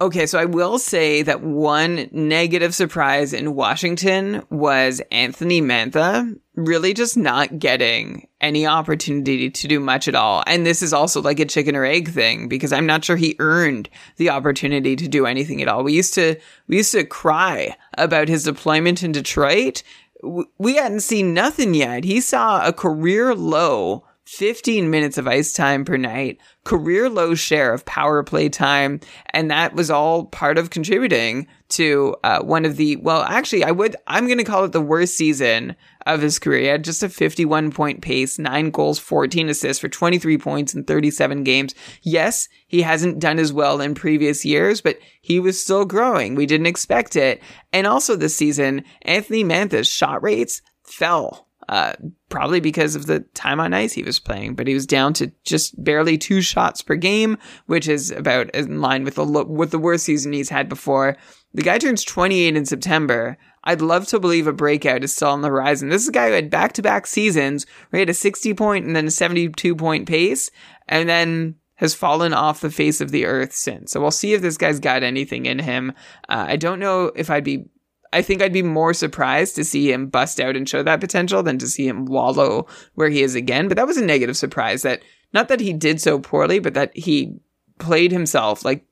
Okay, 0.00 0.26
so 0.26 0.38
I 0.38 0.44
will 0.44 0.78
say 0.78 1.22
that 1.22 1.42
one 1.42 2.08
negative 2.12 2.72
surprise 2.72 3.32
in 3.32 3.54
Washington 3.56 4.44
was 4.48 5.00
Anthony 5.10 5.60
Mantha 5.60 6.38
really 6.54 6.94
just 6.94 7.16
not 7.16 7.58
getting 7.58 8.28
any 8.40 8.64
opportunity 8.64 9.50
to 9.50 9.68
do 9.68 9.80
much 9.80 10.06
at 10.06 10.14
all. 10.14 10.44
And 10.46 10.64
this 10.64 10.82
is 10.82 10.92
also 10.92 11.20
like 11.20 11.40
a 11.40 11.46
chicken 11.46 11.74
or 11.74 11.84
egg 11.84 12.10
thing 12.10 12.48
because 12.48 12.72
I'm 12.72 12.86
not 12.86 13.04
sure 13.04 13.16
he 13.16 13.34
earned 13.40 13.88
the 14.16 14.30
opportunity 14.30 14.94
to 14.94 15.08
do 15.08 15.26
anything 15.26 15.62
at 15.62 15.68
all. 15.68 15.82
We 15.82 15.94
used 15.94 16.14
to, 16.14 16.36
we 16.68 16.76
used 16.76 16.92
to 16.92 17.04
cry 17.04 17.76
about 17.94 18.28
his 18.28 18.44
deployment 18.44 19.02
in 19.02 19.10
Detroit. 19.10 19.82
We 20.22 20.76
hadn't 20.76 21.00
seen 21.00 21.34
nothing 21.34 21.74
yet. 21.74 22.04
He 22.04 22.20
saw 22.20 22.66
a 22.66 22.72
career 22.72 23.34
low 23.34 24.04
15 24.28 24.90
minutes 24.90 25.16
of 25.16 25.26
ice 25.26 25.54
time 25.54 25.86
per 25.86 25.96
night, 25.96 26.38
career 26.64 27.08
low 27.08 27.34
share 27.34 27.72
of 27.72 27.86
power 27.86 28.22
play 28.22 28.50
time, 28.50 29.00
and 29.30 29.50
that 29.50 29.74
was 29.74 29.90
all 29.90 30.26
part 30.26 30.58
of 30.58 30.68
contributing 30.68 31.46
to 31.70 32.14
uh, 32.24 32.42
one 32.42 32.66
of 32.66 32.76
the 32.76 32.96
well, 32.96 33.22
actually, 33.22 33.64
I 33.64 33.70
would 33.70 33.96
I'm 34.06 34.26
going 34.26 34.36
to 34.36 34.44
call 34.44 34.64
it 34.64 34.72
the 34.72 34.82
worst 34.82 35.14
season 35.16 35.74
of 36.08 36.22
his 36.22 36.38
career. 36.38 36.60
He 36.60 36.66
had 36.66 36.84
just 36.84 37.02
a 37.02 37.08
51 37.08 37.70
point 37.70 38.00
pace, 38.00 38.38
nine 38.38 38.70
goals, 38.70 38.98
14 38.98 39.48
assists 39.48 39.80
for 39.80 39.88
23 39.88 40.38
points 40.38 40.74
in 40.74 40.84
37 40.84 41.44
games. 41.44 41.74
Yes, 42.02 42.48
he 42.66 42.82
hasn't 42.82 43.18
done 43.18 43.38
as 43.38 43.52
well 43.52 43.80
in 43.80 43.94
previous 43.94 44.44
years, 44.44 44.80
but 44.80 44.98
he 45.20 45.38
was 45.40 45.62
still 45.62 45.84
growing. 45.84 46.34
We 46.34 46.46
didn't 46.46 46.66
expect 46.66 47.16
it, 47.16 47.42
and 47.72 47.86
also 47.86 48.16
this 48.16 48.36
season, 48.36 48.84
Anthony 49.02 49.44
Mantha's 49.44 49.88
shot 49.88 50.22
rates 50.22 50.62
fell 50.84 51.48
uh, 51.68 51.92
probably 52.30 52.60
because 52.60 52.96
of 52.96 53.06
the 53.06 53.20
time 53.34 53.60
on 53.60 53.74
ice 53.74 53.92
he 53.92 54.02
was 54.02 54.18
playing, 54.18 54.54
but 54.54 54.66
he 54.66 54.74
was 54.74 54.86
down 54.86 55.12
to 55.14 55.30
just 55.44 55.82
barely 55.82 56.16
two 56.16 56.40
shots 56.40 56.80
per 56.80 56.96
game, 56.96 57.36
which 57.66 57.88
is 57.88 58.10
about 58.10 58.48
in 58.54 58.80
line 58.80 59.04
with 59.04 59.16
the 59.16 59.24
with 59.24 59.70
the 59.70 59.78
worst 59.78 60.04
season 60.04 60.32
he's 60.32 60.48
had 60.48 60.68
before. 60.68 61.16
The 61.52 61.62
guy 61.62 61.78
turns 61.78 62.04
28 62.04 62.56
in 62.56 62.64
September. 62.64 63.36
I'd 63.64 63.80
love 63.80 64.06
to 64.08 64.20
believe 64.20 64.46
a 64.46 64.52
breakout 64.52 65.04
is 65.04 65.14
still 65.14 65.28
on 65.28 65.42
the 65.42 65.48
horizon. 65.48 65.88
This 65.88 66.02
is 66.02 66.08
a 66.08 66.12
guy 66.12 66.28
who 66.28 66.34
had 66.34 66.50
back 66.50 66.72
to 66.74 66.82
back 66.82 67.06
seasons 67.06 67.66
where 67.90 67.98
he 67.98 68.02
had 68.02 68.10
a 68.10 68.14
60 68.14 68.54
point 68.54 68.86
and 68.86 68.96
then 68.96 69.06
a 69.06 69.10
72 69.10 69.76
point 69.76 70.08
pace, 70.08 70.50
and 70.88 71.08
then 71.08 71.56
has 71.76 71.94
fallen 71.94 72.34
off 72.34 72.60
the 72.60 72.70
face 72.70 73.00
of 73.00 73.12
the 73.12 73.24
earth 73.24 73.52
since. 73.52 73.92
So 73.92 74.00
we'll 74.00 74.10
see 74.10 74.34
if 74.34 74.42
this 74.42 74.56
guy's 74.56 74.80
got 74.80 75.04
anything 75.04 75.46
in 75.46 75.60
him. 75.60 75.92
Uh, 76.28 76.46
I 76.48 76.56
don't 76.56 76.80
know 76.80 77.12
if 77.14 77.30
I'd 77.30 77.44
be 77.44 77.66
I 78.12 78.22
think 78.22 78.40
I'd 78.40 78.52
be 78.52 78.62
more 78.62 78.94
surprised 78.94 79.54
to 79.56 79.64
see 79.64 79.92
him 79.92 80.08
bust 80.08 80.40
out 80.40 80.56
and 80.56 80.68
show 80.68 80.82
that 80.82 81.00
potential 81.00 81.42
than 81.42 81.58
to 81.58 81.66
see 81.66 81.86
him 81.86 82.06
wallow 82.06 82.66
where 82.94 83.10
he 83.10 83.22
is 83.22 83.34
again. 83.34 83.68
But 83.68 83.76
that 83.76 83.86
was 83.86 83.98
a 83.98 84.04
negative 84.04 84.36
surprise 84.36 84.82
that 84.82 85.02
not 85.32 85.48
that 85.48 85.60
he 85.60 85.72
did 85.72 86.00
so 86.00 86.18
poorly, 86.18 86.58
but 86.58 86.74
that 86.74 86.96
he 86.96 87.34
played 87.78 88.10
himself 88.10 88.64
like 88.64 88.86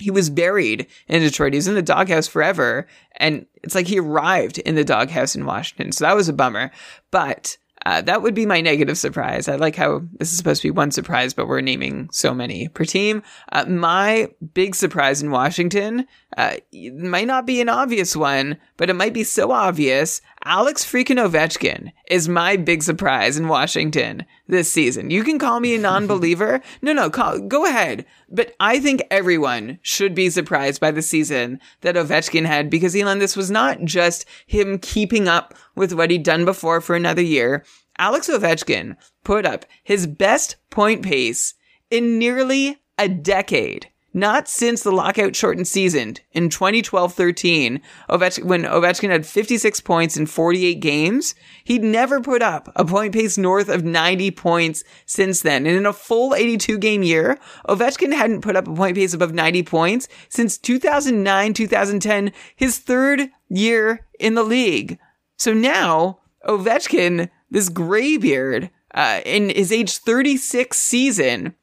he 0.00 0.10
was 0.10 0.30
buried 0.30 0.86
in 1.08 1.22
Detroit. 1.22 1.52
He 1.52 1.58
was 1.58 1.68
in 1.68 1.74
the 1.74 1.82
doghouse 1.82 2.26
forever. 2.26 2.86
And 3.16 3.46
it's 3.62 3.74
like 3.74 3.86
he 3.86 4.00
arrived 4.00 4.58
in 4.58 4.74
the 4.74 4.84
doghouse 4.84 5.36
in 5.36 5.46
Washington. 5.46 5.92
So 5.92 6.04
that 6.04 6.16
was 6.16 6.28
a 6.28 6.32
bummer. 6.32 6.70
But 7.10 7.56
uh, 7.86 8.02
that 8.02 8.22
would 8.22 8.34
be 8.34 8.46
my 8.46 8.60
negative 8.60 8.98
surprise. 8.98 9.48
I 9.48 9.56
like 9.56 9.76
how 9.76 10.02
this 10.18 10.30
is 10.30 10.36
supposed 10.36 10.62
to 10.62 10.68
be 10.68 10.72
one 10.72 10.90
surprise, 10.90 11.32
but 11.32 11.48
we're 11.48 11.60
naming 11.62 12.10
so 12.12 12.34
many 12.34 12.68
per 12.68 12.84
team. 12.84 13.22
Uh, 13.52 13.64
my 13.66 14.28
big 14.52 14.74
surprise 14.74 15.22
in 15.22 15.30
Washington 15.30 16.06
uh, 16.36 16.56
might 16.72 17.26
not 17.26 17.46
be 17.46 17.60
an 17.60 17.68
obvious 17.68 18.14
one, 18.14 18.56
but 18.76 18.88
it 18.88 18.94
might 18.94 19.12
be 19.12 19.24
so 19.24 19.50
obvious. 19.50 20.20
Alex 20.44 20.84
freaking 20.84 21.18
Ovechkin 21.18 21.92
is 22.08 22.28
my 22.28 22.56
big 22.56 22.82
surprise 22.82 23.36
in 23.36 23.48
Washington 23.48 24.24
this 24.46 24.72
season. 24.72 25.10
You 25.10 25.24
can 25.24 25.38
call 25.38 25.60
me 25.60 25.74
a 25.74 25.78
non-believer. 25.78 26.60
no, 26.82 26.92
no, 26.92 27.10
call, 27.10 27.40
go 27.40 27.66
ahead. 27.66 28.06
But 28.28 28.54
I 28.60 28.78
think 28.78 29.02
everyone 29.10 29.80
should 29.82 30.14
be 30.14 30.30
surprised 30.30 30.80
by 30.80 30.92
the 30.92 31.02
season 31.02 31.60
that 31.80 31.96
Ovechkin 31.96 32.46
had 32.46 32.70
because 32.70 32.94
Elon, 32.94 33.18
this 33.18 33.36
was 33.36 33.50
not 33.50 33.84
just 33.84 34.24
him 34.46 34.78
keeping 34.78 35.26
up 35.26 35.54
with 35.74 35.92
what 35.92 36.10
he'd 36.10 36.22
done 36.22 36.44
before 36.44 36.80
for 36.80 36.94
another 36.94 37.22
year. 37.22 37.64
Alex 37.98 38.28
Ovechkin 38.28 38.96
put 39.24 39.44
up 39.44 39.66
his 39.82 40.06
best 40.06 40.56
point 40.70 41.02
pace 41.02 41.54
in 41.90 42.18
nearly 42.18 42.78
a 42.98 43.08
decade. 43.08 43.89
Not 44.12 44.48
since 44.48 44.82
the 44.82 44.90
lockout 44.90 45.36
shortened 45.36 45.68
season 45.68 46.16
in 46.32 46.48
2012-13, 46.48 47.80
Ovechkin, 48.08 48.44
when 48.44 48.64
Ovechkin 48.64 49.10
had 49.10 49.24
56 49.24 49.80
points 49.82 50.16
in 50.16 50.26
48 50.26 50.80
games, 50.80 51.36
he'd 51.62 51.84
never 51.84 52.20
put 52.20 52.42
up 52.42 52.72
a 52.74 52.84
point 52.84 53.14
pace 53.14 53.38
north 53.38 53.68
of 53.68 53.84
90 53.84 54.32
points 54.32 54.82
since 55.06 55.42
then. 55.42 55.64
And 55.64 55.76
in 55.76 55.86
a 55.86 55.92
full 55.92 56.34
82 56.34 56.78
game 56.78 57.04
year, 57.04 57.38
Ovechkin 57.68 58.12
hadn't 58.12 58.40
put 58.40 58.56
up 58.56 58.66
a 58.66 58.74
point 58.74 58.96
pace 58.96 59.14
above 59.14 59.32
90 59.32 59.62
points 59.62 60.08
since 60.28 60.58
2009-2010, 60.58 62.32
his 62.56 62.78
third 62.78 63.30
year 63.48 64.06
in 64.18 64.34
the 64.34 64.42
league. 64.42 64.98
So 65.36 65.54
now 65.54 66.18
Ovechkin, 66.46 67.30
this 67.48 67.68
graybeard, 67.68 68.70
uh, 68.92 69.20
in 69.24 69.50
his 69.50 69.70
age 69.70 69.98
36 69.98 70.76
season, 70.76 71.54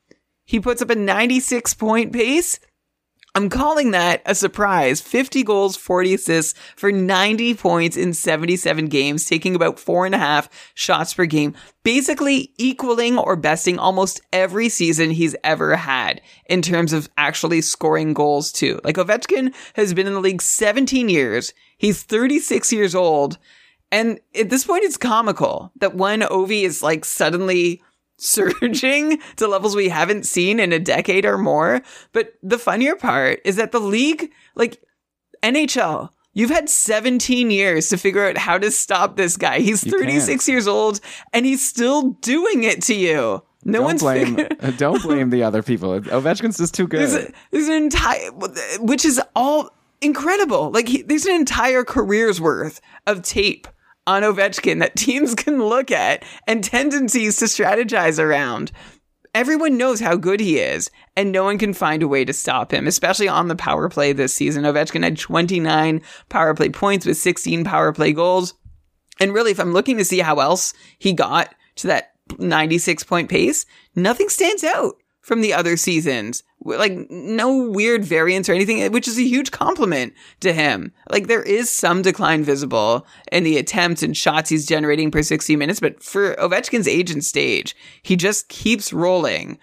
he 0.47 0.59
puts 0.59 0.81
up 0.81 0.89
a 0.89 0.95
96 0.95 1.75
point 1.75 2.11
pace. 2.11 2.59
I'm 3.35 3.49
calling 3.49 3.91
that 3.91 4.23
a 4.25 4.33
surprise. 4.33 4.99
50 4.99 5.43
goals, 5.43 5.77
40 5.77 6.15
assists 6.15 6.57
for 6.75 6.91
90 6.91 7.53
points 7.53 7.95
in 7.95 8.13
77 8.13 8.87
games, 8.87 9.25
taking 9.25 9.53
about 9.53 9.77
four 9.77 10.07
and 10.07 10.15
a 10.15 10.17
half 10.17 10.49
shots 10.73 11.13
per 11.13 11.27
game, 11.27 11.53
basically 11.83 12.53
equaling 12.57 13.19
or 13.19 13.35
besting 13.35 13.77
almost 13.77 14.21
every 14.33 14.69
season 14.69 15.11
he's 15.11 15.35
ever 15.43 15.75
had 15.75 16.19
in 16.49 16.63
terms 16.63 16.93
of 16.93 17.09
actually 17.17 17.61
scoring 17.61 18.15
goals 18.15 18.51
too. 18.51 18.79
Like 18.83 18.95
Ovechkin 18.95 19.53
has 19.75 19.93
been 19.93 20.07
in 20.07 20.13
the 20.13 20.19
league 20.19 20.41
17 20.41 21.07
years. 21.07 21.53
He's 21.77 22.01
36 22.01 22.73
years 22.73 22.95
old. 22.95 23.37
And 23.91 24.19
at 24.33 24.49
this 24.49 24.65
point, 24.65 24.83
it's 24.83 24.97
comical 24.97 25.71
that 25.75 25.93
one 25.93 26.21
Ovi 26.21 26.63
is 26.63 26.81
like 26.81 27.05
suddenly 27.05 27.83
surging 28.17 29.19
to 29.37 29.47
levels 29.47 29.75
we 29.75 29.89
haven't 29.89 30.25
seen 30.25 30.59
in 30.59 30.73
a 30.73 30.79
decade 30.79 31.25
or 31.25 31.37
more. 31.37 31.81
But 32.13 32.33
the 32.43 32.57
funnier 32.57 32.95
part 32.95 33.39
is 33.45 33.55
that 33.57 33.71
the 33.71 33.79
league, 33.79 34.31
like 34.55 34.81
NHL, 35.43 36.09
you've 36.33 36.49
had 36.49 36.69
17 36.69 37.51
years 37.51 37.89
to 37.89 37.97
figure 37.97 38.25
out 38.27 38.37
how 38.37 38.57
to 38.57 38.71
stop 38.71 39.15
this 39.17 39.37
guy. 39.37 39.59
He's 39.59 39.83
36 39.83 40.47
years 40.47 40.67
old 40.67 40.99
and 41.33 41.45
he's 41.45 41.67
still 41.67 42.11
doing 42.21 42.63
it 42.63 42.81
to 42.83 42.95
you. 42.95 43.43
No 43.63 43.79
don't 43.79 43.83
one's 43.85 44.01
blame. 44.01 44.35
figured- 44.35 44.57
uh, 44.63 44.71
don't 44.71 45.01
blame 45.01 45.29
the 45.29 45.43
other 45.43 45.61
people. 45.63 45.99
Ovechkin's 45.99 46.57
just 46.57 46.73
too 46.73 46.87
good. 46.87 47.01
there's, 47.01 47.13
a- 47.15 47.31
there's 47.51 47.67
an 47.67 47.73
entire, 47.83 48.31
which 48.79 49.03
is 49.03 49.21
all 49.35 49.69
incredible. 50.01 50.71
Like 50.71 50.87
he, 50.87 51.01
there's 51.01 51.25
an 51.25 51.33
entire 51.35 51.83
career's 51.83 52.39
worth 52.39 52.79
of 53.07 53.23
tape 53.23 53.67
on 54.07 54.23
Ovechkin 54.23 54.79
that 54.79 54.95
teams 54.95 55.35
can 55.35 55.63
look 55.63 55.91
at 55.91 56.23
and 56.47 56.63
tendencies 56.63 57.37
to 57.37 57.45
strategize 57.45 58.17
around. 58.17 58.71
Everyone 59.35 59.77
knows 59.77 59.99
how 59.99 60.15
good 60.15 60.39
he 60.39 60.57
is, 60.57 60.89
and 61.15 61.31
no 61.31 61.43
one 61.43 61.59
can 61.59 61.73
find 61.73 62.01
a 62.01 62.07
way 62.07 62.25
to 62.25 62.33
stop 62.33 62.73
him, 62.73 62.87
especially 62.87 63.27
on 63.27 63.49
the 63.49 63.55
power 63.55 63.87
play 63.87 64.11
this 64.11 64.33
season. 64.33 64.63
Ovechkin 64.63 65.03
had 65.03 65.19
29 65.19 66.01
power 66.29 66.55
play 66.55 66.69
points 66.69 67.05
with 67.05 67.17
16 67.17 67.63
power 67.63 67.93
play 67.93 68.13
goals. 68.13 68.55
And 69.19 69.33
really, 69.33 69.51
if 69.51 69.59
I'm 69.59 69.73
looking 69.73 69.97
to 69.97 70.05
see 70.05 70.19
how 70.19 70.39
else 70.39 70.73
he 70.97 71.13
got 71.13 71.53
to 71.75 71.87
that 71.87 72.13
96 72.39 73.03
point 73.03 73.29
pace, 73.29 73.65
nothing 73.95 74.29
stands 74.29 74.63
out 74.63 74.95
from 75.21 75.41
the 75.41 75.53
other 75.53 75.77
seasons. 75.77 76.41
Like, 76.67 77.09
no 77.09 77.69
weird 77.69 78.03
variance 78.03 78.49
or 78.49 78.53
anything, 78.53 78.91
which 78.91 79.07
is 79.07 79.17
a 79.17 79.23
huge 79.23 79.51
compliment 79.51 80.13
to 80.41 80.53
him. 80.53 80.91
Like, 81.09 81.27
there 81.27 81.43
is 81.43 81.69
some 81.69 82.01
decline 82.01 82.43
visible 82.43 83.07
in 83.31 83.43
the 83.43 83.57
attempts 83.57 84.03
and 84.03 84.15
shots 84.15 84.49
he's 84.49 84.65
generating 84.65 85.11
per 85.11 85.21
60 85.21 85.55
minutes, 85.55 85.79
but 85.79 86.03
for 86.03 86.35
Ovechkin's 86.35 86.87
age 86.87 87.09
and 87.09 87.23
stage, 87.23 87.75
he 88.03 88.15
just 88.15 88.49
keeps 88.49 88.91
rolling. 88.91 89.57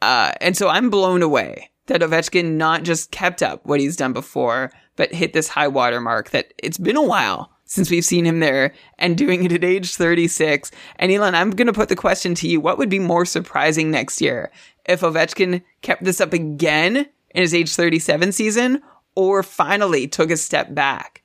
Uh, 0.00 0.32
and 0.40 0.56
so 0.56 0.68
I'm 0.68 0.90
blown 0.90 1.22
away 1.22 1.70
that 1.86 2.00
Ovechkin 2.00 2.52
not 2.52 2.82
just 2.82 3.10
kept 3.10 3.42
up 3.42 3.64
what 3.64 3.80
he's 3.80 3.96
done 3.96 4.12
before, 4.12 4.72
but 4.96 5.12
hit 5.12 5.32
this 5.32 5.48
high 5.48 5.68
water 5.68 6.00
mark 6.00 6.30
that 6.30 6.52
it's 6.58 6.78
been 6.78 6.96
a 6.96 7.02
while 7.02 7.50
since 7.66 7.90
we've 7.90 8.04
seen 8.04 8.24
him 8.24 8.40
there 8.40 8.72
and 8.98 9.18
doing 9.18 9.44
it 9.44 9.52
at 9.52 9.64
age 9.64 9.94
36. 9.94 10.70
And 10.96 11.12
Elon, 11.12 11.34
I'm 11.34 11.50
going 11.50 11.66
to 11.66 11.72
put 11.72 11.88
the 11.88 11.96
question 11.96 12.34
to 12.36 12.48
you. 12.48 12.60
What 12.60 12.78
would 12.78 12.88
be 12.88 12.98
more 12.98 13.24
surprising 13.24 13.90
next 13.90 14.20
year? 14.20 14.50
If 14.88 15.00
Ovechkin 15.00 15.62
kept 15.82 16.04
this 16.04 16.20
up 16.20 16.32
again 16.32 16.96
in 16.96 17.42
his 17.42 17.54
age 17.54 17.74
37 17.74 18.32
season 18.32 18.82
or 19.14 19.42
finally 19.42 20.06
took 20.08 20.30
a 20.30 20.36
step 20.36 20.74
back? 20.74 21.22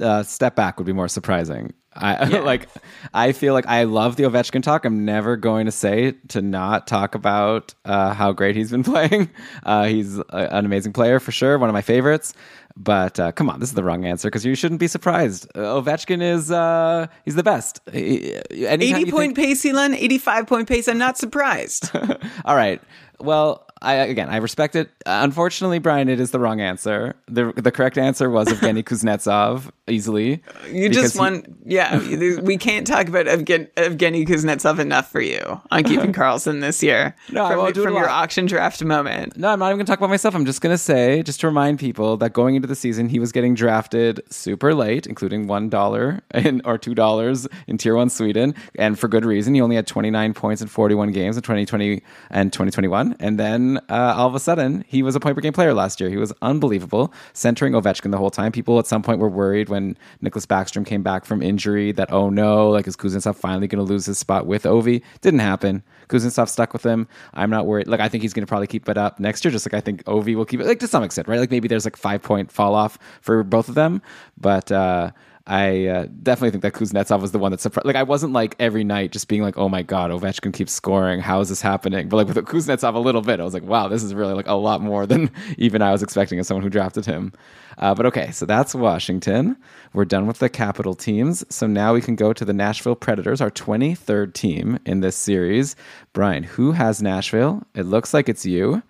uh, 0.00 0.22
step 0.22 0.56
back 0.56 0.78
would 0.78 0.86
be 0.86 0.92
more 0.92 1.08
surprising. 1.08 1.72
I 1.94 2.24
like. 2.40 2.68
I 3.14 3.32
feel 3.32 3.54
like 3.54 3.66
I 3.66 3.84
love 3.84 4.16
the 4.16 4.24
Ovechkin 4.24 4.62
talk. 4.62 4.84
I'm 4.84 5.04
never 5.04 5.36
going 5.36 5.66
to 5.66 5.72
say 5.72 6.12
to 6.28 6.42
not 6.42 6.86
talk 6.86 7.14
about 7.14 7.74
uh, 7.84 8.12
how 8.14 8.32
great 8.32 8.56
he's 8.56 8.70
been 8.70 8.84
playing. 8.84 9.30
Uh, 9.64 9.86
he's 9.86 10.18
a, 10.18 10.24
an 10.30 10.64
amazing 10.64 10.92
player 10.92 11.18
for 11.18 11.32
sure, 11.32 11.58
one 11.58 11.68
of 11.68 11.72
my 11.74 11.82
favorites. 11.82 12.34
But 12.80 13.18
uh, 13.18 13.32
come 13.32 13.50
on, 13.50 13.58
this 13.58 13.70
is 13.70 13.74
the 13.74 13.82
wrong 13.82 14.04
answer 14.04 14.28
because 14.28 14.44
you 14.44 14.54
shouldn't 14.54 14.78
be 14.78 14.86
surprised. 14.86 15.48
Uh, 15.54 15.80
Ovechkin 15.82 16.22
is 16.22 16.50
uh, 16.52 17.08
he's 17.24 17.34
the 17.34 17.42
best. 17.42 17.80
He- 17.92 18.34
eighty 18.50 19.10
point 19.10 19.34
think- 19.34 19.36
pace, 19.36 19.66
Elon, 19.66 19.94
85 19.94 20.46
point 20.46 20.68
pace. 20.68 20.86
I'm 20.86 20.96
not 20.98 21.18
surprised. 21.18 21.90
All 22.44 22.54
right. 22.54 22.80
Well, 23.20 23.64
I 23.80 23.94
again, 23.94 24.28
I 24.28 24.38
respect 24.38 24.74
it. 24.74 24.90
Unfortunately, 25.06 25.78
Brian, 25.78 26.08
it 26.08 26.18
is 26.18 26.32
the 26.32 26.40
wrong 26.40 26.60
answer. 26.60 27.14
the 27.26 27.52
The 27.52 27.70
correct 27.70 27.96
answer 27.96 28.28
was 28.28 28.48
Evgeny 28.48 28.82
Kuznetsov, 28.88 29.70
easily. 29.86 30.42
You 30.72 30.88
just 30.88 31.12
he- 31.14 31.18
want, 31.20 31.46
yeah. 31.64 31.98
we 32.40 32.56
can't 32.56 32.86
talk 32.86 33.06
about 33.08 33.26
Evgen- 33.26 33.70
Evgeny 33.76 34.26
Kuznetsov 34.26 34.80
enough 34.80 35.10
for 35.12 35.20
you 35.20 35.60
on 35.70 35.84
keeping 35.84 36.12
Karlsson 36.20 36.60
this 36.60 36.82
year. 36.82 37.14
No, 37.30 37.44
I 37.44 37.50
from, 37.50 37.58
won't 37.58 37.74
do 37.76 37.82
from 37.84 37.94
a 37.94 37.98
your 38.00 38.08
auction 38.08 38.46
draft 38.46 38.82
moment. 38.82 39.36
No, 39.36 39.48
I'm 39.50 39.60
not 39.60 39.66
even 39.66 39.76
going 39.78 39.86
to 39.86 39.90
talk 39.92 39.98
about 40.00 40.10
myself. 40.10 40.34
I'm 40.34 40.44
just 40.44 40.60
going 40.60 40.74
to 40.74 40.78
say, 40.78 41.22
just 41.22 41.40
to 41.40 41.46
remind 41.46 41.78
people 41.78 42.16
that 42.16 42.32
going 42.32 42.56
into 42.56 42.66
the 42.66 42.74
season, 42.74 43.08
he 43.08 43.20
was 43.20 43.30
getting 43.30 43.54
drafted 43.54 44.20
super 44.28 44.74
late, 44.74 45.06
including 45.06 45.46
one 45.46 45.68
dollar 45.68 46.20
in 46.34 46.62
or 46.64 46.78
two 46.78 46.96
dollars 46.96 47.46
in 47.68 47.78
Tier 47.78 47.94
One 47.94 48.10
Sweden, 48.10 48.56
and 48.76 48.98
for 48.98 49.06
good 49.06 49.24
reason. 49.24 49.54
He 49.54 49.60
only 49.60 49.76
had 49.76 49.86
29 49.86 50.34
points 50.34 50.62
in 50.62 50.66
41 50.68 51.12
games 51.12 51.36
in 51.36 51.42
2020 51.42 52.02
and 52.30 52.52
2021, 52.52 53.07
and 53.18 53.38
then 53.38 53.78
uh, 53.88 54.14
all 54.16 54.26
of 54.26 54.34
a 54.34 54.40
sudden, 54.40 54.84
he 54.86 55.02
was 55.02 55.14
a 55.14 55.20
point 55.20 55.34
per 55.34 55.40
game 55.40 55.52
player 55.52 55.74
last 55.74 56.00
year. 56.00 56.10
He 56.10 56.16
was 56.16 56.32
unbelievable, 56.42 57.12
centering 57.32 57.72
Ovechkin 57.72 58.10
the 58.10 58.18
whole 58.18 58.30
time. 58.30 58.52
People 58.52 58.78
at 58.78 58.86
some 58.86 59.02
point 59.02 59.20
were 59.20 59.28
worried 59.28 59.68
when 59.68 59.96
Nicklas 60.22 60.46
Backstrom 60.46 60.86
came 60.86 61.02
back 61.02 61.24
from 61.24 61.42
injury 61.42 61.92
that 61.92 62.12
oh 62.12 62.30
no, 62.30 62.70
like 62.70 62.86
is 62.86 62.96
Kuznetsov 62.96 63.36
finally 63.36 63.66
going 63.66 63.84
to 63.84 63.90
lose 63.90 64.06
his 64.06 64.18
spot 64.18 64.46
with 64.46 64.64
Ovi? 64.64 65.02
Didn't 65.20 65.40
happen. 65.40 65.82
Kuznetsov 66.08 66.48
stuck 66.48 66.72
with 66.72 66.84
him. 66.84 67.06
I'm 67.34 67.50
not 67.50 67.66
worried. 67.66 67.86
Like 67.88 68.00
I 68.00 68.08
think 68.08 68.22
he's 68.22 68.32
going 68.32 68.46
to 68.46 68.50
probably 68.50 68.66
keep 68.66 68.88
it 68.88 68.96
up 68.96 69.20
next 69.20 69.44
year. 69.44 69.52
Just 69.52 69.66
like 69.66 69.74
I 69.74 69.80
think 69.80 70.04
Ovi 70.04 70.34
will 70.34 70.44
keep 70.44 70.60
it, 70.60 70.66
like 70.66 70.80
to 70.80 70.88
some 70.88 71.02
extent, 71.02 71.28
right? 71.28 71.40
Like 71.40 71.50
maybe 71.50 71.68
there's 71.68 71.84
like 71.84 71.96
five 71.96 72.22
point 72.22 72.50
fall 72.50 72.74
off 72.74 72.98
for 73.20 73.42
both 73.42 73.68
of 73.68 73.74
them, 73.74 74.02
but 74.36 74.72
uh, 74.72 75.10
I 75.48 75.86
uh, 75.86 76.06
definitely 76.22 76.50
think 76.50 76.62
that 76.62 76.74
Kuznetsov 76.74 77.22
was 77.22 77.32
the 77.32 77.38
one 77.38 77.52
that 77.52 77.60
surprised. 77.60 77.86
Like 77.86 77.96
I 77.96 78.02
wasn't 78.02 78.34
like 78.34 78.54
every 78.58 78.84
night 78.84 79.12
just 79.12 79.28
being 79.28 79.40
like, 79.40 79.56
oh 79.56 79.70
my 79.70 79.82
god, 79.82 80.10
Ovechkin 80.10 80.52
keeps 80.52 80.72
scoring. 80.72 81.20
How 81.20 81.40
is 81.40 81.48
this 81.48 81.62
happening? 81.62 82.10
But 82.10 82.18
like 82.18 82.26
with 82.28 82.36
Kuznetsov 82.44 82.94
a 82.94 82.98
little 82.98 83.22
bit, 83.22 83.40
I 83.40 83.44
was 83.44 83.54
like, 83.54 83.62
wow, 83.62 83.88
this 83.88 84.02
is 84.02 84.12
really 84.12 84.34
like 84.34 84.46
a 84.46 84.52
lot 84.52 84.82
more 84.82 85.06
than 85.06 85.30
even 85.56 85.80
I 85.80 85.90
was 85.90 86.02
expecting 86.02 86.38
as 86.38 86.46
someone 86.46 86.62
who 86.62 86.68
drafted 86.68 87.06
him. 87.06 87.32
Uh, 87.78 87.94
but 87.94 88.04
okay, 88.04 88.30
so 88.30 88.44
that's 88.44 88.74
Washington. 88.74 89.56
We're 89.94 90.04
done 90.04 90.26
with 90.26 90.38
the 90.38 90.50
capital 90.50 90.94
teams. 90.94 91.42
So 91.48 91.66
now 91.66 91.94
we 91.94 92.02
can 92.02 92.14
go 92.14 92.34
to 92.34 92.44
the 92.44 92.52
Nashville 92.52 92.96
Predators, 92.96 93.40
our 93.40 93.50
23rd 93.50 94.34
team 94.34 94.78
in 94.84 95.00
this 95.00 95.16
series. 95.16 95.76
Brian, 96.12 96.42
who 96.42 96.72
has 96.72 97.00
Nashville? 97.00 97.62
It 97.74 97.84
looks 97.84 98.12
like 98.12 98.28
it's 98.28 98.44
you. 98.44 98.82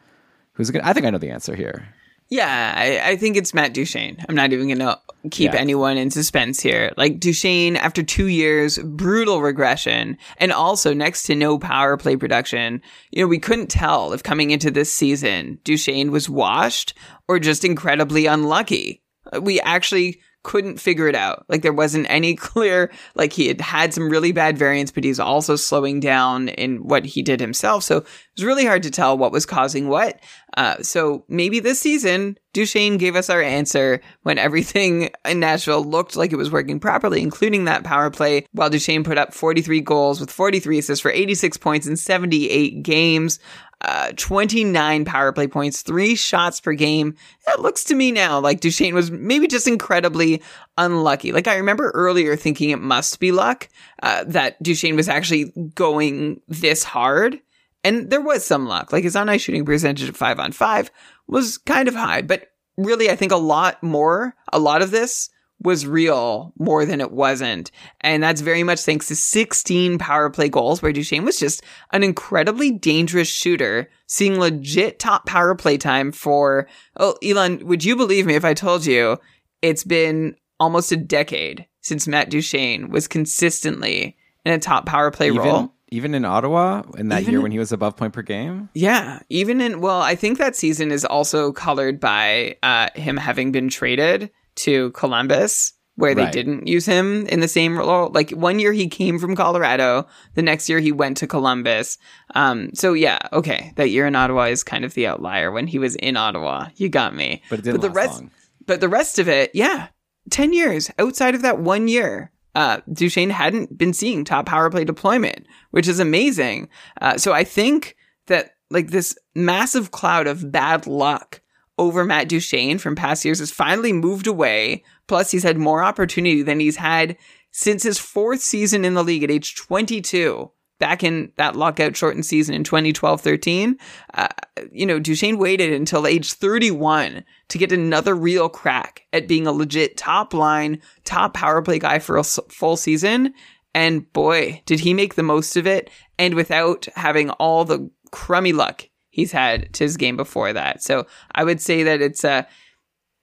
Who's 0.54 0.72
gonna, 0.72 0.84
I 0.84 0.92
think 0.92 1.06
I 1.06 1.10
know 1.10 1.18
the 1.18 1.30
answer 1.30 1.54
here. 1.54 1.94
Yeah, 2.30 2.74
I, 2.76 3.12
I 3.12 3.16
think 3.16 3.36
it's 3.36 3.54
Matt 3.54 3.72
Duchene. 3.72 4.22
I'm 4.28 4.34
not 4.34 4.52
even 4.52 4.66
going 4.66 4.78
to 4.80 4.98
keep 5.30 5.52
Yeah. 5.54 5.58
anyone 5.60 5.96
in 5.96 6.10
suspense 6.10 6.60
here. 6.60 6.92
Like 6.96 7.18
Duchene, 7.20 7.74
after 7.76 8.02
two 8.02 8.26
years, 8.26 8.78
brutal 8.78 9.40
regression, 9.40 10.18
and 10.36 10.52
also 10.52 10.92
next 10.92 11.22
to 11.24 11.34
no 11.34 11.58
power 11.58 11.96
play 11.96 12.16
production. 12.16 12.82
You 13.10 13.22
know, 13.22 13.28
we 13.28 13.38
couldn't 13.38 13.68
tell 13.70 14.12
if 14.12 14.22
coming 14.22 14.50
into 14.50 14.70
this 14.70 14.92
season, 14.92 15.58
Duchene 15.64 16.10
was 16.12 16.28
washed 16.28 16.92
or 17.28 17.38
just 17.38 17.64
incredibly 17.64 18.26
unlucky. 18.26 19.02
Uh, 19.32 19.40
we 19.40 19.60
actually 19.60 20.20
couldn't 20.42 20.80
figure 20.80 21.08
it 21.08 21.14
out. 21.14 21.44
Like 21.48 21.62
there 21.62 21.72
wasn't 21.72 22.06
any 22.08 22.34
clear, 22.36 22.90
like 23.14 23.32
he 23.32 23.48
had 23.48 23.60
had 23.60 23.94
some 23.94 24.10
really 24.10 24.32
bad 24.32 24.58
variants, 24.58 24.92
but 24.92 25.04
he's 25.04 25.20
also 25.20 25.56
slowing 25.56 26.00
down 26.00 26.48
in 26.48 26.78
what 26.78 27.04
he 27.04 27.22
did 27.22 27.40
himself. 27.40 27.84
So 27.84 27.98
it 27.98 28.06
was 28.36 28.44
really 28.44 28.66
hard 28.66 28.82
to 28.84 28.90
tell 28.90 29.16
what 29.18 29.32
was 29.32 29.46
causing 29.46 29.88
what. 29.88 30.20
Uh, 30.56 30.82
so 30.82 31.24
maybe 31.28 31.60
this 31.60 31.78
season, 31.78 32.36
Duchene 32.52 32.96
gave 32.96 33.14
us 33.14 33.30
our 33.30 33.42
answer 33.42 34.00
when 34.22 34.38
everything 34.48 35.10
in 35.24 35.40
Nashville 35.40 35.84
looked 35.84 36.16
like 36.16 36.32
it 36.32 36.36
was 36.36 36.50
working 36.50 36.80
properly, 36.80 37.22
including 37.22 37.64
that 37.64 37.84
power 37.84 38.10
play, 38.10 38.46
while 38.52 38.70
Duchene 38.70 39.04
put 39.04 39.18
up 39.18 39.34
43 39.34 39.80
goals 39.82 40.20
with 40.20 40.30
43 40.30 40.78
assists 40.78 41.02
for 41.02 41.10
86 41.10 41.56
points 41.58 41.86
in 41.86 41.96
78 41.96 42.82
games. 42.82 43.38
Uh, 43.80 44.10
29 44.16 45.04
power 45.04 45.32
play 45.32 45.46
points, 45.46 45.82
three 45.82 46.16
shots 46.16 46.60
per 46.60 46.72
game. 46.72 47.14
It 47.46 47.60
looks 47.60 47.84
to 47.84 47.94
me 47.94 48.10
now 48.10 48.40
like 48.40 48.60
Duchene 48.60 48.94
was 48.94 49.10
maybe 49.10 49.46
just 49.46 49.68
incredibly 49.68 50.42
unlucky. 50.76 51.30
Like 51.30 51.46
I 51.46 51.56
remember 51.56 51.90
earlier 51.94 52.34
thinking 52.34 52.70
it 52.70 52.80
must 52.80 53.20
be 53.20 53.30
luck, 53.30 53.68
uh, 54.02 54.24
that 54.26 54.60
Duchene 54.62 54.96
was 54.96 55.08
actually 55.08 55.52
going 55.74 56.40
this 56.48 56.82
hard. 56.82 57.40
And 57.84 58.10
there 58.10 58.20
was 58.20 58.44
some 58.44 58.66
luck. 58.66 58.92
Like 58.92 59.04
his 59.04 59.14
on 59.14 59.28
ice 59.28 59.42
shooting 59.42 59.64
percentage 59.64 60.08
of 60.08 60.16
five 60.16 60.40
on 60.40 60.50
five 60.50 60.90
was 61.28 61.58
kind 61.58 61.86
of 61.86 61.94
high, 61.94 62.22
but 62.22 62.48
really, 62.76 63.10
I 63.10 63.16
think 63.16 63.32
a 63.32 63.36
lot 63.36 63.82
more, 63.82 64.34
a 64.52 64.58
lot 64.58 64.82
of 64.82 64.90
this 64.90 65.30
was 65.60 65.86
real 65.86 66.52
more 66.58 66.84
than 66.84 67.00
it 67.00 67.10
wasn't. 67.10 67.70
And 68.00 68.22
that's 68.22 68.40
very 68.40 68.62
much 68.62 68.80
thanks 68.80 69.08
to 69.08 69.16
16 69.16 69.98
power 69.98 70.30
play 70.30 70.48
goals 70.48 70.80
where 70.80 70.92
Duchene 70.92 71.24
was 71.24 71.38
just 71.38 71.62
an 71.92 72.02
incredibly 72.02 72.70
dangerous 72.70 73.28
shooter, 73.28 73.90
seeing 74.06 74.38
legit 74.38 74.98
top 74.98 75.26
power 75.26 75.54
play 75.54 75.76
time 75.76 76.12
for, 76.12 76.68
oh, 76.98 77.16
Elon, 77.22 77.66
would 77.66 77.84
you 77.84 77.96
believe 77.96 78.26
me 78.26 78.34
if 78.34 78.44
I 78.44 78.54
told 78.54 78.86
you 78.86 79.18
it's 79.62 79.84
been 79.84 80.36
almost 80.60 80.92
a 80.92 80.96
decade 80.96 81.66
since 81.80 82.06
Matt 82.06 82.30
Duchene 82.30 82.90
was 82.90 83.08
consistently 83.08 84.16
in 84.44 84.52
a 84.52 84.58
top 84.58 84.86
power 84.86 85.10
play 85.10 85.30
role. 85.30 85.46
Even 85.46 85.70
even 85.90 86.14
in 86.14 86.24
Ottawa 86.24 86.82
in 86.98 87.08
that 87.08 87.22
Even 87.22 87.32
year 87.32 87.40
when 87.40 87.50
he 87.50 87.58
was 87.58 87.72
above 87.72 87.96
point 87.96 88.12
per 88.12 88.22
game. 88.22 88.68
Yeah, 88.74 89.20
even 89.30 89.60
in 89.60 89.80
well, 89.80 90.00
I 90.00 90.14
think 90.14 90.38
that 90.38 90.54
season 90.54 90.90
is 90.90 91.04
also 91.04 91.52
colored 91.52 91.98
by 91.98 92.56
uh, 92.62 92.88
him 92.94 93.16
having 93.16 93.52
been 93.52 93.68
traded 93.68 94.30
to 94.58 94.90
Columbus, 94.92 95.72
where 95.96 96.14
they 96.14 96.22
Right. 96.24 96.32
didn't 96.32 96.66
use 96.68 96.86
him 96.86 97.26
in 97.26 97.40
the 97.40 97.48
same 97.48 97.76
role. 97.76 98.10
Like 98.14 98.30
one 98.30 98.58
year 98.60 98.72
he 98.72 98.86
came 98.88 99.18
from 99.18 99.34
Colorado, 99.34 100.06
the 100.34 100.42
next 100.42 100.68
year 100.68 100.78
he 100.78 100.92
went 100.92 101.16
to 101.18 101.26
Columbus. 101.26 101.98
Um, 102.36 102.70
so 102.74 102.92
yeah, 102.92 103.18
okay, 103.32 103.72
that 103.76 103.90
year 103.90 104.06
in 104.06 104.14
Ottawa 104.14 104.44
is 104.44 104.62
kind 104.62 104.84
of 104.84 104.94
the 104.94 105.06
outlier 105.08 105.50
when 105.50 105.66
he 105.66 105.78
was 105.78 105.96
in 105.96 106.16
Ottawa. 106.16 106.68
You 106.76 106.88
got 106.88 107.14
me. 107.16 107.42
But 107.50 107.58
it 107.60 107.62
didn't 107.62 107.80
the 107.80 107.90
rest, 107.90 108.20
long. 108.20 108.30
but 108.66 108.80
the 108.80 108.88
rest 108.88 109.18
of 109.18 109.28
it, 109.28 109.50
yeah, 109.54 109.88
ten 110.30 110.52
years 110.52 110.90
outside 110.98 111.34
of 111.34 111.42
that 111.42 111.58
one 111.58 111.88
year. 111.88 112.30
Uh, 112.54 112.80
Duchene 112.92 113.30
hadn't 113.30 113.76
been 113.78 113.92
seeing 113.92 114.24
top 114.24 114.46
power 114.46 114.68
play 114.70 114.84
deployment, 114.84 115.46
which 115.70 115.86
is 115.86 116.00
amazing. 116.00 116.68
Uh, 117.00 117.16
so 117.16 117.32
I 117.32 117.44
think 117.44 117.94
that 118.26 118.50
like 118.70 118.88
this 118.90 119.16
massive 119.34 119.90
cloud 119.92 120.26
of 120.26 120.50
bad 120.50 120.86
luck 120.86 121.40
over 121.78 122.04
Matt 122.04 122.28
Duchene 122.28 122.78
from 122.78 122.96
past 122.96 123.24
years 123.24 123.38
has 123.38 123.50
finally 123.50 123.92
moved 123.92 124.26
away. 124.26 124.84
Plus, 125.06 125.30
he's 125.30 125.42
had 125.42 125.56
more 125.56 125.82
opportunity 125.82 126.42
than 126.42 126.60
he's 126.60 126.76
had 126.76 127.16
since 127.50 127.82
his 127.82 127.98
fourth 127.98 128.40
season 128.40 128.84
in 128.84 128.94
the 128.94 129.04
league 129.04 129.24
at 129.24 129.30
age 129.30 129.54
22. 129.56 130.50
Back 130.78 131.02
in 131.02 131.32
that 131.36 131.56
lockout 131.56 131.96
shortened 131.96 132.24
season 132.24 132.54
in 132.54 132.62
2012 132.62 133.20
13, 133.20 133.78
uh, 134.14 134.28
you 134.70 134.86
know, 134.86 135.00
Duchene 135.00 135.38
waited 135.38 135.72
until 135.72 136.06
age 136.06 136.34
31 136.34 137.24
to 137.48 137.58
get 137.58 137.72
another 137.72 138.14
real 138.14 138.48
crack 138.48 139.02
at 139.12 139.26
being 139.26 139.48
a 139.48 139.52
legit 139.52 139.96
top 139.96 140.32
line, 140.32 140.80
top 141.02 141.34
power 141.34 141.62
play 141.62 141.80
guy 141.80 141.98
for 141.98 142.16
a 142.16 142.22
full 142.22 142.76
season. 142.76 143.34
And 143.74 144.12
boy, 144.12 144.62
did 144.66 144.80
he 144.80 144.94
make 144.94 145.16
the 145.16 145.24
most 145.24 145.56
of 145.56 145.66
it 145.66 145.90
and 146.16 146.34
without 146.34 146.86
having 146.94 147.30
all 147.30 147.64
the 147.64 147.90
crummy 148.12 148.52
luck 148.52 148.88
he's 149.10 149.32
had 149.32 149.72
to 149.74 149.84
his 149.84 149.96
game 149.96 150.16
before 150.16 150.52
that. 150.52 150.82
So 150.82 151.06
I 151.34 151.44
would 151.44 151.60
say 151.60 151.82
that 151.82 152.00
it's 152.00 152.24
a, 152.24 152.46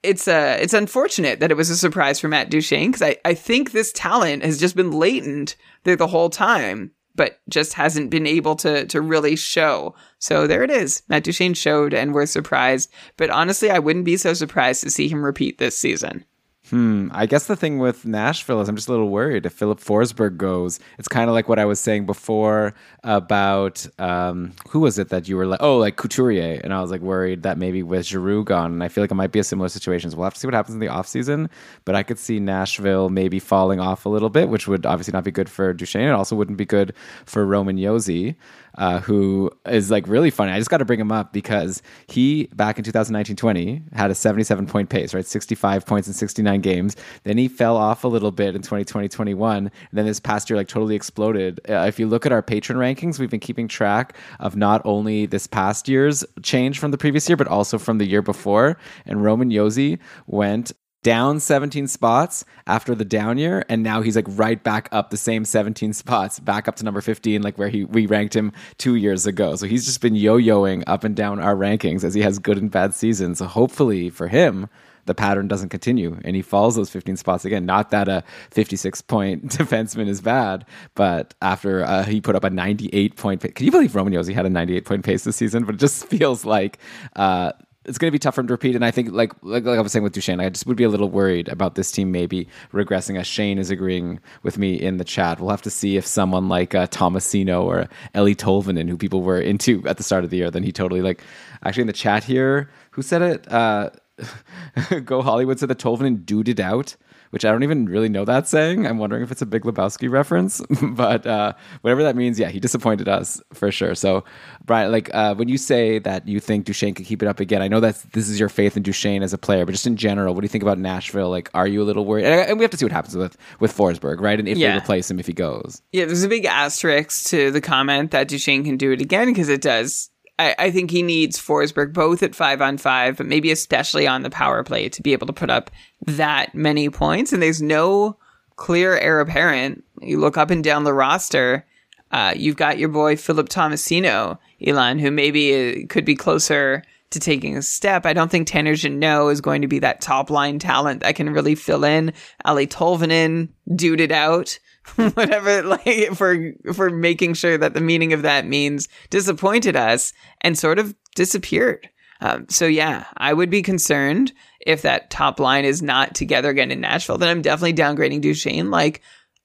it's 0.03 0.27
uh 0.27 0.57
it's 0.61 0.73
unfortunate 0.73 1.39
that 1.39 1.51
it 1.51 1.57
was 1.57 1.69
a 1.69 1.75
surprise 1.75 2.19
for 2.19 2.27
Matt 2.27 2.49
Duchene 2.49 2.91
because 2.91 3.01
I, 3.01 3.17
I 3.25 3.33
think 3.33 3.71
this 3.71 3.91
talent 3.91 4.43
has 4.43 4.59
just 4.59 4.75
been 4.75 4.91
latent 4.91 5.55
there 5.83 5.95
the 5.95 6.07
whole 6.07 6.29
time, 6.29 6.91
but 7.15 7.39
just 7.49 7.73
hasn't 7.73 8.11
been 8.11 8.27
able 8.27 8.55
to 8.57 8.86
to 8.86 9.01
really 9.01 9.36
show. 9.36 9.95
So 10.19 10.47
there 10.47 10.63
it 10.63 10.69
is. 10.69 11.01
Matt 11.07 11.23
Duchene 11.23 11.55
showed 11.55 11.93
and 11.93 12.13
we're 12.13 12.27
surprised. 12.27 12.91
But 13.17 13.29
honestly, 13.29 13.71
I 13.71 13.79
wouldn't 13.79 14.05
be 14.05 14.17
so 14.17 14.33
surprised 14.33 14.83
to 14.83 14.91
see 14.91 15.07
him 15.07 15.25
repeat 15.25 15.57
this 15.57 15.77
season. 15.77 16.23
Hmm. 16.69 17.09
I 17.11 17.27
guess 17.27 17.45
the 17.45 17.55
thing 17.55 17.77
with 17.77 18.05
Nashville 18.05 18.59
is 18.59 18.67
I'm 18.67 18.75
just 18.75 18.88
a 18.88 18.91
little 18.91 19.09
worried 19.09 19.45
if 19.45 19.53
Filip 19.53 19.79
Forsberg 19.79 20.38
goes. 20.38 20.79
It's 20.97 21.07
kind 21.07 21.29
of 21.29 21.36
like 21.36 21.47
what 21.47 21.59
I 21.59 21.65
was 21.65 21.79
saying 21.79 22.07
before 22.07 22.73
about 23.06 23.86
um, 23.99 24.51
who 24.68 24.80
was 24.80 24.97
it 24.97 25.10
that 25.10 25.30
you 25.30 25.38
were 25.38 25.45
like, 25.45 25.62
oh, 25.62 25.78
like 25.78 25.95
Couturier, 25.95 26.60
and 26.64 26.74
I 26.74 26.82
was 26.82 26.89
like 26.89 27.01
worried 27.01 27.43
that 27.43 27.58
maybe 27.58 27.84
with 27.84 28.08
Giroux 28.08 28.43
gone, 28.43 28.74
and 28.74 28.84
I 28.84 28.88
feel 28.88 29.03
like 29.03 29.12
it 29.12 29.16
might 29.16 29.32
be 29.32 29.39
a 29.39 29.43
similar 29.43 29.70
situation. 29.70 30.10
So 30.10 30.18
we'll 30.18 30.26
have 30.26 30.34
to 30.34 30.39
see 30.39 30.47
what 30.47 30.56
happens 30.56 30.74
in 30.74 30.80
the 30.80 30.88
offseason. 30.88 31.49
But 31.86 31.95
I 31.95 32.01
could 32.01 32.18
see 32.18 32.39
Nashville 32.39 33.10
maybe 33.10 33.39
falling 33.39 33.80
off 33.80 34.06
a 34.06 34.10
little 34.10 34.30
bit, 34.30 34.49
which 34.49 34.68
would 34.68 34.88
obviously 34.88 35.12
not 35.12 35.24
be 35.24 35.32
good 35.32 35.49
for 35.49 35.72
Duchene. 35.72 36.08
It 36.08 36.12
also 36.12 36.36
wouldn't 36.36 36.58
be 36.58 36.66
good 36.66 36.93
for 37.26 37.45
Roman 37.45 37.78
Josi, 37.78 38.36
uh, 38.78 38.99
who 38.99 39.51
is 39.68 39.91
like 39.91 40.08
really 40.08 40.32
funny. 40.32 40.51
I 40.51 40.58
just 40.58 40.70
got 40.70 40.78
to 40.78 40.86
bring 40.86 40.99
him 40.99 41.12
up 41.12 41.32
because 41.32 41.82
he 42.08 42.45
back 42.56 42.80
in 42.80 42.84
2019-20 42.84 43.93
had 43.93 44.12
a 44.12 44.16
77 44.16 44.66
point 44.66 44.89
pace, 44.89 45.14
right? 45.14 45.26
65 45.26 45.86
points 45.86 46.08
in 46.08 46.14
69 46.14 46.62
games. 46.62 46.95
Then 47.24 47.38
he 47.38 47.47
fell 47.47 47.78
off 47.78 48.03
a 48.03 48.08
little 48.08 48.32
bit 48.32 48.56
in 48.56 48.64
2020-21. 48.64 49.58
And 49.58 49.72
then 49.93 50.06
this 50.06 50.20
past 50.20 50.49
year, 50.49 50.58
like 50.58 50.68
totally 50.68 50.95
exploded. 50.95 51.62
Uh, 51.70 51.86
if 51.88 51.99
you 51.99 52.08
look 52.08 52.26
at 52.26 52.32
our 52.32 52.41
patron 52.41 52.78
rankings, 52.96 53.20
we've 53.20 53.30
been 53.30 53.39
keeping 53.39 53.68
track 53.68 54.16
of 54.39 54.56
not 54.56 54.82
only 54.86 55.26
this 55.26 55.48
past 55.48 55.88
year's 55.88 56.24
change 56.41 56.80
from 56.80 56.91
the 56.91 56.98
previous 56.98 57.28
year, 57.30 57.38
but 57.38 57.48
also 57.48 57.78
from 57.78 57.98
the 57.98 58.06
year 58.06 58.22
before. 58.22 58.78
And 59.06 59.24
Roman 59.24 59.50
Josi 59.50 60.00
went 60.28 60.72
down 61.04 61.39
17 61.39 61.88
spots 61.88 62.43
after 62.66 62.96
the 62.96 63.06
down 63.06 63.38
year 63.38 63.64
and 63.70 63.84
now 63.84 64.02
he's 64.02 64.16
like 64.16 64.26
right 64.28 64.64
back 64.64 64.89
up 64.91 65.12
the 65.12 65.18
same 65.18 65.46
17 65.46 65.93
spots 65.93 66.39
back 66.39 66.68
up 66.68 66.76
to 66.78 66.84
number 66.84 67.00
15 67.00 67.43
like 67.43 67.60
where 67.60 67.70
he 67.70 67.84
we 67.84 68.08
ranked 68.08 68.36
him 68.36 68.52
2 68.80 68.96
years 68.96 69.28
ago 69.28 69.56
so 69.56 69.68
he's 69.68 69.86
just 69.86 70.02
been 70.02 70.16
yo-yoing 70.16 70.84
up 70.88 71.04
and 71.04 71.16
down 71.16 71.39
our 71.39 71.56
rankings 71.56 72.04
as 72.04 72.16
he 72.16 72.22
has 72.22 72.39
good 72.39 72.58
and 72.58 72.72
bad 72.72 72.96
seasons 72.96 73.38
so 73.38 73.46
hopefully 73.46 74.10
for 74.10 74.30
him 74.30 74.68
the 75.06 75.16
pattern 75.16 75.47
doesn't 75.47 75.70
continue 75.70 76.18
and 76.24 76.36
he 76.36 76.41
falls 76.41 76.76
those 76.76 76.89
15 76.89 77.18
spots 77.18 77.45
again 77.45 77.66
not 77.66 77.91
that 77.91 78.08
a 78.08 78.24
56 78.51 79.01
point 79.03 79.47
defenseman 79.51 80.08
is 80.08 80.22
bad 80.22 80.66
but 80.95 81.34
after 81.41 81.84
uh, 81.84 82.03
he 82.03 82.22
put 82.22 82.36
up 82.36 82.43
a 82.43 82.49
98 82.49 83.16
point 83.16 83.41
pace 83.41 83.53
can 83.53 83.66
you 83.66 83.72
believe 83.72 83.95
Roman 83.95 84.14
Josi 84.14 84.34
had 84.34 84.45
a 84.45 84.49
98 84.49 84.86
point 84.86 85.06
pace 85.06 85.24
this 85.24 85.36
season 85.36 85.66
but 85.66 85.76
it 85.76 85.80
just 85.80 86.06
feels 86.10 86.45
like 86.45 86.80
uh, 87.16 87.51
it's 87.86 87.97
going 87.97 88.08
to 88.10 88.12
be 88.12 88.20
tough 88.20 88.36
for 88.36 88.41
him 88.41 88.47
to 88.47 88.53
repeat. 88.53 88.76
And 88.76 88.84
I 88.84 88.91
think, 88.91 89.12
like, 89.12 89.32
like, 89.41 89.64
like 89.64 89.78
I 89.78 89.82
was 89.82 89.91
saying 89.91 90.03
with 90.03 90.14
Duchene, 90.14 90.39
I 90.39 90.49
just 90.49 90.66
would 90.66 90.78
be 90.78 90.84
a 90.84 90.89
little 90.89 91.10
worried 91.10 91.47
about 91.47 91.76
this 91.76 91.91
team 91.91 92.12
maybe 92.12 92.47
regressing, 92.74 93.20
as 93.20 93.28
Shane 93.28 93.60
is 93.60 93.70
agreeing 93.70 94.20
with 94.43 94.58
me 94.58 94.74
in 94.76 94.97
the 94.97 95.03
chat. 95.03 95.39
We'll 95.39 95.51
have 95.51 95.62
to 95.64 95.70
see 95.70 95.97
if 95.97 96.06
someone 96.06 96.49
like 96.49 96.74
uh, 96.74 96.88
Tomasino 96.88 97.64
or 97.64 97.88
Eeli 98.16 98.36
Tolvanen, 98.36 98.89
who 98.89 98.97
people 98.97 99.22
were 99.22 99.39
into 99.39 99.88
at 99.88 99.97
the 99.97 100.03
start 100.03 100.24
of 100.24 100.30
the 100.32 100.38
year, 100.38 100.51
then 100.51 100.64
he 100.64 100.72
totally, 100.72 101.01
like, 101.01 101.22
actually 101.64 101.82
in 101.82 101.88
the 101.88 101.93
chat 101.93 102.24
here, 102.24 102.70
who 102.91 103.01
said 103.01 103.22
it? 103.22 103.51
Uh, 103.51 103.91
Go 105.05 105.22
Hollywood 105.22 105.59
said 105.59 105.70
and 105.70 105.80
Tolvanen 105.80 106.47
it 106.47 106.59
out. 106.59 106.95
Which 107.32 107.43
I 107.43 107.51
don't 107.51 107.63
even 107.63 107.88
really 107.88 108.07
know 108.07 108.24
that 108.24 108.47
saying. 108.47 108.88
I'm 108.88 108.97
wondering 108.97 109.22
if 109.22 109.30
it's 109.32 109.41
a 109.41 109.45
Big 109.45 109.63
Lebowski 109.63 110.09
reference, 110.09 110.61
but 110.82 111.28
uh, 111.28 111.51
whatever 111.82 112.01
that 112.03 112.16
means, 112.16 112.39
yeah, 112.39 112.47
he 112.47 112.61
disappointed 112.61 113.09
us 113.09 113.41
for 113.51 113.72
sure. 113.74 113.93
So, 113.93 114.24
Brian, 114.63 114.89
like 114.91 115.13
uh, 115.13 115.36
when 115.36 115.49
you 115.49 115.57
say 115.57 115.99
that 115.99 116.26
you 116.30 116.39
think 116.39 116.66
Duchene 116.66 116.93
could 116.93 117.05
keep 117.05 117.22
it 117.22 117.28
up 117.28 117.41
again, 117.41 117.61
I 117.61 117.68
know 117.68 117.82
that 117.82 117.95
this 118.13 118.30
is 118.30 118.39
your 118.39 118.47
faith 118.47 118.78
in 118.78 118.84
Duchene 118.84 119.22
as 119.22 119.34
a 119.34 119.38
player, 119.38 119.66
but 119.66 119.74
just 119.74 119.88
in 119.88 119.97
general, 119.97 120.34
what 120.34 120.41
do 120.41 120.45
you 120.45 120.49
think 120.49 120.61
about 120.61 120.78
Nashville? 120.78 121.30
Like, 121.30 121.49
are 121.53 121.68
you 121.68 121.82
a 121.82 121.84
little 121.84 122.05
worried? 122.05 122.26
And, 122.26 122.51
and 122.51 122.59
we 122.59 122.63
have 122.63 122.72
to 122.72 122.78
see 122.78 122.86
what 122.86 122.93
happens 122.93 123.18
with 123.18 123.36
with 123.59 123.76
Forsberg, 123.76 124.22
right? 124.22 124.39
And 124.39 124.47
if 124.47 124.57
Yeah. 124.57 124.72
they 124.72 124.78
replace 124.78 125.11
him, 125.11 125.20
if 125.20 125.28
he 125.28 125.34
goes, 125.34 125.82
Yeah, 125.91 126.05
there's 126.05 126.24
a 126.24 126.30
big 126.30 126.45
asterisk 126.45 127.26
to 127.32 127.51
the 127.51 127.59
comment 127.59 128.11
that 128.11 128.30
Duchene 128.30 128.63
can 128.63 128.78
do 128.78 128.91
it 128.91 129.01
again 129.01 129.28
because 129.28 129.49
it 129.49 129.61
does. 129.61 130.09
I, 130.38 130.55
I 130.57 130.71
think 130.71 130.91
he 130.91 131.01
needs 131.01 131.39
Forsberg 131.39 131.93
both 131.93 132.21
at 132.23 132.36
five 132.36 132.61
on 132.61 132.77
five, 132.77 133.17
but 133.17 133.25
maybe 133.25 133.51
especially 133.51 134.07
on 134.07 134.23
the 134.23 134.29
power 134.29 134.63
play 134.63 134.89
to 134.89 135.01
be 135.01 135.13
able 135.13 135.27
to 135.27 135.33
put 135.33 135.49
up 135.49 135.71
that 136.01 136.53
many 136.53 136.89
points. 136.89 137.31
And 137.31 137.41
there's 137.41 137.61
no 137.61 138.17
clear 138.55 138.97
heir 138.97 139.19
apparent. 139.19 139.83
You 140.01 140.19
look 140.19 140.38
up 140.38 140.49
and 140.49 140.63
down 140.63 140.83
the 140.83 140.93
roster. 140.93 141.65
Uh, 142.11 142.33
you've 142.36 142.57
got 142.57 142.77
your 142.77 142.89
boy 142.89 143.15
Philip 143.15 143.49
Tomasino, 143.49 144.38
Elon, 144.65 144.99
who 144.99 145.11
maybe 145.11 145.83
uh, 145.83 145.88
could 145.88 146.05
be 146.05 146.15
closer 146.15 146.83
to 147.11 147.19
taking 147.19 147.57
a 147.57 147.61
step. 147.61 148.05
I 148.05 148.13
don't 148.13 148.29
think 148.29 148.47
Tanner 148.47 148.75
Jeannot 148.75 149.29
is 149.29 149.41
going 149.41 149.61
to 149.61 149.67
be 149.67 149.79
that 149.79 150.01
top 150.01 150.29
line 150.29 150.59
talent 150.59 151.01
that 151.01 151.15
can 151.15 151.29
really 151.29 151.55
fill 151.55 151.83
in. 151.83 152.13
Eeli 152.45 152.67
Tolvanen 152.67 153.49
dude 153.75 154.01
it 154.01 154.11
out. 154.11 154.59
Whatever, 154.95 155.63
like 155.63 156.13
for 156.15 156.53
for 156.73 156.89
making 156.89 157.33
sure 157.33 157.57
that 157.57 157.73
the 157.73 157.81
meaning 157.81 158.13
of 158.13 158.21
that 158.21 158.45
means 158.45 158.88
disappointed 159.09 159.75
us 159.75 160.13
and 160.41 160.57
sort 160.57 160.79
of 160.79 160.95
disappeared. 161.15 161.89
Um, 162.21 162.47
so 162.49 162.65
yeah, 162.65 163.05
I 163.17 163.33
would 163.33 163.49
be 163.49 163.61
concerned 163.61 164.31
if 164.65 164.83
that 164.83 165.09
top 165.09 165.39
line 165.39 165.65
is 165.65 165.81
not 165.81 166.15
together 166.15 166.49
again 166.49 166.71
in 166.71 166.81
Nashville. 166.81 167.17
Then 167.17 167.29
I'm 167.29 167.41
definitely 167.41 167.73
downgrading 167.73 168.21
Duchene 168.21 168.71
like 168.71 169.01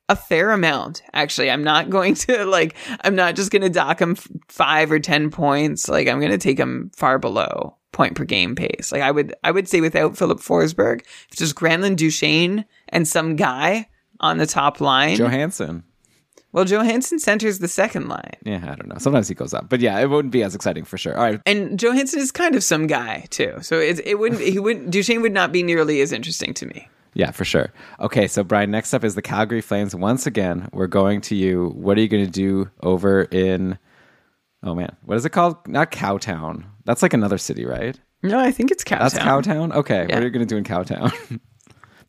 a 0.08 0.16
fair 0.16 0.50
amount. 0.50 1.02
Actually, 1.12 1.50
I'm 1.50 1.64
not 1.64 1.90
going 1.90 2.14
to 2.14 2.44
like. 2.44 2.76
I'm 3.02 3.14
not 3.14 3.36
just 3.36 3.50
going 3.50 3.62
to 3.62 3.70
dock 3.70 4.00
him 4.00 4.16
five 4.48 4.92
or 4.92 5.00
ten 5.00 5.30
points. 5.30 5.88
Like 5.88 6.06
I'm 6.06 6.20
going 6.20 6.32
to 6.32 6.38
take 6.38 6.58
him 6.58 6.90
far 6.94 7.18
below 7.18 7.76
point 7.92 8.14
per 8.14 8.24
game 8.24 8.54
pace. 8.54 8.92
Like 8.92 9.02
I 9.02 9.10
would, 9.10 9.34
I 9.42 9.50
would 9.50 9.68
say 9.68 9.80
without 9.80 10.16
Filip 10.16 10.38
Forsberg, 10.38 11.04
just 11.34 11.56
Granlund 11.56 11.96
Duchene 11.96 12.64
and 12.88 13.06
some 13.06 13.36
guy 13.36 13.88
on 14.20 14.38
the 14.38 14.46
top 14.46 14.80
line. 14.80 15.16
Johansen. 15.16 15.82
well, 16.52 16.64
Johansen 16.64 17.18
centers 17.18 17.58
the 17.58 17.68
second 17.68 18.08
line. 18.08 18.34
Yeah, 18.44 18.62
I 18.62 18.74
don't 18.74 18.88
know. 18.88 18.98
Sometimes 18.98 19.28
he 19.28 19.34
goes 19.34 19.52
up, 19.54 19.68
but 19.68 19.80
yeah, 19.80 19.98
it 19.98 20.08
wouldn't 20.10 20.32
be 20.32 20.42
as 20.42 20.54
exciting 20.54 20.84
for 20.84 20.98
sure. 20.98 21.16
All 21.16 21.22
right, 21.24 21.40
And 21.46 21.78
Johansen 21.78 22.18
is 22.18 22.30
kind 22.32 22.54
of 22.54 22.62
some 22.64 22.86
guy 22.86 23.26
too, 23.30 23.56
so 23.62 23.78
it, 23.78 24.00
it 24.06 24.18
wouldn't 24.18 24.40
he 24.40 24.58
wouldn't 24.58 24.90
Duchene 24.90 25.22
would 25.22 25.32
not 25.32 25.52
be 25.52 25.62
nearly 25.62 26.00
as 26.00 26.12
interesting 26.12 26.54
to 26.54 26.66
me. 26.66 26.88
Yeah, 27.14 27.32
for 27.32 27.44
sure. 27.44 27.72
Okay, 27.98 28.28
so 28.28 28.44
Brian, 28.44 28.70
next 28.70 28.94
up 28.94 29.02
is 29.02 29.16
the 29.16 29.22
Calgary 29.22 29.60
Flames. 29.60 29.96
Once 29.96 30.26
again, 30.28 30.68
we're 30.72 30.86
going 30.86 31.20
to 31.22 31.34
you. 31.34 31.70
What 31.74 31.98
are 31.98 32.00
you 32.00 32.06
going 32.08 32.24
to 32.24 32.30
do 32.30 32.70
over 32.82 33.22
in? 33.22 33.78
Oh 34.62 34.74
man, 34.74 34.94
what 35.04 35.16
is 35.16 35.24
it 35.24 35.30
called? 35.30 35.56
Not 35.66 35.90
Cowtown. 35.90 36.64
That's 36.84 37.02
like 37.02 37.12
another 37.14 37.38
city, 37.38 37.64
right? 37.64 37.98
No, 38.22 38.38
I 38.38 38.50
think 38.52 38.70
it's 38.70 38.84
Cowtown. 38.84 38.98
That's 38.98 39.18
Cowtown. 39.18 39.72
Okay, 39.74 40.06
Yeah. 40.08 40.14
what 40.14 40.22
are 40.22 40.26
you 40.26 40.30
going 40.30 40.46
to 40.46 40.54
do 40.54 40.56
in 40.58 40.64
Cowtown? 40.64 41.40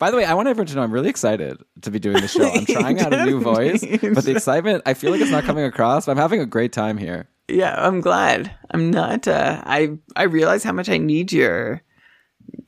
By 0.02 0.10
the 0.10 0.16
way, 0.16 0.24
I 0.24 0.34
want 0.34 0.48
everyone 0.48 0.66
to 0.66 0.74
know 0.74 0.82
I'm 0.82 0.90
really 0.90 1.08
excited 1.10 1.62
to 1.82 1.90
be 1.92 2.00
doing 2.00 2.20
the 2.20 2.26
show. 2.26 2.42
I'm 2.42 2.66
trying 2.66 2.98
out 2.98 3.14
a 3.14 3.24
new 3.24 3.38
voice, 3.38 3.84
but 3.84 4.24
the 4.24 4.32
excitement 4.36 4.82
I 4.84 4.94
feel 4.94 5.12
like 5.12 5.20
it's 5.20 5.30
not 5.30 5.44
coming 5.44 5.62
across. 5.62 6.06
But 6.06 6.10
I'm 6.10 6.18
having 6.18 6.40
a 6.40 6.44
great 6.44 6.72
time 6.72 6.98
here. 6.98 7.28
Yeah, 7.46 7.76
I'm 7.78 8.00
glad. 8.00 8.52
I'm 8.72 8.90
not. 8.90 9.28
Uh, 9.28 9.62
I 9.64 9.96
I 10.16 10.24
realize 10.24 10.64
how 10.64 10.72
much 10.72 10.88
I 10.88 10.98
need 10.98 11.30
your 11.30 11.82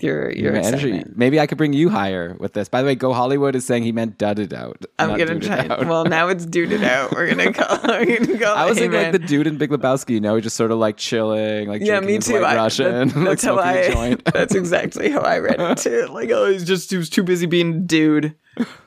your 0.01 0.31
your 0.33 0.55
energy. 0.55 1.03
Maybe 1.15 1.39
I 1.41 1.47
could 1.47 1.59
bring 1.59 1.73
you 1.73 1.89
higher 1.89 2.37
with 2.39 2.53
this. 2.53 2.69
By 2.69 2.83
the 2.83 2.87
way, 2.87 2.95
Go 2.95 3.13
Hollywood 3.13 3.55
is 3.55 3.65
saying 3.65 3.83
he 3.83 3.93
meant 3.93 4.19
dudded 4.19 4.53
out. 4.53 4.85
I'm 4.99 5.17
gonna 5.17 5.39
try. 5.41 5.67
out. 5.69 5.87
Well, 5.87 6.05
now 6.05 6.29
it's 6.29 6.47
duded 6.47 6.83
out. 6.83 7.13
We're 7.13 7.29
gonna 7.29 7.53
call. 7.55 7.79
We're 7.85 8.19
gonna 8.21 8.39
call. 8.39 8.55
I 8.57 8.65
was 8.67 8.79
thinking 8.79 9.01
like 9.01 9.13
the 9.13 9.19
dude 9.19 9.47
in 9.47 9.57
Big 9.59 9.71
Lebowski, 9.71 10.11
you 10.11 10.21
know, 10.21 10.41
just 10.41 10.57
sort 10.57 10.71
of 10.71 10.79
like 10.79 10.97
chilling, 10.97 11.69
like 11.69 11.83
yeah, 11.83 12.01
me 12.01 12.19
too. 12.19 12.39
I, 12.39 12.57
Russian, 12.57 13.09
that- 13.09 13.17
like 13.17 13.25
that's 13.27 13.45
how 13.45 13.55
smoking 13.61 13.93
a 13.95 13.99
I. 13.99 14.17
That's 14.33 14.55
exactly 14.55 15.11
how 15.11 15.21
I 15.21 15.39
read 15.39 15.61
it 15.61 15.79
too. 15.79 16.07
Like, 16.11 16.31
oh, 16.31 16.51
he's 16.51 16.65
just 16.65 16.91
he 16.91 16.97
was 16.97 17.09
too 17.11 17.23
busy 17.23 17.47
being 17.47 17.87
dude. 17.87 18.35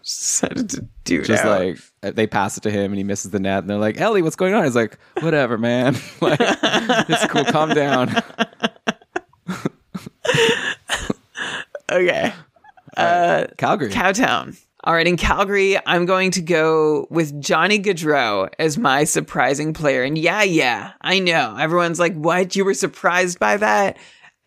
Decided 0.02 0.70
to 0.72 0.88
dude 1.04 1.26
just 1.26 1.44
out. 1.44 1.60
like 1.60 1.78
uh, 2.02 2.12
they 2.12 2.26
pass 2.26 2.58
it 2.58 2.62
to 2.62 2.72
him 2.72 2.92
and 2.92 2.98
he 2.98 3.04
misses 3.04 3.32
the 3.32 3.40
net 3.40 3.60
and 3.60 3.70
they're 3.70 3.78
like 3.78 4.00
ellie 4.00 4.22
what's 4.22 4.38
going 4.38 4.54
on 4.54 4.64
he's 4.64 4.76
like 4.78 4.98
whatever 5.20 5.58
man 5.58 5.94
like 6.22 6.40
it's 6.40 7.26
cool 7.28 7.44
calm 7.44 7.70
down 7.72 8.16
okay. 11.92 12.34
Uh, 12.96 13.48
calgary 13.58 13.92
Cowtown. 13.92 14.58
All 14.84 14.94
right, 14.94 15.08
in 15.08 15.18
Calgary, 15.18 15.78
I'm 15.86 16.06
going 16.06 16.32
to 16.32 16.42
go 16.42 17.08
with 17.10 17.42
Johnny 17.42 17.78
Gaudreau 17.78 18.48
as 18.58 18.78
my 18.78 19.04
surprising 19.04 19.74
player. 19.74 20.04
And 20.04 20.18
yeah, 20.18 20.44
yeah, 20.44 20.94
I 21.02 21.20
know. 21.20 21.58
Everyone's 21.60 22.00
like, 22.00 22.16
what? 22.16 22.56
You 22.56 22.64
were 22.64 22.74
surprised 22.74 23.38
by 23.38 23.58
that? 23.58 23.98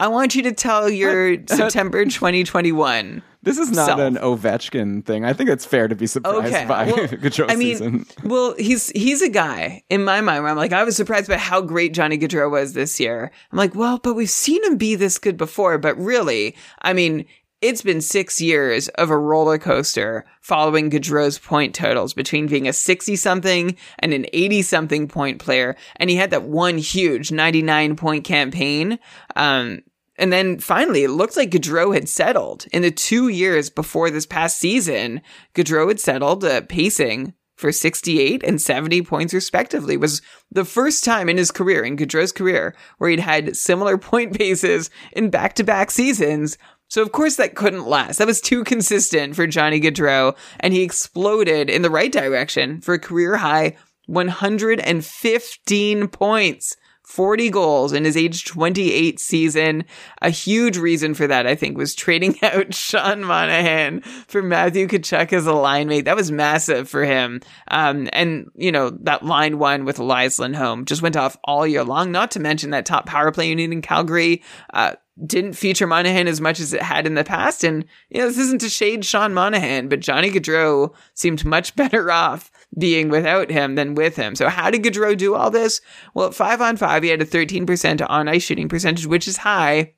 I 0.01 0.09
want 0.09 0.35
you 0.35 0.43
to 0.45 0.53
tell 0.53 0.89
your 0.91 1.37
September 1.47 2.05
2021. 2.05 3.23
this 3.43 3.59
is 3.59 3.71
not 3.71 3.87
self. 3.87 4.01
an 4.01 4.17
ovechkin 4.17 5.05
thing 5.05 5.25
i 5.25 5.33
think 5.33 5.49
it's 5.49 5.65
fair 5.65 5.89
to 5.89 5.95
be 5.95 6.07
surprised 6.07 6.53
Okay. 6.55 6.67
by 6.67 6.87
Well, 6.87 6.97
Gaudreau's 7.09 7.53
I 7.53 7.57
mean, 7.57 7.69
season 7.77 8.07
well, 8.25 8.55
he's 8.59 8.89
he's 8.91 9.23
a 9.23 9.29
guy 9.31 9.83
in 9.89 10.05
my 10.05 10.21
mind 10.21 10.43
where 10.43 10.51
I'm 10.51 10.59
like, 10.59 10.73
I 10.73 10.85
was 10.85 10.97
surprised 10.97 11.29
by 11.29 11.37
how 11.39 11.61
great 11.63 11.95
Johnny 11.95 12.19
Gaudreau 12.19 12.51
was 12.51 12.73
this 12.75 12.99
year. 13.01 13.31
I'm 13.53 13.59
like, 13.59 13.75
well, 13.75 13.99
but 13.99 14.15
we've 14.15 14.29
seen 14.31 14.63
him 14.65 14.77
be 14.77 14.95
this 14.95 15.19
good 15.19 15.37
before. 15.39 15.79
But 15.79 15.97
really, 15.99 16.55
I 16.83 16.93
mean, 16.93 17.25
it's 17.63 17.83
been 17.83 18.01
six 18.01 18.41
years 18.41 18.89
of 18.89 19.11
a 19.11 19.17
roller 19.19 19.59
coaster 19.59 20.25
following 20.41 20.91
Gaudreau's 20.91 21.39
point 21.39 21.75
totals 21.75 22.15
between 22.15 22.47
being 22.47 22.67
a 22.69 22.73
60 22.73 23.17
something 23.17 23.77
and 23.99 24.13
an 24.15 24.27
80 24.33 24.63
something 24.63 25.09
point 25.09 25.39
player. 25.39 25.77
And 25.97 26.09
he 26.11 26.17
had 26.17 26.31
that 26.31 26.45
one 26.45 26.79
huge 26.79 27.31
99 27.33 27.97
point 27.97 28.25
campaign. 28.25 28.99
Um, 29.37 29.81
and 30.21 30.33
then 30.33 30.59
finally, 30.59 31.03
it 31.03 31.11
looked 31.11 31.37
like 31.37 31.51
Gaudreau 31.51 31.95
had 31.95 32.09
settled. 32.09 32.67
In 32.73 32.83
the 32.83 32.91
two 32.91 33.29
years 33.29 33.71
before 33.71 34.11
this 34.11 34.27
past 34.27 34.59
season, 34.59 35.23
Gaudreau 35.55 35.89
had 35.89 35.99
settled 35.99 36.45
uh, 36.45 36.61
pacing 36.63 37.33
for 37.57 37.73
68 37.73 38.43
and 38.43 38.61
70 38.61 39.03
points 39.03 39.35
respectively. 39.35 39.97
Was 39.97 40.23
the 40.51 40.65
first 40.65 41.05
time 41.05 41.29
in 41.29 41.39
his 41.39 41.51
career, 41.51 41.85
in 41.85 41.97
Gaudreau's 41.97 42.33
career, 42.33 42.75
where 42.99 43.11
he'd 43.11 43.21
had 43.21 43.57
similar 43.57 43.99
point 43.99 44.37
paces 44.37 44.91
in 45.13 45.31
back-to-back 45.31 45.91
seasons. 45.91 46.59
So 46.89 47.03
of 47.03 47.13
course 47.13 47.37
that 47.37 47.55
couldn't 47.55 47.87
last. 47.87 48.19
That 48.19 48.27
was 48.27 48.41
too 48.41 48.65
consistent 48.65 49.37
for 49.37 49.47
Johnny 49.47 49.81
Gaudreau, 49.81 50.37
and 50.59 50.75
he 50.75 50.83
exploded 50.83 51.71
in 51.71 51.83
the 51.83 51.91
right 51.91 52.13
direction 52.13 52.81
for 52.81 52.95
a 52.95 52.99
career 52.99 53.37
high 53.39 53.77
115 54.07 56.09
points. 56.09 56.77
40 57.11 57.51
goals 57.51 57.93
in 57.93 58.05
his 58.05 58.17
age 58.17 58.45
28 58.45 59.19
season. 59.19 59.85
A 60.23 60.31
huge 60.31 60.79
reason 60.79 61.15
for 61.15 61.27
that, 61.27 61.45
I 61.45 61.57
think, 61.57 61.77
was 61.77 61.95
trading 61.95 62.39
out 62.43 62.73
Sean 62.73 63.25
Monahan 63.25 64.03
for 64.29 64.43
Matthew 64.43 64.87
Tkachuk 64.87 65.33
as 65.33 65.45
a 65.45 65.53
line 65.53 65.89
mate. 65.89 66.05
That 66.05 66.15
was 66.15 66.31
massive 66.31 66.89
for 66.89 67.05
him. 67.05 67.41
Um, 67.69 68.09
and, 68.13 68.51
you 68.55 68.71
know, 68.71 68.91
that 68.91 69.25
line 69.25 69.59
one 69.59 69.85
with 69.85 69.99
Elias 69.99 70.39
Lindholm 70.39 70.85
just 70.85 71.03
went 71.03 71.17
off 71.17 71.37
all 71.43 71.67
year 71.67 71.83
long, 71.83 72.13
not 72.13 72.31
to 72.33 72.41
mention 72.41 72.71
that 72.71 72.87
top 72.87 73.07
power 73.07 73.33
play 73.33 73.49
unit 73.49 73.73
in 73.73 73.83
Calgary. 73.83 74.43
Uh, 74.73 74.95
didn't 75.27 75.55
feature 75.55 75.87
Monahan 75.87 76.29
as 76.29 76.41
much 76.41 76.61
as 76.61 76.73
it 76.73 76.83
had 76.83 77.07
in 77.07 77.15
the 77.15 77.25
past. 77.25 77.65
And, 77.65 77.85
you 78.09 78.21
know, 78.21 78.29
this 78.29 78.39
isn't 78.39 78.61
to 78.61 78.69
shade 78.69 79.05
Sean 79.05 79.35
Monahan, 79.35 79.89
but 79.89 80.01
Johnny 80.01 80.31
Gaudreau 80.31 80.95
seemed 81.15 81.45
much 81.45 81.77
better 81.77 82.11
off 82.11 82.51
being 82.79 83.09
without 83.09 83.51
him 83.51 83.75
than 83.75 83.95
with 83.95 84.17
him. 84.17 84.35
So 84.35 84.49
how 84.49 84.71
did 84.71 84.83
Gaudreau 84.83 85.17
do 85.17 85.35
all 85.35 85.51
this? 85.51 85.81
Well, 86.15 86.29
at 86.29 86.35
five 86.35 86.61
on 86.61 86.77
five, 86.77 87.03
he 87.03 87.09
had 87.09 87.23
a 87.23 87.27
13% 87.27 88.07
on 88.09 88.29
ice 88.29 88.43
shooting 88.43 88.69
percentage, 88.69 89.07
which 89.07 89.29
is 89.29 89.39
high. 89.39 89.95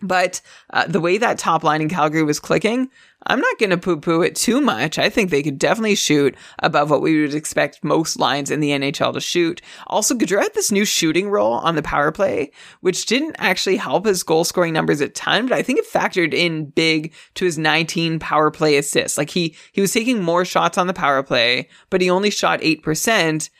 But 0.00 0.40
uh, 0.70 0.86
the 0.86 1.00
way 1.00 1.18
that 1.18 1.38
top 1.38 1.64
line 1.64 1.82
in 1.82 1.88
Calgary 1.88 2.22
was 2.22 2.38
clicking, 2.38 2.88
I'm 3.26 3.40
not 3.40 3.58
going 3.58 3.70
to 3.70 3.78
poo 3.78 3.98
poo 3.98 4.22
it 4.22 4.36
too 4.36 4.60
much. 4.60 4.98
I 4.98 5.10
think 5.10 5.30
they 5.30 5.42
could 5.42 5.58
definitely 5.58 5.96
shoot 5.96 6.36
above 6.60 6.88
what 6.88 7.02
we 7.02 7.20
would 7.20 7.34
expect 7.34 7.82
most 7.82 8.18
lines 8.18 8.50
in 8.50 8.60
the 8.60 8.70
NHL 8.70 9.12
to 9.12 9.20
shoot. 9.20 9.60
Also, 9.88 10.14
Gaudreau 10.14 10.42
had 10.42 10.54
this 10.54 10.70
new 10.70 10.84
shooting 10.84 11.28
role 11.28 11.54
on 11.54 11.74
the 11.74 11.82
power 11.82 12.12
play, 12.12 12.52
which 12.80 13.06
didn't 13.06 13.36
actually 13.38 13.76
help 13.76 14.06
his 14.06 14.22
goal 14.22 14.44
scoring 14.44 14.72
numbers 14.72 15.00
a 15.00 15.08
ton, 15.08 15.46
but 15.46 15.58
I 15.58 15.62
think 15.62 15.80
it 15.80 15.90
factored 15.90 16.32
in 16.32 16.66
big 16.66 17.12
to 17.34 17.44
his 17.44 17.58
19 17.58 18.18
power 18.18 18.50
play 18.50 18.76
assists. 18.76 19.18
Like 19.18 19.30
he, 19.30 19.56
he 19.72 19.80
was 19.80 19.92
taking 19.92 20.22
more 20.22 20.44
shots 20.44 20.78
on 20.78 20.86
the 20.86 20.94
power 20.94 21.22
play, 21.22 21.68
but 21.90 22.00
he 22.00 22.10
only 22.10 22.30
shot 22.30 22.60
8%. 22.60 23.50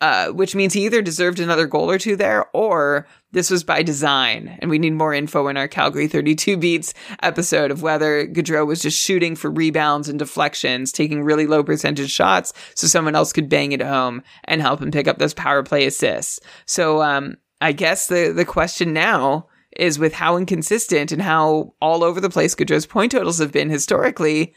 Uh, 0.00 0.28
which 0.32 0.54
means 0.54 0.74
he 0.74 0.84
either 0.84 1.00
deserved 1.00 1.40
another 1.40 1.66
goal 1.66 1.90
or 1.90 1.98
two 1.98 2.14
there, 2.14 2.44
or 2.52 3.06
this 3.34 3.50
was 3.50 3.64
by 3.64 3.82
design. 3.82 4.56
And 4.60 4.70
we 4.70 4.78
need 4.78 4.94
more 4.94 5.12
info 5.12 5.48
in 5.48 5.56
our 5.56 5.68
Calgary 5.68 6.08
32 6.08 6.56
Beats 6.56 6.94
episode 7.22 7.70
of 7.70 7.82
whether 7.82 8.26
Gaudreau 8.26 8.66
was 8.66 8.80
just 8.80 8.98
shooting 8.98 9.36
for 9.36 9.50
rebounds 9.50 10.08
and 10.08 10.18
deflections, 10.18 10.92
taking 10.92 11.22
really 11.22 11.46
low 11.46 11.62
percentage 11.62 12.10
shots 12.10 12.52
so 12.74 12.86
someone 12.86 13.14
else 13.14 13.32
could 13.32 13.48
bang 13.48 13.72
it 13.72 13.82
home 13.82 14.22
and 14.44 14.62
help 14.62 14.80
him 14.80 14.90
pick 14.90 15.06
up 15.06 15.18
those 15.18 15.34
power 15.34 15.62
play 15.62 15.84
assists. 15.84 16.40
So, 16.64 17.02
um, 17.02 17.36
I 17.60 17.72
guess 17.72 18.08
the, 18.08 18.32
the 18.34 18.44
question 18.44 18.92
now 18.92 19.48
is 19.76 19.98
with 19.98 20.14
how 20.14 20.36
inconsistent 20.36 21.12
and 21.12 21.22
how 21.22 21.74
all 21.80 22.04
over 22.04 22.20
the 22.20 22.30
place 22.30 22.54
Gaudreau's 22.54 22.86
point 22.86 23.12
totals 23.12 23.38
have 23.38 23.52
been 23.52 23.70
historically, 23.70 24.54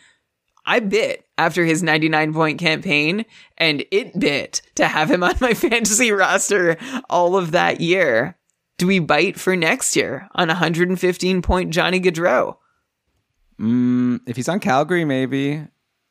I 0.66 0.82
bit 0.82 1.26
after 1.38 1.64
his 1.64 1.82
99 1.82 2.34
point 2.34 2.60
campaign 2.60 3.26
and 3.58 3.86
it 3.92 4.20
bit 4.20 4.62
to 4.76 4.88
have 4.88 5.10
him 5.10 5.24
on 5.24 5.36
my 5.40 5.54
fantasy 5.56 6.12
roster 6.12 6.78
all 7.10 7.36
of 7.36 7.52
that 7.52 7.82
year. 7.82 8.37
Do 8.78 8.86
we 8.88 9.00
bite 9.00 9.40
for 9.40 9.56
next 9.56 9.96
year 9.96 10.28
on 10.36 10.50
115 10.50 11.42
point 11.42 11.72
Johnny 11.72 12.00
Gaudreau? 12.00 12.58
Mm, 13.60 14.22
if 14.28 14.36
he's 14.36 14.50
on 14.50 14.60
Calgary, 14.60 15.04
maybe. 15.04 15.66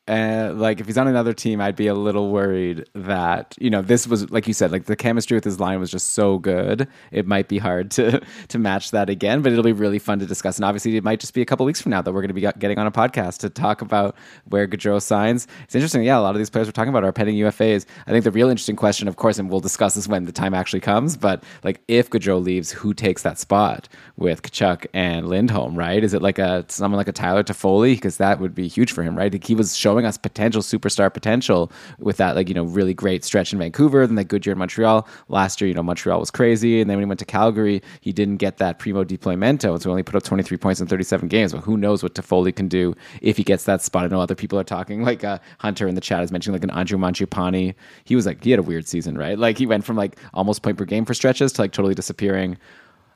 Uh, 0.08 0.52
like 0.54 0.80
if 0.80 0.86
he's 0.86 0.96
on 0.98 1.08
another 1.08 1.32
team, 1.32 1.60
I'd 1.60 1.74
be 1.74 1.88
a 1.88 1.94
little 1.94 2.30
worried 2.30 2.88
that 2.94 3.56
you 3.58 3.70
know 3.70 3.82
this 3.82 4.06
was 4.06 4.30
like 4.30 4.46
you 4.46 4.54
said, 4.54 4.70
like 4.70 4.84
the 4.84 4.94
chemistry 4.94 5.36
with 5.36 5.44
his 5.44 5.58
line 5.58 5.80
was 5.80 5.90
just 5.90 6.12
so 6.12 6.38
good. 6.38 6.86
It 7.10 7.26
might 7.26 7.48
be 7.48 7.58
hard 7.58 7.90
to 7.92 8.20
to 8.48 8.58
match 8.58 8.92
that 8.92 9.10
again, 9.10 9.42
but 9.42 9.52
it'll 9.52 9.64
be 9.64 9.72
really 9.72 9.98
fun 9.98 10.18
to 10.20 10.26
discuss. 10.26 10.58
And 10.58 10.64
obviously, 10.64 10.96
it 10.96 11.04
might 11.04 11.18
just 11.18 11.34
be 11.34 11.42
a 11.42 11.44
couple 11.44 11.66
weeks 11.66 11.80
from 11.80 11.90
now 11.90 12.02
that 12.02 12.12
we're 12.12 12.20
going 12.20 12.28
to 12.28 12.34
be 12.34 12.40
getting 12.58 12.78
on 12.78 12.86
a 12.86 12.92
podcast 12.92 13.38
to 13.38 13.50
talk 13.50 13.82
about 13.82 14.14
where 14.48 14.68
Gaudreau 14.68 15.02
signs. 15.02 15.48
It's 15.64 15.74
interesting, 15.74 16.04
yeah. 16.04 16.18
A 16.18 16.20
lot 16.20 16.34
of 16.34 16.38
these 16.38 16.50
players 16.50 16.68
we're 16.68 16.72
talking 16.72 16.90
about 16.90 17.02
are 17.02 17.12
pending 17.12 17.36
UFAs. 17.36 17.84
I 18.06 18.10
think 18.10 18.22
the 18.22 18.30
real 18.30 18.48
interesting 18.48 18.76
question, 18.76 19.08
of 19.08 19.16
course, 19.16 19.38
and 19.38 19.50
we'll 19.50 19.60
discuss 19.60 19.94
this 19.94 20.06
when 20.06 20.24
the 20.24 20.32
time 20.32 20.54
actually 20.54 20.80
comes. 20.80 21.16
But 21.16 21.42
like, 21.64 21.80
if 21.88 22.10
Gaudreau 22.10 22.42
leaves, 22.42 22.70
who 22.70 22.94
takes 22.94 23.22
that 23.22 23.38
spot 23.38 23.88
with 24.16 24.42
Tkachuk 24.42 24.86
and 24.94 25.28
Lindholm? 25.28 25.76
Right? 25.76 26.04
Is 26.04 26.14
it 26.14 26.22
like 26.22 26.38
a 26.38 26.64
someone 26.68 26.96
like 26.96 27.08
a 27.08 27.12
Tyler 27.12 27.42
Toffoli? 27.42 27.94
Because 27.94 28.18
that 28.18 28.38
would 28.40 28.54
be 28.54 28.68
huge 28.68 28.92
for 28.92 29.02
him, 29.02 29.16
right? 29.16 29.32
Like, 29.32 29.44
He 29.44 29.54
was 29.54 29.76
showing 29.76 29.95
us 30.04 30.18
potential 30.18 30.62
superstar 30.62 31.12
potential 31.12 31.70
with 31.98 32.16
that 32.18 32.36
like 32.36 32.48
you 32.48 32.54
know 32.54 32.64
really 32.64 32.94
great 32.94 33.24
stretch 33.24 33.52
in 33.52 33.58
Vancouver, 33.58 34.06
then 34.06 34.16
that 34.16 34.24
good 34.24 34.44
year 34.44 34.52
in 34.52 34.58
Montreal. 34.58 35.06
Last 35.28 35.60
year, 35.60 35.68
you 35.68 35.74
know 35.74 35.82
Montreal 35.82 36.20
was 36.20 36.30
crazy, 36.30 36.80
and 36.80 36.90
then 36.90 36.96
when 36.96 37.04
he 37.04 37.08
went 37.08 37.20
to 37.20 37.24
Calgary, 37.24 37.82
he 38.00 38.12
didn't 38.12 38.36
get 38.36 38.58
that 38.58 38.78
primo 38.78 39.04
deploymento, 39.04 39.72
and 39.72 39.82
so 39.82 39.88
he 39.88 39.90
only 39.90 40.02
put 40.02 40.16
up 40.16 40.22
23 40.22 40.56
points 40.58 40.80
in 40.80 40.86
37 40.86 41.28
games. 41.28 41.52
But 41.52 41.62
who 41.62 41.76
knows 41.76 42.02
what 42.02 42.14
Toffoli 42.14 42.54
can 42.54 42.68
do 42.68 42.94
if 43.22 43.36
he 43.36 43.44
gets 43.44 43.64
that 43.64 43.82
spot? 43.82 44.04
I 44.04 44.08
know 44.08 44.20
other 44.20 44.34
people 44.34 44.58
are 44.58 44.64
talking 44.64 45.02
like 45.02 45.24
uh, 45.24 45.38
Hunter 45.58 45.88
in 45.88 45.94
the 45.94 46.00
chat 46.00 46.22
is 46.22 46.32
mentioning 46.32 46.54
like 46.54 46.64
an 46.64 46.76
Andrew 46.76 46.98
Mangiapane. 46.98 47.74
He 48.04 48.16
was 48.16 48.26
like 48.26 48.42
he 48.42 48.50
had 48.50 48.60
a 48.60 48.62
weird 48.62 48.86
season, 48.86 49.16
right? 49.16 49.38
Like 49.38 49.58
he 49.58 49.66
went 49.66 49.84
from 49.84 49.96
like 49.96 50.18
almost 50.34 50.62
point 50.62 50.78
per 50.78 50.84
game 50.84 51.04
for 51.04 51.14
stretches 51.14 51.52
to 51.52 51.62
like 51.62 51.72
totally 51.72 51.94
disappearing. 51.94 52.58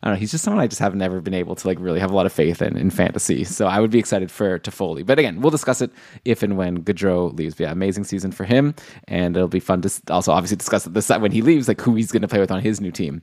I 0.02 0.08
don't 0.08 0.14
know. 0.14 0.20
He's 0.20 0.30
just 0.30 0.44
someone 0.44 0.62
I 0.62 0.66
just 0.66 0.80
have 0.80 0.94
never 0.94 1.20
been 1.20 1.34
able 1.34 1.54
to 1.54 1.66
like 1.66 1.78
really 1.78 2.00
have 2.00 2.10
a 2.10 2.16
lot 2.16 2.24
of 2.24 2.32
faith 2.32 2.62
in 2.62 2.76
in 2.76 2.90
fantasy. 2.90 3.44
So 3.44 3.66
I 3.66 3.80
would 3.80 3.90
be 3.90 3.98
excited 3.98 4.30
for 4.30 4.58
Toffoli. 4.58 5.04
But 5.04 5.18
again, 5.18 5.40
we'll 5.40 5.50
discuss 5.50 5.82
it 5.82 5.90
if 6.24 6.42
and 6.42 6.56
when 6.56 6.82
Gaudreau 6.82 7.36
leaves. 7.36 7.54
But 7.54 7.64
yeah, 7.64 7.72
amazing 7.72 8.04
season 8.04 8.32
for 8.32 8.44
him, 8.44 8.74
and 9.08 9.36
it'll 9.36 9.48
be 9.48 9.60
fun 9.60 9.82
to 9.82 9.90
also 10.08 10.32
obviously 10.32 10.56
discuss 10.56 10.84
this 10.84 11.10
when 11.10 11.32
he 11.32 11.42
leaves, 11.42 11.68
like 11.68 11.80
who 11.80 11.94
he's 11.94 12.12
going 12.12 12.22
to 12.22 12.28
play 12.28 12.40
with 12.40 12.50
on 12.50 12.60
his 12.60 12.80
new 12.80 12.90
team. 12.90 13.22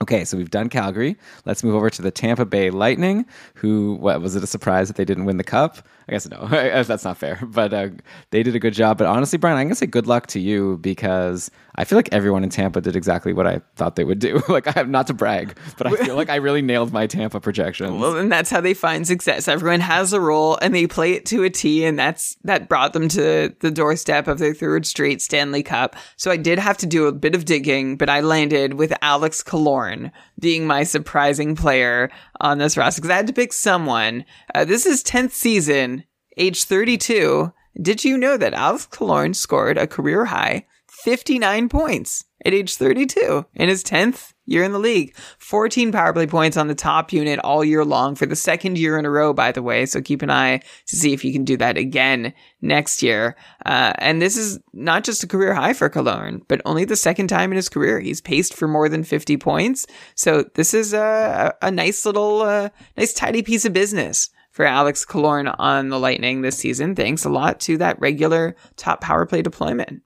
Okay, 0.00 0.24
so 0.24 0.36
we've 0.36 0.50
done 0.50 0.68
Calgary. 0.68 1.16
Let's 1.44 1.64
move 1.64 1.74
over 1.74 1.90
to 1.90 2.02
the 2.02 2.12
Tampa 2.12 2.44
Bay 2.44 2.70
Lightning, 2.70 3.26
who, 3.54 3.94
what, 3.94 4.20
was 4.20 4.36
it 4.36 4.44
a 4.44 4.46
surprise 4.46 4.86
that 4.86 4.96
they 4.96 5.04
didn't 5.04 5.24
win 5.24 5.38
the 5.38 5.44
cup? 5.44 5.78
I 6.08 6.12
guess 6.12 6.28
no, 6.28 6.46
that's 6.48 7.04
not 7.04 7.16
fair, 7.16 7.40
but 7.42 7.74
uh, 7.74 7.88
they 8.30 8.44
did 8.44 8.54
a 8.54 8.60
good 8.60 8.74
job. 8.74 8.98
But 8.98 9.08
honestly, 9.08 9.38
Brian, 9.38 9.56
I'm 9.56 9.64
going 9.64 9.70
to 9.70 9.74
say 9.74 9.86
good 9.86 10.06
luck 10.06 10.28
to 10.28 10.40
you 10.40 10.78
because 10.78 11.50
I 11.78 11.84
feel 11.84 11.96
like 11.96 12.08
everyone 12.10 12.42
in 12.42 12.50
Tampa 12.50 12.80
did 12.80 12.96
exactly 12.96 13.32
what 13.32 13.46
I 13.46 13.60
thought 13.76 13.94
they 13.94 14.02
would 14.02 14.18
do. 14.18 14.42
like, 14.48 14.66
I 14.66 14.72
have 14.72 14.88
not 14.88 15.06
to 15.06 15.14
brag, 15.14 15.56
but 15.76 15.86
I 15.86 15.94
feel 15.94 16.16
like 16.16 16.28
I 16.28 16.34
really 16.36 16.60
nailed 16.60 16.92
my 16.92 17.06
Tampa 17.06 17.38
projections. 17.38 17.92
Well, 17.92 18.16
and 18.16 18.32
that's 18.32 18.50
how 18.50 18.60
they 18.60 18.74
find 18.74 19.06
success. 19.06 19.46
Everyone 19.46 19.78
has 19.78 20.12
a 20.12 20.20
role 20.20 20.58
and 20.60 20.74
they 20.74 20.88
play 20.88 21.12
it 21.12 21.24
to 21.26 21.44
a 21.44 21.50
T, 21.50 21.84
and 21.84 21.96
that's 21.96 22.36
that 22.42 22.68
brought 22.68 22.94
them 22.94 23.06
to 23.10 23.54
the 23.60 23.70
doorstep 23.70 24.26
of 24.26 24.40
their 24.40 24.54
third 24.54 24.86
straight 24.86 25.22
Stanley 25.22 25.62
Cup. 25.62 25.94
So 26.16 26.32
I 26.32 26.36
did 26.36 26.58
have 26.58 26.78
to 26.78 26.86
do 26.86 27.06
a 27.06 27.12
bit 27.12 27.36
of 27.36 27.44
digging, 27.44 27.96
but 27.96 28.10
I 28.10 28.22
landed 28.22 28.74
with 28.74 28.92
Alex 29.00 29.40
Killorn 29.44 30.10
being 30.40 30.66
my 30.66 30.82
surprising 30.82 31.54
player 31.54 32.10
on 32.40 32.58
this 32.58 32.76
roster 32.76 33.02
because 33.02 33.12
I 33.12 33.16
had 33.16 33.28
to 33.28 33.32
pick 33.32 33.52
someone. 33.52 34.24
Uh, 34.52 34.64
this 34.64 34.84
is 34.84 35.04
10th 35.04 35.30
season, 35.30 36.02
age 36.36 36.64
32. 36.64 37.52
Did 37.80 38.04
you 38.04 38.18
know 38.18 38.36
that 38.36 38.54
Alex 38.54 38.88
Killorn 38.90 39.36
scored 39.36 39.78
a 39.78 39.86
career 39.86 40.24
high 40.24 40.66
59 41.08 41.70
points 41.70 42.26
at 42.44 42.52
age 42.52 42.76
32 42.76 43.46
in 43.54 43.70
his 43.70 43.82
10th 43.82 44.34
year 44.44 44.62
in 44.62 44.72
the 44.72 44.78
league. 44.78 45.16
14 45.38 45.90
power 45.90 46.12
play 46.12 46.26
points 46.26 46.58
on 46.58 46.68
the 46.68 46.74
top 46.74 47.14
unit 47.14 47.38
all 47.38 47.64
year 47.64 47.82
long 47.82 48.14
for 48.14 48.26
the 48.26 48.36
second 48.36 48.76
year 48.76 48.98
in 48.98 49.06
a 49.06 49.10
row, 49.10 49.32
by 49.32 49.50
the 49.50 49.62
way. 49.62 49.86
So 49.86 50.02
keep 50.02 50.20
an 50.20 50.30
eye 50.30 50.58
to 50.58 50.96
see 50.96 51.14
if 51.14 51.24
you 51.24 51.32
can 51.32 51.44
do 51.44 51.56
that 51.56 51.78
again 51.78 52.34
next 52.60 53.02
year. 53.02 53.36
Uh, 53.64 53.94
and 53.96 54.20
this 54.20 54.36
is 54.36 54.58
not 54.74 55.02
just 55.02 55.24
a 55.24 55.26
career 55.26 55.54
high 55.54 55.72
for 55.72 55.88
Killorn, 55.88 56.42
but 56.46 56.60
only 56.66 56.84
the 56.84 56.94
second 56.94 57.28
time 57.28 57.52
in 57.52 57.56
his 57.56 57.70
career 57.70 58.00
he's 58.00 58.20
paced 58.20 58.52
for 58.52 58.68
more 58.68 58.90
than 58.90 59.02
50 59.02 59.38
points. 59.38 59.86
So 60.14 60.44
this 60.56 60.74
is 60.74 60.92
a, 60.92 61.54
a 61.62 61.70
nice 61.70 62.04
little, 62.04 62.42
uh, 62.42 62.68
nice 62.98 63.14
tidy 63.14 63.40
piece 63.40 63.64
of 63.64 63.72
business 63.72 64.28
for 64.50 64.66
Alex 64.66 65.06
Killorn 65.06 65.54
on 65.58 65.88
the 65.88 65.98
Lightning 65.98 66.42
this 66.42 66.58
season. 66.58 66.94
Thanks 66.94 67.24
a 67.24 67.30
lot 67.30 67.60
to 67.60 67.78
that 67.78 67.98
regular 67.98 68.56
top 68.76 69.00
power 69.00 69.24
play 69.24 69.40
deployment. 69.40 70.02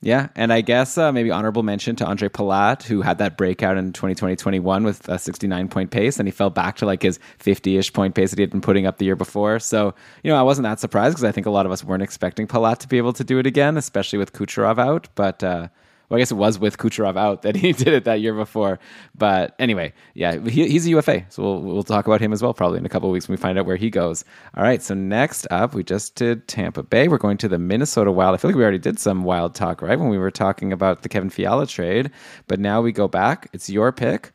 Yeah, 0.00 0.28
and 0.36 0.52
I 0.52 0.60
guess 0.60 0.96
uh, 0.96 1.10
maybe 1.10 1.32
honorable 1.32 1.64
mention 1.64 1.96
to 1.96 2.06
Andre 2.06 2.28
Palat, 2.28 2.84
who 2.84 3.02
had 3.02 3.18
that 3.18 3.36
breakout 3.36 3.76
in 3.76 3.92
2020-21 3.92 4.84
with 4.84 5.08
a 5.08 5.18
69 5.18 5.68
point 5.68 5.90
pace, 5.90 6.20
and 6.20 6.28
he 6.28 6.30
fell 6.30 6.50
back 6.50 6.76
to 6.76 6.86
like 6.86 7.02
his 7.02 7.18
50-ish 7.40 7.92
point 7.92 8.14
pace 8.14 8.30
that 8.30 8.38
he 8.38 8.42
had 8.42 8.50
been 8.50 8.60
putting 8.60 8.86
up 8.86 8.98
the 8.98 9.04
year 9.04 9.16
before. 9.16 9.58
So, 9.58 9.94
you 10.22 10.30
know, 10.30 10.38
I 10.38 10.42
wasn't 10.42 10.64
that 10.64 10.78
surprised 10.78 11.14
because 11.14 11.24
I 11.24 11.32
think 11.32 11.46
a 11.46 11.50
lot 11.50 11.66
of 11.66 11.72
us 11.72 11.82
weren't 11.82 12.04
expecting 12.04 12.46
Palat 12.46 12.78
to 12.78 12.88
be 12.88 12.96
able 12.96 13.12
to 13.14 13.24
do 13.24 13.40
it 13.40 13.46
again, 13.46 13.76
especially 13.76 14.20
with 14.20 14.32
Kucherov 14.32 14.78
out. 14.78 15.08
But 15.16 15.42
uh, 15.42 15.66
well, 16.08 16.16
I 16.16 16.20
guess 16.20 16.30
it 16.30 16.36
was 16.36 16.58
with 16.58 16.78
Kucherov 16.78 17.16
out 17.16 17.42
that 17.42 17.56
he 17.56 17.72
did 17.72 17.88
it 17.88 18.04
that 18.04 18.20
year 18.20 18.34
before. 18.34 18.78
But 19.14 19.54
anyway, 19.58 19.92
yeah, 20.14 20.38
he, 20.38 20.68
he's 20.68 20.86
a 20.86 20.90
UFA, 20.90 21.26
so 21.28 21.42
we'll 21.42 21.60
we'll 21.62 21.82
talk 21.82 22.06
about 22.06 22.20
him 22.20 22.32
as 22.32 22.42
well 22.42 22.54
probably 22.54 22.78
in 22.78 22.86
a 22.86 22.88
couple 22.88 23.10
weeks 23.10 23.28
when 23.28 23.36
we 23.36 23.40
find 23.40 23.58
out 23.58 23.66
where 23.66 23.76
he 23.76 23.90
goes. 23.90 24.24
All 24.56 24.62
right, 24.62 24.82
so 24.82 24.94
next 24.94 25.46
up, 25.50 25.74
we 25.74 25.82
just 25.82 26.14
did 26.14 26.48
Tampa 26.48 26.82
Bay. 26.82 27.08
We're 27.08 27.18
going 27.18 27.38
to 27.38 27.48
the 27.48 27.58
Minnesota 27.58 28.12
Wild. 28.12 28.34
I 28.34 28.38
feel 28.38 28.50
like 28.50 28.56
we 28.56 28.62
already 28.62 28.78
did 28.78 28.98
some 28.98 29.24
Wild 29.24 29.54
talk 29.54 29.82
right 29.82 29.98
when 29.98 30.08
we 30.08 30.18
were 30.18 30.30
talking 30.30 30.72
about 30.72 31.02
the 31.02 31.08
Kevin 31.08 31.30
Fiala 31.30 31.66
trade, 31.66 32.10
but 32.46 32.58
now 32.58 32.80
we 32.80 32.92
go 32.92 33.08
back. 33.08 33.48
It's 33.52 33.68
your 33.68 33.92
pick. 33.92 34.32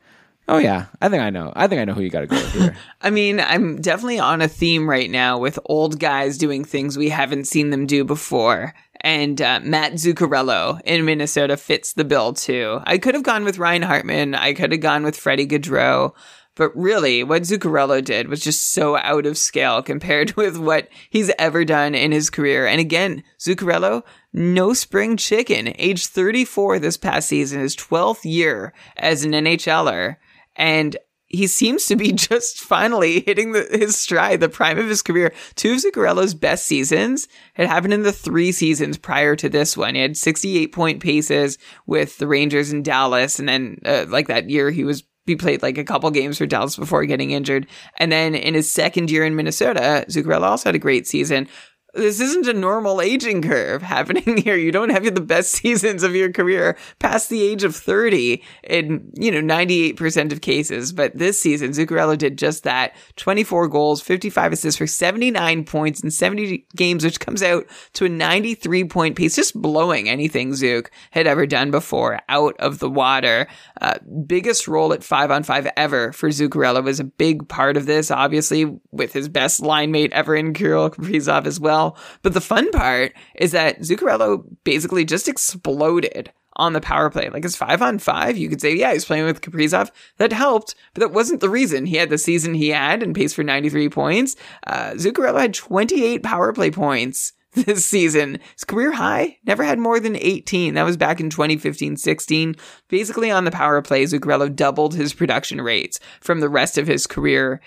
Oh 0.47 0.57
yeah, 0.57 0.87
I 1.01 1.07
think 1.07 1.23
I 1.23 1.29
know. 1.29 1.53
I 1.55 1.67
think 1.67 1.79
I 1.79 1.85
know 1.85 1.93
who 1.93 2.01
you 2.01 2.09
got 2.09 2.21
to 2.21 2.27
go 2.27 2.35
with 2.35 2.53
here. 2.53 2.75
I 3.01 3.09
mean, 3.11 3.39
I'm 3.39 3.79
definitely 3.79 4.19
on 4.19 4.41
a 4.41 4.47
theme 4.49 4.89
right 4.89 5.09
now 5.09 5.37
with 5.37 5.57
old 5.65 5.99
guys 5.99 6.37
doing 6.37 6.65
things 6.65 6.97
we 6.97 7.09
haven't 7.09 7.45
seen 7.45 7.69
them 7.69 7.85
do 7.85 8.03
before. 8.03 8.73
And 9.03 9.41
uh, 9.41 9.59
Matt 9.61 9.93
Zuccarello 9.93 10.79
in 10.85 11.03
Minnesota 11.03 11.57
fits 11.57 11.93
the 11.93 12.05
bill 12.05 12.33
too. 12.33 12.79
I 12.85 12.97
could 12.97 13.15
have 13.15 13.23
gone 13.23 13.43
with 13.43 13.57
Ryan 13.57 13.81
Hartman. 13.81 14.33
I 14.33 14.53
could 14.53 14.71
have 14.71 14.81
gone 14.81 15.03
with 15.03 15.17
Freddie 15.17 15.47
Gaudreau. 15.47 16.13
But 16.55 16.75
really, 16.75 17.23
what 17.23 17.41
Zuccarello 17.43 18.03
did 18.03 18.27
was 18.27 18.39
just 18.39 18.73
so 18.73 18.95
out 18.97 19.25
of 19.25 19.37
scale 19.37 19.81
compared 19.81 20.31
with 20.37 20.57
what 20.57 20.87
he's 21.09 21.31
ever 21.37 21.65
done 21.65 21.95
in 21.95 22.11
his 22.11 22.29
career. 22.29 22.65
And 22.67 22.79
again, 22.79 23.23
Zuccarello, 23.39 24.03
no 24.31 24.73
spring 24.73 25.17
chicken, 25.17 25.73
age 25.77 26.05
34 26.05 26.79
this 26.79 26.97
past 26.97 27.27
season, 27.27 27.59
his 27.59 27.75
12th 27.75 28.23
year 28.23 28.73
as 28.97 29.25
an 29.25 29.31
NHLer 29.31 30.17
and 30.55 30.95
he 31.33 31.47
seems 31.47 31.87
to 31.87 31.95
be 31.95 32.11
just 32.13 32.59
finally 32.59 33.21
hitting 33.21 33.51
the, 33.51 33.67
his 33.71 33.99
stride, 33.99 34.39
the 34.39 34.47
prime 34.47 34.77
of 34.77 34.87
his 34.87 35.01
career. 35.01 35.33
Two 35.55 35.73
of 35.73 35.79
Zuccarello's 35.79 36.33
best 36.33 36.65
seasons 36.65 37.27
had 37.55 37.67
happened 37.67 37.93
in 37.93 38.03
the 38.03 38.13
three 38.13 38.51
seasons 38.51 38.97
prior 38.97 39.35
to 39.35 39.49
this 39.49 39.75
one. 39.75 39.95
He 39.95 40.01
had 40.01 40.15
68 40.15 40.71
point 40.71 41.01
paces 41.01 41.57
with 41.87 42.17
the 42.19 42.27
Rangers 42.27 42.71
in 42.71 42.83
Dallas. 42.83 43.39
And 43.39 43.49
then, 43.49 43.79
uh, 43.83 44.05
like 44.07 44.27
that 44.27 44.49
year, 44.49 44.69
he 44.69 44.83
was 44.83 45.03
he 45.25 45.35
played 45.37 45.63
like 45.63 45.77
a 45.77 45.85
couple 45.85 46.11
games 46.11 46.37
for 46.37 46.45
Dallas 46.45 46.75
before 46.75 47.05
getting 47.05 47.31
injured. 47.31 47.67
And 47.97 48.11
then 48.11 48.35
in 48.35 48.53
his 48.53 48.69
second 48.69 49.09
year 49.09 49.25
in 49.25 49.37
Minnesota, 49.37 50.05
Zuccarello 50.09 50.43
also 50.43 50.67
had 50.67 50.75
a 50.75 50.79
great 50.79 51.07
season 51.07 51.47
this 51.93 52.19
isn't 52.19 52.47
a 52.47 52.53
normal 52.53 53.01
aging 53.01 53.43
curve 53.43 53.83
happening 53.83 54.37
here. 54.43 54.55
You 54.55 54.71
don't 54.71 54.89
have 54.89 55.03
the 55.03 55.21
best 55.21 55.51
seasons 55.55 56.01
of 56.03 56.15
your 56.15 56.31
career 56.31 56.77
past 56.99 57.29
the 57.29 57.43
age 57.43 57.63
of 57.63 57.75
30 57.75 58.41
in, 58.63 59.11
you 59.13 59.31
know, 59.31 59.41
98% 59.41 60.31
of 60.31 60.41
cases. 60.41 60.91
But 60.91 61.17
this 61.17 61.39
season, 61.39 61.71
Zuccarello 61.71 62.17
did 62.17 62.37
just 62.37 62.63
that. 62.63 62.95
24 63.17 63.67
goals, 63.67 64.01
55 64.01 64.53
assists 64.53 64.77
for 64.77 64.87
79 64.87 65.65
points 65.65 66.03
in 66.03 66.09
70 66.09 66.65
games, 66.75 67.03
which 67.03 67.19
comes 67.19 67.43
out 67.43 67.65
to 67.93 68.05
a 68.05 68.09
93 68.09 68.85
point 68.85 69.15
pace, 69.15 69.35
just 69.35 69.59
blowing 69.61 70.09
anything 70.09 70.55
Zook 70.55 70.89
had 71.11 71.27
ever 71.27 71.45
done 71.45 71.69
before 71.69 72.19
out 72.27 72.55
of 72.59 72.79
the 72.79 72.89
water. 72.89 73.47
Uh, 73.79 73.99
biggest 74.25 74.67
role 74.67 74.93
at 74.93 75.03
five 75.03 75.29
on 75.29 75.43
five 75.43 75.69
ever 75.77 76.11
for 76.11 76.29
Zuccarello 76.29 76.83
was 76.83 76.99
a 76.99 77.03
big 77.03 77.47
part 77.47 77.77
of 77.77 77.85
this, 77.85 78.09
obviously, 78.09 78.79
with 78.91 79.13
his 79.13 79.29
best 79.29 79.61
line 79.61 79.91
mate 79.91 80.11
ever 80.13 80.35
in 80.35 80.53
Kirill 80.53 80.89
Kaprizov 80.89 81.45
as 81.45 81.59
well 81.59 81.82
well. 81.83 81.97
But 82.21 82.33
the 82.33 82.41
fun 82.41 82.71
part 82.71 83.13
is 83.35 83.51
that 83.51 83.79
Zuccarello 83.81 84.43
basically 84.63 85.05
just 85.05 85.27
exploded 85.27 86.31
on 86.55 86.73
the 86.73 86.81
power 86.81 87.09
play. 87.09 87.29
Like 87.29 87.43
his 87.43 87.55
five 87.55 87.81
on 87.81 87.99
five, 87.99 88.37
you 88.37 88.47
could 88.47 88.61
say, 88.61 88.75
yeah, 88.75 88.93
he's 88.93 89.05
playing 89.05 89.25
with 89.25 89.41
Kaprizov. 89.41 89.89
That 90.17 90.31
helped, 90.31 90.75
but 90.93 91.01
that 91.01 91.11
wasn't 91.11 91.41
the 91.41 91.49
reason 91.49 91.85
he 91.85 91.97
had 91.97 92.09
the 92.09 92.17
season 92.17 92.53
he 92.53 92.69
had 92.69 93.01
and 93.01 93.15
paced 93.15 93.35
for 93.35 93.43
93 93.43 93.89
points. 93.89 94.35
Uh, 94.67 94.91
Zuccarello 94.91 95.39
had 95.39 95.53
28 95.53 96.21
power 96.21 96.53
play 96.53 96.69
points 96.69 97.33
this 97.53 97.85
season. 97.85 98.39
His 98.53 98.63
career 98.63 98.91
high 98.91 99.37
never 99.45 99.63
had 99.63 99.79
more 99.79 99.99
than 99.99 100.15
18. 100.15 100.75
That 100.75 100.83
was 100.83 100.97
back 100.97 101.19
in 101.19 101.29
2015 101.29 101.97
16. 101.97 102.55
Basically, 102.87 103.31
on 103.31 103.45
the 103.45 103.51
power 103.51 103.81
play, 103.81 104.03
Zuccarello 104.03 104.55
doubled 104.55 104.93
his 104.93 105.13
production 105.13 105.59
rates 105.59 105.99
from 106.21 106.39
the 106.39 106.49
rest 106.49 106.77
of 106.77 106.87
his 106.87 107.07
career. 107.07 107.61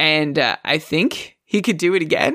And 0.00 0.36
uh, 0.36 0.56
I 0.64 0.78
think 0.78 1.38
he 1.44 1.62
could 1.62 1.76
do 1.76 1.94
it 1.94 2.02
again. 2.02 2.34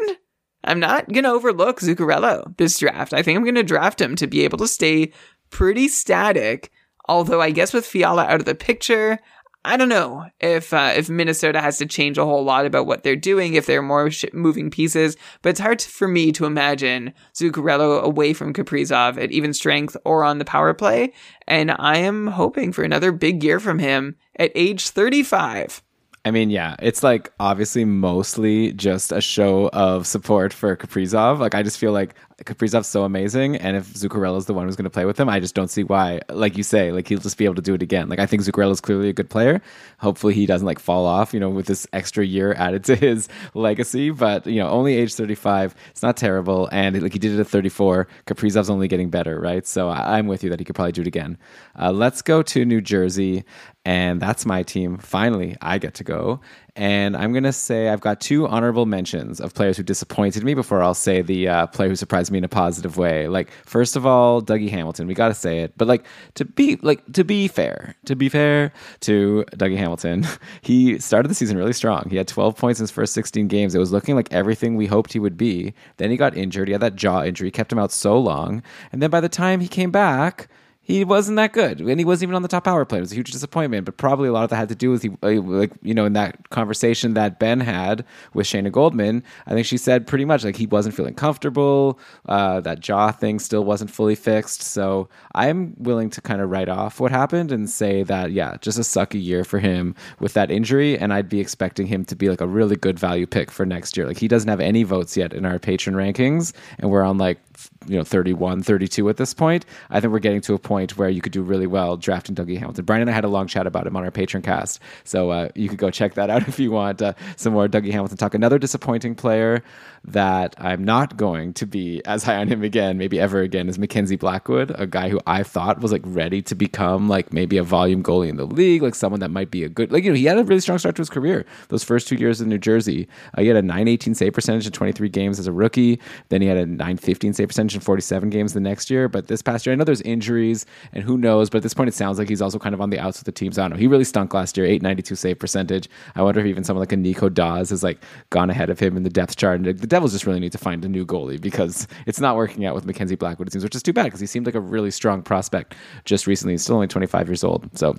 I'm 0.67 0.79
not 0.79 1.07
going 1.11 1.23
to 1.23 1.31
overlook 1.31 1.79
Zuccarello 1.79 2.55
this 2.57 2.77
draft. 2.77 3.13
I 3.13 3.23
think 3.23 3.37
I'm 3.37 3.43
going 3.43 3.55
to 3.55 3.63
draft 3.63 4.01
him 4.01 4.15
to 4.17 4.27
be 4.27 4.43
able 4.43 4.57
to 4.59 4.67
stay 4.67 5.13
pretty 5.49 5.87
static. 5.87 6.71
Although 7.07 7.41
I 7.41 7.51
guess 7.51 7.73
with 7.73 7.85
Fiala 7.85 8.25
out 8.25 8.41
of 8.41 8.45
the 8.45 8.53
picture, 8.53 9.19
I 9.63 9.77
don't 9.77 9.89
know 9.89 10.25
if 10.39 10.73
uh, 10.73 10.93
if 10.95 11.09
Minnesota 11.09 11.61
has 11.61 11.77
to 11.77 11.85
change 11.85 12.17
a 12.17 12.25
whole 12.25 12.43
lot 12.43 12.65
about 12.65 12.85
what 12.85 13.03
they're 13.03 13.15
doing 13.15 13.53
if 13.53 13.65
there 13.65 13.79
are 13.79 13.83
more 13.83 14.11
sh- 14.11 14.25
moving 14.33 14.69
pieces. 14.69 15.17
But 15.41 15.49
it's 15.49 15.59
hard 15.59 15.81
for 15.81 16.07
me 16.07 16.31
to 16.33 16.45
imagine 16.45 17.13
Zuccarello 17.33 18.01
away 18.01 18.33
from 18.33 18.53
Kaprizov 18.53 19.21
at 19.21 19.31
even 19.31 19.53
strength 19.53 19.95
or 20.05 20.23
on 20.23 20.37
the 20.37 20.45
power 20.45 20.73
play. 20.73 21.13
And 21.47 21.71
I 21.79 21.97
am 21.97 22.27
hoping 22.27 22.71
for 22.71 22.83
another 22.83 23.11
big 23.11 23.43
year 23.43 23.59
from 23.59 23.79
him 23.79 24.15
at 24.37 24.51
age 24.53 24.89
35. 24.89 25.81
I 26.27 26.31
mean, 26.31 26.49
yeah, 26.49 26.75
it's 26.79 27.03
like 27.03 27.31
obviously 27.39 27.85
mostly 27.85 28.73
just 28.73 29.13
a 29.13 29.21
show 29.21 29.69
of 29.71 30.05
support 30.05 30.51
for 30.51 30.75
Kaprizov. 30.75 31.39
Like, 31.39 31.55
I 31.55 31.63
just 31.63 31.77
feel 31.77 31.93
like 31.93 32.15
Kaprizov's 32.43 32.87
so 32.87 33.05
amazing, 33.05 33.55
and 33.55 33.77
if 33.77 33.93
Zuccarello 33.93 34.37
is 34.37 34.45
the 34.45 34.53
one 34.53 34.65
who's 34.65 34.75
going 34.75 34.83
to 34.83 34.89
play 34.89 35.05
with 35.05 35.17
him, 35.17 35.29
I 35.29 35.39
just 35.39 35.55
don't 35.55 35.69
see 35.69 35.85
why. 35.85 36.19
Like 36.27 36.57
you 36.57 36.63
say, 36.63 36.91
like 36.91 37.07
he'll 37.07 37.21
just 37.21 37.37
be 37.37 37.45
able 37.45 37.55
to 37.55 37.61
do 37.61 37.73
it 37.75 37.81
again. 37.81 38.09
Like 38.09 38.19
I 38.19 38.25
think 38.25 38.43
Zuccarello 38.43 38.71
is 38.71 38.81
clearly 38.81 39.07
a 39.07 39.13
good 39.13 39.29
player. 39.29 39.61
Hopefully, 39.99 40.33
he 40.33 40.45
doesn't 40.45 40.65
like 40.65 40.79
fall 40.79 41.05
off, 41.05 41.33
you 41.33 41.39
know, 41.39 41.49
with 41.49 41.65
this 41.65 41.87
extra 41.93 42.25
year 42.25 42.53
added 42.57 42.83
to 42.83 42.95
his 43.07 43.29
legacy. 43.53 44.09
But 44.09 44.45
you 44.45 44.57
know, 44.57 44.67
only 44.69 44.95
age 44.95 45.15
thirty 45.15 45.33
five, 45.33 45.73
it's 45.91 46.03
not 46.03 46.17
terrible, 46.17 46.67
and 46.73 47.01
like 47.01 47.13
he 47.13 47.19
did 47.19 47.31
it 47.33 47.39
at 47.39 47.47
thirty 47.47 47.69
four. 47.69 48.09
Kaprizov's 48.25 48.69
only 48.69 48.89
getting 48.89 49.09
better, 49.09 49.39
right? 49.39 49.65
So 49.65 49.87
I- 49.87 50.19
am 50.19 50.27
with 50.27 50.43
you 50.43 50.49
that 50.49 50.59
he 50.59 50.65
could 50.65 50.75
probably 50.75 50.91
do 50.91 51.01
it 51.03 51.07
again. 51.07 51.37
Uh, 51.79 51.93
let's 51.93 52.21
go 52.21 52.43
to 52.43 52.65
New 52.65 52.81
Jersey 52.81 53.45
and 53.87 54.21
that's 54.21 54.45
my 54.45 54.63
team. 54.63 54.97
Finally, 54.97 55.55
I 55.61 55.77
get 55.77 55.93
to 55.93 56.03
go. 56.03 56.41
And 56.75 57.15
I'm 57.15 57.31
going 57.31 57.45
to 57.45 57.53
say 57.53 57.87
I've 57.87 58.01
got 58.01 58.19
two 58.19 58.45
honorable 58.45 58.85
mentions 58.85 59.39
of 59.39 59.53
players 59.53 59.77
who 59.77 59.83
disappointed 59.83 60.43
me 60.43 60.55
before 60.55 60.83
I'll 60.83 60.93
say 60.93 61.21
the 61.21 61.47
uh, 61.47 61.67
player 61.67 61.87
who 61.87 61.95
surprised 61.95 62.29
me 62.29 62.37
in 62.37 62.43
a 62.43 62.49
positive 62.49 62.97
way. 62.97 63.29
Like, 63.29 63.49
first 63.65 63.95
of 63.95 64.05
all, 64.05 64.41
Dougie 64.41 64.69
Hamilton. 64.69 65.07
We 65.07 65.13
got 65.13 65.29
to 65.29 65.33
say 65.33 65.59
it. 65.61 65.71
But 65.77 65.87
like, 65.87 66.05
to 66.33 66.43
be 66.43 66.75
like 66.81 67.01
to 67.13 67.23
be 67.23 67.47
fair, 67.47 67.95
to 68.03 68.15
be 68.17 68.27
fair 68.27 68.73
to 69.01 69.45
Dougie 69.53 69.77
Hamilton, 69.77 70.27
he 70.61 70.99
started 70.99 71.29
the 71.29 71.35
season 71.35 71.57
really 71.57 71.71
strong. 71.71 72.09
He 72.09 72.17
had 72.17 72.27
12 72.27 72.57
points 72.57 72.81
in 72.81 72.83
his 72.83 72.91
first 72.91 73.13
16 73.13 73.47
games. 73.47 73.73
It 73.73 73.79
was 73.79 73.93
looking 73.93 74.15
like 74.15 74.33
everything 74.33 74.75
we 74.75 74.87
hoped 74.87 75.13
he 75.13 75.19
would 75.19 75.37
be. 75.37 75.73
Then 75.95 76.11
he 76.11 76.17
got 76.17 76.35
injured. 76.35 76.67
He 76.67 76.73
had 76.73 76.81
that 76.81 76.97
jaw 76.97 77.23
injury, 77.23 77.51
kept 77.51 77.71
him 77.71 77.79
out 77.79 77.93
so 77.93 78.19
long. 78.19 78.61
And 78.91 79.01
then 79.01 79.11
by 79.11 79.21
the 79.21 79.29
time 79.29 79.61
he 79.61 79.69
came 79.69 79.91
back, 79.91 80.49
he 80.87 81.03
wasn't 81.03 81.35
that 81.35 81.51
good, 81.51 81.81
and 81.81 81.99
he 81.99 82.05
wasn't 82.05 82.29
even 82.29 82.35
on 82.35 82.43
the 82.43 82.47
top 82.47 82.63
power 82.63 82.85
play. 82.85 82.99
It 82.99 83.01
was 83.01 83.11
a 83.11 83.15
huge 83.15 83.31
disappointment. 83.31 83.83
But 83.83 83.97
probably 83.97 84.29
a 84.29 84.31
lot 84.31 84.45
of 84.45 84.51
that 84.51 84.55
had 84.55 84.69
to 84.69 84.75
do 84.75 84.89
with 84.89 85.03
he, 85.03 85.09
uh, 85.21 85.41
like 85.41 85.73
you 85.81 85.93
know, 85.93 86.05
in 86.05 86.13
that 86.13 86.49
conversation 86.49 87.13
that 87.15 87.39
Ben 87.39 87.59
had 87.59 88.05
with 88.33 88.47
Shayna 88.47 88.71
Goldman. 88.71 89.21
I 89.45 89.51
think 89.51 89.65
she 89.65 89.77
said 89.77 90.07
pretty 90.07 90.23
much 90.23 90.45
like 90.45 90.55
he 90.55 90.65
wasn't 90.65 90.95
feeling 90.95 91.13
comfortable. 91.13 91.99
Uh, 92.25 92.61
that 92.61 92.79
jaw 92.79 93.11
thing 93.11 93.39
still 93.39 93.65
wasn't 93.65 93.91
fully 93.91 94.15
fixed. 94.15 94.61
So 94.61 95.09
I'm 95.35 95.75
willing 95.77 96.09
to 96.11 96.21
kind 96.21 96.39
of 96.39 96.49
write 96.49 96.69
off 96.69 97.01
what 97.01 97.11
happened 97.11 97.51
and 97.51 97.69
say 97.69 98.03
that 98.03 98.31
yeah, 98.31 98.55
just 98.61 98.77
a 98.77 98.81
sucky 98.81 99.21
year 99.21 99.43
for 99.43 99.59
him 99.59 99.93
with 100.21 100.35
that 100.35 100.49
injury, 100.49 100.97
and 100.97 101.11
I'd 101.11 101.27
be 101.27 101.41
expecting 101.41 101.87
him 101.87 102.05
to 102.05 102.15
be 102.15 102.29
like 102.29 102.39
a 102.39 102.47
really 102.47 102.77
good 102.77 102.97
value 102.97 103.27
pick 103.27 103.51
for 103.51 103.65
next 103.65 103.97
year. 103.97 104.07
Like 104.07 104.19
he 104.19 104.29
doesn't 104.29 104.47
have 104.47 104.61
any 104.61 104.83
votes 104.83 105.17
yet 105.17 105.33
in 105.33 105.45
our 105.45 105.59
patron 105.59 105.97
rankings, 105.97 106.53
and 106.79 106.89
we're 106.89 107.03
on 107.03 107.17
like 107.17 107.39
you 107.87 107.97
know 107.97 108.03
31 108.03 108.63
32 108.63 109.09
at 109.09 109.17
this 109.17 109.33
point 109.33 109.65
i 109.89 109.99
think 109.99 110.11
we're 110.11 110.19
getting 110.19 110.41
to 110.41 110.53
a 110.53 110.59
point 110.59 110.97
where 110.97 111.09
you 111.09 111.21
could 111.21 111.31
do 111.31 111.41
really 111.41 111.67
well 111.67 111.97
drafting 111.97 112.35
dougie 112.35 112.57
hamilton. 112.57 112.85
Brian 112.85 113.01
and 113.01 113.09
i 113.09 113.13
had 113.13 113.23
a 113.23 113.29
long 113.29 113.47
chat 113.47 113.67
about 113.67 113.87
him 113.87 113.95
on 113.95 114.03
our 114.03 114.11
patron 114.11 114.43
cast 114.43 114.79
so 115.03 115.31
uh, 115.31 115.49
you 115.55 115.69
could 115.69 115.77
go 115.77 115.89
check 115.89 116.13
that 116.15 116.29
out 116.29 116.47
if 116.47 116.59
you 116.59 116.71
want 116.71 117.01
uh, 117.01 117.13
some 117.35 117.53
more 117.53 117.67
dougie 117.67 117.91
hamilton 117.91 118.17
talk. 118.17 118.33
Another 118.33 118.59
disappointing 118.59 119.15
player 119.15 119.63
that 120.03 120.55
i'm 120.57 120.83
not 120.83 121.17
going 121.17 121.53
to 121.53 121.65
be 121.65 122.01
as 122.05 122.23
high 122.23 122.37
on 122.37 122.47
him 122.47 122.63
again 122.63 122.97
maybe 122.97 123.19
ever 123.19 123.41
again 123.41 123.69
is 123.69 123.79
mackenzie 123.79 124.15
blackwood 124.15 124.71
a 124.79 124.87
guy 124.87 125.09
who 125.09 125.19
i 125.27 125.43
thought 125.43 125.81
was 125.81 125.91
like 125.91 126.03
ready 126.05 126.41
to 126.41 126.55
become 126.55 127.07
like 127.07 127.31
maybe 127.31 127.57
a 127.57 127.63
volume 127.63 128.03
goalie 128.03 128.29
in 128.29 128.37
the 128.37 128.45
league 128.45 128.81
like 128.81 128.95
someone 128.95 129.19
that 129.19 129.31
might 129.31 129.51
be 129.51 129.63
a 129.63 129.69
good 129.69 129.91
like 129.91 130.03
you 130.03 130.09
know 130.09 130.15
he 130.15 130.25
had 130.25 130.37
a 130.37 130.43
really 130.43 130.61
strong 130.61 130.77
start 130.77 130.95
to 130.95 131.01
his 131.01 131.09
career 131.09 131.45
those 131.69 131.83
first 131.83 132.07
two 132.07 132.15
years 132.15 132.41
in 132.41 132.49
new 132.49 132.57
jersey 132.57 133.07
uh, 133.37 133.41
he 133.41 133.47
had 133.47 133.57
a 133.57 133.61
918 133.61 134.13
save 134.15 134.33
percentage 134.33 134.65
in 134.65 134.71
23 134.71 135.09
games 135.09 135.39
as 135.39 135.47
a 135.47 135.51
rookie 135.51 135.99
then 136.29 136.41
he 136.41 136.47
had 136.47 136.57
a 136.57 136.65
915 136.65 137.33
save 137.33 137.47
percentage 137.47 137.75
in 137.75 137.81
47 137.81 138.29
games 138.29 138.53
the 138.53 138.59
next 138.59 138.89
year. 138.89 139.07
But 139.07 139.27
this 139.27 139.41
past 139.41 139.65
year, 139.65 139.73
I 139.73 139.75
know 139.75 139.83
there's 139.83 140.01
injuries 140.01 140.65
and 140.93 141.03
who 141.03 141.17
knows. 141.17 141.49
But 141.49 141.57
at 141.57 141.63
this 141.63 141.73
point, 141.73 141.87
it 141.87 141.93
sounds 141.93 142.19
like 142.19 142.29
he's 142.29 142.41
also 142.41 142.59
kind 142.59 142.75
of 142.75 142.81
on 142.81 142.89
the 142.89 142.99
outs 142.99 143.19
with 143.19 143.25
the 143.25 143.31
teams. 143.31 143.57
I 143.57 143.63
don't 143.63 143.71
know. 143.71 143.77
He 143.77 143.87
really 143.87 144.03
stunk 144.03 144.33
last 144.33 144.57
year, 144.57 144.65
892 144.65 145.15
save 145.15 145.39
percentage. 145.39 145.89
I 146.15 146.21
wonder 146.21 146.39
if 146.39 146.45
even 146.45 146.63
someone 146.63 146.81
like 146.81 146.91
a 146.91 146.97
Nico 146.97 147.29
Daws 147.29 147.69
has 147.69 147.83
like 147.83 147.99
gone 148.29 148.49
ahead 148.49 148.69
of 148.69 148.79
him 148.79 148.97
in 148.97 149.03
the 149.03 149.09
depth 149.09 149.35
chart. 149.37 149.61
And 149.61 149.79
the 149.79 149.87
Devils 149.97 150.11
just 150.11 150.27
really 150.27 150.39
need 150.39 150.51
to 150.51 150.59
find 150.59 150.85
a 150.85 150.87
new 150.87 151.07
goalie 151.07 151.41
because 151.41 151.87
it's 152.05 152.19
not 152.19 152.35
working 152.35 152.67
out 152.67 152.75
with 152.75 152.85
Mackenzie 152.85 153.15
Blackwood, 153.15 153.47
it 153.47 153.51
seems, 153.51 153.63
which 153.63 153.73
is 153.73 153.81
too 153.81 153.93
bad 153.93 154.03
because 154.03 154.19
he 154.19 154.27
seemed 154.27 154.45
like 154.45 154.53
a 154.53 154.59
really 154.59 154.91
strong 154.91 155.23
prospect 155.23 155.73
just 156.05 156.27
recently. 156.27 156.53
He's 156.53 156.61
still 156.61 156.75
only 156.75 156.85
25 156.85 157.27
years 157.27 157.43
old. 157.43 157.67
So 157.75 157.95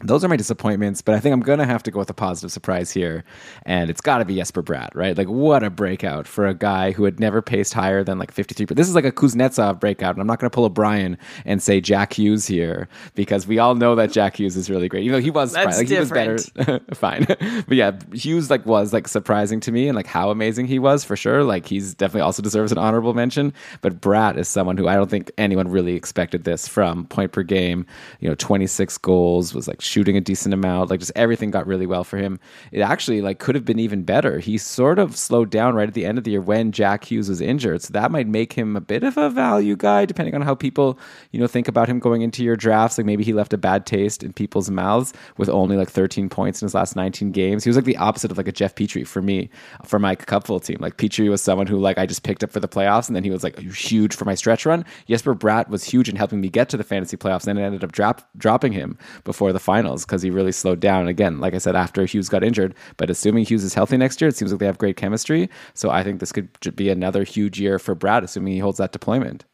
those 0.00 0.24
are 0.24 0.28
my 0.28 0.36
disappointments, 0.36 1.02
but 1.02 1.14
I 1.14 1.20
think 1.20 1.32
I'm 1.32 1.40
going 1.40 1.60
to 1.60 1.64
have 1.64 1.82
to 1.84 1.90
go 1.92 2.00
with 2.00 2.10
a 2.10 2.14
positive 2.14 2.50
surprise 2.50 2.90
here. 2.90 3.24
And 3.64 3.88
it's 3.88 4.00
got 4.00 4.18
to 4.18 4.24
be 4.24 4.34
Jesper 4.34 4.62
Bratt, 4.62 4.90
right? 4.94 5.16
Like, 5.16 5.28
what 5.28 5.62
a 5.62 5.70
breakout 5.70 6.26
for 6.26 6.46
a 6.48 6.54
guy 6.54 6.90
who 6.90 7.04
had 7.04 7.20
never 7.20 7.40
paced 7.40 7.72
higher 7.72 8.02
than 8.02 8.18
like 8.18 8.32
53. 8.32 8.66
But 8.66 8.76
this 8.76 8.88
is 8.88 8.96
like 8.96 9.04
a 9.04 9.12
Kuznetsov 9.12 9.78
breakout. 9.78 10.16
And 10.16 10.20
I'm 10.20 10.26
not 10.26 10.40
going 10.40 10.50
to 10.50 10.54
pull 10.54 10.64
a 10.64 10.70
Brian 10.70 11.16
and 11.44 11.62
say 11.62 11.80
Jack 11.80 12.14
Hughes 12.14 12.44
here 12.44 12.88
because 13.14 13.46
we 13.46 13.60
all 13.60 13.76
know 13.76 13.94
that 13.94 14.10
Jack 14.10 14.38
Hughes 14.38 14.56
is 14.56 14.68
really 14.68 14.88
great. 14.88 15.04
Even 15.04 15.12
though 15.12 15.22
he 15.22 15.30
was, 15.30 15.52
That's 15.52 15.78
like, 15.78 15.88
he 15.88 15.98
was 15.98 16.10
better. 16.10 16.38
Fine. 16.94 17.26
but 17.28 17.76
yeah, 17.76 17.92
Hughes 18.12 18.50
like 18.50 18.66
was 18.66 18.92
like 18.92 19.06
surprising 19.06 19.60
to 19.60 19.72
me 19.72 19.86
and 19.86 19.94
like 19.94 20.08
how 20.08 20.30
amazing 20.30 20.66
he 20.66 20.80
was 20.80 21.04
for 21.04 21.14
sure. 21.14 21.44
Like, 21.44 21.66
he's 21.66 21.94
definitely 21.94 22.22
also 22.22 22.42
deserves 22.42 22.72
an 22.72 22.78
honorable 22.78 23.14
mention. 23.14 23.52
But 23.80 24.00
Bratt 24.00 24.38
is 24.38 24.48
someone 24.48 24.76
who 24.76 24.88
I 24.88 24.96
don't 24.96 25.08
think 25.08 25.30
anyone 25.38 25.68
really 25.68 25.94
expected 25.94 26.42
this 26.42 26.66
from 26.66 27.06
point 27.06 27.30
per 27.30 27.44
game, 27.44 27.86
you 28.18 28.28
know, 28.28 28.34
26 28.34 28.98
goals, 28.98 29.54
was 29.54 29.68
like 29.68 29.83
shooting 29.84 30.16
a 30.16 30.20
decent 30.20 30.54
amount. 30.54 30.90
Like 30.90 31.00
just 31.00 31.12
everything 31.14 31.50
got 31.50 31.66
really 31.66 31.86
well 31.86 32.04
for 32.04 32.16
him. 32.16 32.38
It 32.72 32.80
actually 32.80 33.20
like 33.20 33.38
could 33.38 33.54
have 33.54 33.64
been 33.64 33.78
even 33.78 34.02
better. 34.02 34.38
He 34.38 34.58
sort 34.58 34.98
of 34.98 35.16
slowed 35.16 35.50
down 35.50 35.74
right 35.74 35.88
at 35.88 35.94
the 35.94 36.04
end 36.06 36.18
of 36.18 36.24
the 36.24 36.32
year 36.32 36.40
when 36.40 36.72
Jack 36.72 37.04
Hughes 37.10 37.28
was 37.28 37.40
injured. 37.40 37.82
So 37.82 37.92
that 37.92 38.10
might 38.10 38.26
make 38.26 38.52
him 38.52 38.76
a 38.76 38.80
bit 38.80 39.02
of 39.02 39.16
a 39.16 39.30
value 39.30 39.76
guy, 39.76 40.04
depending 40.04 40.34
on 40.34 40.42
how 40.42 40.54
people, 40.54 40.98
you 41.30 41.40
know, 41.40 41.46
think 41.46 41.68
about 41.68 41.88
him 41.88 41.98
going 41.98 42.22
into 42.22 42.42
your 42.42 42.56
drafts. 42.56 42.98
Like 42.98 43.06
maybe 43.06 43.24
he 43.24 43.32
left 43.32 43.52
a 43.52 43.58
bad 43.58 43.86
taste 43.86 44.22
in 44.22 44.32
people's 44.32 44.70
mouths 44.70 45.12
with 45.36 45.48
only 45.48 45.76
like 45.76 45.90
13 45.90 46.28
points 46.28 46.62
in 46.62 46.66
his 46.66 46.74
last 46.74 46.96
19 46.96 47.32
games. 47.32 47.64
He 47.64 47.70
was 47.70 47.76
like 47.76 47.84
the 47.84 47.96
opposite 47.96 48.30
of 48.30 48.36
like 48.36 48.48
a 48.48 48.52
Jeff 48.52 48.74
Petry 48.74 49.06
for 49.06 49.22
me, 49.22 49.50
for 49.84 49.98
my 49.98 50.14
Cupful 50.14 50.60
team. 50.60 50.78
Like 50.80 50.96
Petry 50.96 51.28
was 51.28 51.42
someone 51.42 51.66
who 51.66 51.78
like 51.78 51.98
I 51.98 52.06
just 52.06 52.22
picked 52.22 52.42
up 52.42 52.50
for 52.50 52.60
the 52.60 52.68
playoffs 52.68 53.08
and 53.08 53.16
then 53.16 53.24
he 53.24 53.30
was 53.30 53.44
like 53.44 53.58
huge 53.58 54.14
for 54.14 54.24
my 54.24 54.34
stretch 54.34 54.66
run. 54.66 54.84
Jesper 55.08 55.34
Bratt 55.34 55.68
was 55.68 55.84
huge 55.84 56.08
in 56.08 56.16
helping 56.16 56.40
me 56.40 56.48
get 56.48 56.68
to 56.70 56.76
the 56.76 56.84
fantasy 56.84 57.16
playoffs 57.16 57.46
and 57.46 57.58
then 57.58 57.64
ended 57.64 57.84
up 57.84 57.92
drop, 57.92 58.28
dropping 58.36 58.72
him 58.72 58.98
before 59.24 59.52
the 59.52 59.58
finals 59.74 60.04
because 60.04 60.22
he 60.22 60.30
really 60.30 60.52
slowed 60.52 60.80
down. 60.80 61.08
Again, 61.08 61.40
like 61.40 61.54
I 61.54 61.58
said, 61.58 61.74
after 61.74 62.04
Hughes 62.04 62.28
got 62.28 62.44
injured, 62.44 62.74
but 62.96 63.10
assuming 63.10 63.44
Hughes 63.44 63.64
is 63.64 63.74
healthy 63.74 63.96
next 63.96 64.20
year, 64.20 64.28
it 64.28 64.36
seems 64.36 64.52
like 64.52 64.60
they 64.60 64.66
have 64.66 64.78
great 64.78 64.96
chemistry. 64.96 65.48
So 65.74 65.90
I 65.90 66.04
think 66.04 66.20
this 66.20 66.32
could 66.32 66.48
be 66.76 66.90
another 66.90 67.24
huge 67.24 67.60
year 67.60 67.78
for 67.78 67.96
Bratt, 67.96 68.22
assuming 68.22 68.52
he 68.52 68.60
holds 68.60 68.78
that 68.78 68.92
deployment. 68.92 69.44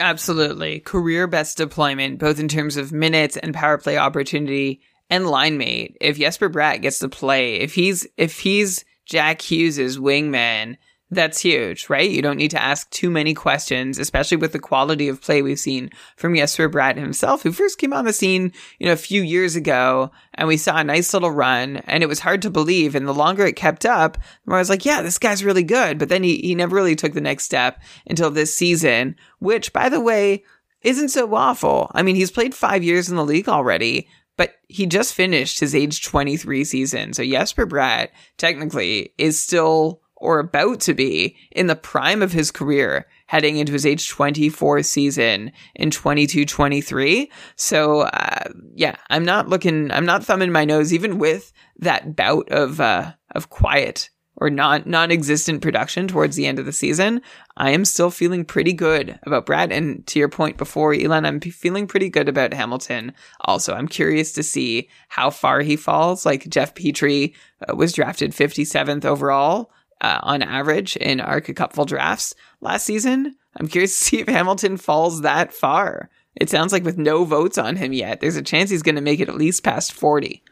Absolutely. 0.00 0.80
Career 0.80 1.26
best 1.26 1.56
deployment, 1.56 2.18
both 2.18 2.38
in 2.38 2.48
terms 2.48 2.76
of 2.76 2.92
minutes 2.92 3.38
and 3.38 3.54
power 3.54 3.78
play 3.78 3.96
opportunity 3.96 4.82
and 5.08 5.26
line 5.26 5.56
mate. 5.56 5.96
If 6.00 6.18
Jesper 6.18 6.50
Bratt 6.50 6.82
gets 6.82 6.98
to 6.98 7.08
play, 7.08 7.54
if 7.56 7.74
he's 7.74 8.06
if 8.18 8.40
he's 8.40 8.84
Jack 9.06 9.40
Hughes's 9.40 9.98
wingman, 9.98 10.76
that's 11.12 11.40
huge, 11.40 11.90
right? 11.90 12.10
You 12.10 12.22
don't 12.22 12.38
need 12.38 12.52
to 12.52 12.62
ask 12.62 12.88
too 12.88 13.10
many 13.10 13.34
questions, 13.34 13.98
especially 13.98 14.38
with 14.38 14.52
the 14.52 14.58
quality 14.58 15.08
of 15.08 15.20
play 15.20 15.42
we've 15.42 15.58
seen 15.58 15.90
from 16.16 16.34
Jesper 16.34 16.70
Bratt 16.70 16.96
himself, 16.96 17.42
who 17.42 17.52
first 17.52 17.78
came 17.78 17.92
on 17.92 18.06
the 18.06 18.14
scene, 18.14 18.50
you 18.78 18.86
know, 18.86 18.94
a 18.94 18.96
few 18.96 19.20
years 19.20 19.54
ago, 19.54 20.10
and 20.34 20.48
we 20.48 20.56
saw 20.56 20.78
a 20.78 20.84
nice 20.84 21.12
little 21.12 21.30
run, 21.30 21.76
and 21.86 22.02
it 22.02 22.08
was 22.08 22.20
hard 22.20 22.40
to 22.42 22.50
believe. 22.50 22.94
And 22.94 23.06
the 23.06 23.12
longer 23.12 23.44
it 23.44 23.56
kept 23.56 23.84
up, 23.84 24.14
the 24.14 24.22
more 24.46 24.56
I 24.56 24.60
was 24.60 24.70
like, 24.70 24.86
yeah, 24.86 25.02
this 25.02 25.18
guy's 25.18 25.44
really 25.44 25.62
good. 25.62 25.98
But 25.98 26.08
then 26.08 26.22
he, 26.22 26.38
he 26.38 26.54
never 26.54 26.74
really 26.74 26.96
took 26.96 27.12
the 27.12 27.20
next 27.20 27.44
step 27.44 27.82
until 28.06 28.30
this 28.30 28.54
season, 28.54 29.16
which, 29.38 29.72
by 29.74 29.90
the 29.90 30.00
way, 30.00 30.44
isn't 30.80 31.10
so 31.10 31.34
awful. 31.34 31.90
I 31.94 32.02
mean, 32.02 32.16
he's 32.16 32.30
played 32.30 32.54
five 32.54 32.82
years 32.82 33.10
in 33.10 33.16
the 33.16 33.24
league 33.24 33.50
already, 33.50 34.08
but 34.38 34.54
he 34.68 34.86
just 34.86 35.12
finished 35.14 35.60
his 35.60 35.74
age 35.74 36.02
23 36.02 36.64
season. 36.64 37.12
So 37.12 37.22
Jesper 37.22 37.66
Bratt 37.66 38.08
technically 38.38 39.12
is 39.18 39.38
still 39.38 40.01
or 40.22 40.38
about 40.38 40.80
to 40.80 40.94
be 40.94 41.36
in 41.50 41.66
the 41.66 41.76
prime 41.76 42.22
of 42.22 42.32
his 42.32 42.50
career 42.50 43.06
heading 43.26 43.56
into 43.56 43.72
his 43.72 43.84
age 43.84 44.08
24 44.08 44.82
season 44.82 45.52
in 45.74 45.90
22 45.90 46.44
23 46.44 47.30
so 47.56 48.02
uh, 48.02 48.44
yeah 48.74 48.96
i'm 49.10 49.24
not 49.24 49.48
looking 49.48 49.90
i'm 49.90 50.06
not 50.06 50.24
thumbing 50.24 50.52
my 50.52 50.64
nose 50.64 50.92
even 50.92 51.18
with 51.18 51.52
that 51.76 52.14
bout 52.14 52.48
of 52.50 52.80
uh, 52.80 53.12
of 53.34 53.50
quiet 53.50 54.10
or 54.36 54.48
non 54.48 54.82
non-existent 54.86 55.60
production 55.60 56.08
towards 56.08 56.36
the 56.36 56.46
end 56.46 56.58
of 56.58 56.66
the 56.66 56.72
season 56.72 57.20
i 57.56 57.70
am 57.70 57.84
still 57.84 58.10
feeling 58.10 58.44
pretty 58.44 58.72
good 58.72 59.18
about 59.24 59.46
bratt. 59.46 59.72
And 59.72 60.06
to 60.08 60.18
your 60.18 60.28
point 60.28 60.56
before 60.56 60.94
Elon 60.94 61.26
i'm 61.26 61.40
feeling 61.40 61.86
pretty 61.86 62.08
good 62.08 62.28
about 62.28 62.54
hamilton 62.54 63.12
also. 63.42 63.74
I'm 63.74 63.88
curious 63.88 64.32
to 64.32 64.42
see 64.42 64.88
how 65.08 65.30
far 65.30 65.60
he 65.60 65.76
falls. 65.76 66.24
Like 66.24 66.48
jeff 66.48 66.74
petry 66.74 67.34
uh, 67.68 67.74
was 67.74 67.92
drafted 67.92 68.32
57th 68.32 69.04
overall 69.04 69.70
uh, 70.02 70.18
on 70.22 70.42
average 70.42 70.96
in 70.96 71.20
Arca 71.20 71.54
Cupful 71.54 71.86
drafts 71.86 72.34
last 72.60 72.84
season. 72.84 73.34
I'm 73.56 73.68
curious 73.68 73.98
to 73.98 74.04
see 74.04 74.20
if 74.20 74.28
Hamilton 74.28 74.76
falls 74.76 75.22
that 75.22 75.52
far. 75.54 76.10
It 76.36 76.50
sounds 76.50 76.72
like 76.72 76.84
with 76.84 76.98
no 76.98 77.24
votes 77.24 77.58
on 77.58 77.76
him 77.76 77.92
yet, 77.92 78.20
there's 78.20 78.36
a 78.36 78.42
chance 78.42 78.70
he's 78.70 78.82
going 78.82 78.94
to 78.94 79.00
make 79.00 79.20
it 79.20 79.28
at 79.28 79.36
least 79.36 79.64
past 79.64 79.92
40. 79.92 80.42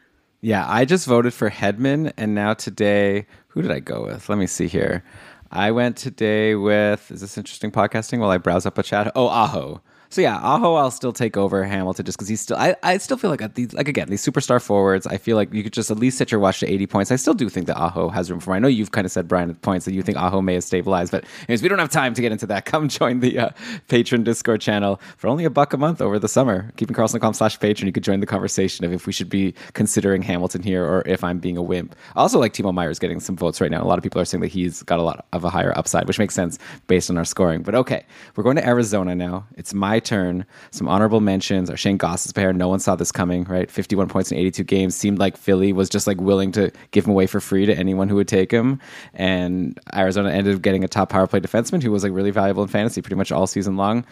Yeah, 0.41 0.65
I 0.67 0.85
just 0.85 1.05
voted 1.05 1.33
for 1.33 1.51
Hedman, 1.51 2.13
and 2.17 2.33
now 2.33 2.55
today, 2.55 3.27
who 3.49 3.61
did 3.61 3.71
I 3.71 3.79
go 3.79 4.05
with? 4.05 4.27
Let 4.27 4.39
me 4.39 4.47
see 4.47 4.67
here. 4.67 5.03
I 5.51 5.71
went 5.71 5.97
today 5.97 6.55
with, 6.55 7.11
is 7.11 7.21
this 7.21 7.37
interesting 7.37 7.71
podcasting 7.71 8.19
while 8.19 8.31
I 8.31 8.37
browse 8.37 8.65
up 8.65 8.77
a 8.77 8.83
chat? 8.83 9.11
Oh, 9.15 9.27
Aho. 9.27 9.81
So 10.11 10.19
yeah, 10.19 10.37
Aho, 10.39 10.75
I'll 10.75 10.91
still 10.91 11.13
take 11.13 11.37
over 11.37 11.63
Hamilton 11.63 12.05
just 12.05 12.17
because 12.17 12.27
he's 12.27 12.41
still. 12.41 12.57
I, 12.57 12.75
I 12.83 12.97
still 12.97 13.15
feel 13.15 13.29
like 13.29 13.53
these 13.53 13.71
like 13.71 13.87
again 13.87 14.09
these 14.09 14.21
superstar 14.21 14.61
forwards. 14.61 15.07
I 15.07 15.15
feel 15.15 15.37
like 15.37 15.53
you 15.53 15.63
could 15.63 15.71
just 15.71 15.89
at 15.89 15.97
least 15.97 16.17
set 16.17 16.33
your 16.33 16.41
watch 16.41 16.59
to 16.59 16.69
eighty 16.69 16.85
points. 16.85 17.13
I 17.13 17.15
still 17.15 17.33
do 17.33 17.47
think 17.47 17.67
that 17.67 17.77
Aho 17.77 18.09
has 18.09 18.29
room 18.29 18.41
for. 18.41 18.53
I 18.53 18.59
know 18.59 18.67
you've 18.67 18.91
kind 18.91 19.05
of 19.05 19.11
said 19.13 19.29
Brian 19.29 19.49
at 19.49 19.61
points 19.61 19.85
that 19.85 19.93
you 19.93 20.01
think 20.01 20.17
Aho 20.17 20.41
may 20.41 20.55
have 20.55 20.65
stabilized, 20.65 21.13
but 21.13 21.23
anyways, 21.47 21.63
we 21.63 21.69
don't 21.69 21.79
have 21.79 21.89
time 21.89 22.13
to 22.13 22.21
get 22.21 22.33
into 22.33 22.45
that. 22.47 22.65
Come 22.71 22.89
join 22.89 23.21
the 23.21 23.39
uh, 23.39 23.49
patron 23.87 24.25
Discord 24.25 24.59
channel 24.59 24.99
for 25.15 25.29
only 25.29 25.45
a 25.45 25.49
buck 25.49 25.71
a 25.71 25.77
month 25.77 26.01
over 26.01 26.19
the 26.19 26.27
summer. 26.27 26.73
Keepingkarlsson.com 26.75 27.33
slash 27.33 27.57
patron. 27.57 27.87
You 27.87 27.93
could 27.93 28.03
join 28.03 28.19
the 28.19 28.25
conversation 28.25 28.83
of 28.83 28.91
if 28.91 29.07
we 29.07 29.13
should 29.13 29.29
be 29.29 29.53
considering 29.71 30.23
Hamilton 30.23 30.61
here 30.61 30.83
or 30.83 31.03
if 31.05 31.23
I'm 31.23 31.39
being 31.39 31.55
a 31.55 31.61
wimp. 31.61 31.95
Also, 32.17 32.37
like 32.37 32.51
Timo 32.51 32.73
Meier's 32.73 32.99
getting 32.99 33.21
some 33.21 33.37
votes 33.37 33.61
right 33.61 33.71
now. 33.71 33.81
A 33.81 33.87
lot 33.87 33.97
of 33.97 34.03
people 34.03 34.19
are 34.19 34.25
saying 34.25 34.41
that 34.41 34.49
he's 34.49 34.83
got 34.83 34.99
a 34.99 35.03
lot 35.03 35.25
of 35.31 35.45
a 35.45 35.49
higher 35.49 35.71
upside, 35.77 36.05
which 36.05 36.19
makes 36.19 36.35
sense 36.35 36.59
based 36.87 37.09
on 37.09 37.17
our 37.17 37.23
scoring. 37.23 37.61
But 37.61 37.75
okay, 37.75 38.05
we're 38.35 38.43
going 38.43 38.57
to 38.57 38.67
Arizona 38.67 39.15
now. 39.15 39.47
It's 39.55 39.73
my 39.73 40.00
turn. 40.03 40.45
Some 40.71 40.87
honorable 40.87 41.21
mentions 41.21 41.69
are 41.69 41.77
Shane 41.77 41.97
Gostisbehere. 41.97 42.55
No 42.55 42.67
one 42.67 42.79
saw 42.79 42.95
this 42.95 43.11
coming, 43.11 43.43
right? 43.45 43.69
51 43.69 44.07
points 44.09 44.31
in 44.31 44.37
82 44.37 44.63
games. 44.63 44.95
Seemed 44.95 45.19
like 45.19 45.37
Philly 45.37 45.73
was 45.73 45.89
just 45.89 46.07
like 46.07 46.19
willing 46.19 46.51
to 46.53 46.71
give 46.91 47.05
him 47.05 47.11
away 47.11 47.27
for 47.27 47.39
free 47.39 47.65
to 47.65 47.75
anyone 47.75 48.09
who 48.09 48.15
would 48.15 48.27
take 48.27 48.51
him. 48.51 48.79
And 49.13 49.79
Arizona 49.93 50.31
ended 50.31 50.55
up 50.55 50.61
getting 50.61 50.83
a 50.83 50.87
top 50.87 51.09
power 51.09 51.27
play 51.27 51.39
defenseman 51.39 51.81
who 51.81 51.91
was 51.91 52.03
like 52.03 52.13
really 52.13 52.31
valuable 52.31 52.63
in 52.63 52.69
fantasy 52.69 53.01
pretty 53.01 53.15
much 53.15 53.31
all 53.31 53.47
season 53.47 53.77
long. 53.77 54.05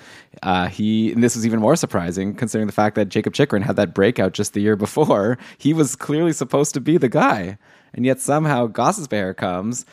Uh, 0.43 0.67
he, 0.67 1.11
and 1.11 1.23
this 1.23 1.35
was 1.35 1.45
even 1.45 1.59
more 1.59 1.75
surprising 1.75 2.35
considering 2.35 2.67
the 2.67 2.73
fact 2.73 2.95
that 2.95 3.09
Jakub 3.09 3.33
Chychrun 3.33 3.61
had 3.61 3.75
that 3.75 3.93
breakout 3.93 4.33
just 4.33 4.53
the 4.53 4.61
year 4.61 4.75
before. 4.75 5.37
He 5.57 5.73
was 5.73 5.95
clearly 5.95 6.31
supposed 6.31 6.73
to 6.75 6.79
be 6.81 6.97
the 6.97 7.09
guy. 7.09 7.57
And 7.93 8.05
yet 8.05 8.19
somehow 8.19 8.67
Gostisbehere 8.67 9.35
comes, 9.35 9.85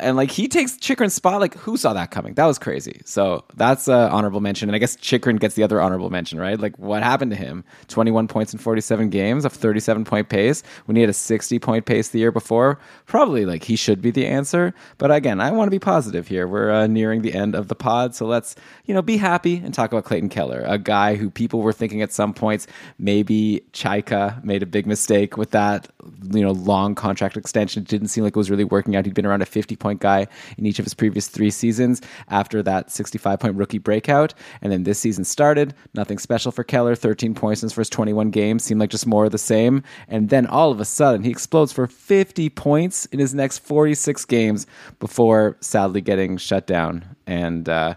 and 0.00 0.16
like 0.16 0.30
he 0.30 0.48
takes 0.48 0.76
Chychrun's 0.76 1.14
spot. 1.14 1.40
Like 1.40 1.54
who 1.54 1.76
saw 1.76 1.92
that 1.92 2.10
coming? 2.10 2.34
That 2.34 2.46
was 2.46 2.58
crazy. 2.58 3.00
So 3.04 3.44
that's 3.54 3.88
an 3.88 4.10
honorable 4.10 4.40
mention. 4.40 4.68
And 4.68 4.76
I 4.76 4.78
guess 4.78 4.96
Chychrun 4.96 5.36
gets 5.36 5.54
the 5.54 5.62
other 5.62 5.80
honorable 5.80 6.10
mention, 6.10 6.38
right? 6.38 6.58
Like 6.58 6.78
what 6.78 7.02
happened 7.02 7.30
to 7.32 7.36
him? 7.36 7.64
Twenty 7.88 8.10
one 8.10 8.28
points 8.28 8.52
in 8.52 8.58
forty 8.58 8.80
seven 8.80 9.10
games, 9.10 9.44
a 9.44 9.50
thirty 9.50 9.80
seven 9.80 10.04
point 10.04 10.28
pace 10.28 10.62
when 10.86 10.96
he 10.96 11.02
had 11.02 11.10
a 11.10 11.14
sixty 11.14 11.58
point 11.58 11.86
pace 11.86 12.08
the 12.08 12.18
year 12.18 12.32
before. 12.32 12.78
Probably 13.06 13.46
like 13.46 13.64
he 13.64 13.76
should 13.76 14.02
be 14.02 14.10
the 14.10 14.26
answer. 14.26 14.74
But 14.98 15.10
again, 15.10 15.40
I 15.40 15.50
want 15.50 15.68
to 15.68 15.70
be 15.70 15.78
positive 15.78 16.28
here. 16.28 16.46
We're 16.46 16.70
uh, 16.70 16.86
nearing 16.86 17.22
the 17.22 17.34
end 17.34 17.54
of 17.54 17.68
the 17.68 17.74
pod, 17.74 18.14
so 18.14 18.26
let's 18.26 18.56
you 18.84 18.94
know 18.94 19.02
be 19.02 19.16
happy 19.16 19.56
and 19.56 19.72
talk 19.72 19.92
about 19.92 20.04
Clayton 20.04 20.28
Keller, 20.28 20.62
a 20.66 20.78
guy 20.78 21.14
who 21.16 21.30
people 21.30 21.60
were 21.62 21.72
thinking 21.72 22.02
at 22.02 22.12
some 22.12 22.34
points 22.34 22.66
maybe 22.98 23.62
Chayka 23.72 24.42
made 24.44 24.62
a 24.62 24.66
big 24.66 24.86
mistake 24.86 25.36
with 25.36 25.50
that 25.50 25.88
you 26.32 26.42
know 26.42 26.52
long 26.52 26.94
contract 26.94 27.36
extension. 27.36 27.82
It 27.82 27.88
didn't 27.88 28.08
seem 28.08 28.24
like 28.24 28.32
it 28.32 28.38
was 28.38 28.50
really 28.50 28.64
working 28.64 28.96
out. 28.96 29.04
He'd 29.04 29.14
been 29.14 29.26
around 29.26 29.42
a 29.42 29.46
fifty 29.46 29.75
50 29.76 29.82
point 29.82 30.00
guy 30.00 30.26
in 30.58 30.66
each 30.66 30.78
of 30.78 30.84
his 30.84 30.94
previous 30.94 31.28
three 31.28 31.50
seasons 31.50 32.00
after 32.28 32.62
that 32.62 32.90
65 32.90 33.38
point 33.38 33.56
rookie 33.56 33.78
breakout. 33.78 34.34
And 34.62 34.72
then 34.72 34.84
this 34.84 34.98
season 34.98 35.24
started. 35.24 35.74
Nothing 35.94 36.18
special 36.18 36.52
for 36.52 36.64
Keller. 36.64 36.94
13 36.94 37.34
points 37.34 37.62
in 37.62 37.66
his 37.66 37.72
first 37.72 37.92
21 37.92 38.30
games 38.30 38.64
seemed 38.64 38.80
like 38.80 38.90
just 38.90 39.06
more 39.06 39.26
of 39.26 39.32
the 39.32 39.38
same. 39.38 39.82
And 40.08 40.30
then 40.30 40.46
all 40.46 40.72
of 40.72 40.80
a 40.80 40.84
sudden, 40.84 41.22
he 41.22 41.30
explodes 41.30 41.72
for 41.72 41.86
50 41.86 42.48
points 42.50 43.06
in 43.06 43.18
his 43.18 43.34
next 43.34 43.58
46 43.58 44.24
games 44.24 44.66
before 44.98 45.56
sadly 45.60 46.00
getting 46.00 46.36
shut 46.38 46.66
down. 46.66 47.04
And, 47.26 47.68
uh, 47.68 47.94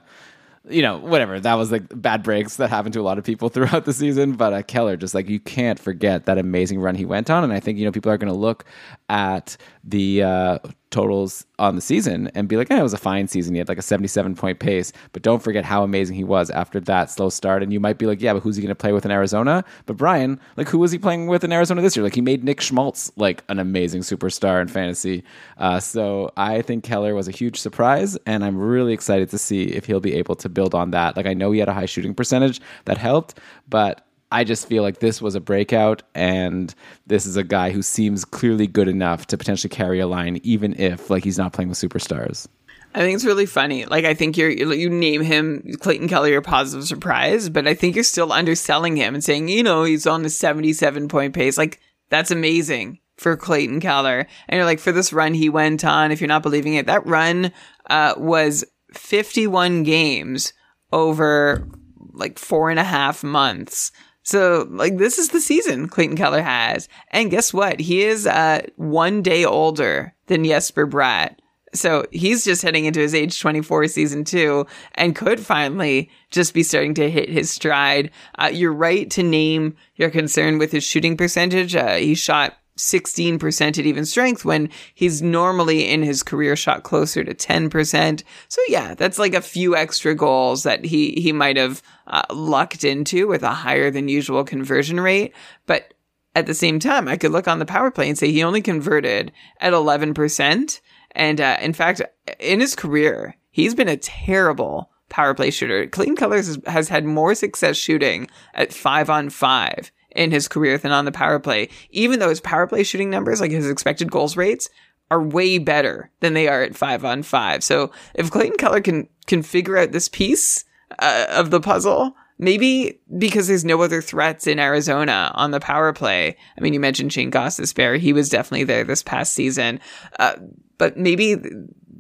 you 0.70 0.82
know, 0.82 0.98
whatever. 0.98 1.40
That 1.40 1.56
was 1.56 1.72
like 1.72 1.84
bad 1.90 2.24
breaks 2.24 2.58
that 2.58 2.70
happened 2.70 2.94
to 2.94 3.02
a 3.02 3.04
lot 3.04 3.18
of 3.18 3.24
people 3.24 3.50
throughout 3.54 3.86
the 3.86 3.94
season. 3.94 4.34
But 4.34 4.54
uh, 4.54 4.62
Keller, 4.64 4.96
just 4.96 5.14
like 5.14 5.28
you 5.28 5.40
can't 5.40 5.80
forget 5.80 6.26
that 6.26 6.38
amazing 6.38 6.80
run 6.80 6.96
he 6.96 7.06
went 7.06 7.30
on. 7.30 7.44
And 7.44 7.52
I 7.52 7.60
think, 7.60 7.78
you 7.78 7.86
know, 7.86 7.92
people 7.92 8.12
are 8.12 8.18
going 8.18 8.32
to 8.32 8.40
look 8.40 8.66
at 9.10 9.58
the 9.90 10.24
uh, 10.24 10.60
totals 10.92 11.46
on 11.58 11.76
the 11.76 11.82
season 11.82 12.30
and 12.36 12.48
be 12.48 12.58
like, 12.58 12.70
it 12.70 12.82
was 12.82 12.94
a 12.94 12.98
fine 12.98 13.28
season. 13.28 13.54
He 13.54 13.60
had 13.60 13.70
like 13.70 13.78
a 13.78 13.84
77 13.84 14.36
point 14.36 14.60
pace, 14.60 14.92
but 15.12 15.22
don't 15.22 15.42
forget 15.42 15.66
how 15.66 15.84
amazing 15.84 16.16
he 16.16 16.24
was 16.24 16.50
after 16.50 16.80
that 16.82 17.10
slow 17.10 17.30
start. 17.30 17.64
And 17.64 17.72
you 17.72 17.80
might 17.80 17.98
be 17.98 18.06
like, 18.06 18.22
yeah, 18.22 18.34
but 18.34 18.42
who's 18.42 18.56
he 18.56 18.62
going 18.62 18.70
to 18.70 18.76
play 18.76 18.92
with 18.92 19.06
in 19.06 19.12
Arizona? 19.12 19.64
But 19.86 19.98
Brian, 19.98 20.40
like, 20.58 20.68
who 20.68 20.80
was 20.80 20.92
he 20.92 20.98
playing 20.98 21.28
with 21.28 21.44
in 21.44 21.52
Arizona 21.52 21.82
this 21.82 21.96
year? 21.96 22.04
Like, 22.04 22.16
he 22.16 22.22
made 22.22 22.44
Nick 22.44 22.62
Schmaltz 22.62 23.12
like 23.16 23.44
an 23.50 23.60
amazing 23.60 24.02
superstar 24.02 24.62
in 24.62 24.68
fantasy. 24.68 25.24
Uh, 25.58 25.80
so 25.80 26.32
I 26.38 26.62
think 26.62 26.84
Keller 26.84 27.16
was 27.16 27.28
a 27.28 27.32
huge 27.32 27.60
surprise, 27.60 28.18
and 28.26 28.44
I'm 28.44 28.58
really 28.58 28.94
excited 28.94 29.30
to 29.30 29.38
see 29.38 29.64
if 29.64 29.86
he'll 29.86 30.00
be 30.00 30.16
able 30.16 30.36
to 30.36 30.50
build 30.50 30.76
on 30.76 30.92
that. 30.92 31.18
Like, 31.18 31.26
I 31.26 31.34
know 31.34 31.52
he 31.52 31.60
had 31.60 31.70
a 31.70 31.74
high 31.74 31.86
shooting 31.86 32.14
percentage 32.14 32.62
that 32.86 32.98
helped, 32.98 33.40
but 33.68 34.06
I 34.32 34.44
just 34.44 34.68
feel 34.68 34.84
like 34.84 35.00
this 35.00 35.22
was 35.22 35.36
a 35.36 35.40
breakout, 35.40 36.04
and 36.14 36.74
this 37.08 37.26
is 37.26 37.36
a 37.36 37.44
guy 37.44 37.72
who 37.72 37.82
seems 37.82 38.26
clearly 38.26 38.68
good 38.68 38.88
enough 38.88 39.26
to 39.28 39.38
potentially 39.38 39.70
carry 39.70 40.00
a 40.00 40.08
line, 40.08 40.40
even 40.44 40.80
if 40.80 41.10
like 41.10 41.24
he's 41.24 41.38
not 41.38 41.54
playing 41.54 41.70
with 41.70 41.80
superstars. 41.80 42.48
I 42.94 43.00
think 43.00 43.16
it's 43.16 43.26
really 43.26 43.46
funny. 43.46 43.86
Like, 43.86 44.06
I 44.06 44.16
think 44.16 44.36
you're, 44.36 44.50
you 44.50 44.90
name 44.90 45.22
him 45.22 45.64
Clayton 45.80 46.08
Keller 46.08 46.30
your 46.30 46.42
positive 46.42 46.88
surprise, 46.88 47.48
but 47.48 47.68
I 47.68 47.76
think 47.76 47.94
you're 47.94 48.04
still 48.04 48.32
underselling 48.32 48.98
him 48.98 49.14
and 49.14 49.24
saying, 49.24 49.48
you 49.48 49.62
know, 49.62 49.84
he's 49.84 50.08
on 50.08 50.26
a 50.26 50.30
77 50.30 51.08
point 51.08 51.36
pace. 51.36 51.56
Like, 51.56 51.80
that's 52.10 52.32
amazing 52.32 53.00
for 53.16 53.38
Clayton 53.38 53.80
Keller. 53.80 54.26
And 54.48 54.58
you're 54.58 54.66
like, 54.66 54.80
for 54.80 54.92
this 54.92 55.14
run 55.14 55.36
he 55.36 55.50
went 55.50 55.86
on, 55.86 56.12
if 56.12 56.20
you're 56.20 56.28
not 56.28 56.42
believing 56.42 56.74
it, 56.74 56.88
that 56.88 57.06
run, 57.06 57.52
uh, 57.92 58.16
was 58.18 58.66
51 58.94 59.84
games 59.84 60.54
over 60.92 61.68
like 62.14 62.40
four 62.40 62.72
and 62.72 62.80
a 62.80 62.84
half 62.84 63.24
months. 63.24 63.92
So, 64.30 64.68
like, 64.70 65.00
this 65.00 65.18
is 65.18 65.30
the 65.30 65.42
season 65.42 65.90
Clayton 65.90 66.16
Keller 66.16 66.44
has. 66.44 66.88
And 67.10 67.32
guess 67.32 67.52
what? 67.52 67.80
He 67.80 68.04
is 68.04 68.28
uh, 68.28 68.62
one 68.76 69.24
day 69.24 69.44
older 69.44 70.14
than 70.28 70.46
Jesper 70.46 70.86
Bratt. 70.86 71.38
So 71.74 72.06
he's 72.12 72.46
just 72.46 72.62
heading 72.62 72.86
into 72.86 73.00
his 73.00 73.16
age 73.16 73.42
24 73.42 73.88
season 73.88 74.24
two 74.24 74.68
and 74.94 75.16
could 75.16 75.40
finally 75.40 76.12
just 76.30 76.54
be 76.54 76.62
starting 76.62 76.94
to 76.94 77.10
hit 77.10 77.28
his 77.28 77.50
stride. 77.50 78.12
Uh, 78.38 78.52
you're 78.54 78.72
right 78.72 79.10
to 79.10 79.24
name 79.24 79.76
your 79.96 80.12
concern 80.12 80.60
with 80.60 80.72
his 80.72 80.84
shooting 80.84 81.18
percentage. 81.18 81.76
Uh, 81.76 81.96
he 81.96 82.14
shot 82.14 82.56
16% 82.80 83.62
at 83.62 83.86
even 83.86 84.06
strength 84.06 84.46
when 84.46 84.70
he's 84.96 85.22
normally 85.22 85.90
in 85.90 86.02
his 86.02 86.24
career 86.24 86.56
shot 86.56 86.84
closer 86.84 87.24
to 87.24 87.36
10%. 87.36 88.24
So 88.48 88.62
yeah, 88.70 88.96
that's 88.96 89.20
like 89.20 89.34
a 89.34 89.42
few 89.42 89.76
extra 89.76 90.16
goals 90.16 90.64
that 90.64 90.86
he, 90.86 91.12
he 91.12 91.34
might 91.34 91.58
have 91.58 91.84
uh, 92.08 92.24
lucked 92.32 92.84
into 92.84 93.28
with 93.28 93.44
a 93.44 93.50
higher 93.50 93.92
than 93.92 94.08
usual 94.08 94.46
conversion 94.46 95.00
rate. 95.00 95.36
But 95.66 95.94
at 96.36 96.46
the 96.46 96.54
same 96.54 96.80
time, 96.80 97.08
I 97.08 97.18
could 97.18 97.32
look 97.32 97.48
on 97.48 97.60
the 97.60 97.66
power 97.66 97.92
play 97.92 98.08
and 98.08 98.18
say 98.18 98.32
he 98.32 98.44
only 98.44 98.62
converted 98.62 99.34
at 99.60 99.74
11%. 99.74 100.80
And 101.12 101.42
uh, 101.42 101.58
in 101.62 101.74
fact, 101.74 102.02
in 102.40 102.62
his 102.62 102.76
career, 102.76 103.36
he's 103.52 103.76
been 103.76 103.90
a 103.90 103.98
terrible 103.98 104.90
power 105.10 105.34
play 105.34 105.52
shooter. 105.52 105.86
Clayton 105.88 106.16
has, 106.32 106.58
has 106.66 106.88
had 106.88 107.04
more 107.04 107.36
success 107.36 107.76
shooting 107.76 108.30
at 108.54 108.72
five 108.72 109.10
on 109.10 109.30
five 109.30 109.92
in 110.12 110.32
his 110.32 110.48
career 110.48 110.78
than 110.78 110.92
on 110.92 111.06
the 111.06 111.12
power 111.12 111.40
play, 111.40 111.70
even 111.92 112.20
though 112.20 112.30
his 112.30 112.42
power 112.42 112.68
play 112.68 112.84
shooting 112.84 113.10
numbers, 113.10 113.42
like 113.42 113.52
his 113.52 113.70
expected 113.70 114.12
goals 114.12 114.38
rates, 114.38 114.70
are 115.12 115.22
way 115.22 115.58
better 115.58 116.12
than 116.20 116.34
they 116.34 116.48
are 116.48 116.62
at 116.64 116.76
five 116.76 117.04
on 117.04 117.24
five. 117.24 117.64
So 117.64 117.92
if 118.14 118.32
Clayton 118.32 118.58
Keller 118.58 118.82
can 118.82 119.08
can 119.28 119.44
figure 119.44 119.78
out 119.78 119.92
this 119.92 120.08
piece 120.08 120.66
uh, 121.00 121.26
of 121.30 121.52
the 121.52 121.60
puzzle, 121.60 122.16
maybe 122.38 123.00
because 123.18 123.48
there's 123.48 123.66
no 123.66 123.82
other 123.82 124.02
threats 124.02 124.48
in 124.48 124.60
Arizona 124.60 125.32
on 125.36 125.52
the 125.52 125.60
power 125.60 125.94
play. 125.94 126.36
I 126.58 126.62
mean, 126.62 126.74
you 126.74 126.80
mentioned 126.80 127.14
Shane 127.14 127.32
Gostisbehere; 127.32 128.00
he 128.00 128.14
was 128.14 128.30
definitely 128.30 128.66
there 128.66 128.84
this 128.84 129.04
past 129.04 129.34
season, 129.34 129.80
uh, 130.20 130.36
but 130.78 130.98
maybe 130.98 131.36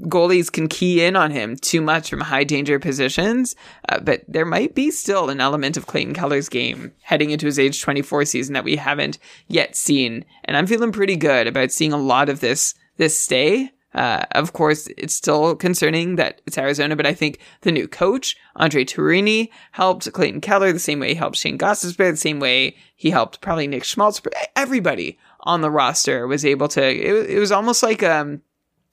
goalies 0.03 0.51
can 0.51 0.67
key 0.67 1.03
in 1.03 1.15
on 1.15 1.31
him 1.31 1.55
too 1.57 1.81
much 1.81 2.09
from 2.09 2.21
high 2.21 2.43
danger 2.43 2.79
positions. 2.79 3.55
Uh, 3.87 3.99
but 3.99 4.23
there 4.27 4.45
might 4.45 4.75
be 4.75 4.91
still 4.91 5.29
an 5.29 5.41
element 5.41 5.77
of 5.77 5.87
Clayton 5.87 6.13
Keller's 6.13 6.49
game 6.49 6.91
heading 7.01 7.31
into 7.31 7.45
his 7.45 7.59
age 7.59 7.81
24 7.81 8.25
season 8.25 8.53
that 8.53 8.63
we 8.63 8.75
haven't 8.75 9.19
yet 9.47 9.75
seen. 9.75 10.25
And 10.45 10.55
I'm 10.55 10.67
feeling 10.67 10.91
pretty 10.91 11.15
good 11.15 11.47
about 11.47 11.71
seeing 11.71 11.93
a 11.93 11.97
lot 11.97 12.29
of 12.29 12.39
this, 12.39 12.75
this 12.97 13.19
stay. 13.19 13.71
Uh, 13.93 14.23
of 14.31 14.53
course, 14.53 14.87
it's 14.97 15.15
still 15.15 15.55
concerning 15.55 16.15
that 16.15 16.41
it's 16.45 16.59
Arizona, 16.59 16.95
but 16.95 17.07
I 17.07 17.13
think 17.13 17.39
the 17.61 17.71
new 17.71 17.87
coach, 17.87 18.37
Andre 18.55 18.85
Tourigny, 18.85 19.49
helped 19.71 20.11
Clayton 20.13 20.41
Keller 20.41 20.71
the 20.71 20.79
same 20.79 20.99
way 20.99 21.09
he 21.09 21.15
helped 21.15 21.37
Shane 21.37 21.57
Gostisbehere, 21.57 22.11
the 22.11 22.17
same 22.17 22.39
way 22.39 22.75
he 22.95 23.09
helped 23.09 23.41
probably 23.41 23.65
Nick 23.65 23.83
Schmaltz. 23.83 24.21
Everybody 24.55 25.17
on 25.41 25.61
the 25.61 25.71
roster 25.71 26.27
was 26.27 26.45
able 26.45 26.67
to, 26.67 26.83
it, 26.83 27.31
it 27.31 27.39
was 27.39 27.51
almost 27.51 27.81
like, 27.81 28.03
um, 28.03 28.43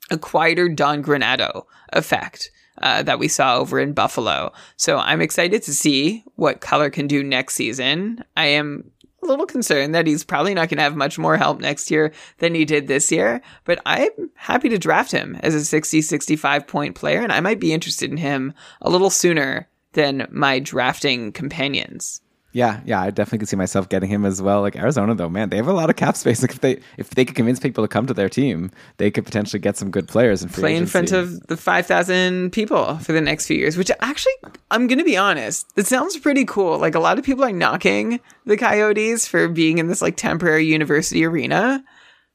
a 0.09 0.17
quieter 0.17 0.69
Don 0.69 1.03
Granato 1.03 1.65
effect. 1.93 2.51
Uh, 2.79 3.01
that 3.01 3.17
we 3.17 3.27
saw 3.27 3.57
over 3.57 3.79
in 3.79 3.91
Buffalo. 3.91 4.53
So 4.75 4.99
I'm 4.99 5.19
excited 5.19 5.63
to 5.63 5.73
see 5.73 6.23
what 6.35 6.61
Keller 6.61 6.91
can 6.91 7.07
do 7.07 7.23
next 7.23 7.55
season. 7.55 8.23
I 8.35 8.45
am 8.45 8.91
a 9.23 9.25
little 9.25 9.45
concerned 9.45 9.95
that 9.95 10.07
he's 10.07 10.23
probably 10.23 10.53
not 10.53 10.69
going 10.69 10.77
to 10.77 10.83
have 10.83 10.95
much 10.95 11.17
more 11.17 11.37
help 11.37 11.59
next 11.59 11.89
year 11.89 12.13
than 12.37 12.53
he 12.53 12.65
did 12.65 12.87
this 12.87 13.11
year, 13.11 13.41
but 13.65 13.81
I'm 13.85 14.29
happy 14.35 14.69
to 14.69 14.77
draft 14.77 15.11
him 15.11 15.37
as 15.41 15.55
a 15.55 15.65
60, 15.65 16.01
65 16.01 16.67
point 16.67 16.95
player, 16.95 17.21
and 17.21 17.31
I 17.31 17.39
might 17.39 17.59
be 17.59 17.73
interested 17.73 18.11
in 18.11 18.17
him 18.17 18.53
a 18.81 18.89
little 18.89 19.09
sooner 19.09 19.67
than 19.93 20.27
my 20.29 20.59
drafting 20.59 21.31
companions. 21.31 22.21
Yeah, 22.57 22.81
yeah, 22.85 22.99
I 22.99 23.11
definitely 23.11 23.37
could 23.37 23.49
see 23.49 23.55
myself 23.55 23.87
getting 23.87 24.09
him 24.09 24.25
as 24.25 24.41
well. 24.41 24.61
Like 24.61 24.75
Arizona, 24.75 25.13
though, 25.13 25.29
man, 25.29 25.49
they 25.49 25.57
have 25.57 25.67
a 25.67 25.73
lot 25.73 25.91
of 25.91 25.95
cap 25.95 26.17
space. 26.17 26.41
Like 26.47 26.53
if 26.53 26.61
they 26.61 26.79
if 26.97 27.11
they 27.11 27.23
could 27.23 27.35
convince 27.35 27.59
people 27.59 27.83
to 27.83 27.87
come 27.87 28.07
to 28.07 28.15
their 28.15 28.29
team, 28.29 28.71
they 28.97 29.11
could 29.11 29.25
potentially 29.25 29.59
get 29.59 29.77
some 29.77 29.91
good 29.91 30.07
players 30.07 30.41
and 30.41 30.51
play 30.51 30.75
in 30.75 30.87
front 30.87 31.11
of 31.11 31.45
the 31.47 31.55
five 31.55 31.85
thousand 31.85 32.53
people 32.53 32.97
for 32.97 33.11
the 33.11 33.21
next 33.21 33.45
few 33.45 33.57
years. 33.57 33.77
Which 33.77 33.91
actually, 33.99 34.33
I'm 34.71 34.87
going 34.87 34.97
to 34.97 35.05
be 35.05 35.17
honest, 35.17 35.67
it 35.75 35.85
sounds 35.85 36.17
pretty 36.17 36.45
cool. 36.45 36.79
Like 36.79 36.95
a 36.95 36.99
lot 36.99 37.19
of 37.19 37.25
people 37.25 37.43
are 37.43 37.51
knocking 37.51 38.19
the 38.47 38.57
Coyotes 38.57 39.27
for 39.27 39.47
being 39.47 39.77
in 39.77 39.85
this 39.85 40.01
like 40.01 40.17
temporary 40.17 40.65
university 40.65 41.25
arena, 41.25 41.83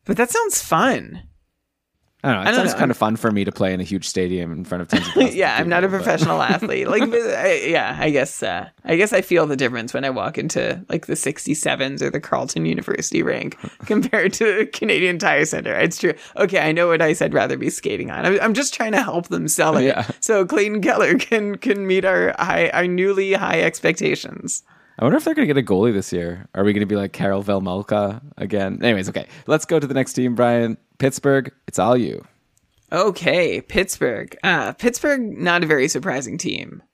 but 0.05 0.16
that 0.19 0.31
sounds 0.31 0.62
fun. 0.62 1.23
I 2.24 2.32
don't 2.32 2.44
know. 2.44 2.51
It 2.51 2.53
I 2.53 2.57
sounds 2.57 2.73
know. 2.73 2.78
kind 2.78 2.90
of 2.93 2.97
fun 2.97 3.16
for 3.16 3.32
me 3.32 3.44
to 3.44 3.51
play 3.51 3.74
in 3.74 3.81
a 3.81 3.85
huge 3.85 4.07
stadium 4.07 4.53
in 4.53 4.65
front 4.65 4.82
of 4.82 4.89
tens 4.89 5.09
of 5.09 5.35
yeah, 5.35 5.57
I'm 5.57 5.69
not 5.69 5.82
a 5.82 5.89
professional 5.89 6.40
athlete. 6.43 6.86
Like, 6.86 7.03
I, 7.03 7.65
yeah, 7.66 7.97
I 7.99 8.11
guess. 8.11 8.43
Uh, 8.43 8.69
I 8.85 8.97
guess 8.97 9.12
I 9.12 9.23
feel 9.23 9.47
the 9.47 9.57
difference 9.57 9.93
when 9.93 10.05
I 10.05 10.11
walk 10.11 10.39
into 10.39 10.85
like 10.89 11.07
the 11.07 11.15
67s 11.15 12.01
or 12.01 12.11
the 12.11 12.20
Carleton 12.20 12.65
University 12.65 13.23
rink 13.23 13.59
compared 13.86 14.32
to 14.35 14.66
Canadian 14.66 15.19
Tire 15.19 15.44
Center. 15.44 15.74
It's 15.74 15.99
true. 15.99 16.15
Okay, 16.36 16.61
I 16.61 16.70
know 16.70 16.89
what 16.89 17.03
I 17.03 17.12
said. 17.12 17.35
Rather 17.35 17.57
be 17.57 17.70
skating 17.70 18.11
on. 18.11 18.24
I'm, 18.24 18.40
I'm 18.40 18.55
just 18.55 18.73
trying 18.73 18.93
to 18.93 19.03
help 19.03 19.28
them 19.28 19.49
sell 19.49 19.77
it, 19.77 19.85
yeah. 19.85 20.09
so 20.20 20.47
Clayton 20.47 20.81
Keller 20.81 21.15
can 21.16 21.57
can 21.57 21.86
meet 21.86 22.05
our 22.05 22.35
high, 22.39 22.69
our 22.70 22.86
newly 22.86 23.32
high 23.32 23.61
expectations. 23.61 24.62
I 25.03 25.05
wonder 25.05 25.19
if 25.19 25.24
they're 25.24 25.35
going 25.35 25.49
to 25.49 25.53
get 25.53 25.61
a 25.61 25.66
goalie 25.66 25.93
this 25.93 26.12
year. 26.12 26.47
Are 26.55 26.62
we 26.62 26.73
going 26.73 26.83
to 26.83 26.87
be 26.87 26.95
like 26.95 27.12
Karel 27.12 27.43
Vejmelka 27.43 28.23
again? 28.37 28.79
Anyways, 28.85 29.09
okay. 29.09 29.27
Let's 29.49 29.65
go 29.65 29.81
to 29.81 29.87
the 29.89 29.95
next 29.95 30.12
team, 30.12 30.37
Brian. 30.37 30.77
Pittsburgh, 30.99 31.53
it's 31.66 31.81
all 31.81 31.97
you. 31.97 32.24
Okay, 32.93 33.61
Pittsburgh. 33.62 34.37
Uh, 34.45 34.74
Pittsburgh, 34.74 35.20
not 35.37 35.65
a 35.65 35.66
very 35.66 35.89
surprising 35.89 36.39
team. 36.39 36.85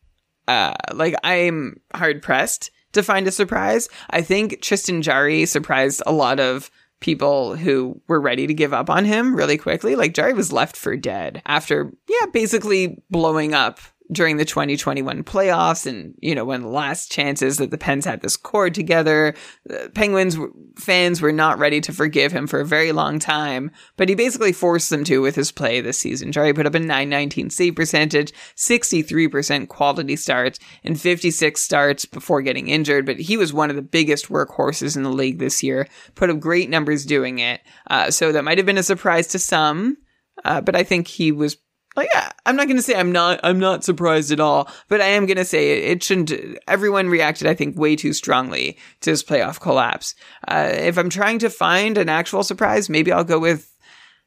Uh, 0.47 0.73
like, 0.95 1.17
I'm 1.23 1.83
hard 1.95 2.23
pressed 2.23 2.71
to 2.93 3.03
find 3.03 3.29
a 3.29 3.31
surprise. 3.31 3.91
I 4.09 4.23
think 4.23 4.63
Tristan 4.63 5.03
Jarry 5.03 5.45
surprised 5.45 6.03
a 6.07 6.13
lot 6.13 6.41
of 6.41 6.71
people 7.01 7.57
who 7.57 8.01
were 8.09 8.23
ready 8.23 8.47
to 8.47 8.55
give 8.55 8.73
up 8.73 8.89
on 8.89 9.05
him 9.05 9.37
really 9.37 9.59
quickly. 9.59 9.97
Like, 9.97 10.15
Jarry 10.15 10.33
was 10.33 10.51
left 10.51 10.79
for 10.79 10.97
dead 10.97 11.43
after, 11.45 11.93
yeah, 12.09 12.25
basically 12.33 13.03
blowing 13.11 13.53
up 13.53 13.81
during 14.11 14.39
the 14.39 14.45
2021 14.45 15.23
playoffs 15.23 15.87
and, 15.87 16.15
you 16.21 16.35
know, 16.35 16.51
of 16.51 16.63
the 16.63 16.69
last 16.69 17.13
chances 17.13 17.59
that 17.59 17.71
the 17.71 17.79
Pens 17.79 18.05
had 18.05 18.23
this 18.23 18.37
core 18.37 18.71
together. 18.71 19.35
The 19.67 19.91
Penguins 19.95 20.37
fans 20.79 21.21
were 21.21 21.33
not 21.33 21.59
ready 21.59 21.81
to 21.83 21.93
forgive 21.93 22.33
him 22.33 22.47
for 22.47 22.61
a 22.61 22.67
very 22.67 22.93
long 22.93 23.19
time, 23.19 23.71
but 23.97 24.09
he 24.09 24.15
basically 24.15 24.53
forced 24.53 24.91
them 24.91 25.05
to 25.05 25.21
with 25.21 25.35
his 25.35 25.53
play 25.53 25.81
this 25.81 25.99
season. 25.99 26.33
Jarry 26.33 26.55
put 26.55 26.67
up 26.67 26.75
a 26.75 26.79
919 26.79 27.51
save 27.51 27.77
percentage, 27.77 28.33
63% 28.57 29.69
quality 29.69 30.17
starts, 30.17 30.59
and 30.85 30.99
56 31.01 31.61
starts 31.61 32.05
before 32.05 32.41
getting 32.43 32.69
injured, 32.69 33.05
but 33.05 33.21
he 33.21 33.37
was 33.37 33.53
one 33.53 33.71
of 33.71 33.77
the 33.77 33.83
biggest 33.83 34.29
workhorses 34.29 34.97
in 34.97 35.03
the 35.03 35.11
league 35.11 35.39
this 35.39 35.63
year, 35.63 35.87
put 36.15 36.31
up 36.31 36.41
great 36.41 36.71
numbers 36.71 37.05
doing 37.05 37.41
it. 37.41 37.61
Uh, 37.91 38.11
so 38.11 38.33
that 38.33 38.45
might 38.45 38.59
have 38.59 38.67
been 38.67 38.79
a 38.79 38.83
surprise 38.83 39.27
to 39.29 39.39
some. 39.39 39.97
uh, 40.45 40.61
but 40.61 40.77
I 40.77 40.85
think 40.85 41.09
he 41.09 41.33
was 41.33 41.57
like 41.97 42.11
I'm 42.47 42.57
not 42.57 42.67
going 42.67 42.77
to 42.77 42.83
say 42.83 42.95
I'm 42.95 43.13
not 43.13 43.41
I'm 43.43 43.59
not 43.59 43.85
surprised 43.85 44.31
at 44.31 44.41
all, 44.41 44.69
but 44.89 45.01
I 45.01 45.07
am 45.07 45.27
going 45.27 45.37
to 45.37 45.45
say 45.45 45.79
it, 45.79 45.91
it, 45.91 46.03
shouldn't. 46.03 46.59
Everyone 46.69 47.09
reacted, 47.09 47.47
I 47.47 47.55
think, 47.55 47.77
way 47.77 47.97
too 47.97 48.13
strongly 48.13 48.79
to 49.01 49.11
this 49.11 49.23
playoff 49.23 49.61
collapse. 49.61 50.15
Uh, 50.47 50.71
if 50.73 50.97
I'm 50.97 51.11
trying 51.11 51.39
to 51.41 51.51
find 51.51 51.99
an 51.99 52.09
actual 52.09 52.43
surprise, 52.43 52.89
maybe 52.89 53.11
I'll 53.13 53.25
go 53.25 53.39
with 53.39 53.73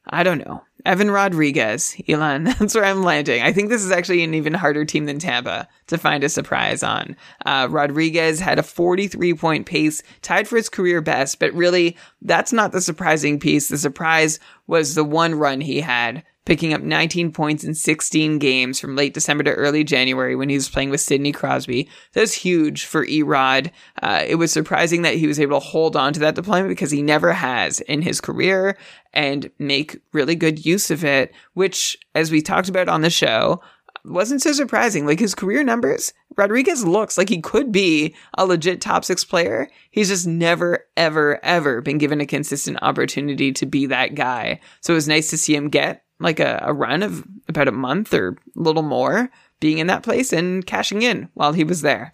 I 0.08 0.24
don't 0.24 0.46
know. 0.46 0.64
Evan 0.84 1.12
Rodrigues, 1.12 1.96
Elon. 2.08 2.44
That's 2.60 2.74
where 2.74 2.86
I'm 2.86 3.04
landing. 3.04 3.44
I 3.44 3.54
think 3.54 3.70
this 3.70 3.84
is 3.84 3.92
actually 3.92 4.24
an 4.24 4.34
even 4.34 4.54
harder 4.54 4.84
team 4.84 5.06
than 5.06 5.20
Tampa 5.20 5.68
to 5.88 5.98
find 5.98 6.24
a 6.24 6.30
surprise 6.30 6.82
on. 6.82 7.16
Uh, 7.46 7.68
Rodrigues 7.70 8.40
had 8.40 8.58
a 8.58 8.64
43 8.64 9.36
point 9.36 9.66
pace, 9.68 10.02
tied 10.24 10.48
for 10.48 10.58
his 10.58 10.70
career 10.70 11.02
best, 11.02 11.38
but 11.40 11.54
really, 11.54 11.98
that's 12.22 12.52
not 12.52 12.72
the 12.72 12.82
surprising 12.82 13.40
piece. 13.40 13.68
The 13.68 13.78
surprise 13.78 14.40
was 14.66 14.96
the 14.96 15.04
one 15.04 15.36
run 15.36 15.62
he 15.62 15.82
had 15.82 16.24
picking 16.46 16.74
up 16.74 16.82
19 16.82 17.32
points 17.32 17.64
in 17.64 17.74
16 17.74 18.40
games 18.40 18.80
from 18.80 18.96
late 18.96 19.14
December 19.14 19.44
to 19.44 19.54
early 19.54 19.84
January 19.84 20.36
when 20.36 20.50
he 20.50 20.56
was 20.56 20.70
playing 20.70 20.90
with 20.90 21.02
Sidney 21.02 21.32
Crosby. 21.32 21.88
That's 22.14 22.34
huge 22.34 22.86
for 22.86 23.06
Erod. 23.06 23.72
Uh, 24.02 24.24
it 24.28 24.36
was 24.36 24.52
surprising 24.52 25.04
that 25.04 25.16
he 25.16 25.28
was 25.28 25.40
able 25.40 25.60
to 25.60 25.66
hold 25.66 25.96
on 25.96 26.14
to 26.14 26.20
that 26.22 26.36
deployment 26.36 26.70
because 26.70 26.92
he 26.92 27.02
never 27.02 27.34
has 27.34 27.80
in 27.82 28.02
his 28.02 28.20
career 28.20 28.78
and 29.14 29.52
make 29.60 30.02
really 30.14 30.36
good 30.36 30.66
use 30.66 30.90
of 30.90 31.04
it, 31.04 31.32
which, 31.54 31.98
as 32.16 32.32
we 32.32 32.42
talked 32.42 32.70
about 32.70 32.90
on 32.90 33.02
the 33.02 33.10
show, 33.10 33.62
wasn't 34.04 34.42
so 34.42 34.52
surprising. 34.52 35.06
Like 35.06 35.20
his 35.20 35.36
career 35.36 35.64
numbers, 35.64 36.14
Rodrigues 36.36 36.84
looks 36.84 37.18
like 37.18 37.30
he 37.30 37.42
could 37.42 37.72
be 37.72 38.16
a 38.38 38.46
legit 38.46 38.82
top 38.82 39.06
six 39.06 39.24
player. 39.24 39.70
He's 39.92 40.10
just 40.10 40.26
never, 40.26 40.86
ever, 40.98 41.44
ever 41.44 41.82
been 41.82 41.98
given 41.98 42.22
a 42.22 42.26
consistent 42.26 42.80
opportunity 42.82 43.52
to 43.54 43.66
be 43.66 43.86
that 43.88 44.16
guy. 44.16 44.60
So 44.82 44.94
it 44.94 44.96
was 44.96 45.08
nice 45.08 45.30
to 45.30 45.38
see 45.38 45.56
him 45.56 45.70
get 45.70 46.04
like 46.22 46.40
a, 46.40 46.60
a 46.64 46.74
run 46.74 47.04
of 47.04 47.26
about 47.48 47.68
a 47.68 47.72
month 47.72 48.14
or 48.14 48.30
a 48.30 48.60
little 48.60 48.84
more 48.84 49.30
being 49.60 49.78
in 49.78 49.88
that 49.88 50.04
place 50.04 50.32
and 50.32 50.66
cashing 50.66 51.02
in 51.02 51.30
while 51.34 51.54
he 51.54 51.64
was 51.64 51.82
there. 51.82 52.14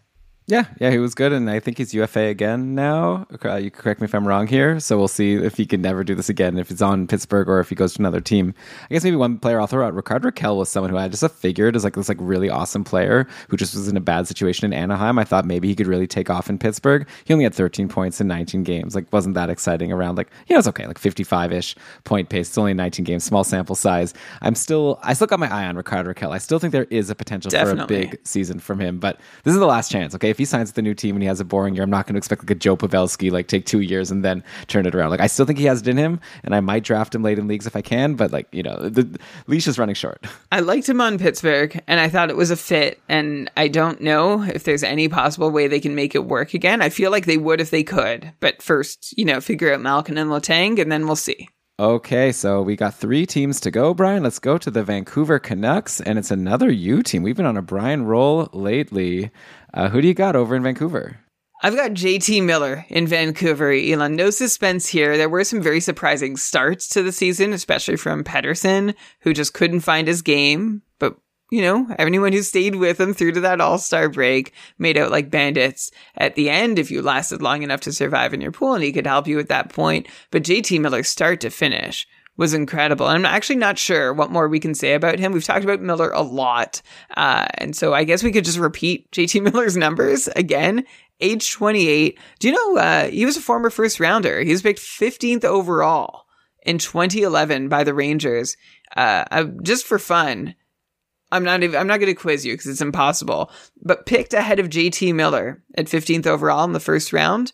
Yeah, 0.50 0.64
yeah, 0.80 0.92
he 0.92 0.98
was 0.98 1.14
good, 1.14 1.34
and 1.34 1.50
I 1.50 1.60
think 1.60 1.78
he's 1.78 1.94
UFA 1.94 2.28
again 2.28 2.74
now. 2.74 3.28
Uh, 3.44 3.56
you 3.56 3.70
correct 3.70 4.00
me 4.00 4.06
if 4.06 4.16
I'm 4.16 4.26
wrong 4.26 4.48
here. 4.48 4.80
So 4.80 4.98
we'll 4.98 5.10
see 5.10 5.34
if 5.34 5.58
he 5.58 5.66
can 5.66 5.82
never 5.82 6.06
do 6.06 6.16
this 6.16 6.30
again, 6.30 6.58
if 6.58 6.72
it's 6.72 6.82
on 6.82 7.06
Pittsburgh 7.06 7.50
or 7.50 7.60
if 7.60 7.68
he 7.68 7.76
goes 7.76 7.96
to 7.96 8.00
another 8.00 8.22
team. 8.22 8.54
I 8.90 8.94
guess 8.94 9.04
maybe 9.04 9.18
one 9.18 9.40
player 9.40 9.60
I'll 9.60 9.68
throw 9.68 9.86
out. 9.86 9.94
Rickard 9.94 10.24
Rakell 10.24 10.56
was 10.56 10.70
someone 10.70 10.90
who 10.90 10.98
I 10.98 11.10
just 11.10 11.30
figured 11.32 11.76
as 11.76 11.84
like 11.84 11.96
this 11.96 12.08
like 12.08 12.18
really 12.22 12.50
awesome 12.50 12.86
player 12.86 13.28
who 13.50 13.58
just 13.58 13.76
was 13.76 13.90
in 13.90 13.98
a 13.98 14.02
bad 14.02 14.26
situation 14.26 14.72
in 14.72 14.72
Anaheim. 14.72 15.20
I 15.20 15.26
thought 15.26 15.44
maybe 15.44 15.68
he 15.68 15.76
could 15.76 15.86
really 15.86 16.08
take 16.08 16.30
off 16.30 16.50
in 16.50 16.58
Pittsburgh. 16.58 17.06
He 17.26 17.34
only 17.34 17.44
had 17.44 17.54
13 17.54 17.90
points 17.90 18.22
in 18.22 18.28
19 18.28 18.64
games. 18.64 18.96
Like 18.96 19.12
wasn't 19.12 19.36
that 19.36 19.50
exciting 19.50 19.92
around 19.92 20.16
like 20.16 20.30
yeah, 20.48 20.56
it 20.56 20.60
was 20.60 20.68
okay, 20.70 20.88
like 20.88 20.98
55 20.98 21.52
ish 21.52 21.76
point 22.06 22.30
pace. 22.30 22.48
It's 22.48 22.58
only 22.58 22.74
19 22.74 23.04
games, 23.04 23.26
small 23.26 23.44
sample 23.44 23.76
size. 23.76 24.14
I'm 24.42 24.56
still 24.56 24.98
I 25.04 25.14
still 25.14 25.28
got 25.28 25.42
my 25.42 25.54
eye 25.54 25.66
on 25.66 25.76
Rickard 25.76 26.06
Rakell. 26.06 26.32
I 26.32 26.38
still 26.38 26.58
think 26.58 26.72
there 26.72 26.88
is 26.90 27.10
a 27.10 27.16
potential 27.16 27.52
Definitely. 27.52 28.04
for 28.04 28.08
a 28.08 28.12
big 28.12 28.20
season 28.26 28.60
from 28.60 28.80
him, 28.80 28.98
but 28.98 29.20
this 29.44 29.54
is 29.54 29.60
the 29.60 29.66
last 29.66 29.92
chance. 29.92 30.16
Okay, 30.16 30.37
if 30.38 30.40
he 30.40 30.46
signs 30.46 30.70
with 30.70 30.76
the 30.76 30.84
new 30.84 30.94
team 30.94 31.16
and 31.16 31.24
he 31.24 31.28
has 31.28 31.40
a 31.40 31.46
boring 31.46 31.74
year, 31.74 31.84
I'm 31.84 31.90
not 31.90 32.06
going 32.06 32.14
to 32.14 32.20
expect 32.20 32.44
like 32.44 32.52
a 32.52 32.56
Joe 32.56 32.78
Pavelski 32.78 33.32
like 33.32 33.48
take 33.48 33.66
two 33.66 33.80
years 33.80 34.12
and 34.12 34.24
then 34.24 34.44
turn 34.68 34.86
it 34.86 34.94
around. 34.94 35.10
Like 35.10 35.20
I 35.20 35.26
still 35.26 35.48
think 35.48 35.58
he 35.58 35.66
has 35.66 35.82
it 35.82 35.88
in 35.88 35.98
him, 35.98 36.20
and 36.44 36.54
I 36.54 36.60
might 36.60 36.84
draft 36.84 37.16
him 37.16 37.24
late 37.24 37.40
in 37.40 37.48
leagues 37.48 37.66
if 37.66 37.76
I 37.76 37.82
can. 37.82 38.14
But 38.14 38.32
like 38.32 38.48
you 38.52 38.62
know, 38.62 38.78
the 38.78 39.20
leash 39.48 39.68
is 39.68 39.80
running 39.80 39.96
short. 39.96 40.28
I 40.52 40.60
liked 40.60 40.88
him 40.88 41.02
on 41.02 41.18
Pittsburgh, 41.18 41.82
and 41.88 42.00
I 42.00 42.08
thought 42.08 42.30
it 42.30 42.38
was 42.38 42.52
a 42.52 42.56
fit. 42.56 43.02
And 43.10 43.50
I 43.58 43.68
don't 43.68 44.00
know 44.00 44.44
if 44.44 44.64
there's 44.64 44.84
any 44.84 45.10
possible 45.10 45.50
way 45.50 45.68
they 45.68 45.80
can 45.80 45.96
make 45.96 46.14
it 46.14 46.26
work 46.26 46.54
again. 46.54 46.84
I 46.84 46.90
feel 46.90 47.10
like 47.10 47.26
they 47.26 47.38
would 47.38 47.60
if 47.60 47.72
they 47.72 47.84
could, 47.84 48.32
but 48.40 48.62
first, 48.62 49.18
you 49.18 49.26
know, 49.26 49.42
figure 49.42 49.74
out 49.74 49.82
Malkin 49.82 50.20
and 50.20 50.30
Letang, 50.30 50.80
and 50.80 50.92
then 50.92 51.08
we'll 51.08 51.16
see. 51.16 51.50
Okay, 51.80 52.32
so 52.32 52.64
we 52.64 52.76
got 52.76 52.96
three 52.96 53.28
teams 53.28 53.60
to 53.60 53.70
go, 53.70 53.94
Brian. 53.94 54.24
Let's 54.24 54.40
go 54.40 54.58
to 54.58 54.72
the 54.72 54.84
Vancouver 54.84 55.38
Canucks, 55.38 56.02
and 56.02 56.18
it's 56.18 56.32
another 56.32 56.72
U 56.72 57.04
team. 57.04 57.22
We've 57.22 57.38
been 57.38 57.46
on 57.46 57.56
a 57.56 57.62
Brian 57.62 58.06
roll 58.06 58.50
lately. 58.52 59.30
Uh, 59.76 59.88
who 59.90 60.02
do 60.02 60.08
you 60.08 60.16
got 60.16 60.36
over 60.36 60.56
in 60.56 60.64
Vancouver? 60.64 61.20
I've 61.62 61.76
got 61.76 61.92
JT 61.92 62.44
Miller 62.44 62.84
in 62.90 63.06
Vancouver. 63.06 63.72
Elon, 63.72 64.16
no 64.16 64.32
suspense 64.32 64.88
here. 64.88 65.18
There 65.18 65.30
were 65.30 65.44
some 65.44 65.62
very 65.62 65.80
surprising 65.80 66.36
starts 66.36 66.88
to 66.90 67.04
the 67.04 67.12
season, 67.12 67.54
especially 67.54 67.98
from 67.98 68.24
Pettersson, 68.24 68.96
who 69.22 69.32
just 69.32 69.54
couldn't 69.54 69.82
find 69.82 70.08
his 70.08 70.24
game. 70.24 70.82
But, 70.98 71.16
you 71.50 71.62
know, 71.62 71.88
anyone 71.98 72.34
who 72.34 72.42
stayed 72.42 72.76
with 72.76 73.00
him 73.00 73.14
through 73.14 73.34
to 73.34 73.42
that 73.42 73.62
all 73.62 73.78
star 73.78 74.10
break 74.10 74.54
made 74.78 74.98
out 74.98 75.12
like 75.12 75.32
bandits 75.32 75.92
at 76.16 76.36
the 76.36 76.50
end 76.50 76.78
if 76.78 76.92
you 76.92 77.02
lasted 77.02 77.42
long 77.42 77.64
enough 77.64 77.82
to 77.82 77.94
survive 77.94 78.34
in 78.34 78.42
your 78.42 78.52
pool, 78.52 78.74
and 78.74 78.84
he 78.84 78.92
could 78.92 79.08
help 79.08 79.28
you 79.28 79.40
at 79.40 79.48
that 79.50 79.70
point. 79.70 80.08
But 80.32 80.44
JT 80.44 80.82
Miller, 80.82 81.04
start 81.04 81.40
to 81.42 81.50
finish, 81.50 82.06
was 82.36 82.54
incredible. 82.54 83.08
I'm 83.08 83.26
actually 83.26 83.56
not 83.56 83.78
sure 83.78 84.14
what 84.14 84.32
more 84.32 84.48
we 84.48 84.60
can 84.60 84.76
say 84.76 84.94
about 84.94 85.20
him. 85.20 85.32
We've 85.32 85.44
talked 85.44 85.64
about 85.64 85.82
Miller 85.82 86.12
a 86.12 86.22
lot. 86.22 86.82
Uh, 87.16 87.48
and 87.56 87.76
so 87.76 87.94
I 87.94 88.04
guess 88.04 88.24
we 88.24 88.32
could 88.32 88.46
just 88.46 88.60
repeat 88.60 89.12
JT 89.12 89.42
Miller's 89.54 89.78
numbers 89.78 90.28
again. 90.30 90.86
Age 91.20 91.52
28. 91.52 92.20
Do 92.40 92.48
you 92.48 92.54
know, 92.54 92.82
uh, 92.82 93.08
he 93.08 93.26
was 93.26 93.38
a 93.38 93.42
former 93.42 93.72
first 93.72 94.00
rounder. 94.00 94.42
He 94.42 94.52
was 94.52 94.62
picked 94.62 94.80
15th 94.80 95.46
overall 95.46 96.26
in 96.62 96.78
2011 96.78 97.70
by 97.70 97.84
the 97.84 97.94
Rangers. 97.94 98.56
Uh, 98.96 99.26
uh 99.32 99.46
just 99.64 99.86
for 99.86 99.98
fun. 99.98 100.56
I'm 101.32 101.44
not 101.44 101.64
even, 101.64 101.80
I'm 101.80 101.88
not 101.88 102.00
going 102.00 102.14
to 102.14 102.20
quiz 102.20 102.46
you 102.46 102.54
because 102.54 102.68
it's 102.68 102.82
impossible, 102.82 103.52
but 103.82 104.06
picked 104.06 104.34
ahead 104.34 104.60
of 104.60 104.70
JT 104.70 105.14
Miller 105.14 105.62
at 105.76 105.88
15th 105.88 106.26
overall 106.26 106.64
in 106.64 106.74
the 106.74 106.80
first 106.80 107.12
round. 107.12 107.52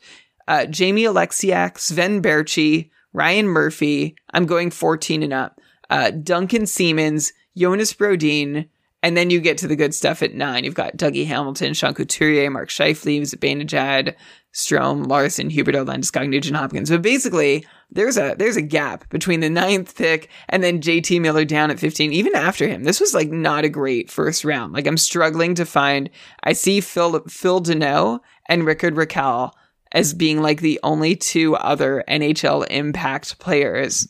Uh, 0.47 0.65
Jamie 0.65 1.03
Oleksiak, 1.03 1.79
Sven 1.79 2.21
Baertschi, 2.21 2.89
Ryan 3.13 3.47
Murphy. 3.47 4.15
I'm 4.33 4.45
going 4.45 4.71
14 4.71 5.23
and 5.23 5.33
up. 5.33 5.59
Uh, 5.89 6.11
Duncan 6.11 6.65
Siemens, 6.65 7.33
Jonas 7.55 7.93
Brodin, 7.93 8.67
and 9.01 9.17
then 9.17 9.29
you 9.29 9.41
get 9.41 9.57
to 9.59 9.67
the 9.67 9.75
good 9.75 9.93
stuff 9.93 10.23
at 10.23 10.33
nine. 10.33 10.63
You've 10.63 10.73
got 10.73 10.97
Dougie 10.97 11.27
Hamilton, 11.27 11.73
Sean 11.73 11.93
Couturier, 11.93 12.49
Mark 12.49 12.69
Scheifele, 12.69 13.21
Zibanejad, 13.21 14.15
Strome, 14.53 15.07
Larsson, 15.07 15.49
Huberdeau, 15.49 15.85
Landeskog, 15.85 16.29
Nugent 16.29 16.55
Hopkins. 16.55 16.89
But 16.89 17.01
basically, 17.01 17.65
there's 17.93 18.17
a 18.17 18.35
there's 18.37 18.57
a 18.57 18.61
gap 18.61 19.09
between 19.09 19.39
the 19.39 19.49
ninth 19.49 19.95
pick 19.95 20.29
and 20.49 20.63
then 20.63 20.81
JT 20.81 21.21
Miller 21.21 21.45
down 21.45 21.71
at 21.71 21.79
15. 21.79 22.11
Even 22.11 22.35
after 22.35 22.67
him, 22.67 22.83
this 22.83 22.99
was 22.99 23.13
like 23.13 23.29
not 23.29 23.63
a 23.63 23.69
great 23.69 24.09
first 24.09 24.43
round. 24.43 24.73
Like 24.73 24.87
I'm 24.87 24.97
struggling 24.97 25.55
to 25.55 25.65
find. 25.65 26.09
I 26.43 26.53
see 26.53 26.81
Phil 26.81 27.19
Phil 27.27 27.61
Danault 27.61 28.19
and 28.47 28.65
Rickard 28.65 28.95
Rakell 28.95 29.51
as 29.91 30.13
being 30.13 30.41
like 30.41 30.61
the 30.61 30.79
only 30.83 31.15
two 31.15 31.55
other 31.55 32.03
NHL 32.07 32.65
impact 32.69 33.39
players 33.39 34.07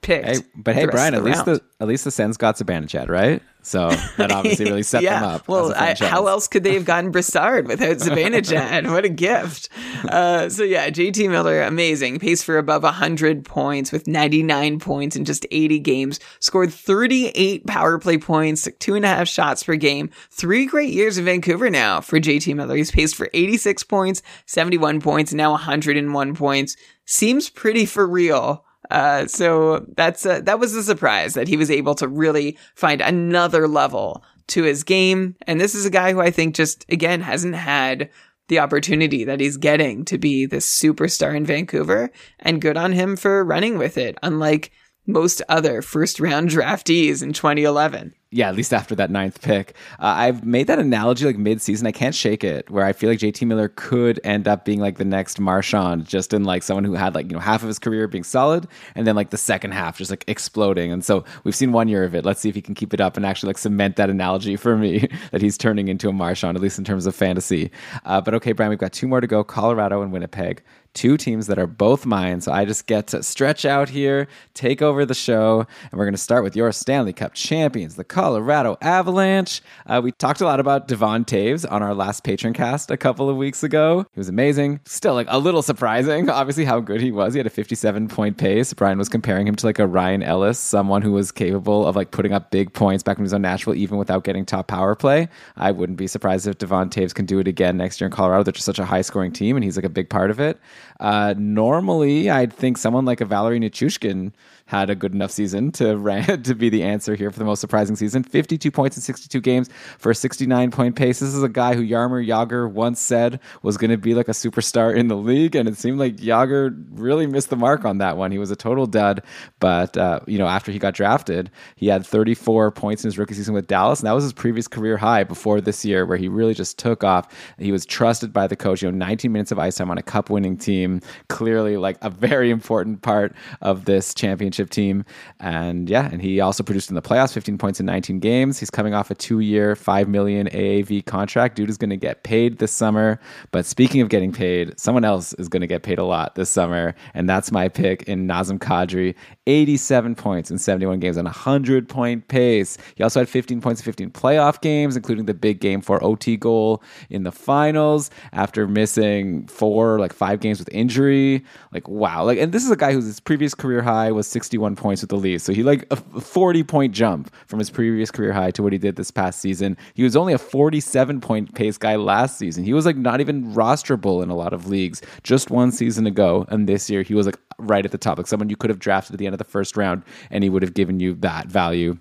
picked. 0.00 0.26
Hey, 0.26 0.38
but 0.54 0.74
hey, 0.74 0.86
Brian, 0.86 1.14
at 1.14 1.24
least 1.24 1.44
the 1.44 1.60
at 1.80 1.88
least 1.88 2.04
the 2.04 2.10
Sens 2.10 2.36
got 2.36 2.56
Zibanejad, 2.56 3.08
right? 3.08 3.42
So 3.66 3.88
that 4.16 4.30
obviously 4.30 4.66
really 4.66 4.82
set 4.84 5.02
yeah. 5.02 5.18
them 5.18 5.28
up. 5.28 5.48
Well, 5.48 5.74
I, 5.74 5.96
how 5.98 6.28
else 6.28 6.46
could 6.46 6.62
they 6.62 6.74
have 6.74 6.84
gotten 6.84 7.10
Brassard 7.10 7.66
without 7.66 7.96
Zibanejad? 7.96 8.88
what 8.92 9.04
a 9.04 9.08
gift! 9.08 9.70
Uh, 10.08 10.48
so 10.48 10.62
yeah, 10.62 10.88
JT 10.88 11.28
Miller, 11.28 11.62
amazing. 11.62 12.20
Pace 12.20 12.44
for 12.44 12.58
above 12.58 12.84
100 12.84 13.44
points 13.44 13.90
with 13.90 14.06
99 14.06 14.78
points 14.78 15.16
in 15.16 15.24
just 15.24 15.46
80 15.50 15.80
games. 15.80 16.20
Scored 16.38 16.72
38 16.72 17.66
power 17.66 17.98
play 17.98 18.18
points, 18.18 18.68
two 18.78 18.94
and 18.94 19.04
a 19.04 19.08
half 19.08 19.26
shots 19.26 19.64
per 19.64 19.74
game. 19.74 20.10
Three 20.30 20.66
great 20.66 20.92
years 20.92 21.18
in 21.18 21.24
Vancouver 21.24 21.68
now 21.68 22.00
for 22.00 22.20
JT 22.20 22.54
Miller. 22.54 22.76
He's 22.76 22.92
paced 22.92 23.16
for 23.16 23.28
86 23.34 23.82
points, 23.82 24.22
71 24.46 25.00
points, 25.00 25.34
now 25.34 25.50
101 25.50 26.36
points. 26.36 26.76
Seems 27.04 27.50
pretty 27.50 27.84
for 27.84 28.06
real 28.06 28.64
uh, 28.90 29.26
so 29.26 29.84
that's 29.96 30.24
a, 30.26 30.40
that 30.42 30.58
was 30.58 30.74
a 30.74 30.82
surprise 30.82 31.34
that 31.34 31.48
he 31.48 31.56
was 31.56 31.70
able 31.70 31.94
to 31.96 32.08
really 32.08 32.58
find 32.74 33.00
another 33.00 33.66
level 33.68 34.22
to 34.48 34.62
his 34.62 34.84
game. 34.84 35.36
And 35.46 35.60
this 35.60 35.74
is 35.74 35.84
a 35.84 35.90
guy 35.90 36.12
who 36.12 36.20
I 36.20 36.30
think 36.30 36.54
just 36.54 36.84
again 36.88 37.20
hasn't 37.20 37.54
had 37.54 38.10
the 38.48 38.60
opportunity 38.60 39.24
that 39.24 39.40
he's 39.40 39.56
getting 39.56 40.04
to 40.04 40.18
be 40.18 40.46
this 40.46 40.68
superstar 40.68 41.36
in 41.36 41.44
Vancouver. 41.44 42.10
And 42.38 42.62
good 42.62 42.76
on 42.76 42.92
him 42.92 43.16
for 43.16 43.44
running 43.44 43.76
with 43.76 43.98
it. 43.98 44.16
Unlike 44.22 44.70
most 45.06 45.42
other 45.48 45.82
first 45.82 46.20
round 46.20 46.48
draftees 46.50 47.22
in 47.22 47.32
2011 47.32 48.14
yeah, 48.36 48.50
at 48.50 48.54
least 48.54 48.74
after 48.74 48.94
that 48.94 49.10
ninth 49.10 49.40
pick. 49.40 49.74
Uh, 49.98 50.12
I've 50.14 50.44
made 50.44 50.66
that 50.66 50.78
analogy 50.78 51.24
like 51.24 51.38
mid 51.38 51.62
season. 51.62 51.86
I 51.86 51.92
can't 51.92 52.14
shake 52.14 52.44
it 52.44 52.68
where 52.70 52.84
I 52.84 52.92
feel 52.92 53.08
like 53.08 53.18
JT 53.18 53.46
Miller 53.46 53.68
could 53.74 54.20
end 54.24 54.46
up 54.46 54.66
being 54.66 54.78
like 54.78 54.98
the 54.98 55.06
next 55.06 55.40
Marchand, 55.40 56.06
just 56.06 56.34
in 56.34 56.44
like 56.44 56.62
someone 56.62 56.84
who 56.84 56.92
had 56.92 57.14
like, 57.14 57.26
you 57.26 57.32
know, 57.32 57.40
half 57.40 57.62
of 57.62 57.68
his 57.68 57.78
career 57.78 58.06
being 58.06 58.24
solid 58.24 58.68
and 58.94 59.06
then 59.06 59.16
like 59.16 59.30
the 59.30 59.38
second 59.38 59.70
half 59.70 59.96
just 59.96 60.10
like 60.10 60.24
exploding. 60.28 60.92
And 60.92 61.02
so 61.02 61.24
we've 61.44 61.56
seen 61.56 61.72
one 61.72 61.88
year 61.88 62.04
of 62.04 62.14
it. 62.14 62.26
Let's 62.26 62.40
see 62.40 62.50
if 62.50 62.54
he 62.54 62.60
can 62.60 62.74
keep 62.74 62.92
it 62.92 63.00
up 63.00 63.16
and 63.16 63.24
actually 63.24 63.48
like 63.48 63.58
cement 63.58 63.96
that 63.96 64.10
analogy 64.10 64.56
for 64.56 64.76
me 64.76 65.08
that 65.30 65.40
he's 65.40 65.56
turning 65.56 65.88
into 65.88 66.10
a 66.10 66.12
Marchand, 66.12 66.56
at 66.56 66.62
least 66.62 66.78
in 66.78 66.84
terms 66.84 67.06
of 67.06 67.14
fantasy. 67.14 67.70
Uh, 68.04 68.20
but 68.20 68.34
okay, 68.34 68.52
Brian, 68.52 68.68
we've 68.68 68.78
got 68.78 68.92
two 68.92 69.08
more 69.08 69.22
to 69.22 69.26
go 69.26 69.42
Colorado 69.42 70.02
and 70.02 70.12
Winnipeg 70.12 70.62
two 70.96 71.16
teams 71.18 71.46
that 71.46 71.58
are 71.58 71.66
both 71.66 72.06
mine. 72.06 72.40
So 72.40 72.50
I 72.50 72.64
just 72.64 72.86
get 72.86 73.06
to 73.08 73.22
stretch 73.22 73.64
out 73.64 73.90
here, 73.90 74.26
take 74.54 74.80
over 74.80 75.04
the 75.04 75.14
show, 75.14 75.60
and 75.60 75.92
we're 75.92 76.06
going 76.06 76.14
to 76.14 76.18
start 76.18 76.42
with 76.42 76.56
your 76.56 76.72
Stanley 76.72 77.12
Cup 77.12 77.34
champions, 77.34 77.94
the 77.96 78.02
Colorado 78.02 78.78
Avalanche. 78.80 79.60
Uh, 79.86 80.00
we 80.02 80.10
talked 80.10 80.40
a 80.40 80.44
lot 80.44 80.58
about 80.58 80.88
Devon 80.88 81.24
Toews 81.24 81.70
on 81.70 81.82
our 81.82 81.94
last 81.94 82.24
patron 82.24 82.54
cast 82.54 82.90
a 82.90 82.96
couple 82.96 83.28
of 83.28 83.36
weeks 83.36 83.62
ago. 83.62 84.06
He 84.14 84.18
was 84.18 84.30
amazing. 84.30 84.80
Still, 84.86 85.14
like 85.14 85.26
a 85.28 85.38
little 85.38 85.62
surprising, 85.62 86.30
obviously, 86.30 86.64
how 86.64 86.80
good 86.80 87.02
he 87.02 87.12
was. 87.12 87.34
He 87.34 87.38
had 87.38 87.46
a 87.46 87.50
57 87.50 88.08
point 88.08 88.38
pace. 88.38 88.72
Brian 88.72 88.96
was 88.98 89.10
comparing 89.10 89.46
him 89.46 89.54
to 89.54 89.66
like 89.66 89.78
a 89.78 89.86
Ryan 89.86 90.22
Ellis, 90.22 90.58
someone 90.58 91.02
who 91.02 91.12
was 91.12 91.30
capable 91.30 91.86
of 91.86 91.94
like 91.94 92.10
putting 92.10 92.32
up 92.32 92.50
big 92.50 92.72
points 92.72 93.02
back 93.02 93.18
when 93.18 93.24
he 93.24 93.26
was 93.26 93.34
on 93.34 93.42
Nashville, 93.42 93.74
even 93.74 93.98
without 93.98 94.24
getting 94.24 94.46
top 94.46 94.66
power 94.66 94.94
play. 94.94 95.28
I 95.56 95.72
wouldn't 95.72 95.98
be 95.98 96.06
surprised 96.06 96.46
if 96.46 96.56
Devon 96.56 96.88
Toews 96.88 97.14
can 97.14 97.26
do 97.26 97.38
it 97.38 97.46
again 97.46 97.76
next 97.76 98.00
year 98.00 98.06
in 98.06 98.12
Colorado. 98.12 98.44
They're 98.44 98.52
just 98.52 98.64
such 98.64 98.78
a 98.78 98.86
high 98.86 99.02
scoring 99.02 99.32
team, 99.32 99.56
and 99.56 99.64
he's 99.64 99.76
like 99.76 99.84
a 99.84 99.90
big 99.90 100.08
part 100.08 100.30
of 100.30 100.40
it. 100.40 100.58
Uh, 100.98 101.34
normally, 101.36 102.30
I'd 102.30 102.52
think 102.52 102.78
someone 102.78 103.04
like 103.04 103.20
a 103.20 103.24
Valeri 103.26 103.60
Nichushkin 103.60 104.32
had 104.66 104.90
a 104.90 104.94
good 104.94 105.14
enough 105.14 105.30
season 105.30 105.72
to 105.72 105.96
to 106.44 106.54
be 106.54 106.68
the 106.68 106.82
answer 106.82 107.14
here 107.14 107.30
for 107.30 107.38
the 107.38 107.44
most 107.44 107.60
surprising 107.60 107.96
season. 107.96 108.22
52 108.22 108.70
points 108.70 108.96
in 108.96 109.02
62 109.02 109.40
games 109.40 109.70
for 109.98 110.10
a 110.10 110.14
69 110.14 110.70
point 110.70 110.96
pace. 110.96 111.20
This 111.20 111.34
is 111.34 111.42
a 111.42 111.48
guy 111.48 111.74
who 111.74 111.86
Jaromir 111.86 112.26
Jagr 112.26 112.70
once 112.70 113.00
said 113.00 113.40
was 113.62 113.76
going 113.76 113.90
to 113.90 113.96
be 113.96 114.14
like 114.14 114.28
a 114.28 114.32
superstar 114.32 114.94
in 114.94 115.08
the 115.08 115.16
league, 115.16 115.54
and 115.54 115.68
it 115.68 115.76
seemed 115.76 115.98
like 115.98 116.16
Jagr 116.16 116.76
really 116.90 117.26
missed 117.26 117.50
the 117.50 117.56
mark 117.56 117.84
on 117.84 117.98
that 117.98 118.16
one. 118.16 118.32
He 118.32 118.38
was 118.38 118.50
a 118.50 118.56
total 118.56 118.86
dud, 118.86 119.22
but 119.60 119.96
uh, 119.96 120.20
you 120.26 120.38
know 120.38 120.46
after 120.46 120.72
he 120.72 120.78
got 120.78 120.94
drafted, 120.94 121.50
he 121.76 121.86
had 121.86 122.04
34 122.04 122.72
points 122.72 123.04
in 123.04 123.08
his 123.08 123.18
rookie 123.18 123.34
season 123.34 123.54
with 123.54 123.68
Dallas, 123.68 124.00
and 124.00 124.06
that 124.08 124.12
was 124.12 124.24
his 124.24 124.32
previous 124.32 124.66
career 124.66 124.96
high 124.96 125.22
before 125.24 125.60
this 125.60 125.84
year, 125.84 126.04
where 126.04 126.18
he 126.18 126.28
really 126.28 126.54
just 126.54 126.78
took 126.78 127.04
off. 127.04 127.32
He 127.58 127.72
was 127.72 127.86
trusted 127.86 128.32
by 128.32 128.46
the 128.46 128.56
coach. 128.56 128.82
You 128.82 128.90
know, 128.90 128.98
19 128.98 129.30
minutes 129.30 129.52
of 129.52 129.58
ice 129.58 129.76
time 129.76 129.90
on 129.90 129.98
a 129.98 130.02
cup 130.02 130.28
winning 130.28 130.56
team, 130.56 131.00
clearly 131.28 131.76
like 131.76 131.98
a 132.02 132.10
very 132.10 132.50
important 132.50 133.02
part 133.02 133.32
of 133.60 133.84
this 133.84 134.12
championship 134.12 134.55
championship 134.56 134.70
team. 134.70 135.04
And 135.40 135.88
yeah, 135.88 136.08
and 136.10 136.22
he 136.22 136.40
also 136.40 136.62
produced 136.62 136.90
in 136.90 136.94
the 136.94 137.02
playoffs, 137.02 137.32
15 137.32 137.58
points 137.58 137.80
in 137.80 137.86
19 137.86 138.20
games. 138.20 138.58
He's 138.58 138.70
coming 138.70 138.94
off 138.94 139.10
a 139.10 139.14
two-year, 139.14 139.76
five 139.76 140.08
million 140.08 140.48
AAV 140.48 141.04
contract. 141.06 141.56
Dude 141.56 141.70
is 141.70 141.76
going 141.76 141.90
to 141.90 141.96
get 141.96 142.22
paid 142.22 142.58
this 142.58 142.72
summer. 142.72 143.20
But 143.52 143.66
speaking 143.66 144.00
of 144.00 144.08
getting 144.08 144.32
paid, 144.32 144.78
someone 144.78 145.04
else 145.04 145.32
is 145.34 145.48
going 145.48 145.60
to 145.60 145.66
get 145.66 145.82
paid 145.82 145.98
a 145.98 146.04
lot 146.04 146.34
this 146.34 146.50
summer, 146.50 146.94
and 147.14 147.28
that's 147.28 147.52
my 147.52 147.68
pick 147.68 148.02
in 148.04 148.26
Nazem 148.26 148.58
Kadri. 148.58 149.14
87 149.46 150.14
points 150.14 150.50
in 150.50 150.58
71 150.58 150.98
games 150.98 151.16
on 151.16 151.26
a 151.26 151.30
100 151.30 151.88
point 151.88 152.26
pace. 152.28 152.78
He 152.96 153.02
also 153.02 153.20
had 153.20 153.28
15 153.28 153.60
points 153.60 153.80
in 153.80 153.84
15 153.84 154.10
playoff 154.10 154.60
games, 154.60 154.96
including 154.96 155.26
the 155.26 155.34
big 155.34 155.60
game 155.60 155.80
for 155.80 156.02
OT 156.02 156.36
goal 156.36 156.82
in 157.10 157.22
the 157.22 157.32
finals 157.32 158.10
after 158.32 158.66
missing 158.66 159.46
four, 159.46 160.00
like 160.00 160.12
five 160.12 160.40
games 160.40 160.58
with 160.58 160.68
injury. 160.72 161.44
Like, 161.72 161.88
wow. 161.88 162.24
Like, 162.24 162.38
and 162.38 162.52
this 162.52 162.64
is 162.64 162.70
a 162.70 162.76
guy 162.76 162.92
whose 162.92 163.20
previous 163.20 163.54
career 163.54 163.82
high 163.82 164.10
was 164.10 164.26
61 164.46 164.76
points 164.76 165.02
with 165.02 165.10
the 165.10 165.16
Leafs. 165.16 165.42
So 165.42 165.52
he 165.52 165.64
like 165.64 165.84
a 165.90 165.96
40 165.96 166.62
point 166.62 166.94
jump 166.94 167.34
from 167.46 167.58
his 167.58 167.68
previous 167.68 168.12
career 168.12 168.32
high 168.32 168.52
to 168.52 168.62
what 168.62 168.72
he 168.72 168.78
did 168.78 168.94
this 168.94 169.10
past 169.10 169.40
season. 169.40 169.76
He 169.94 170.04
was 170.04 170.14
only 170.14 170.32
a 170.32 170.38
47 170.38 171.20
point 171.20 171.54
pace 171.54 171.76
guy 171.76 171.96
last 171.96 172.38
season. 172.38 172.62
He 172.62 172.72
was 172.72 172.86
like 172.86 172.96
not 172.96 173.20
even 173.20 173.52
rosterable 173.54 174.22
in 174.22 174.30
a 174.30 174.36
lot 174.36 174.52
of 174.52 174.68
leagues 174.68 175.02
just 175.24 175.50
one 175.50 175.72
season 175.72 176.06
ago. 176.06 176.46
And 176.48 176.68
this 176.68 176.88
year 176.88 177.02
he 177.02 177.14
was 177.14 177.26
like 177.26 177.38
right 177.58 177.84
at 177.84 177.90
the 177.90 177.98
top, 177.98 178.18
like 178.18 178.28
someone 178.28 178.48
you 178.48 178.56
could 178.56 178.70
have 178.70 178.78
drafted 178.78 179.14
at 179.14 179.18
the 179.18 179.26
end 179.26 179.34
of 179.34 179.38
the 179.38 179.44
first 179.44 179.76
round 179.76 180.04
and 180.30 180.44
he 180.44 180.50
would 180.50 180.62
have 180.62 180.74
given 180.74 181.00
you 181.00 181.14
that 181.14 181.46
value. 181.46 181.98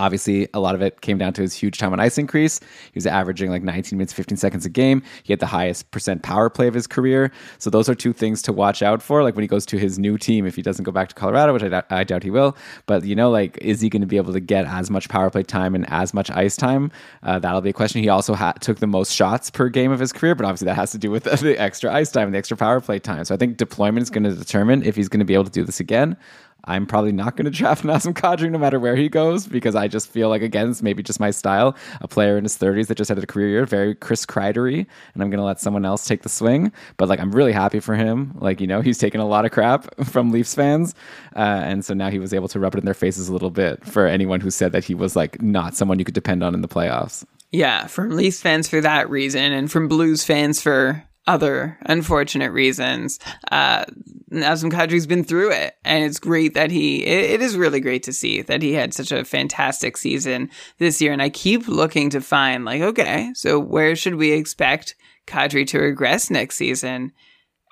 Obviously, 0.00 0.48
a 0.54 0.60
lot 0.60 0.74
of 0.74 0.80
it 0.80 1.02
came 1.02 1.18
down 1.18 1.34
to 1.34 1.42
his 1.42 1.54
huge 1.54 1.76
time 1.76 1.92
on 1.92 2.00
ice 2.00 2.16
increase. 2.16 2.58
He 2.58 2.92
was 2.94 3.06
averaging 3.06 3.50
like 3.50 3.62
19 3.62 3.98
minutes, 3.98 4.14
15 4.14 4.38
seconds 4.38 4.64
a 4.64 4.70
game. 4.70 5.02
He 5.22 5.32
had 5.32 5.40
the 5.40 5.46
highest 5.46 5.90
percent 5.90 6.22
power 6.22 6.48
play 6.48 6.66
of 6.68 6.74
his 6.74 6.86
career. 6.86 7.30
So 7.58 7.68
those 7.68 7.86
are 7.88 7.94
two 7.94 8.14
things 8.14 8.40
to 8.42 8.52
watch 8.52 8.82
out 8.82 9.02
for. 9.02 9.22
Like 9.22 9.36
when 9.36 9.42
he 9.42 9.48
goes 9.48 9.66
to 9.66 9.78
his 9.78 9.98
new 9.98 10.16
team, 10.16 10.46
if 10.46 10.56
he 10.56 10.62
doesn't 10.62 10.84
go 10.84 10.90
back 10.90 11.10
to 11.10 11.14
Colorado, 11.14 11.52
which 11.52 11.62
I, 11.62 12.04
doubt 12.04 12.22
he 12.22 12.30
will. 12.30 12.56
But 12.86 13.04
you 13.04 13.14
know, 13.14 13.30
like 13.30 13.58
is 13.58 13.82
he 13.82 13.90
going 13.90 14.00
to 14.00 14.06
be 14.06 14.16
able 14.16 14.32
to 14.32 14.40
get 14.40 14.64
as 14.64 14.90
much 14.90 15.10
power 15.10 15.28
play 15.28 15.42
time 15.42 15.74
and 15.74 15.88
as 15.90 16.14
much 16.14 16.30
ice 16.30 16.56
time? 16.56 16.90
Uh, 17.22 17.38
that'll 17.38 17.60
be 17.60 17.70
a 17.70 17.74
question. 17.74 18.02
He 18.02 18.08
also 18.08 18.34
ha- 18.34 18.52
took 18.52 18.78
the 18.78 18.86
most 18.86 19.12
shots 19.12 19.50
per 19.50 19.68
game 19.68 19.92
of 19.92 20.00
his 20.00 20.14
career, 20.14 20.34
but 20.34 20.46
obviously 20.46 20.64
that 20.64 20.76
has 20.76 20.92
to 20.92 20.98
do 20.98 21.10
with 21.10 21.24
the 21.40 21.60
extra 21.60 21.92
ice 21.92 22.10
time, 22.10 22.28
and 22.28 22.34
the 22.34 22.38
extra 22.38 22.56
power 22.56 22.80
play 22.80 22.98
time. 22.98 23.24
So 23.26 23.34
I 23.34 23.38
think 23.38 23.58
deployment 23.58 24.02
is 24.02 24.10
going 24.10 24.24
to 24.24 24.34
determine 24.34 24.82
if 24.82 24.96
he's 24.96 25.10
going 25.10 25.20
to 25.20 25.26
be 25.26 25.34
able 25.34 25.44
to 25.44 25.50
do 25.50 25.64
this 25.64 25.78
again. 25.78 26.16
I'm 26.64 26.86
probably 26.86 27.12
not 27.12 27.36
going 27.36 27.44
to 27.50 27.50
draft 27.50 27.84
Nazem 27.84 28.12
Kadri 28.12 28.50
no 28.50 28.58
matter 28.58 28.78
where 28.78 28.96
he 28.96 29.08
goes 29.08 29.46
because 29.46 29.74
I 29.74 29.88
just 29.88 30.08
feel 30.08 30.28
like 30.28 30.42
again 30.42 30.70
it's 30.70 30.82
maybe 30.82 31.02
just 31.02 31.20
my 31.20 31.30
style. 31.30 31.76
A 32.00 32.08
player 32.08 32.36
in 32.36 32.44
his 32.44 32.56
30s 32.56 32.88
that 32.88 32.96
just 32.96 33.08
had 33.08 33.18
a 33.18 33.26
career 33.26 33.48
year, 33.48 33.66
very 33.66 33.94
Chris 33.94 34.26
Kreidery, 34.26 34.86
and 35.14 35.22
I'm 35.22 35.30
going 35.30 35.38
to 35.38 35.44
let 35.44 35.60
someone 35.60 35.84
else 35.84 36.06
take 36.06 36.22
the 36.22 36.28
swing. 36.28 36.72
But 36.96 37.08
like 37.08 37.20
I'm 37.20 37.32
really 37.32 37.52
happy 37.52 37.80
for 37.80 37.94
him. 37.94 38.36
Like 38.40 38.60
you 38.60 38.66
know 38.66 38.80
he's 38.80 38.98
taken 38.98 39.20
a 39.20 39.26
lot 39.26 39.44
of 39.44 39.50
crap 39.50 39.94
from 40.04 40.30
Leafs 40.30 40.54
fans, 40.54 40.94
uh, 41.36 41.62
and 41.64 41.84
so 41.84 41.94
now 41.94 42.10
he 42.10 42.18
was 42.18 42.34
able 42.34 42.48
to 42.48 42.60
rub 42.60 42.74
it 42.74 42.78
in 42.78 42.84
their 42.84 42.94
faces 42.94 43.28
a 43.28 43.32
little 43.32 43.50
bit 43.50 43.84
for 43.84 44.06
anyone 44.06 44.40
who 44.40 44.50
said 44.50 44.72
that 44.72 44.84
he 44.84 44.94
was 44.94 45.16
like 45.16 45.40
not 45.42 45.74
someone 45.74 45.98
you 45.98 46.04
could 46.04 46.14
depend 46.14 46.42
on 46.42 46.54
in 46.54 46.60
the 46.60 46.68
playoffs. 46.68 47.24
Yeah, 47.52 47.88
from 47.88 48.10
Leafs 48.10 48.40
fans 48.40 48.68
for 48.68 48.80
that 48.80 49.10
reason, 49.10 49.52
and 49.52 49.70
from 49.70 49.88
Blues 49.88 50.22
fans 50.22 50.62
for 50.62 51.02
other 51.30 51.78
unfortunate 51.82 52.50
reasons. 52.50 53.20
Uh, 53.52 53.84
Nazem 54.32 54.72
Kadri's 54.72 55.06
been 55.06 55.22
through 55.22 55.52
it, 55.52 55.76
and 55.84 56.04
it's 56.04 56.18
great 56.18 56.54
that 56.54 56.72
he. 56.72 57.04
It, 57.04 57.30
it 57.30 57.42
is 57.42 57.56
really 57.56 57.80
great 57.80 58.02
to 58.04 58.12
see 58.12 58.42
that 58.42 58.62
he 58.62 58.72
had 58.72 58.92
such 58.92 59.12
a 59.12 59.24
fantastic 59.24 59.96
season 59.96 60.50
this 60.78 61.00
year. 61.00 61.12
And 61.12 61.22
I 61.22 61.30
keep 61.30 61.68
looking 61.68 62.10
to 62.10 62.20
find 62.20 62.64
like, 62.64 62.82
okay, 62.82 63.30
so 63.34 63.60
where 63.60 63.94
should 63.94 64.16
we 64.16 64.32
expect 64.32 64.96
Kadri 65.28 65.66
to 65.68 65.78
regress 65.78 66.30
next 66.30 66.56
season? 66.56 67.12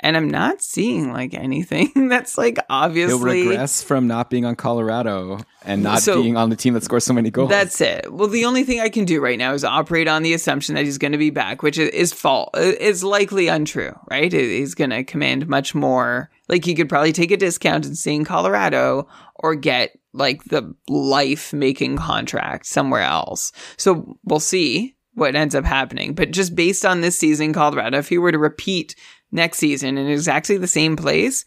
And 0.01 0.16
I'm 0.16 0.29
not 0.29 0.62
seeing 0.62 1.12
like 1.12 1.35
anything 1.35 1.93
that's 2.09 2.39
like 2.39 2.59
obviously 2.70 3.43
he'll 3.43 3.51
regress 3.51 3.83
from 3.83 4.07
not 4.07 4.31
being 4.31 4.45
on 4.45 4.57
Colorado 4.57 5.41
and 5.65 5.83
not 5.83 6.01
so, 6.01 6.23
being 6.23 6.37
on 6.37 6.51
the 6.51 6.57
team 6.57 6.75
that 6.75 6.85
scores 6.85 7.05
so 7.05 7.12
many 7.12 7.31
goals. 7.31 7.51
That's 7.51 7.81
it. 7.81 8.12
Well, 8.12 8.29
the 8.29 8.45
only 8.45 8.65
thing 8.65 8.81
I 8.81 8.89
can 8.89 9.05
do 9.05 9.20
right 9.20 9.39
now 9.39 9.53
is 9.53 9.65
operate 9.65 10.09
on 10.09 10.23
the 10.23 10.35
assumption 10.35 10.75
that 10.77 10.85
he's 10.85 10.99
going 10.99 11.12
to 11.12 11.19
be 11.19 11.31
back, 11.31 11.62
which 11.62 11.79
is, 11.79 11.91
is 11.91 12.12
fault 12.12 12.57
is 12.57 13.03
likely 13.03 13.49
untrue. 13.49 13.99
Right? 14.11 14.33
He's 14.33 14.75
going 14.75 14.91
to 14.91 15.05
command 15.05 15.49
much 15.49 15.75
more. 15.75 16.31
Like 16.49 16.65
he 16.65 16.75
could 16.75 16.89
probably 16.89 17.12
take 17.12 17.31
a 17.31 17.37
discount 17.37 17.87
and 17.87 17.99
stay 17.99 18.15
in 18.15 18.25
Colorado 18.25 19.09
or 19.35 19.55
get 19.55 19.99
like 20.12 20.45
the 20.45 20.75
life 20.89 21.53
making 21.53 21.97
contract 21.97 22.66
somewhere 22.66 23.03
else. 23.03 23.53
So 23.77 24.19
we'll 24.25 24.41
see 24.41 24.97
what 25.19 25.35
ends 25.35 25.55
up 25.55 25.65
happening. 25.65 26.15
But 26.15 26.31
just 26.31 26.55
based 26.55 26.87
on 26.87 27.01
this 27.01 27.19
season, 27.19 27.53
Colorado, 27.53 27.99
if 27.99 28.09
he 28.09 28.19
were 28.19 28.33
to 28.33 28.39
repeat 28.39 28.95
next 29.31 29.59
season 29.59 29.99
in 29.99 30.09
exactly 30.09 30.57
the 30.57 30.67
same 30.67 30.97
place, 30.97 31.45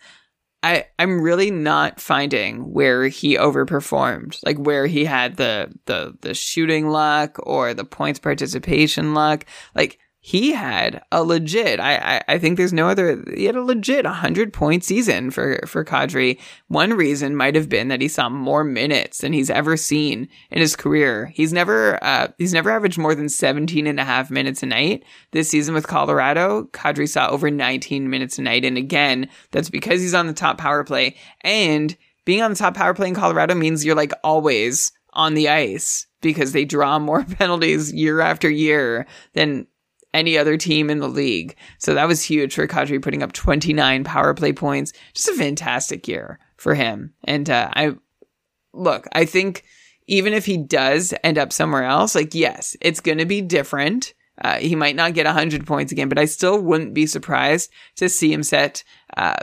I 0.64 0.86
I'm 1.00 1.22
really 1.22 1.52
not 1.52 2.00
finding 2.00 2.72
where 2.72 3.08
he 3.08 3.36
overperformed, 3.36 4.40
like 4.46 4.58
where 4.58 4.86
he 4.86 5.06
had 5.06 5.38
the 5.38 5.72
the 5.86 6.16
the 6.22 6.34
shooting 6.34 6.90
luck 6.90 7.38
or 7.44 7.74
the 7.74 7.86
points 7.86 8.20
participation 8.20 9.14
luck. 9.14 9.46
Like 9.76 10.00
he 10.24 10.52
had 10.52 11.02
a 11.12 11.24
legit. 11.24 11.80
I, 11.80 11.96
I, 11.96 12.34
I 12.36 12.38
think 12.38 12.56
there's 12.56 12.72
no 12.72 12.88
other. 12.88 13.24
He 13.36 13.46
had 13.46 13.56
a 13.56 13.64
legit 13.64 14.06
100 14.06 14.54
point 14.54 14.84
season 14.84 15.32
for 15.32 15.60
for 15.66 15.84
Kadri. 15.84 16.40
One 16.68 16.94
reason 16.94 17.36
might 17.36 17.56
have 17.56 17.70
been 17.70 17.88
that 17.88 18.02
he 18.02 18.08
saw 18.08 18.30
more 18.30 18.64
minutes 18.64 19.18
than 19.18 19.34
he's 19.34 19.50
ever 19.50 19.76
seen 19.76 20.30
in 20.52 20.60
his 20.60 20.76
career. 20.76 21.32
He's 21.34 21.52
never 21.52 22.02
uh 22.04 22.28
he's 22.38 22.54
never 22.54 22.70
averaged 22.70 23.00
more 23.00 23.16
than 23.16 23.30
17 23.30 23.88
and 23.88 24.00
a 24.00 24.06
half 24.06 24.30
minutes 24.30 24.62
a 24.62 24.68
night. 24.68 25.04
This 25.32 25.50
season 25.50 25.74
with 25.74 25.88
Colorado, 25.88 26.70
Kadri 26.72 27.10
saw 27.10 27.28
over 27.30 27.50
19 27.50 28.08
minutes 28.08 28.38
a 28.38 28.44
night, 28.44 28.64
and 28.64 28.78
again, 28.78 29.28
that's 29.50 29.72
because 29.72 30.02
he's 30.02 30.14
on 30.14 30.28
the 30.28 30.34
top 30.34 30.60
power 30.60 30.84
play. 30.84 31.16
And 31.42 31.98
being 32.26 32.44
on 32.44 32.52
the 32.52 32.58
top 32.58 32.76
power 32.76 32.94
play 32.94 33.08
in 33.08 33.16
Colorado 33.16 33.56
means 33.56 33.84
you're 33.84 33.96
like 33.96 34.14
always 34.24 34.92
on 35.14 35.34
the 35.34 35.50
ice 35.50 36.06
because 36.22 36.52
they 36.52 36.64
draw 36.64 37.00
more 37.00 37.24
penalties 37.40 37.92
year 37.92 38.22
after 38.22 38.50
year 38.50 39.08
than 39.34 39.66
any 40.14 40.38
other 40.38 40.58
team 40.58 40.90
in 40.90 41.00
the 41.00 41.08
league. 41.08 41.56
So 41.78 41.94
that 41.94 42.08
was 42.08 42.24
huge 42.24 42.56
for 42.56 42.68
Kadri 42.68 43.02
putting 43.02 43.24
up 43.24 43.32
29 43.32 44.04
power 44.04 44.34
play 44.34 44.54
points. 44.54 44.94
Just 45.14 45.30
a 45.30 45.34
fantastic 45.34 46.08
year 46.08 46.40
for 46.58 46.76
him. 46.76 47.14
And 47.24 47.50
uh, 47.50 47.70
I 47.74 47.96
look, 48.74 49.08
I 49.14 49.26
think 49.26 49.64
even 50.08 50.34
if 50.34 50.46
he 50.46 50.58
does 50.58 51.14
end 51.24 51.38
up 51.38 51.54
somewhere 51.54 51.84
else, 51.84 52.16
like, 52.16 52.36
yes, 52.36 52.76
it's 52.82 53.00
going 53.00 53.20
to 53.20 53.26
be 53.26 53.42
different. 53.42 54.14
Uh, 54.42 54.58
he 54.58 54.76
might 54.76 54.96
not 54.96 55.14
get 55.14 55.26
100 55.26 55.68
points 55.68 55.92
again, 55.92 56.10
but 56.10 56.18
I 56.18 56.26
still 56.26 56.60
wouldn't 56.60 56.94
be 56.94 57.06
surprised 57.06 57.72
to 57.98 58.10
see 58.10 58.34
him 58.34 58.44
set 58.44 58.84
uh, 59.16 59.38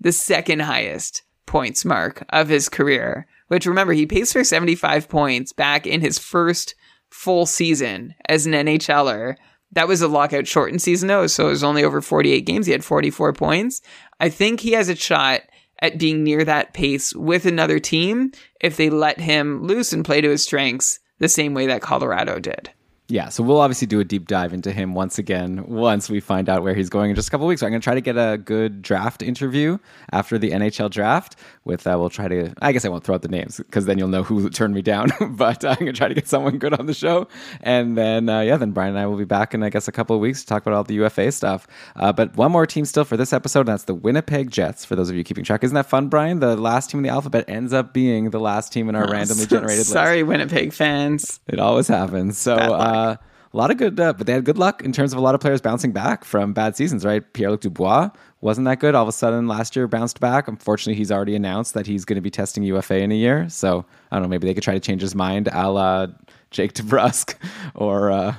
the 0.00 0.12
second 0.12 0.62
highest 0.62 1.22
points 1.46 1.84
mark 1.84 2.24
of 2.30 2.48
his 2.48 2.68
career. 2.68 3.26
Which 3.48 3.66
remember, 3.66 3.92
he 3.92 4.06
paced 4.06 4.32
for 4.32 4.44
75 4.44 5.08
points 5.08 5.52
back 5.52 5.86
in 5.86 6.00
his 6.00 6.18
first 6.18 6.74
full 7.10 7.46
season 7.46 8.14
as 8.28 8.46
an 8.46 8.52
NHLer 8.52 9.36
that 9.72 9.88
was 9.88 10.00
a 10.02 10.08
lockout 10.08 10.46
shortened 10.46 10.82
season 10.82 11.08
though, 11.08 11.26
so 11.26 11.46
it 11.46 11.50
was 11.50 11.64
only 11.64 11.84
over 11.84 12.00
48 12.00 12.40
games. 12.46 12.66
He 12.66 12.72
had 12.72 12.84
44 12.84 13.32
points. 13.32 13.80
I 14.20 14.28
think 14.28 14.60
he 14.60 14.72
has 14.72 14.88
a 14.88 14.96
shot 14.96 15.42
at 15.80 15.98
being 15.98 16.24
near 16.24 16.44
that 16.44 16.74
pace 16.74 17.14
with 17.14 17.46
another 17.46 17.78
team 17.78 18.32
if 18.60 18.76
they 18.76 18.90
let 18.90 19.20
him 19.20 19.62
loose 19.62 19.92
and 19.92 20.04
play 20.04 20.20
to 20.20 20.30
his 20.30 20.42
strengths 20.42 20.98
the 21.18 21.28
same 21.28 21.54
way 21.54 21.66
that 21.66 21.82
Colorado 21.82 22.38
did. 22.38 22.70
Yeah, 23.10 23.30
so 23.30 23.42
we'll 23.42 23.62
obviously 23.62 23.86
do 23.86 24.00
a 24.00 24.04
deep 24.04 24.28
dive 24.28 24.52
into 24.52 24.70
him 24.70 24.92
once 24.92 25.18
again 25.18 25.64
once 25.66 26.10
we 26.10 26.20
find 26.20 26.46
out 26.46 26.62
where 26.62 26.74
he's 26.74 26.90
going 26.90 27.08
in 27.08 27.16
just 27.16 27.28
a 27.28 27.30
couple 27.30 27.46
weeks. 27.46 27.60
So 27.60 27.66
I'm 27.66 27.72
going 27.72 27.80
to 27.80 27.84
try 27.84 27.94
to 27.94 28.02
get 28.02 28.16
a 28.18 28.36
good 28.36 28.82
draft 28.82 29.22
interview 29.22 29.78
after 30.12 30.36
the 30.36 30.50
NHL 30.50 30.90
draft. 30.90 31.36
With 31.64 31.86
uh, 31.86 31.96
we'll 31.98 32.10
try 32.10 32.28
to. 32.28 32.52
I 32.60 32.72
guess 32.72 32.84
I 32.84 32.90
won't 32.90 33.04
throw 33.04 33.14
out 33.14 33.22
the 33.22 33.28
names 33.28 33.56
because 33.56 33.86
then 33.86 33.96
you'll 33.96 34.08
know 34.08 34.22
who 34.22 34.50
turned 34.50 34.74
me 34.74 34.82
down. 34.82 35.08
but 35.30 35.64
uh, 35.64 35.68
I'm 35.68 35.76
going 35.76 35.86
to 35.86 35.92
try 35.94 36.08
to 36.08 36.14
get 36.14 36.28
someone 36.28 36.58
good 36.58 36.74
on 36.78 36.84
the 36.84 36.92
show, 36.92 37.28
and 37.62 37.96
then 37.96 38.28
uh, 38.28 38.40
yeah, 38.40 38.58
then 38.58 38.72
Brian 38.72 38.90
and 38.90 38.98
I 38.98 39.06
will 39.06 39.16
be 39.16 39.24
back 39.24 39.54
in 39.54 39.62
I 39.62 39.70
guess 39.70 39.88
a 39.88 39.92
couple 39.92 40.14
of 40.14 40.20
weeks 40.20 40.42
to 40.42 40.46
talk 40.46 40.66
about 40.66 40.76
all 40.76 40.84
the 40.84 40.94
UFA 40.96 41.32
stuff. 41.32 41.66
Uh, 41.96 42.12
but 42.12 42.36
one 42.36 42.52
more 42.52 42.66
team 42.66 42.84
still 42.84 43.04
for 43.04 43.16
this 43.16 43.32
episode, 43.32 43.60
and 43.60 43.68
that's 43.68 43.84
the 43.84 43.94
Winnipeg 43.94 44.50
Jets. 44.50 44.84
For 44.84 44.96
those 44.96 45.08
of 45.08 45.16
you 45.16 45.24
keeping 45.24 45.44
track, 45.44 45.64
isn't 45.64 45.74
that 45.74 45.86
fun, 45.86 46.08
Brian? 46.08 46.40
The 46.40 46.56
last 46.56 46.90
team 46.90 46.98
in 46.98 47.04
the 47.04 47.10
alphabet 47.10 47.46
ends 47.48 47.72
up 47.72 47.94
being 47.94 48.30
the 48.30 48.40
last 48.40 48.70
team 48.70 48.90
in 48.90 48.94
our 48.94 49.10
randomly 49.10 49.46
generated 49.46 49.78
list. 49.78 49.90
Sorry, 49.90 50.22
Winnipeg 50.22 50.74
fans. 50.74 51.40
It 51.46 51.58
always 51.58 51.88
happens. 51.88 52.36
So 52.36 52.54
luck. 52.54 52.97
Uh, 52.98 53.16
a 53.52 53.56
lot 53.56 53.70
of 53.70 53.78
good, 53.78 53.98
uh, 53.98 54.12
but 54.12 54.26
they 54.26 54.34
had 54.34 54.44
good 54.44 54.58
luck 54.58 54.82
in 54.82 54.92
terms 54.92 55.12
of 55.12 55.18
a 55.18 55.22
lot 55.22 55.34
of 55.34 55.40
players 55.40 55.60
bouncing 55.60 55.90
back 55.90 56.24
from 56.24 56.52
bad 56.52 56.76
seasons, 56.76 57.04
right? 57.04 57.32
Pierre 57.32 57.50
Luc 57.50 57.62
Dubois 57.62 58.10
wasn't 58.42 58.66
that 58.66 58.78
good. 58.78 58.94
All 58.94 59.02
of 59.02 59.08
a 59.08 59.12
sudden, 59.12 59.48
last 59.48 59.74
year 59.74 59.88
bounced 59.88 60.20
back. 60.20 60.48
Unfortunately, 60.48 60.96
he's 60.96 61.10
already 61.10 61.34
announced 61.34 61.72
that 61.74 61.86
he's 61.86 62.04
going 62.04 62.16
to 62.16 62.20
be 62.20 62.30
testing 62.30 62.62
UFA 62.64 62.98
in 62.98 63.10
a 63.10 63.14
year. 63.14 63.48
So 63.48 63.86
I 64.10 64.16
don't 64.16 64.24
know. 64.24 64.28
Maybe 64.28 64.46
they 64.46 64.54
could 64.54 64.62
try 64.62 64.74
to 64.74 64.80
change 64.80 65.00
his 65.00 65.14
mind, 65.14 65.48
a 65.50 65.70
la 65.70 66.08
Jake 66.50 66.74
DeBrusk 66.74 67.36
or. 67.74 68.10
Uh, 68.10 68.34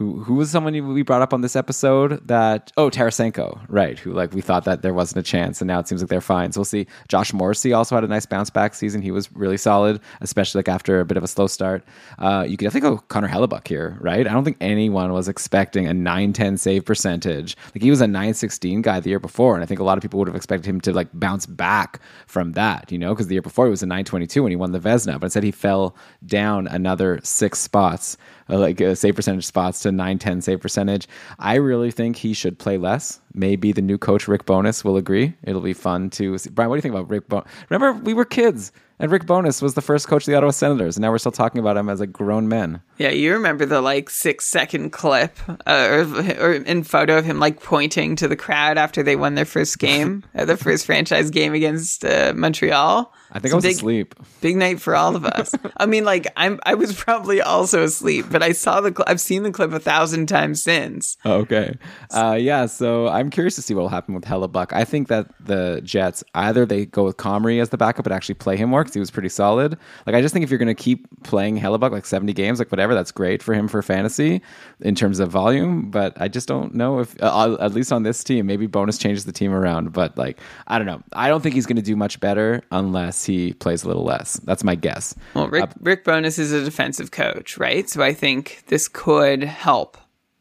who, 0.00 0.18
who 0.22 0.32
was 0.36 0.50
someone 0.50 0.94
we 0.94 1.02
brought 1.02 1.20
up 1.20 1.34
on 1.34 1.42
this 1.42 1.54
episode 1.54 2.26
that 2.26 2.72
oh 2.78 2.88
Tarasenko 2.88 3.60
right 3.68 3.98
who 3.98 4.14
like 4.14 4.32
we 4.32 4.40
thought 4.40 4.64
that 4.64 4.80
there 4.80 4.94
wasn't 4.94 5.18
a 5.18 5.22
chance 5.22 5.60
and 5.60 5.68
now 5.68 5.78
it 5.78 5.88
seems 5.88 6.00
like 6.00 6.08
they're 6.08 6.22
fine. 6.22 6.52
So 6.52 6.60
we'll 6.60 6.64
see. 6.64 6.86
Josh 7.08 7.34
Morrissey 7.34 7.74
also 7.74 7.96
had 7.96 8.02
a 8.02 8.06
nice 8.06 8.24
bounce 8.24 8.48
back 8.48 8.74
season. 8.74 9.02
He 9.02 9.10
was 9.10 9.30
really 9.32 9.58
solid 9.58 10.00
especially 10.22 10.60
like 10.60 10.70
after 10.70 11.00
a 11.00 11.04
bit 11.04 11.18
of 11.18 11.22
a 11.22 11.28
slow 11.28 11.46
start. 11.46 11.84
Uh, 12.18 12.46
you 12.48 12.56
could 12.56 12.64
definitely 12.64 12.96
go 12.96 13.02
Connor 13.08 13.28
Hellebuyck 13.28 13.68
here 13.68 13.98
right? 14.00 14.26
I 14.26 14.32
don't 14.32 14.42
think 14.42 14.56
anyone 14.62 15.12
was 15.12 15.28
expecting 15.28 15.86
a 15.86 15.92
910 15.92 16.56
save 16.56 16.86
percentage. 16.86 17.54
Like 17.74 17.82
he 17.82 17.90
was 17.90 18.00
a 18.00 18.06
916 18.06 18.80
guy 18.80 19.00
the 19.00 19.10
year 19.10 19.20
before 19.20 19.52
and 19.54 19.62
I 19.62 19.66
think 19.66 19.80
a 19.80 19.84
lot 19.84 19.98
of 19.98 20.02
people 20.02 20.18
would 20.20 20.28
have 20.28 20.36
expected 20.36 20.66
him 20.66 20.80
to 20.80 20.94
like 20.94 21.08
bounce 21.12 21.44
back 21.44 22.00
from 22.26 22.52
that 22.52 22.90
you 22.90 22.96
know 22.96 23.12
because 23.12 23.26
the 23.26 23.34
year 23.34 23.42
before 23.42 23.66
he 23.66 23.70
was 23.70 23.82
a 23.82 23.86
922 23.86 24.42
when 24.42 24.50
he 24.50 24.56
won 24.56 24.72
the 24.72 24.80
Vezina 24.80 25.20
but 25.20 25.24
instead 25.24 25.44
he 25.44 25.50
fell 25.50 25.94
down 26.24 26.66
another 26.68 27.20
six 27.22 27.58
spots 27.58 28.16
uh, 28.50 28.58
like 28.58 28.80
uh, 28.80 28.94
save 28.94 29.16
percentage 29.16 29.46
spots 29.46 29.80
to 29.80 29.92
910 29.92 30.42
save 30.42 30.60
percentage. 30.60 31.06
I 31.38 31.54
really 31.54 31.90
think 31.90 32.16
he 32.16 32.34
should 32.34 32.58
play 32.58 32.78
less. 32.78 33.20
Maybe 33.32 33.72
the 33.72 33.82
new 33.82 33.98
coach 33.98 34.26
Rick 34.28 34.46
Bowness 34.46 34.84
will 34.84 34.96
agree. 34.96 35.34
It'll 35.42 35.60
be 35.60 35.72
fun 35.72 36.10
to 36.10 36.36
see. 36.38 36.50
Brian, 36.50 36.68
what 36.68 36.76
do 36.76 36.78
you 36.78 36.82
think 36.82 36.94
about 36.94 37.08
Rick 37.08 37.28
Bowness? 37.28 37.50
Remember, 37.68 38.00
we 38.02 38.14
were 38.14 38.24
kids, 38.24 38.72
and 38.98 39.10
Rick 39.10 39.26
Bowness 39.26 39.62
was 39.62 39.74
the 39.74 39.80
first 39.80 40.08
coach 40.08 40.24
of 40.24 40.26
the 40.26 40.36
Ottawa 40.36 40.50
Senators, 40.50 40.96
and 40.96 41.02
now 41.02 41.10
we're 41.10 41.18
still 41.18 41.32
talking 41.32 41.58
about 41.58 41.76
him 41.76 41.88
as 41.88 42.00
a 42.00 42.06
grown 42.06 42.48
man. 42.48 42.82
Yeah, 42.98 43.10
you 43.10 43.32
remember 43.32 43.64
the 43.64 43.80
like 43.80 44.10
six 44.10 44.46
second 44.46 44.90
clip 44.90 45.38
uh, 45.48 45.88
or, 45.90 46.00
or 46.40 46.52
in 46.52 46.82
photo 46.82 47.18
of 47.18 47.24
him 47.24 47.38
like 47.38 47.62
pointing 47.62 48.16
to 48.16 48.28
the 48.28 48.36
crowd 48.36 48.78
after 48.78 49.02
they 49.02 49.16
won 49.16 49.36
their 49.36 49.44
first 49.44 49.78
game, 49.78 50.24
uh, 50.34 50.44
the 50.44 50.56
first 50.56 50.86
franchise 50.86 51.30
game 51.30 51.54
against 51.54 52.04
uh, 52.04 52.32
Montreal. 52.36 53.12
I 53.32 53.38
think 53.38 53.46
It's 53.46 53.52
I 53.52 53.56
was 53.56 53.64
big, 53.64 53.76
asleep. 53.76 54.14
Big 54.40 54.56
night 54.56 54.80
for 54.80 54.96
all 54.96 55.14
of 55.16 55.24
us. 55.24 55.54
I 55.76 55.86
mean, 55.86 56.04
like 56.04 56.26
I'm, 56.36 56.58
I 56.64 56.74
was 56.74 56.94
probably 56.94 57.40
also 57.40 57.82
asleep, 57.84 58.26
but 58.30 58.42
I 58.42 58.52
saw 58.52 58.80
the, 58.80 58.90
cl- 58.90 59.04
I've 59.06 59.20
seen 59.20 59.42
the 59.42 59.50
clip 59.52 59.72
a 59.72 59.78
thousand 59.80 60.26
times 60.26 60.62
since. 60.62 61.16
Oh, 61.24 61.34
okay. 61.40 61.76
Uh, 62.10 62.36
yeah, 62.40 62.66
so 62.66 63.08
I'm 63.08 63.30
curious 63.30 63.54
to 63.56 63.62
see 63.62 63.74
what 63.74 63.82
will 63.82 63.88
happen 63.88 64.14
with 64.14 64.24
Hellebuyck. 64.24 64.72
I 64.72 64.84
think 64.84 65.08
that 65.08 65.28
the 65.44 65.80
Jets 65.84 66.24
either 66.34 66.66
they 66.66 66.86
go 66.86 67.04
with 67.04 67.16
Comrie 67.16 67.60
as 67.60 67.68
the 67.70 67.76
backup, 67.76 68.06
and 68.06 68.14
actually 68.14 68.34
play 68.34 68.56
him 68.56 68.70
more 68.70 68.82
because 68.82 68.94
he 68.94 69.00
was 69.00 69.10
pretty 69.10 69.28
solid. 69.28 69.76
Like 70.06 70.16
I 70.16 70.20
just 70.22 70.32
think 70.32 70.42
if 70.42 70.50
you're 70.50 70.58
going 70.58 70.66
to 70.68 70.74
keep 70.74 71.06
playing 71.22 71.58
Hellebuyck 71.58 71.90
like 71.92 72.06
70 72.06 72.32
games, 72.32 72.58
like 72.58 72.70
whatever, 72.72 72.94
that's 72.94 73.12
great 73.12 73.42
for 73.42 73.54
him 73.54 73.68
for 73.68 73.82
fantasy 73.82 74.42
in 74.80 74.94
terms 74.94 75.20
of 75.20 75.30
volume. 75.30 75.90
But 75.90 76.20
I 76.20 76.28
just 76.28 76.48
don't 76.48 76.74
know 76.74 76.98
if, 77.00 77.14
uh, 77.22 77.56
at 77.60 77.72
least 77.72 77.92
on 77.92 78.02
this 78.02 78.24
team, 78.24 78.46
maybe 78.46 78.66
Bowness 78.66 78.98
changes 78.98 79.24
the 79.24 79.32
team 79.32 79.52
around. 79.52 79.92
But 79.92 80.16
like 80.18 80.38
I 80.66 80.78
don't 80.78 80.86
know. 80.86 81.02
I 81.12 81.28
don't 81.28 81.40
think 81.42 81.54
he's 81.54 81.66
going 81.66 81.76
to 81.76 81.82
do 81.82 81.96
much 81.96 82.18
better 82.20 82.62
unless 82.70 83.19
he 83.24 83.52
plays 83.54 83.84
a 83.84 83.88
little 83.88 84.04
less. 84.04 84.34
That's 84.44 84.64
my 84.64 84.74
guess. 84.74 85.14
Well, 85.34 85.48
Rick, 85.48 85.70
Rick 85.80 86.04
Bowness 86.04 86.38
is 86.38 86.52
a 86.52 86.64
defensive 86.64 87.10
coach, 87.10 87.58
right? 87.58 87.88
So 87.88 88.02
I 88.02 88.12
think 88.12 88.64
this 88.66 88.88
could 88.88 89.42
help 89.42 89.98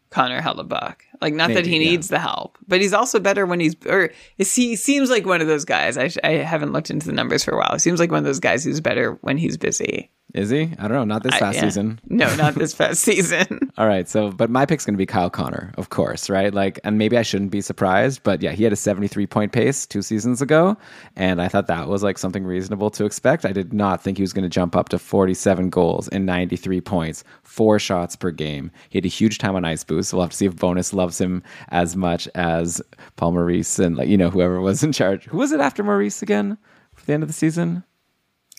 Connor 0.10 0.42
Hellebuyck. 0.42 0.96
Like, 1.22 1.34
not 1.34 1.52
that 1.54 1.66
he 1.66 1.74
yeah. 1.74 1.92
needs 1.92 2.08
the 2.08 2.20
help, 2.20 2.58
but 2.68 2.80
he's 2.80 2.94
also 2.94 3.20
better 3.20 3.46
when 3.46 3.60
he's, 3.60 3.76
or 3.86 4.12
is 4.38 4.56
he 4.56 4.76
seems 4.76 5.10
like 5.10 5.26
one 5.26 5.42
of 5.42 5.48
those 5.48 5.66
guys. 5.66 5.98
I, 5.98 6.08
sh- 6.08 6.18
I 6.24 6.32
haven't 6.32 6.72
looked 6.72 6.90
into 6.90 7.08
the 7.08 7.14
numbers 7.14 7.44
for 7.44 7.52
a 7.52 7.58
while. 7.58 7.74
He 7.74 7.80
seems 7.80 8.00
like 8.00 8.12
one 8.12 8.20
of 8.20 8.26
those 8.26 8.40
guys 8.40 8.64
who's 8.64 8.80
better 8.80 9.18
when 9.22 9.38
he's 9.38 9.58
busy. 9.58 10.10
Is 10.36 10.52
he? 10.52 10.70
I 10.78 10.88
don't 10.88 10.92
know. 10.92 11.06
Not 11.06 11.24
this 11.24 11.34
I- 11.34 11.40
past 11.40 11.56
yeah. 11.56 11.62
season. 11.64 12.00
No, 12.06 12.34
not 12.36 12.54
this 12.56 12.76
past 12.76 13.02
season. 13.02 13.72
All 13.78 13.88
right, 13.88 14.08
so 14.08 14.32
but 14.32 14.50
my 14.50 14.66
pick's 14.66 14.86
going 14.86 14.94
to 14.94 14.98
be 14.98 15.06
Kyle 15.06 15.30
Connor, 15.30 15.74
of 15.78 15.90
course, 15.90 16.30
right? 16.30 16.54
Like, 16.54 16.80
and 16.84 16.98
maybe 16.98 17.18
I 17.18 17.24
shouldn't 17.24 17.50
be 17.50 17.62
surprised, 17.62 18.22
but 18.24 18.42
yeah, 18.42 18.52
he 18.52 18.64
had 18.64 18.72
a 18.72 18.76
73 18.76 19.26
point 19.26 19.52
pace 19.52 19.88
two 19.88 20.02
seasons 20.04 20.42
ago, 20.42 20.78
and 21.16 21.42
I 21.42 21.48
thought 21.48 21.68
that 21.68 21.88
was 21.88 22.04
like 22.04 22.20
something 22.20 22.44
reasonable 22.44 22.92
to 22.92 23.06
expect. 23.06 23.46
I 23.46 23.52
did 23.52 23.74
not 23.74 24.04
think 24.04 24.18
he 24.18 24.24
was 24.24 24.34
going 24.34 24.44
to 24.44 24.50
jump 24.50 24.76
up 24.76 24.90
to 24.90 25.00
47 25.00 25.70
goals 25.72 26.08
and 26.10 26.26
93 26.28 26.82
points, 26.82 27.24
four 27.42 27.80
shots 27.80 28.16
per 28.16 28.30
game. 28.30 28.70
He 28.90 29.00
had 29.00 29.06
a 29.06 29.10
huge 29.10 29.40
time 29.40 29.56
on 29.56 29.66
ice 29.66 29.84
boost. 29.84 30.14
We'll 30.14 30.22
have 30.22 30.32
to 30.32 30.38
see 30.38 30.46
if 30.46 30.56
Bowness 30.56 30.94
loves 30.94 31.09
him 31.18 31.42
as 31.70 31.96
much 31.96 32.28
as 32.36 32.82
Paul 33.16 33.32
Maurice 33.32 33.80
and 33.80 33.98
like 33.98 34.08
you 34.10 34.18
know 34.18 34.30
whoever 34.30 34.62
was 34.62 34.84
in 34.84 34.92
charge. 34.92 35.26
Who 35.26 35.38
was 35.38 35.52
it 35.52 35.60
after 35.60 35.84
Maurice 35.84 36.22
again 36.22 36.58
for 36.94 37.06
the 37.06 37.14
end 37.14 37.24
of 37.24 37.30
the 37.30 37.34
season? 37.34 37.84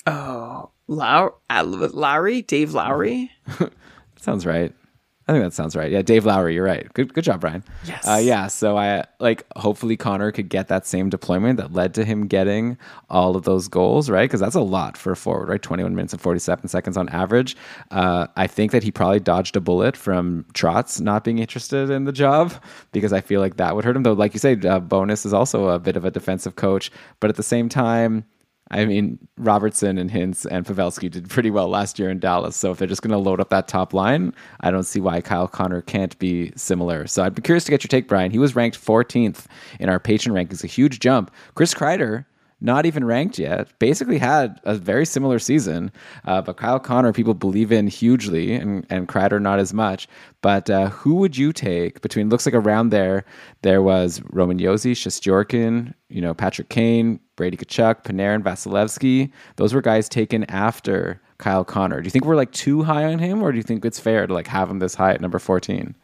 Oh, 0.06 0.70
Low- 0.88 1.36
Lowry, 1.50 2.42
Dave 2.42 2.72
Lowry. 2.74 3.30
Sounds 4.16 4.44
right. 4.46 4.74
I 5.28 5.32
think 5.32 5.44
that 5.44 5.52
sounds 5.52 5.76
right. 5.76 5.92
Yeah, 5.92 6.02
Dave 6.02 6.24
Lowry, 6.24 6.54
you're 6.54 6.64
right. 6.64 6.92
Good, 6.92 7.14
good 7.14 7.22
job, 7.22 7.40
Brian. 7.40 7.62
Yes. 7.84 8.08
Uh, 8.08 8.20
yeah. 8.20 8.48
So 8.48 8.76
I 8.76 9.04
like. 9.20 9.46
Hopefully, 9.54 9.96
Connor 9.96 10.32
could 10.32 10.48
get 10.48 10.68
that 10.68 10.86
same 10.86 11.08
deployment 11.08 11.58
that 11.58 11.72
led 11.72 11.94
to 11.94 12.04
him 12.04 12.26
getting 12.26 12.76
all 13.08 13.36
of 13.36 13.44
those 13.44 13.68
goals, 13.68 14.10
right? 14.10 14.24
Because 14.24 14.40
that's 14.40 14.56
a 14.56 14.60
lot 14.60 14.96
for 14.96 15.12
a 15.12 15.16
forward, 15.16 15.48
right? 15.48 15.62
21 15.62 15.94
minutes 15.94 16.12
and 16.12 16.20
47 16.20 16.68
seconds 16.68 16.96
on 16.96 17.08
average. 17.10 17.56
Uh, 17.92 18.26
I 18.34 18.48
think 18.48 18.72
that 18.72 18.82
he 18.82 18.90
probably 18.90 19.20
dodged 19.20 19.54
a 19.54 19.60
bullet 19.60 19.96
from 19.96 20.46
Trotz 20.52 21.00
not 21.00 21.22
being 21.22 21.38
interested 21.38 21.90
in 21.90 22.06
the 22.06 22.12
job 22.12 22.52
because 22.92 23.12
I 23.12 23.20
feel 23.20 23.40
like 23.40 23.56
that 23.58 23.76
would 23.76 23.84
hurt 23.84 23.96
him. 23.96 24.02
Though, 24.02 24.14
like 24.14 24.32
you 24.34 24.40
said, 24.40 24.66
uh, 24.66 24.80
Bowness 24.80 25.24
is 25.24 25.32
also 25.32 25.68
a 25.68 25.78
bit 25.78 25.96
of 25.96 26.04
a 26.04 26.10
defensive 26.10 26.56
coach, 26.56 26.90
but 27.20 27.30
at 27.30 27.36
the 27.36 27.42
same 27.44 27.68
time. 27.68 28.24
I 28.70 28.84
mean, 28.84 29.18
Robertson 29.36 29.98
and 29.98 30.10
Hintz 30.10 30.46
and 30.48 30.64
Pavelski 30.64 31.10
did 31.10 31.28
pretty 31.28 31.50
well 31.50 31.68
last 31.68 31.98
year 31.98 32.08
in 32.08 32.20
Dallas. 32.20 32.56
So 32.56 32.70
if 32.70 32.78
they're 32.78 32.86
just 32.86 33.02
going 33.02 33.10
to 33.10 33.18
load 33.18 33.40
up 33.40 33.50
that 33.50 33.66
top 33.66 33.92
line, 33.92 34.32
I 34.60 34.70
don't 34.70 34.84
see 34.84 35.00
why 35.00 35.20
Kyle 35.20 35.48
Connor 35.48 35.82
can't 35.82 36.16
be 36.18 36.52
similar. 36.54 37.06
So 37.08 37.24
I'd 37.24 37.34
be 37.34 37.42
curious 37.42 37.64
to 37.64 37.70
get 37.70 37.82
your 37.82 37.88
take, 37.88 38.06
Brian. 38.06 38.30
He 38.30 38.38
was 38.38 38.54
ranked 38.54 38.80
14th 38.80 39.46
in 39.80 39.88
our 39.88 39.98
patron 39.98 40.34
rankings, 40.34 40.62
a 40.62 40.68
huge 40.68 41.00
jump. 41.00 41.32
Chris 41.56 41.74
Kreider, 41.74 42.26
not 42.60 42.86
even 42.86 43.04
ranked 43.04 43.38
yet, 43.38 43.68
basically 43.78 44.18
had 44.18 44.60
a 44.64 44.74
very 44.74 45.06
similar 45.06 45.38
season. 45.38 45.90
Uh, 46.24 46.42
but 46.42 46.56
Kyle 46.56 46.78
Connor, 46.80 47.12
people 47.12 47.34
believe 47.34 47.72
in 47.72 47.86
hugely, 47.86 48.54
and, 48.54 48.86
and 48.90 49.08
Kreider 49.08 49.40
not 49.40 49.58
as 49.58 49.72
much. 49.72 50.08
But 50.42 50.68
uh, 50.68 50.88
who 50.90 51.14
would 51.16 51.36
you 51.36 51.52
take 51.52 52.00
between? 52.02 52.28
Looks 52.28 52.46
like 52.46 52.54
around 52.54 52.90
there, 52.90 53.24
there 53.62 53.82
was 53.82 54.22
Roman 54.30 54.58
Josi, 54.58 54.92
Shesterkin, 54.92 55.94
you 56.08 56.20
know, 56.20 56.34
Patrick 56.34 56.68
Kane, 56.68 57.20
Brady 57.36 57.56
Tkachuk, 57.56 58.04
Panarin, 58.04 58.42
Vasilevskiy. 58.42 59.30
Those 59.56 59.72
were 59.72 59.82
guys 59.82 60.08
taken 60.08 60.44
after 60.44 61.20
Kyle 61.38 61.64
Connor. 61.64 62.00
Do 62.00 62.06
you 62.06 62.10
think 62.10 62.24
we're 62.26 62.36
like 62.36 62.52
too 62.52 62.82
high 62.82 63.04
on 63.04 63.18
him, 63.18 63.42
or 63.42 63.52
do 63.52 63.56
you 63.56 63.62
think 63.62 63.84
it's 63.84 63.98
fair 63.98 64.26
to 64.26 64.34
like 64.34 64.46
have 64.46 64.68
him 64.68 64.78
this 64.78 64.94
high 64.94 65.12
at 65.12 65.20
number 65.20 65.38
fourteen? 65.38 65.94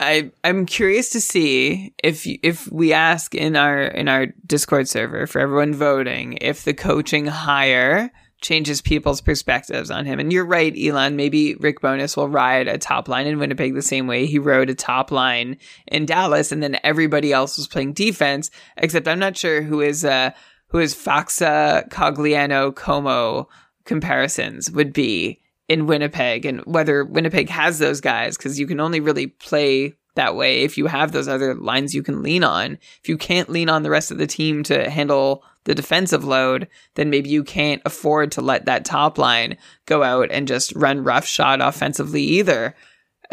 I 0.00 0.30
I'm 0.42 0.66
curious 0.66 1.10
to 1.10 1.20
see 1.20 1.94
if 2.02 2.26
if 2.26 2.70
we 2.70 2.92
ask 2.92 3.34
in 3.34 3.56
our 3.56 3.82
in 3.82 4.08
our 4.08 4.26
Discord 4.46 4.88
server 4.88 5.26
for 5.26 5.40
everyone 5.40 5.74
voting 5.74 6.38
if 6.40 6.64
the 6.64 6.74
coaching 6.74 7.26
hire 7.26 8.10
changes 8.40 8.82
people's 8.82 9.22
perspectives 9.22 9.90
on 9.90 10.04
him. 10.04 10.20
And 10.20 10.32
you're 10.32 10.44
right, 10.44 10.74
Elon. 10.78 11.16
Maybe 11.16 11.54
Rick 11.54 11.80
Bowness 11.80 12.16
will 12.16 12.28
ride 12.28 12.68
a 12.68 12.76
top 12.76 13.08
line 13.08 13.26
in 13.26 13.38
Winnipeg 13.38 13.74
the 13.74 13.82
same 13.82 14.06
way 14.06 14.26
he 14.26 14.38
rode 14.38 14.68
a 14.68 14.74
top 14.74 15.10
line 15.10 15.56
in 15.86 16.04
Dallas, 16.04 16.52
and 16.52 16.62
then 16.62 16.78
everybody 16.84 17.32
else 17.32 17.56
was 17.56 17.66
playing 17.66 17.94
defense. 17.94 18.50
Except 18.76 19.08
I'm 19.08 19.18
not 19.18 19.36
sure 19.36 19.62
who 19.62 19.80
is 19.80 20.04
uh 20.04 20.30
who 20.68 20.78
is 20.78 20.94
Faksa 20.94 21.88
Cogliano 21.88 22.72
Comeau 22.72 23.46
comparisons 23.84 24.70
would 24.70 24.92
be 24.92 25.40
in 25.68 25.86
Winnipeg 25.86 26.44
and 26.44 26.60
whether 26.66 27.04
Winnipeg 27.04 27.48
has 27.48 27.78
those 27.78 28.00
guys 28.00 28.36
because 28.36 28.58
you 28.58 28.66
can 28.66 28.80
only 28.80 29.00
really 29.00 29.28
play 29.28 29.94
that 30.14 30.36
way 30.36 30.62
if 30.62 30.78
you 30.78 30.86
have 30.86 31.12
those 31.12 31.28
other 31.28 31.54
lines 31.54 31.94
you 31.94 32.02
can 32.02 32.22
lean 32.22 32.44
on. 32.44 32.78
If 33.02 33.08
you 33.08 33.16
can't 33.16 33.48
lean 33.48 33.68
on 33.68 33.82
the 33.82 33.90
rest 33.90 34.10
of 34.10 34.18
the 34.18 34.26
team 34.26 34.62
to 34.64 34.88
handle 34.90 35.42
the 35.64 35.74
defensive 35.74 36.24
load, 36.24 36.68
then 36.94 37.10
maybe 37.10 37.30
you 37.30 37.42
can't 37.42 37.82
afford 37.84 38.30
to 38.32 38.40
let 38.40 38.66
that 38.66 38.84
top 38.84 39.18
line 39.18 39.56
go 39.86 40.02
out 40.02 40.30
and 40.30 40.46
just 40.46 40.74
run 40.76 41.02
roughshod 41.02 41.60
offensively 41.60 42.22
either. 42.22 42.74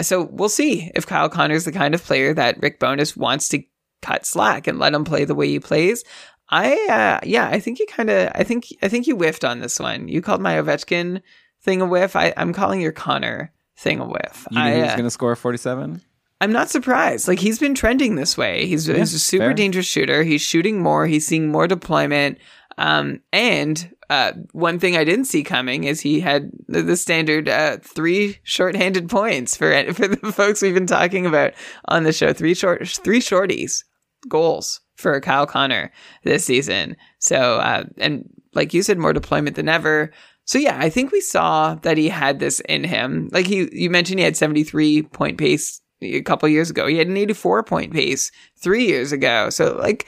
So 0.01 0.23
we'll 0.23 0.49
see 0.49 0.89
if 0.95 1.05
Kyle 1.05 1.29
Connor's 1.29 1.65
the 1.65 1.71
kind 1.71 1.93
of 1.93 2.03
player 2.03 2.33
that 2.33 2.61
Rick 2.61 2.79
Bowness 2.79 3.15
wants 3.17 3.49
to 3.49 3.63
cut 4.01 4.25
slack 4.25 4.65
and 4.65 4.79
let 4.79 4.93
him 4.93 5.03
play 5.03 5.25
the 5.25 5.35
way 5.35 5.47
he 5.47 5.59
plays. 5.59 6.03
I 6.49 6.73
uh, 6.89 7.25
yeah, 7.25 7.47
I 7.47 7.59
think 7.59 7.79
you 7.79 7.85
kind 7.85 8.09
of 8.09 8.29
I 8.35 8.43
think 8.43 8.67
I 8.81 8.89
think 8.89 9.07
you 9.07 9.15
whiffed 9.15 9.45
on 9.45 9.59
this 9.59 9.79
one. 9.79 10.07
You 10.07 10.21
called 10.21 10.41
my 10.41 10.55
Ovechkin 10.55 11.21
thing 11.61 11.81
a 11.81 11.85
whiff. 11.85 12.15
I, 12.15 12.33
I'm 12.37 12.53
calling 12.53 12.81
your 12.81 12.91
Connor 12.91 13.53
thing 13.77 13.99
a 13.99 14.05
whiff. 14.05 14.47
You 14.51 14.59
I, 14.59 14.73
he 14.73 14.81
was 14.81 14.91
uh, 14.91 14.95
going 14.95 15.03
to 15.05 15.11
score 15.11 15.35
47? 15.35 16.01
I'm 16.41 16.51
not 16.51 16.69
surprised. 16.69 17.27
Like 17.27 17.39
he's 17.39 17.59
been 17.59 17.75
trending 17.75 18.15
this 18.15 18.37
way. 18.37 18.65
He's, 18.65 18.85
he's 18.85 19.13
a 19.13 19.19
super 19.19 19.45
fair. 19.45 19.53
dangerous 19.53 19.85
shooter. 19.85 20.23
He's 20.23 20.41
shooting 20.41 20.81
more. 20.81 21.05
He's 21.05 21.27
seeing 21.27 21.49
more 21.49 21.67
deployment. 21.67 22.39
Um, 22.77 23.21
and 23.31 23.93
uh, 24.09 24.33
one 24.51 24.77
thing 24.77 24.97
I 24.97 25.03
didn't 25.03 25.25
see 25.25 25.43
coming 25.43 25.85
is 25.85 26.01
he 26.01 26.19
had 26.19 26.51
the, 26.67 26.81
the 26.81 26.97
standard 26.97 27.47
uh, 27.47 27.77
three 27.77 28.39
short-handed 28.43 29.09
points 29.09 29.55
for 29.55 29.71
for 29.93 30.07
the 30.07 30.31
folks 30.33 30.61
we've 30.61 30.73
been 30.73 30.85
talking 30.85 31.25
about 31.25 31.53
on 31.87 32.03
the 32.03 32.11
show. 32.11 32.33
Three 32.33 32.53
short, 32.53 32.87
three 32.87 33.21
shorties 33.21 33.83
goals 34.27 34.81
for 34.95 35.19
Kyle 35.21 35.47
Connor 35.47 35.91
this 36.23 36.43
season. 36.43 36.97
So, 37.19 37.59
uh, 37.59 37.85
and 37.97 38.29
like 38.53 38.73
you 38.73 38.83
said, 38.83 38.97
more 38.97 39.13
deployment 39.13 39.55
than 39.55 39.69
ever. 39.69 40.11
So 40.45 40.57
yeah, 40.57 40.77
I 40.79 40.89
think 40.89 41.11
we 41.11 41.21
saw 41.21 41.75
that 41.75 41.97
he 41.97 42.09
had 42.09 42.39
this 42.39 42.59
in 42.61 42.83
him. 42.83 43.29
Like 43.31 43.47
he, 43.47 43.69
you 43.71 43.89
mentioned 43.89 44.19
he 44.19 44.25
had 44.25 44.35
73 44.35 45.03
point 45.03 45.37
pace 45.37 45.81
a 46.01 46.21
couple 46.21 46.49
years 46.49 46.69
ago. 46.69 46.87
He 46.87 46.97
had 46.97 47.07
an 47.07 47.17
84 47.17 47.63
point 47.63 47.93
pace 47.93 48.31
three 48.61 48.85
years 48.85 49.11
ago. 49.11 49.49
So 49.49 49.75
like, 49.77 50.07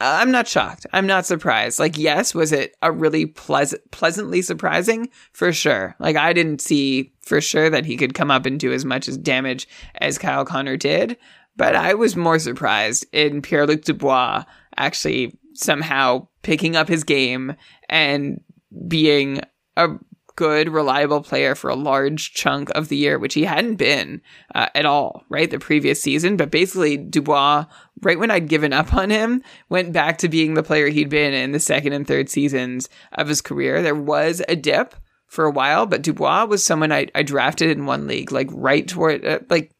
I'm 0.00 0.30
not 0.30 0.48
shocked. 0.48 0.86
I'm 0.92 1.06
not 1.06 1.24
surprised. 1.24 1.78
Like, 1.78 1.96
yes, 1.96 2.34
was 2.34 2.52
it 2.52 2.76
a 2.82 2.90
really 2.90 3.26
pleasant, 3.26 3.88
pleasantly 3.90 4.42
surprising? 4.42 5.08
For 5.32 5.52
sure. 5.52 5.94
Like, 5.98 6.16
I 6.16 6.32
didn't 6.32 6.60
see 6.60 7.12
for 7.22 7.40
sure 7.40 7.70
that 7.70 7.86
he 7.86 7.96
could 7.96 8.12
come 8.12 8.30
up 8.30 8.44
and 8.44 8.58
do 8.58 8.72
as 8.72 8.84
much 8.84 9.08
as 9.08 9.16
damage 9.16 9.68
as 10.00 10.18
Kyle 10.18 10.44
Connor 10.44 10.76
did. 10.76 11.16
But 11.56 11.76
I 11.76 11.94
was 11.94 12.16
more 12.16 12.38
surprised 12.38 13.06
in 13.12 13.40
Pierre 13.40 13.66
Luc 13.66 13.82
Dubois 13.82 14.44
actually 14.76 15.38
somehow 15.54 16.26
picking 16.42 16.74
up 16.74 16.88
his 16.88 17.04
game 17.04 17.54
and 17.88 18.40
being 18.88 19.40
a 19.76 19.88
good, 20.36 20.68
reliable 20.68 21.22
player 21.22 21.54
for 21.54 21.70
a 21.70 21.76
large 21.76 22.32
chunk 22.32 22.70
of 22.70 22.88
the 22.88 22.96
year, 22.96 23.18
which 23.18 23.34
he 23.34 23.44
hadn't 23.44 23.76
been 23.76 24.20
uh, 24.54 24.68
at 24.74 24.86
all, 24.86 25.24
right? 25.28 25.50
The 25.50 25.58
previous 25.58 26.02
season. 26.02 26.36
But 26.36 26.50
basically, 26.50 26.96
Dubois, 26.96 27.66
right 28.02 28.18
when 28.18 28.30
I'd 28.30 28.48
given 28.48 28.72
up 28.72 28.94
on 28.94 29.10
him, 29.10 29.42
went 29.68 29.92
back 29.92 30.18
to 30.18 30.28
being 30.28 30.54
the 30.54 30.62
player 30.62 30.88
he'd 30.88 31.08
been 31.08 31.34
in 31.34 31.52
the 31.52 31.60
second 31.60 31.92
and 31.92 32.06
third 32.06 32.28
seasons 32.28 32.88
of 33.12 33.28
his 33.28 33.40
career. 33.40 33.82
There 33.82 33.94
was 33.94 34.42
a 34.48 34.56
dip 34.56 34.94
for 35.26 35.44
a 35.44 35.50
while, 35.50 35.86
but 35.86 36.02
Dubois 36.02 36.46
was 36.46 36.64
someone 36.64 36.92
I, 36.92 37.08
I 37.14 37.22
drafted 37.22 37.70
in 37.70 37.86
one 37.86 38.06
league, 38.06 38.32
like 38.32 38.48
right 38.52 38.86
toward, 38.86 39.24
uh, 39.24 39.40
like 39.48 39.72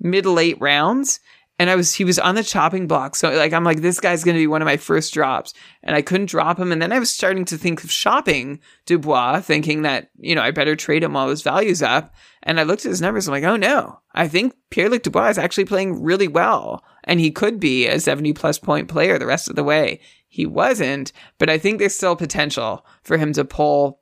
mid 0.00 0.26
late 0.26 0.60
rounds 0.60 1.20
and 1.58 1.68
I 1.68 1.76
was 1.76 1.94
he 1.94 2.04
was 2.04 2.18
on 2.18 2.34
the 2.34 2.44
chopping 2.44 2.86
block. 2.86 3.16
So 3.16 3.30
like 3.30 3.52
I'm 3.52 3.64
like 3.64 3.80
this 3.80 4.00
guy's 4.00 4.24
going 4.24 4.36
to 4.36 4.42
be 4.42 4.46
one 4.46 4.62
of 4.62 4.66
my 4.66 4.76
first 4.76 5.12
drops, 5.12 5.52
and 5.82 5.96
I 5.96 6.02
couldn't 6.02 6.30
drop 6.30 6.58
him. 6.58 6.70
And 6.70 6.80
then 6.80 6.92
I 6.92 6.98
was 6.98 7.10
starting 7.10 7.44
to 7.46 7.58
think 7.58 7.82
of 7.82 7.90
shopping 7.90 8.60
Dubois, 8.86 9.40
thinking 9.40 9.82
that 9.82 10.10
you 10.18 10.34
know 10.34 10.42
I 10.42 10.50
better 10.50 10.76
trade 10.76 11.02
him 11.02 11.14
while 11.14 11.28
his 11.28 11.42
value's 11.42 11.82
up. 11.82 12.14
And 12.44 12.60
I 12.60 12.62
looked 12.62 12.84
at 12.84 12.90
his 12.90 13.02
numbers. 13.02 13.26
I'm 13.26 13.32
like, 13.32 13.44
oh 13.44 13.56
no, 13.56 14.00
I 14.14 14.28
think 14.28 14.54
Pierre 14.70 14.88
Luc 14.88 15.02
Dubois 15.02 15.30
is 15.30 15.38
actually 15.38 15.64
playing 15.64 16.02
really 16.02 16.28
well, 16.28 16.84
and 17.04 17.18
he 17.20 17.30
could 17.30 17.58
be 17.58 17.86
a 17.86 17.98
70 17.98 18.32
plus 18.34 18.58
point 18.58 18.88
player 18.88 19.18
the 19.18 19.26
rest 19.26 19.48
of 19.48 19.56
the 19.56 19.64
way. 19.64 20.00
He 20.28 20.46
wasn't, 20.46 21.12
but 21.38 21.50
I 21.50 21.58
think 21.58 21.78
there's 21.78 21.94
still 21.94 22.14
potential 22.14 22.86
for 23.02 23.16
him 23.16 23.32
to 23.32 23.44
pull 23.44 24.00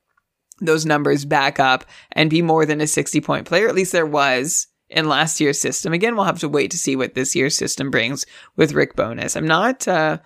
those 0.60 0.86
numbers 0.86 1.24
back 1.24 1.60
up 1.60 1.84
and 2.12 2.30
be 2.30 2.42
more 2.42 2.66
than 2.66 2.80
a 2.80 2.86
60 2.86 3.20
point 3.20 3.46
player. 3.46 3.68
At 3.68 3.74
least 3.74 3.92
there 3.92 4.06
was 4.06 4.68
in 4.88 5.08
last 5.08 5.40
year's 5.40 5.60
system. 5.60 5.92
Again, 5.92 6.16
we'll 6.16 6.24
have 6.24 6.40
to 6.40 6.48
wait 6.48 6.70
to 6.70 6.78
see 6.78 6.96
what 6.96 7.14
this 7.14 7.34
year's 7.34 7.56
system 7.56 7.90
brings 7.90 8.24
with 8.56 8.72
Rick 8.72 8.96
Bowness. 8.96 9.36
I'm 9.36 9.46
not, 9.46 9.86
uh, 9.88 10.18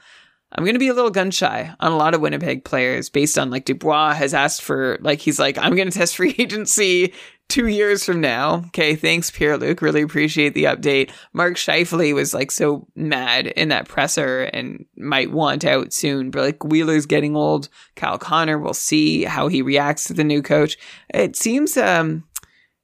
I'm 0.53 0.65
going 0.65 0.75
to 0.75 0.81
be 0.81 0.89
a 0.89 0.95
little 0.95 1.11
gun 1.11 1.31
shy 1.31 1.75
on 1.81 1.93
a 1.93 1.97
lot 1.97 2.15
of 2.15 2.21
Winnipeg 2.21 2.65
players 2.65 3.09
based 3.09 3.39
on 3.39 3.51
like 3.51 3.65
Dubois 3.65 4.15
has 4.15 4.35
asked 4.35 4.63
for, 4.63 4.99
like, 5.01 5.21
he's 5.21 5.39
like, 5.39 5.57
I'm 5.59 5.77
going 5.77 5.91
to 5.91 5.99
test 5.99 6.17
free 6.17 6.35
agency 6.39 7.15
two 7.51 7.67
years 7.67 8.05
from 8.05 8.21
now. 8.21 8.65
Okay. 8.69 8.95
Thanks, 8.95 9.31
Pierre 9.31 9.59
Luc. 9.59 9.83
Really 9.83 10.03
appreciate 10.03 10.55
the 10.55 10.65
update. 10.65 11.11
Mark 11.33 11.57
Scheifele 11.57 12.15
was 12.15 12.33
like 12.33 12.51
so 12.51 12.87
mad 12.95 13.49
in 13.49 13.69
that 13.69 13.89
presser 13.89 14.45
and 14.45 14.87
might 14.97 15.33
want 15.33 15.65
out 15.65 15.93
soon, 15.93 16.31
but 16.31 16.43
like 16.43 16.65
Wheeler's 16.65 17.07
getting 17.07 17.37
old. 17.37 17.69
Kyle 17.97 18.19
Connor, 18.19 18.59
we'll 18.59 18.73
see 18.73 19.25
how 19.25 19.49
he 19.49 19.63
reacts 19.63 20.05
to 20.05 20.15
the 20.15 20.25
new 20.25 20.43
coach. 20.43 20.79
It 21.13 21.37
seems, 21.37 21.77
um, 21.77 22.25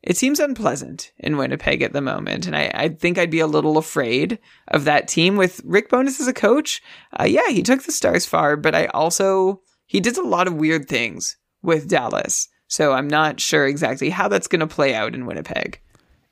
it 0.07 0.17
seems 0.17 0.39
unpleasant 0.39 1.11
in 1.19 1.37
Winnipeg 1.37 1.83
at 1.83 1.93
the 1.93 2.01
moment, 2.01 2.47
and 2.47 2.57
I, 2.57 2.71
I 2.73 2.89
think 2.91 3.19
I'd 3.19 3.31
be 3.31 3.41
a 3.41 3.47
little 3.49 3.77
afraid 3.77 4.39
of 4.69 4.85
that 4.85 5.09
team 5.09 5.37
with 5.37 5.61
Rick 5.65 5.91
Bowness 5.91 6.21
as 6.21 6.29
a 6.29 6.33
coach. 6.33 6.81
Uh, 7.19 7.25
yeah, 7.25 7.49
he 7.49 7.63
took 7.63 7.83
the 7.83 7.91
Stars 7.91 8.25
far, 8.25 8.57
but 8.57 8.75
I 8.75 8.87
also 8.87 9.63
he 9.87 9.99
did 9.99 10.17
a 10.17 10.23
lot 10.23 10.47
of 10.47 10.55
weird 10.55 10.89
things 10.89 11.37
with 11.61 11.89
Dallas, 11.89 12.49
so 12.69 12.93
I'm 12.93 13.09
not 13.09 13.41
sure 13.41 13.67
exactly 13.67 14.11
how 14.11 14.29
that's 14.29 14.47
going 14.47 14.61
to 14.61 14.67
play 14.69 14.95
out 14.95 15.15
in 15.15 15.27
Winnipeg. 15.27 15.81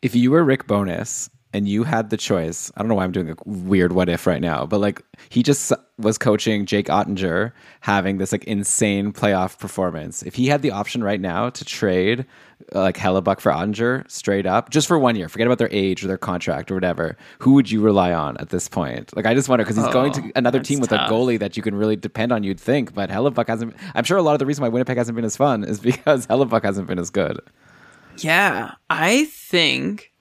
If 0.02 0.14
you 0.14 0.30
were 0.30 0.44
Rick 0.44 0.68
Bowness 0.68 1.28
and 1.52 1.68
you 1.68 1.82
had 1.82 2.10
the 2.10 2.16
choice, 2.16 2.70
I 2.76 2.80
don't 2.80 2.88
know 2.88 2.94
why 2.94 3.04
I'm 3.04 3.12
doing 3.12 3.30
a 3.30 3.36
weird 3.44 3.92
what 3.92 4.08
if 4.08 4.26
right 4.26 4.40
now, 4.40 4.66
but 4.66 4.80
like 4.80 5.02
he 5.30 5.42
just 5.42 5.72
was 5.98 6.18
coaching 6.18 6.66
Jake 6.66 6.86
Oettinger 6.86 7.52
having 7.80 8.18
this 8.18 8.30
like 8.30 8.44
insane 8.44 9.12
playoff 9.12 9.58
performance. 9.58 10.22
If 10.22 10.34
he 10.34 10.46
had 10.46 10.62
the 10.62 10.70
option 10.70 11.02
right 11.02 11.20
now 11.20 11.50
to 11.50 11.64
trade 11.64 12.26
like 12.72 12.96
Hellebuyck 12.96 13.40
for 13.40 13.52
Oettinger 13.52 14.10
straight 14.10 14.46
up, 14.46 14.70
just 14.70 14.86
for 14.86 14.98
one 14.98 15.16
year, 15.16 15.28
forget 15.28 15.46
about 15.46 15.58
their 15.58 15.68
age 15.70 16.04
or 16.04 16.06
their 16.06 16.18
contract 16.18 16.70
or 16.70 16.74
whatever, 16.74 17.16
who 17.40 17.52
would 17.52 17.70
you 17.70 17.80
rely 17.80 18.12
on 18.12 18.36
at 18.38 18.48
this 18.48 18.68
point? 18.68 19.14
Like 19.16 19.26
I 19.26 19.34
just 19.34 19.48
wonder 19.48 19.64
because 19.64 19.76
he's 19.76 19.92
going 19.92 20.12
to 20.12 20.22
oh, 20.22 20.30
another 20.36 20.60
team 20.60 20.80
with 20.80 20.90
tough. 20.90 21.10
a 21.10 21.12
goalie 21.12 21.38
that 21.38 21.56
you 21.56 21.62
can 21.62 21.74
really 21.74 21.96
depend 21.96 22.32
on. 22.32 22.44
You'd 22.44 22.60
think, 22.60 22.94
but 22.94 23.10
Hellebuyck 23.10 23.48
hasn't. 23.48 23.74
I'm 23.94 24.04
sure 24.04 24.16
a 24.16 24.22
lot 24.22 24.32
of 24.32 24.38
the 24.38 24.46
reason 24.46 24.62
why 24.62 24.68
Winnipeg 24.68 24.96
hasn't 24.96 25.16
been 25.16 25.24
as 25.24 25.36
fun 25.36 25.64
is 25.64 25.80
because 25.90 26.26
Hellebuyck 26.26 26.62
hasn't 26.62 26.86
been 26.86 26.98
as 26.98 27.10
good. 27.10 27.40
Yeah, 28.18 28.72
I 28.88 29.24
think 29.24 30.12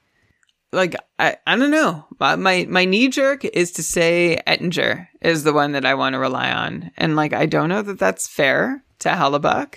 like 0.74 0.95
I, 1.20 1.38
I 1.45 1.56
don't 1.56 1.72
know. 1.72 2.06
My 2.20 2.36
my, 2.36 2.65
my 2.70 2.86
knee 2.86 3.07
jerk 3.07 3.45
is 3.45 3.72
to 3.74 3.84
say 3.84 4.41
Oettinger 4.48 5.07
is 5.22 5.44
the 5.44 5.53
one 5.53 5.72
that 5.74 5.86
I 5.86 5.94
want 5.94 6.14
to 6.14 6.20
rely 6.20 6.52
on, 6.52 6.91
and 6.98 7.15
like 7.15 7.34
I 7.34 7.45
don't 7.45 7.70
know 7.70 7.82
that 7.82 7.99
that's 7.99 8.28
fair 8.28 8.84
to 8.99 9.10
Hellebuyck. 9.10 9.76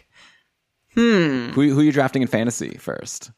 Hmm. 0.96 1.50
Who 1.50 1.70
who 1.74 1.80
are 1.80 1.84
you 1.84 1.92
drafting 1.92 2.22
in 2.22 2.28
fantasy 2.28 2.76
first? 2.78 3.30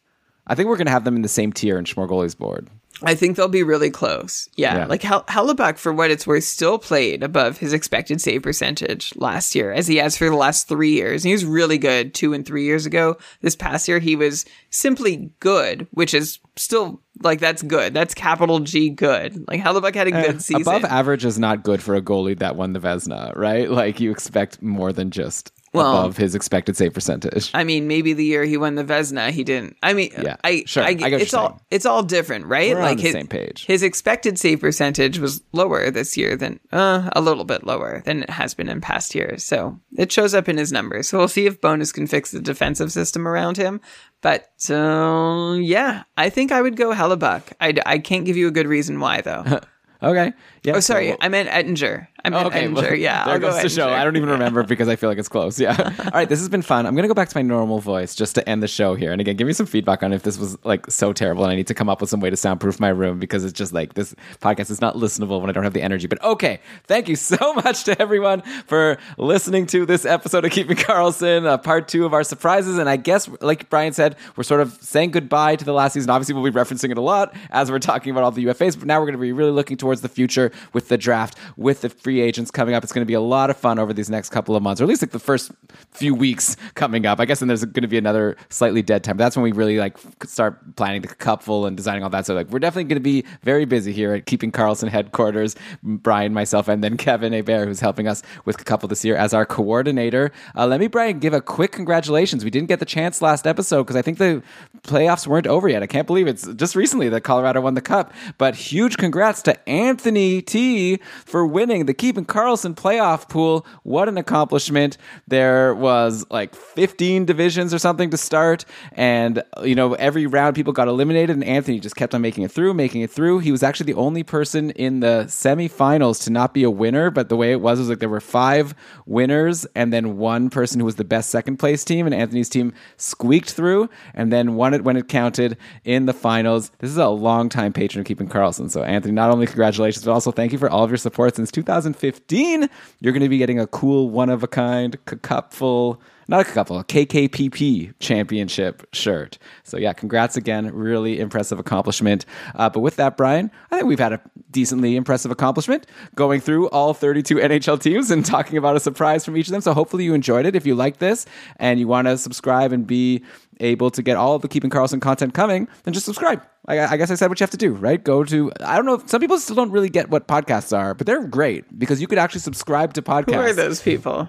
I 0.47 0.55
think 0.55 0.69
we're 0.69 0.77
going 0.77 0.87
to 0.87 0.93
have 0.93 1.05
them 1.05 1.17
in 1.17 1.23
the 1.23 1.29
same 1.29 1.53
tier 1.53 1.79
in 1.79 1.85
Schmorgoli's 1.85 2.35
board. 2.35 2.69
I 3.03 3.15
think 3.15 3.37
they'll 3.37 3.49
be 3.49 3.63
really 3.63 3.91
close. 3.91 4.49
Yeah, 4.57 4.79
Yeah. 4.79 4.87
like 4.87 5.03
Hel- 5.03 5.25
Hellebuyck, 5.25 5.77
for 5.79 5.93
what 5.93 6.11
it's 6.11 6.27
worth, 6.27 6.43
still 6.45 6.79
played 6.79 7.23
above 7.23 7.59
his 7.59 7.73
expected 7.73 8.21
save 8.21 8.43
percentage 8.43 9.13
last 9.15 9.55
year, 9.55 9.73
as 9.73 9.87
he 9.87 9.97
has 9.97 10.17
for 10.17 10.25
the 10.29 10.35
last 10.35 10.67
three 10.67 10.93
years. 10.93 11.23
And 11.23 11.29
he 11.29 11.35
was 11.35 11.45
really 11.45 11.79
good 11.79 12.13
two 12.15 12.33
and 12.33 12.45
three 12.47 12.65
years 12.65 12.87
ago. 12.87 13.19
This 13.43 13.55
past 13.55 13.87
year, 13.87 13.99
he 14.01 14.17
was 14.17 14.47
simply 14.71 15.31
good, 15.39 15.87
which 15.93 16.13
is 16.15 16.41
still 16.57 17.01
like 17.23 17.41
that's 17.41 17.63
good. 17.63 17.93
That's 17.95 18.15
capital 18.15 18.59
G 18.61 18.89
good. 18.91 19.47
Like 19.49 19.61
Hellebuyck 19.61 19.95
had 19.95 20.09
a 20.09 20.15
eh, 20.15 20.27
good 20.27 20.43
season. 20.43 20.63
Above 20.63 20.85
average 20.87 21.25
is 21.25 21.39
not 21.39 21.63
good 21.63 21.83
for 21.83 21.95
a 21.95 22.03
goalie 22.03 22.39
that 22.39 22.57
won 22.57 22.73
the 22.73 22.81
Vezina, 22.81 23.37
right? 23.37 23.71
Like 23.71 24.01
you 24.01 24.11
expect 24.11 24.61
more 24.63 24.93
than 24.93 25.11
just 25.11 25.53
Well- 25.73 25.99
above 25.99 26.17
his 26.17 26.35
expected 26.35 26.77
save 26.77 26.95
percentage. 26.95 27.51
I 27.55 27.65
mean, 27.65 27.87
maybe 27.89 28.13
the 28.13 28.25
year 28.25 28.45
he 28.45 28.57
won 28.57 28.75
the 28.75 28.85
Vezina, 28.85 29.31
he 29.31 29.45
didn't. 29.45 29.77
I 29.83 29.93
mean, 29.93 30.11
Yeah, 30.21 30.37
I, 30.43 30.65
sure. 30.67 30.83
I, 30.83 30.89
I 30.89 30.95
get 30.95 31.21
it's 31.21 31.35
all 31.35 31.49
saying. 31.51 31.61
it's 31.71 31.87
all 31.87 32.03
different, 32.03 32.47
right? 32.47 32.75
We're 32.75 32.81
like 32.81 32.99
his, 33.01 33.13
same 33.13 33.27
page. 33.27 33.67
His 33.67 33.83
expected 33.83 34.39
save 34.39 34.61
percentage 34.61 35.19
was 35.19 35.43
lower 35.53 35.91
this 35.91 36.17
year 36.17 36.37
than 36.37 36.59
uh, 36.73 37.11
a 37.15 37.21
little 37.21 37.45
bit 37.45 37.65
lower 37.65 38.03
than 38.05 38.23
it 38.23 38.31
has 38.31 38.55
been 38.55 38.69
in 38.69 38.81
past 38.81 39.15
years. 39.15 39.45
So 39.45 39.79
it 39.97 40.11
shows 40.11 40.35
up 40.35 40.49
in 40.49 40.57
his 40.57 40.73
numbers. 40.73 41.09
So 41.09 41.19
we'll 41.19 41.29
see 41.29 41.47
if 41.47 41.61
Bowness 41.61 41.93
can 41.93 42.07
fix 42.07 42.31
the 42.31 42.41
defensive 42.41 42.91
system 42.93 43.27
around 43.29 43.57
him. 43.57 43.81
But 44.21 44.51
uh, 44.71 45.57
yeah, 45.61 46.05
I 46.17 46.31
think 46.31 46.51
I 46.51 46.63
would 46.63 46.77
go 46.77 46.93
Hellebuyck. 46.93 47.43
I, 47.61 47.75
I 47.87 47.99
can't 47.99 48.25
give 48.25 48.37
you 48.37 48.49
a 48.49 48.53
good 48.53 48.67
reason 48.67 48.99
why 49.01 49.21
though. 49.21 49.61
Okay. 50.03 50.33
Yeah. 50.63 50.77
oh, 50.77 50.81
sorry, 50.81 51.11
so- 51.11 51.17
I 51.21 51.29
meant 51.29 51.49
Oettinger. 51.49 52.07
I 52.25 52.31
meant 52.31 52.47
Okay, 52.47 52.67
Oettinger. 52.67 52.75
well, 52.75 52.95
yeah, 52.95 53.25
there 53.25 53.35
I'll 53.35 53.41
go 53.41 53.51
goes 53.53 53.63
the 53.63 53.69
show. 53.69 53.89
I 53.89 54.03
don't 54.05 54.17
even 54.17 54.29
remember 54.29 54.63
because 54.65 54.89
I 54.89 54.97
feel 54.97 55.09
like 55.09 55.19
it's 55.19 55.29
close. 55.29 55.59
Yeah. 55.59 55.77
All 56.05 56.11
right, 56.13 56.29
this 56.29 56.41
has 56.41 56.49
been 56.49 56.63
fun. 56.63 56.85
I'm 56.87 56.95
gonna 56.97 57.09
go 57.09 57.15
back 57.15 57.29
to 57.29 57.37
my 57.37 57.43
normal 57.43 57.79
voice 57.79 58.15
just 58.15 58.35
to 58.35 58.49
end 58.49 58.63
the 58.63 58.69
show 58.69 58.95
here. 58.97 59.13
And 59.13 59.21
again, 59.21 59.37
give 59.37 59.47
me 59.47 59.53
some 59.53 59.67
feedback 59.67 60.03
on 60.03 60.13
if 60.13 60.23
this 60.25 60.37
was 60.39 60.57
like 60.65 60.89
so 60.91 61.13
terrible, 61.13 61.45
and 61.45 61.53
I 61.53 61.57
need 61.57 61.69
to 61.69 61.75
come 61.75 61.89
up 61.89 62.01
with 62.01 62.11
some 62.11 62.21
way 62.21 62.29
to 62.31 62.37
soundproof 62.37 62.79
my 62.81 62.89
room 62.89 63.19
because 63.19 63.45
it's 63.45 63.53
just 63.57 63.73
like 63.73 63.95
this 63.95 64.15
podcast 64.41 64.71
is 64.71 64.81
not 64.81 64.95
listenable 64.97 65.41
when 65.41 65.49
I 65.49 65.53
don't 65.53 65.65
have 65.65 65.73
the 65.75 65.83
energy. 65.83 66.07
But 66.09 66.23
okay, 66.23 66.61
thank 66.87 67.09
you 67.09 67.17
so 67.17 67.55
much 67.65 67.85
to 67.85 68.01
everyone 68.01 68.43
for 68.67 68.99
listening 69.17 69.67
to 69.69 69.87
this 69.87 70.05
episode 70.05 70.45
of 70.45 70.51
Keeping 70.51 70.77
Karlsson, 70.77 71.47
uh, 71.47 71.57
part 71.59 71.89
two 71.89 72.05
of 72.05 72.13
our 72.15 72.25
surprises. 72.25 72.79
And 72.79 72.89
I 72.89 72.97
guess, 72.97 73.29
like 73.41 73.71
Brian 73.71 73.93
said, 73.93 74.17
we're 74.37 74.45
sort 74.45 74.61
of 74.61 74.77
saying 74.83 75.13
goodbye 75.13 75.57
to 75.57 75.65
the 75.65 75.73
last 75.73 75.93
season. 75.95 76.11
Obviously, 76.11 76.35
we'll 76.35 76.45
be 76.45 76.51
referencing 76.51 76.91
it 76.91 76.99
a 76.99 77.03
lot 77.03 77.35
as 77.51 77.71
we're 77.71 77.79
talking 77.79 78.11
about 78.11 78.25
all 78.25 78.33
the 78.33 78.45
UFAs. 78.47 78.77
But 78.79 78.87
now 78.87 78.99
we're 78.99 79.07
going 79.07 79.13
to 79.19 79.21
be 79.23 79.33
really 79.33 79.53
looking 79.53 79.77
towards 79.77 79.88
towards 79.89 80.03
the 80.03 80.09
future 80.09 80.53
with 80.75 80.89
the 80.89 80.99
draft, 80.99 81.35
with 81.57 81.81
the 81.81 81.89
free 81.89 82.21
agents 82.21 82.51
coming 82.51 82.75
up. 82.75 82.85
It's 82.85 82.93
going 82.93 83.01
to 83.01 83.07
be 83.07 83.15
a 83.15 83.23
lot 83.23 83.49
of 83.49 83.57
fun 83.57 83.79
over 83.79 83.95
these 83.95 84.11
next 84.11 84.29
couple 84.29 84.55
of 84.55 84.63
months, 84.63 84.83
or 84.83 84.85
at 84.85 84.89
least 84.89 85.01
like 85.01 85.13
the 85.13 85.19
first 85.19 85.51
few 85.93 86.15
weeks 86.15 86.57
coming 86.75 87.07
up. 87.07 87.21
I 87.21 87.25
guess 87.25 87.39
then 87.39 87.49
there's 87.49 87.65
going 87.65 87.83
to 87.83 87.89
be 87.89 87.97
another 87.97 88.37
slightly 88.51 88.83
dead 88.83 89.03
time. 89.03 89.17
But 89.17 89.25
that's 89.25 89.37
when 89.37 89.45
we 89.45 89.53
really 89.53 89.79
like 89.79 89.97
start 90.27 90.77
planning 90.77 91.01
the 91.01 91.09
cupful 91.09 91.65
and 91.65 91.75
designing 91.75 92.05
all 92.05 92.11
that. 92.11 92.27
So 92.27 92.35
like 92.35 92.51
we're 92.51 92.59
definitely 92.59 92.85
going 92.85 92.97
to 92.97 93.01
be 93.01 93.25
very 93.43 93.65
busy 93.65 93.95
here 93.95 94.13
at 94.13 94.27
Keeping 94.27 94.53
Karlsson 94.53 94.89
headquarters. 94.89 95.57
Brian, 95.83 96.35
myself, 96.35 96.69
and 96.69 96.85
then 96.85 96.99
Kevin 96.99 97.33
Hebert, 97.33 97.67
who's 97.67 97.81
helping 97.81 98.07
us 98.07 98.23
with 98.45 98.63
couple 98.67 98.91
this 98.91 99.05
year 99.05 99.17
as 99.17 99.33
our 99.33 99.47
coordinator. 99.47 100.31
Uh, 100.55 100.67
let 100.67 100.81
me, 100.81 100.89
Brian, 100.89 101.19
give 101.19 101.33
a 101.33 101.41
quick 101.41 101.73
congratulations. 101.73 102.45
We 102.45 102.51
didn't 102.51 102.69
get 102.69 102.81
the 102.81 102.85
chance 102.85 103.23
last 103.23 103.47
episode 103.47 103.85
because 103.85 103.97
I 103.97 104.03
think 104.03 104.19
the 104.19 104.43
playoffs 104.83 105.27
weren't 105.27 105.47
over 105.47 105.67
yet. 105.67 105.83
I 105.83 105.87
can't 105.87 106.07
believe 106.07 106.27
it's 106.27 106.47
just 106.55 106.77
recently 106.77 107.09
that 107.09 107.23
Colorado 107.23 107.63
won 107.63 107.73
the 107.73 107.81
cup. 107.81 108.13
But 108.37 108.55
huge 108.55 108.99
congrats 108.99 109.41
to 109.43 109.71
Anthony 109.79 110.43
T 110.43 110.97
for 111.25 111.47
winning 111.47 111.87
the 111.87 111.95
Keeping 111.95 112.27
Karlsson 112.27 112.75
playoff 112.75 113.29
pool. 113.29 113.65
What 113.85 114.09
an 114.09 114.19
accomplishment! 114.19 114.99
There 115.29 115.73
was 115.73 116.27
like 116.31 116.57
15 116.57 117.25
divisions 117.25 117.73
or 117.73 117.79
something 117.79 118.11
to 118.11 118.17
start, 118.17 118.65
and 118.95 119.41
you 119.63 119.77
know 119.77 119.95
every 119.95 120.27
round 120.27 120.57
people 120.57 120.73
got 120.73 120.89
eliminated, 120.89 121.31
and 121.31 121.45
Anthony 121.45 121.79
just 121.79 121.95
kept 121.95 122.13
on 122.13 122.21
making 122.21 122.43
it 122.43 122.51
through, 122.51 122.75
making 122.75 123.03
it 123.03 123.11
through. 123.13 123.39
He 123.39 123.53
was 123.53 123.63
actually 123.63 123.93
the 123.93 124.01
only 124.01 124.25
person 124.25 124.73
in 124.73 124.99
the 124.99 125.27
semifinals 125.29 126.25
to 126.25 126.31
not 126.31 126.53
be 126.53 126.65
a 126.65 126.71
winner, 126.71 127.13
but 127.13 127.29
the 127.29 127.37
way 127.37 127.53
it 127.53 127.61
was 127.61 127.79
was 127.79 127.89
like 127.89 128.01
there 128.01 128.09
were 128.09 128.21
five 128.21 128.75
winners 129.07 129.65
and 129.77 129.93
then 129.93 130.17
one 130.17 130.51
person 130.51 130.81
who 130.81 130.87
was 130.87 130.97
the 130.97 131.05
best 131.05 131.31
second 131.31 131.59
place 131.59 131.85
team, 131.85 132.05
and 132.05 132.17
Anthony's 132.17 132.49
team 132.49 132.73
squeaked 132.97 133.53
through 133.53 133.89
and 134.13 134.33
then 134.33 134.57
won 134.57 134.75
it 134.75 134.83
when 134.83 134.97
it 134.97 135.07
counted 135.07 135.57
in 135.85 136.07
the 136.07 136.13
finals. 136.13 136.73
This 136.81 136.91
is 136.91 136.97
a 136.97 137.07
long 137.07 137.49
time 137.49 137.73
patron 137.73 138.01
of 138.01 138.07
Keeping 138.07 138.29
Karlsson. 138.29 138.69
So, 138.69 138.83
Anthony, 138.83 139.15
not 139.15 139.31
only 139.31 139.47
congratulations, 139.47 139.68
but 140.05 140.13
also 140.13 140.31
thank 140.31 140.53
you 140.53 140.59
for 140.59 140.71
all 140.71 140.85
of 140.85 140.91
your 140.91 140.97
support 140.97 141.37
since 141.37 141.51
2015. 141.51 142.69
You're 143.01 143.13
going 143.13 143.23
to 143.23 143.29
be 143.29 143.39
getting 143.39 143.59
a 143.59 143.67
cool 143.67 144.11
one 144.11 144.31
of 144.31 144.43
a 144.43 144.49
kind 144.49 144.97
cupful 145.23 146.01
not 146.29 146.41
a 146.41 146.61
a 146.61 146.85
KKPP 146.85 147.95
championship 148.01 148.87
shirt. 148.93 149.39
So 149.65 149.79
yeah, 149.79 149.95
congrats 149.95 150.37
again. 150.37 150.71
Really 150.75 151.21
impressive 151.21 151.59
accomplishment. 151.59 152.27
Uh, 152.55 152.69
but 152.69 152.81
with 152.81 152.97
that, 152.97 153.17
Brian, 153.17 153.51
I 153.71 153.77
think 153.77 153.89
we've 153.89 153.99
had 153.99 154.13
a 154.13 154.21
decently 154.51 154.95
impressive 154.95 155.31
accomplishment 155.31 155.87
going 156.15 156.43
through 156.43 156.69
all 156.69 156.93
32 156.93 157.37
NHL 157.37 157.81
teams 157.81 158.11
and 158.11 158.27
talking 158.27 158.59
about 158.59 158.77
a 158.77 158.81
surprise 158.81 159.25
from 159.25 159.39
each 159.39 159.47
of 159.47 159.53
them. 159.53 159.63
So 159.63 159.73
hopefully 159.73 160.05
you 160.05 160.13
enjoyed 160.13 160.45
it. 160.45 160.55
If 160.55 160.67
you 160.67 160.75
like 160.75 160.99
this 160.99 161.25
and 161.57 161.81
you 161.81 161.89
want 161.89 162.09
to 162.09 162.19
subscribe 162.19 162.73
and 162.73 162.87
be 162.87 163.25
able 163.61 163.91
to 163.91 164.03
get 164.03 164.17
all 164.17 164.35
of 164.35 164.43
the 164.43 164.49
Keeping 164.49 164.71
Karlsson 164.71 165.01
content 165.01 165.35
coming, 165.35 165.69
then 165.85 165.95
just 165.95 166.07
subscribe. 166.07 166.43
I, 166.67 166.81
I, 166.81 166.97
guess 166.97 167.11
I 167.11 167.15
said 167.15 167.29
what 167.29 167.41
you 167.41 167.45
have 167.45 167.51
to 167.51 167.57
do, 167.57 167.73
right? 167.73 168.03
Go 168.03 168.25
to, 168.25 168.53
I 168.61 168.77
don't 168.77 168.87
know, 168.87 169.03
some 169.07 169.21
people 169.21 169.39
still 169.39 169.57
don't 169.57 169.71
really 169.71 169.89
get 169.89 170.11
what 170.11 170.29
podcasts 170.29 170.77
are, 170.77 170.95
but 170.95 171.07
they're 171.07 171.27
great 171.27 171.79
because 171.79 172.01
you 172.01 172.07
could 172.07 172.19
actually 172.19 172.41
subscribe 172.41 172.95
to 172.95 173.03
podcasts. 173.03 173.35
Who 173.35 173.41
are 173.41 173.53
those 173.53 173.81
people? 173.81 174.29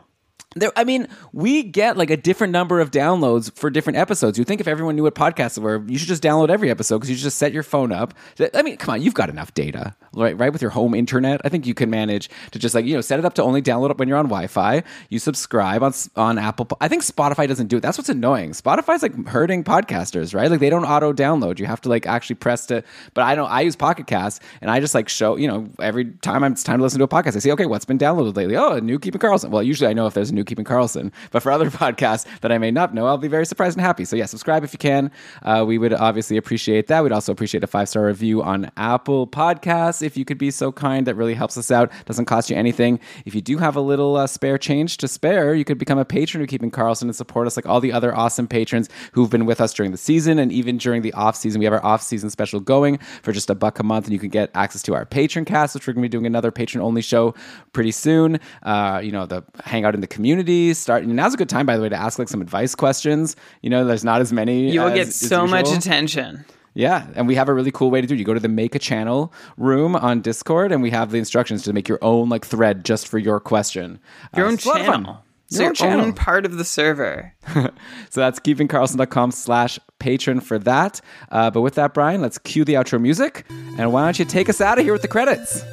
There, 0.56 0.72
I 0.76 0.84
mean, 0.84 1.08
we 1.32 1.62
get 1.62 1.96
like 1.96 2.10
a 2.10 2.18
different 2.18 2.52
number 2.54 2.80
of 2.80 2.90
downloads 2.90 3.56
for 3.56 3.70
different 3.70 3.98
episodes. 3.98 4.40
You 4.40 4.44
think 4.44 4.60
if 4.60 4.68
everyone 4.68 4.96
knew 4.96 5.04
what 5.04 5.14
podcasts 5.14 5.60
were, 5.60 5.84
you 5.88 6.00
should 6.00 6.08
just 6.08 6.24
download 6.24 6.50
every 6.50 6.72
episode 6.72 6.98
because 6.98 7.12
you 7.12 7.16
just 7.16 7.38
set 7.38 7.54
your 7.54 7.62
phone 7.62 7.92
up. 7.92 8.16
I 8.56 8.64
mean, 8.64 8.76
come 8.78 8.94
on, 8.94 9.02
you've 9.04 9.14
got 9.14 9.30
enough 9.30 9.54
data, 9.54 9.96
right? 10.16 10.36
Right 10.36 10.52
with 10.52 10.64
your 10.64 10.72
home 10.72 10.96
internet, 10.96 11.40
I 11.44 11.50
think 11.50 11.68
you 11.68 11.76
can 11.76 11.92
manage 11.92 12.32
to 12.50 12.58
just 12.58 12.74
like 12.74 12.86
you 12.86 12.96
know 12.96 13.02
set 13.02 13.20
it 13.20 13.26
up 13.26 13.36
to 13.36 13.44
only 13.44 13.62
download 13.62 13.92
it 13.92 14.00
when 14.00 14.08
you're 14.08 14.18
on 14.18 14.26
Wi-Fi. 14.26 14.82
You 15.10 15.20
subscribe 15.20 15.84
on 15.84 15.94
on 16.16 16.40
Apple. 16.40 16.68
I 16.82 16.88
think 16.88 17.04
Spotify 17.04 17.48
doesn't 17.48 17.68
do 17.68 17.78
it. 17.78 17.82
That's 17.82 18.00
what's 18.00 18.10
annoying. 18.10 18.54
Spotify's 18.54 19.04
like 19.04 19.28
hurting 19.28 19.64
podcasters, 19.64 20.34
right? 20.34 20.50
Like 20.50 20.62
they 20.62 20.72
don't 20.72 20.84
auto 20.84 21.14
download. 21.14 21.60
You 21.60 21.68
have 21.68 21.82
to 21.82 21.90
like 21.90 22.08
actually 22.08 22.38
press 22.38 22.66
to. 22.68 22.84
But 23.14 23.22
I 23.22 23.36
don't. 23.36 23.52
I 23.52 23.62
use 23.62 23.76
Pocket 23.76 24.08
Cast, 24.08 24.42
and 24.62 24.72
I 24.72 24.80
just 24.80 24.96
like 24.96 25.10
show 25.10 25.36
you 25.36 25.48
know 25.48 25.70
every 25.80 26.06
time 26.06 26.44
it's 26.46 26.64
time 26.64 26.80
to 26.80 26.84
listen 26.84 26.98
to 26.98 27.06
a 27.06 27.08
podcast, 27.08 27.36
I 27.36 27.40
see 27.40 27.52
okay, 27.52 27.68
what's 27.68 27.86
been 27.86 28.00
downloaded 28.00 28.36
lately? 28.36 28.56
Oh, 28.56 28.72
a 28.72 28.82
new 28.82 28.98
Keeping 28.98 29.22
Karlsson. 29.22 29.52
Well, 29.52 29.62
usually 29.62 29.92
I 29.92 29.94
know 29.94 30.08
if 30.08 30.16
there's 30.16 30.32
a 30.32 30.34
new 30.34 30.39
Keeping 30.44 30.66
Karlsson. 30.66 31.12
But 31.32 31.44
for 31.44 31.52
other 31.52 31.70
podcasts 31.70 32.26
that 32.42 32.52
I 32.52 32.58
may 32.58 32.72
not 32.72 32.94
know, 32.94 33.08
I'll 33.08 33.18
be 33.18 33.28
very 33.28 33.46
surprised 33.46 33.78
and 33.78 33.86
happy. 33.86 34.06
So 34.06 34.16
yeah, 34.16 34.26
subscribe 34.26 34.64
if 34.64 34.74
you 34.74 34.80
can. 34.80 35.12
Uh, 35.44 35.64
we 35.68 35.78
would 35.78 35.94
obviously 35.94 36.38
appreciate 36.38 36.88
that. 36.88 37.04
We'd 37.04 37.12
also 37.12 37.32
appreciate 37.32 37.64
a 37.64 37.68
five 37.68 37.90
star 37.90 38.06
review 38.06 38.42
on 38.42 38.72
Apple 38.78 39.28
Podcasts 39.28 40.02
if 40.02 40.18
you 40.18 40.26
could 40.26 40.38
be 40.38 40.52
so 40.52 40.72
kind. 40.72 41.08
That 41.08 41.16
really 41.16 41.34
helps 41.34 41.58
us 41.58 41.72
out. 41.72 41.92
Doesn't 42.06 42.26
cost 42.26 42.50
you 42.50 42.56
anything. 42.56 43.00
If 43.26 43.36
you 43.36 43.42
do 43.42 43.58
have 43.58 43.76
a 43.76 43.82
little 43.82 44.16
uh, 44.16 44.28
spare 44.28 44.58
change 44.58 44.98
to 44.98 45.08
spare, 45.08 45.54
you 45.56 45.66
could 45.66 45.78
become 45.78 45.98
a 45.98 46.06
patron 46.06 46.42
of 46.42 46.50
Keeping 46.50 46.72
Karlsson 46.72 47.04
and 47.04 47.16
support 47.16 47.48
us 47.48 47.56
like 47.56 47.66
all 47.66 47.80
the 47.80 47.92
other 47.92 48.16
awesome 48.16 48.48
patrons 48.48 48.90
who've 49.14 49.30
been 49.30 49.46
with 49.46 49.62
us 49.62 49.74
during 49.74 49.92
the 49.92 49.98
season 49.98 50.40
and 50.40 50.52
even 50.52 50.78
during 50.78 51.02
the 51.02 51.14
off 51.14 51.36
season. 51.36 51.60
We 51.60 51.66
have 51.66 51.74
our 51.74 51.86
off 51.86 52.02
season 52.02 52.30
special 52.30 52.60
going 52.60 52.98
for 53.24 53.32
just 53.32 53.50
a 53.50 53.56
buck 53.56 53.80
a 53.80 53.84
month, 53.84 54.06
and 54.06 54.14
you 54.14 54.20
can 54.20 54.30
get 54.30 54.52
access 54.56 54.82
to 54.84 54.96
our 54.96 55.06
patron 55.06 55.46
cast, 55.46 55.76
which 55.76 55.88
we're 55.88 55.94
going 55.94 56.04
to 56.04 56.10
be 56.10 56.12
doing 56.12 56.26
another 56.26 56.52
patron 56.52 56.84
only 56.84 57.02
show 57.02 57.34
pretty 57.74 57.92
soon. 57.92 58.40
Uh, 58.64 59.02
you 59.04 59.12
know, 59.12 59.26
the 59.26 59.44
hangout 59.64 59.96
in 59.96 60.02
the 60.02 60.08
community. 60.08 60.29
Start 60.74 61.06
now's 61.06 61.34
a 61.34 61.38
good 61.38 61.50
time, 61.50 61.66
by 61.66 61.78
the 61.78 61.84
way, 61.84 61.90
to 61.90 61.96
ask 61.96 62.20
like 62.20 62.30
some 62.30 62.42
advice 62.42 62.76
questions. 62.76 63.36
You 63.62 63.70
know, 63.70 63.86
there's 63.86 64.04
not 64.04 64.22
as 64.22 64.34
many. 64.34 64.72
You 64.72 64.82
will 64.82 64.88
as, 64.90 64.94
get 64.94 65.14
so 65.14 65.48
much 65.48 65.72
attention. 65.72 66.46
Yeah, 66.74 67.08
and 67.16 67.28
we 67.28 67.36
have 67.36 67.50
a 67.50 67.54
really 67.54 67.72
cool 67.72 67.92
way 67.92 68.00
to 68.00 68.08
do 68.08 68.14
it. 68.14 68.20
You 68.20 68.26
go 68.26 68.34
to 68.34 68.40
the 68.40 68.48
make 68.48 68.76
a 68.76 68.80
channel 68.80 69.34
room 69.58 69.96
on 69.96 70.22
Discord, 70.22 70.72
and 70.72 70.82
we 70.82 70.92
have 70.92 71.12
the 71.12 71.18
instructions 71.18 71.64
to 71.64 71.74
make 71.74 71.90
your 71.90 72.00
own 72.02 72.30
like 72.30 72.46
thread 72.46 72.86
just 72.86 73.08
for 73.08 73.18
your 73.18 73.40
question. 73.40 74.00
Your 74.36 74.46
uh, 74.46 74.52
own 74.52 74.58
channel. 74.58 75.24
So 75.52 75.64
your, 75.64 75.74
your 75.74 75.92
own 76.00 76.14
part 76.14 76.46
of 76.46 76.58
the 76.58 76.64
server. 76.64 77.34
so 77.54 77.72
that's 78.14 78.40
keepingkarlsson.com 78.40 79.32
slash 79.32 79.80
patron 79.98 80.42
for 80.42 80.60
that. 80.60 81.02
Uh, 81.32 81.50
but 81.50 81.62
with 81.62 81.74
that, 81.76 81.96
Brian, 81.96 82.22
let's 82.22 82.38
cue 82.38 82.64
the 82.64 82.76
outro 82.76 83.02
music. 83.02 83.46
And 83.78 83.92
why 83.92 84.04
don't 84.06 84.20
you 84.20 84.26
take 84.26 84.48
us 84.48 84.62
out 84.62 84.78
of 84.78 84.84
here 84.84 84.94
with 84.94 85.02
the 85.02 85.08
credits? 85.08 85.64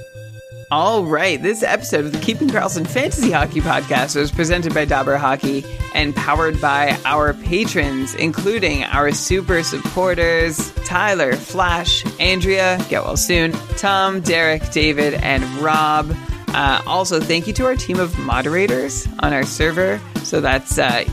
All 0.69 1.05
right, 1.05 1.41
this 1.41 1.63
episode 1.63 2.07
of 2.07 2.13
the 2.13 2.19
Keeping 2.19 2.49
Karlsson 2.49 2.89
Fantasy 2.89 3.31
Hockey 3.31 3.61
Podcast 3.61 4.17
was 4.17 4.33
presented 4.33 4.75
by 4.75 4.85
Dobber 4.85 5.17
Hockey 5.17 5.65
and 5.95 6.15
powered 6.17 6.61
by 6.61 6.99
our 7.05 7.35
patrons, 7.35 8.17
including 8.17 8.83
our 8.83 9.13
super 9.13 9.63
supporters 9.63 10.73
Tyler, 10.85 11.35
Flash, 11.35 12.05
Andrea, 12.19 12.85
get 12.89 13.05
well 13.05 13.17
soon, 13.17 13.53
Tom, 13.77 14.21
Derek, 14.21 14.73
David, 14.73 15.15
and 15.15 15.45
Rob. 15.59 16.13
Uh, 16.49 16.83
also, 16.85 17.21
thank 17.21 17.47
you 17.47 17.53
to 17.53 17.65
our 17.65 17.77
team 17.77 18.01
of 18.01 18.19
moderators 18.19 19.07
on 19.21 19.33
our 19.33 19.45
server. 19.45 20.01
So 20.25 20.41
that's 20.41 20.79
uh, 20.79 21.05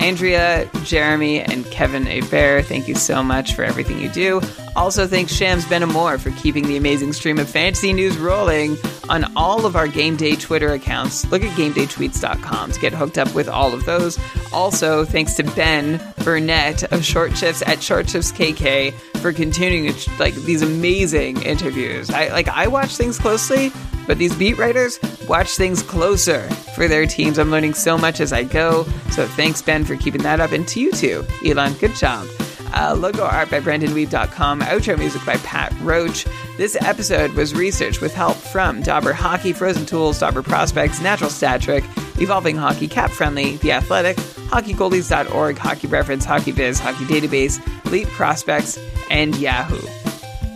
Andrea, 0.00 0.70
Jeremy, 0.82 1.40
and 1.40 1.66
Kevin 1.66 2.06
Hebert, 2.06 2.64
thank 2.64 2.88
you 2.88 2.94
so 2.94 3.22
much 3.22 3.54
for 3.54 3.64
everything 3.64 4.00
you 4.00 4.08
do. 4.08 4.40
Also, 4.76 5.06
thanks 5.06 5.32
Shams 5.32 5.64
Benamor 5.64 6.18
for 6.18 6.30
keeping 6.32 6.66
the 6.66 6.76
amazing 6.76 7.12
stream 7.12 7.38
of 7.38 7.48
fantasy 7.48 7.92
news 7.92 8.16
rolling 8.18 8.76
on 9.08 9.24
all 9.36 9.66
of 9.66 9.76
our 9.76 9.86
Game 9.86 10.16
Day 10.16 10.34
Twitter 10.34 10.72
accounts. 10.72 11.30
Look 11.30 11.42
at 11.42 11.56
GameDayTweets.com 11.56 12.72
to 12.72 12.80
get 12.80 12.92
hooked 12.92 13.18
up 13.18 13.32
with 13.34 13.48
all 13.48 13.72
of 13.72 13.84
those. 13.84 14.18
Also, 14.52 15.04
thanks 15.04 15.34
to 15.34 15.44
Ben 15.44 16.00
Burnett 16.24 16.92
of 16.92 17.04
Short 17.04 17.36
Shifts 17.36 17.62
at 17.66 17.82
Short 17.82 18.08
Shifts 18.08 18.32
KK 18.32 18.92
for 19.20 19.32
continuing 19.32 19.94
like 20.18 20.34
these 20.34 20.62
amazing 20.62 21.42
interviews. 21.42 22.10
I 22.10 22.28
like 22.28 22.48
I 22.48 22.66
watch 22.66 22.96
things 22.96 23.18
closely, 23.18 23.70
but 24.06 24.18
these 24.18 24.34
beat 24.34 24.58
writers 24.58 24.98
watch 25.28 25.50
things 25.56 25.82
closer 25.82 26.48
for 26.74 26.88
their 26.88 27.06
teams. 27.06 27.38
I'm 27.38 27.50
learning 27.50 27.74
so 27.74 27.96
much 27.96 28.20
as 28.20 28.32
I 28.32 28.44
go. 28.44 28.84
So 29.10 29.26
thanks, 29.26 29.62
Ben, 29.62 29.84
for 29.84 29.96
keeping 29.96 30.22
that 30.22 30.40
up. 30.40 30.52
And 30.52 30.66
to 30.68 30.80
you 30.80 30.92
too, 30.92 31.24
Elon, 31.44 31.74
good 31.74 31.94
job. 31.94 32.26
Uh, 32.74 32.94
logo 32.98 33.22
art 33.24 33.50
by 33.50 33.60
BrandonWeave.com. 33.60 34.60
Outro 34.62 34.98
music 34.98 35.24
by 35.24 35.36
Pat 35.38 35.72
Roach. 35.80 36.26
This 36.56 36.76
episode 36.82 37.32
was 37.34 37.54
researched 37.54 38.00
with 38.00 38.12
help 38.12 38.36
from 38.36 38.82
Dobber 38.82 39.12
Hockey, 39.12 39.52
Frozen 39.52 39.86
Tools, 39.86 40.18
Dobber 40.18 40.42
Prospects, 40.42 41.00
Natural 41.00 41.30
Stat 41.30 41.62
Trick, 41.62 41.84
Evolving 42.18 42.56
Hockey, 42.56 42.88
Cap 42.88 43.10
Friendly, 43.10 43.56
The 43.58 43.72
Athletic, 43.72 44.16
HockeyGoldies.org, 44.16 45.56
Hockey 45.56 45.86
Reference, 45.86 46.24
Hockey 46.24 46.50
Viz, 46.50 46.80
Hockey 46.80 47.04
Database, 47.04 47.60
Elite 47.86 48.08
Prospects, 48.08 48.78
and 49.10 49.36
Yahoo. 49.36 49.80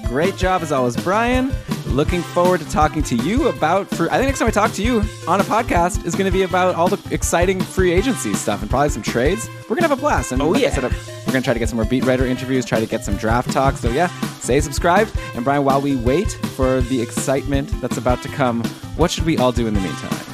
Great 0.08 0.36
job 0.36 0.62
as 0.62 0.72
always, 0.72 0.96
Brian. 0.96 1.52
Looking 1.88 2.22
forward 2.22 2.60
to 2.60 2.70
talking 2.70 3.02
to 3.04 3.16
you 3.16 3.48
about. 3.48 3.88
For, 3.88 4.10
I 4.12 4.16
think 4.16 4.26
next 4.26 4.38
time 4.38 4.48
I 4.48 4.50
talk 4.50 4.72
to 4.72 4.82
you 4.82 5.02
on 5.26 5.40
a 5.40 5.44
podcast 5.44 6.04
is 6.04 6.14
going 6.14 6.26
to 6.26 6.30
be 6.30 6.42
about 6.42 6.74
all 6.74 6.88
the 6.88 7.14
exciting 7.14 7.60
free 7.60 7.92
agency 7.92 8.34
stuff 8.34 8.60
and 8.60 8.70
probably 8.70 8.90
some 8.90 9.02
trades. 9.02 9.48
We're 9.62 9.76
going 9.76 9.82
to 9.82 9.88
have 9.88 9.98
a 9.98 10.00
blast. 10.00 10.32
And 10.32 10.42
oh 10.42 10.50
like 10.50 10.62
yeah, 10.62 10.70
said, 10.70 10.84
we're 10.84 10.90
going 11.32 11.42
to 11.42 11.42
try 11.42 11.54
to 11.54 11.58
get 11.58 11.68
some 11.68 11.76
more 11.76 11.86
beat 11.86 12.04
writer 12.04 12.26
interviews, 12.26 12.66
try 12.66 12.78
to 12.78 12.86
get 12.86 13.04
some 13.04 13.16
draft 13.16 13.50
talk. 13.50 13.76
So 13.76 13.90
yeah, 13.90 14.08
stay 14.40 14.60
subscribed. 14.60 15.18
And 15.34 15.44
Brian, 15.44 15.64
while 15.64 15.80
we 15.80 15.96
wait 15.96 16.30
for 16.30 16.82
the 16.82 17.00
excitement 17.00 17.68
that's 17.80 17.96
about 17.96 18.22
to 18.22 18.28
come, 18.28 18.62
what 18.96 19.10
should 19.10 19.24
we 19.24 19.38
all 19.38 19.52
do 19.52 19.66
in 19.66 19.74
the 19.74 19.80
meantime? 19.80 20.28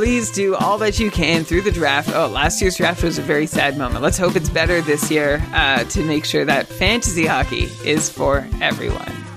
please 0.00 0.30
do 0.30 0.54
all 0.54 0.78
that 0.78 0.98
you 0.98 1.10
can 1.10 1.44
through 1.44 1.60
the 1.60 1.70
draft. 1.70 2.08
Oh, 2.14 2.26
last 2.26 2.62
year's 2.62 2.74
draft 2.74 3.02
was 3.02 3.18
a 3.18 3.22
very 3.22 3.46
sad 3.46 3.76
moment. 3.76 4.00
Let's 4.00 4.16
hope 4.16 4.34
it's 4.34 4.48
better 4.48 4.80
this 4.80 5.10
year 5.10 5.44
uh, 5.52 5.84
to 5.84 6.02
make 6.02 6.24
sure 6.24 6.42
that 6.46 6.68
fantasy 6.68 7.26
hockey 7.26 7.68
is 7.84 8.08
for 8.08 8.48
everyone. 8.62 9.29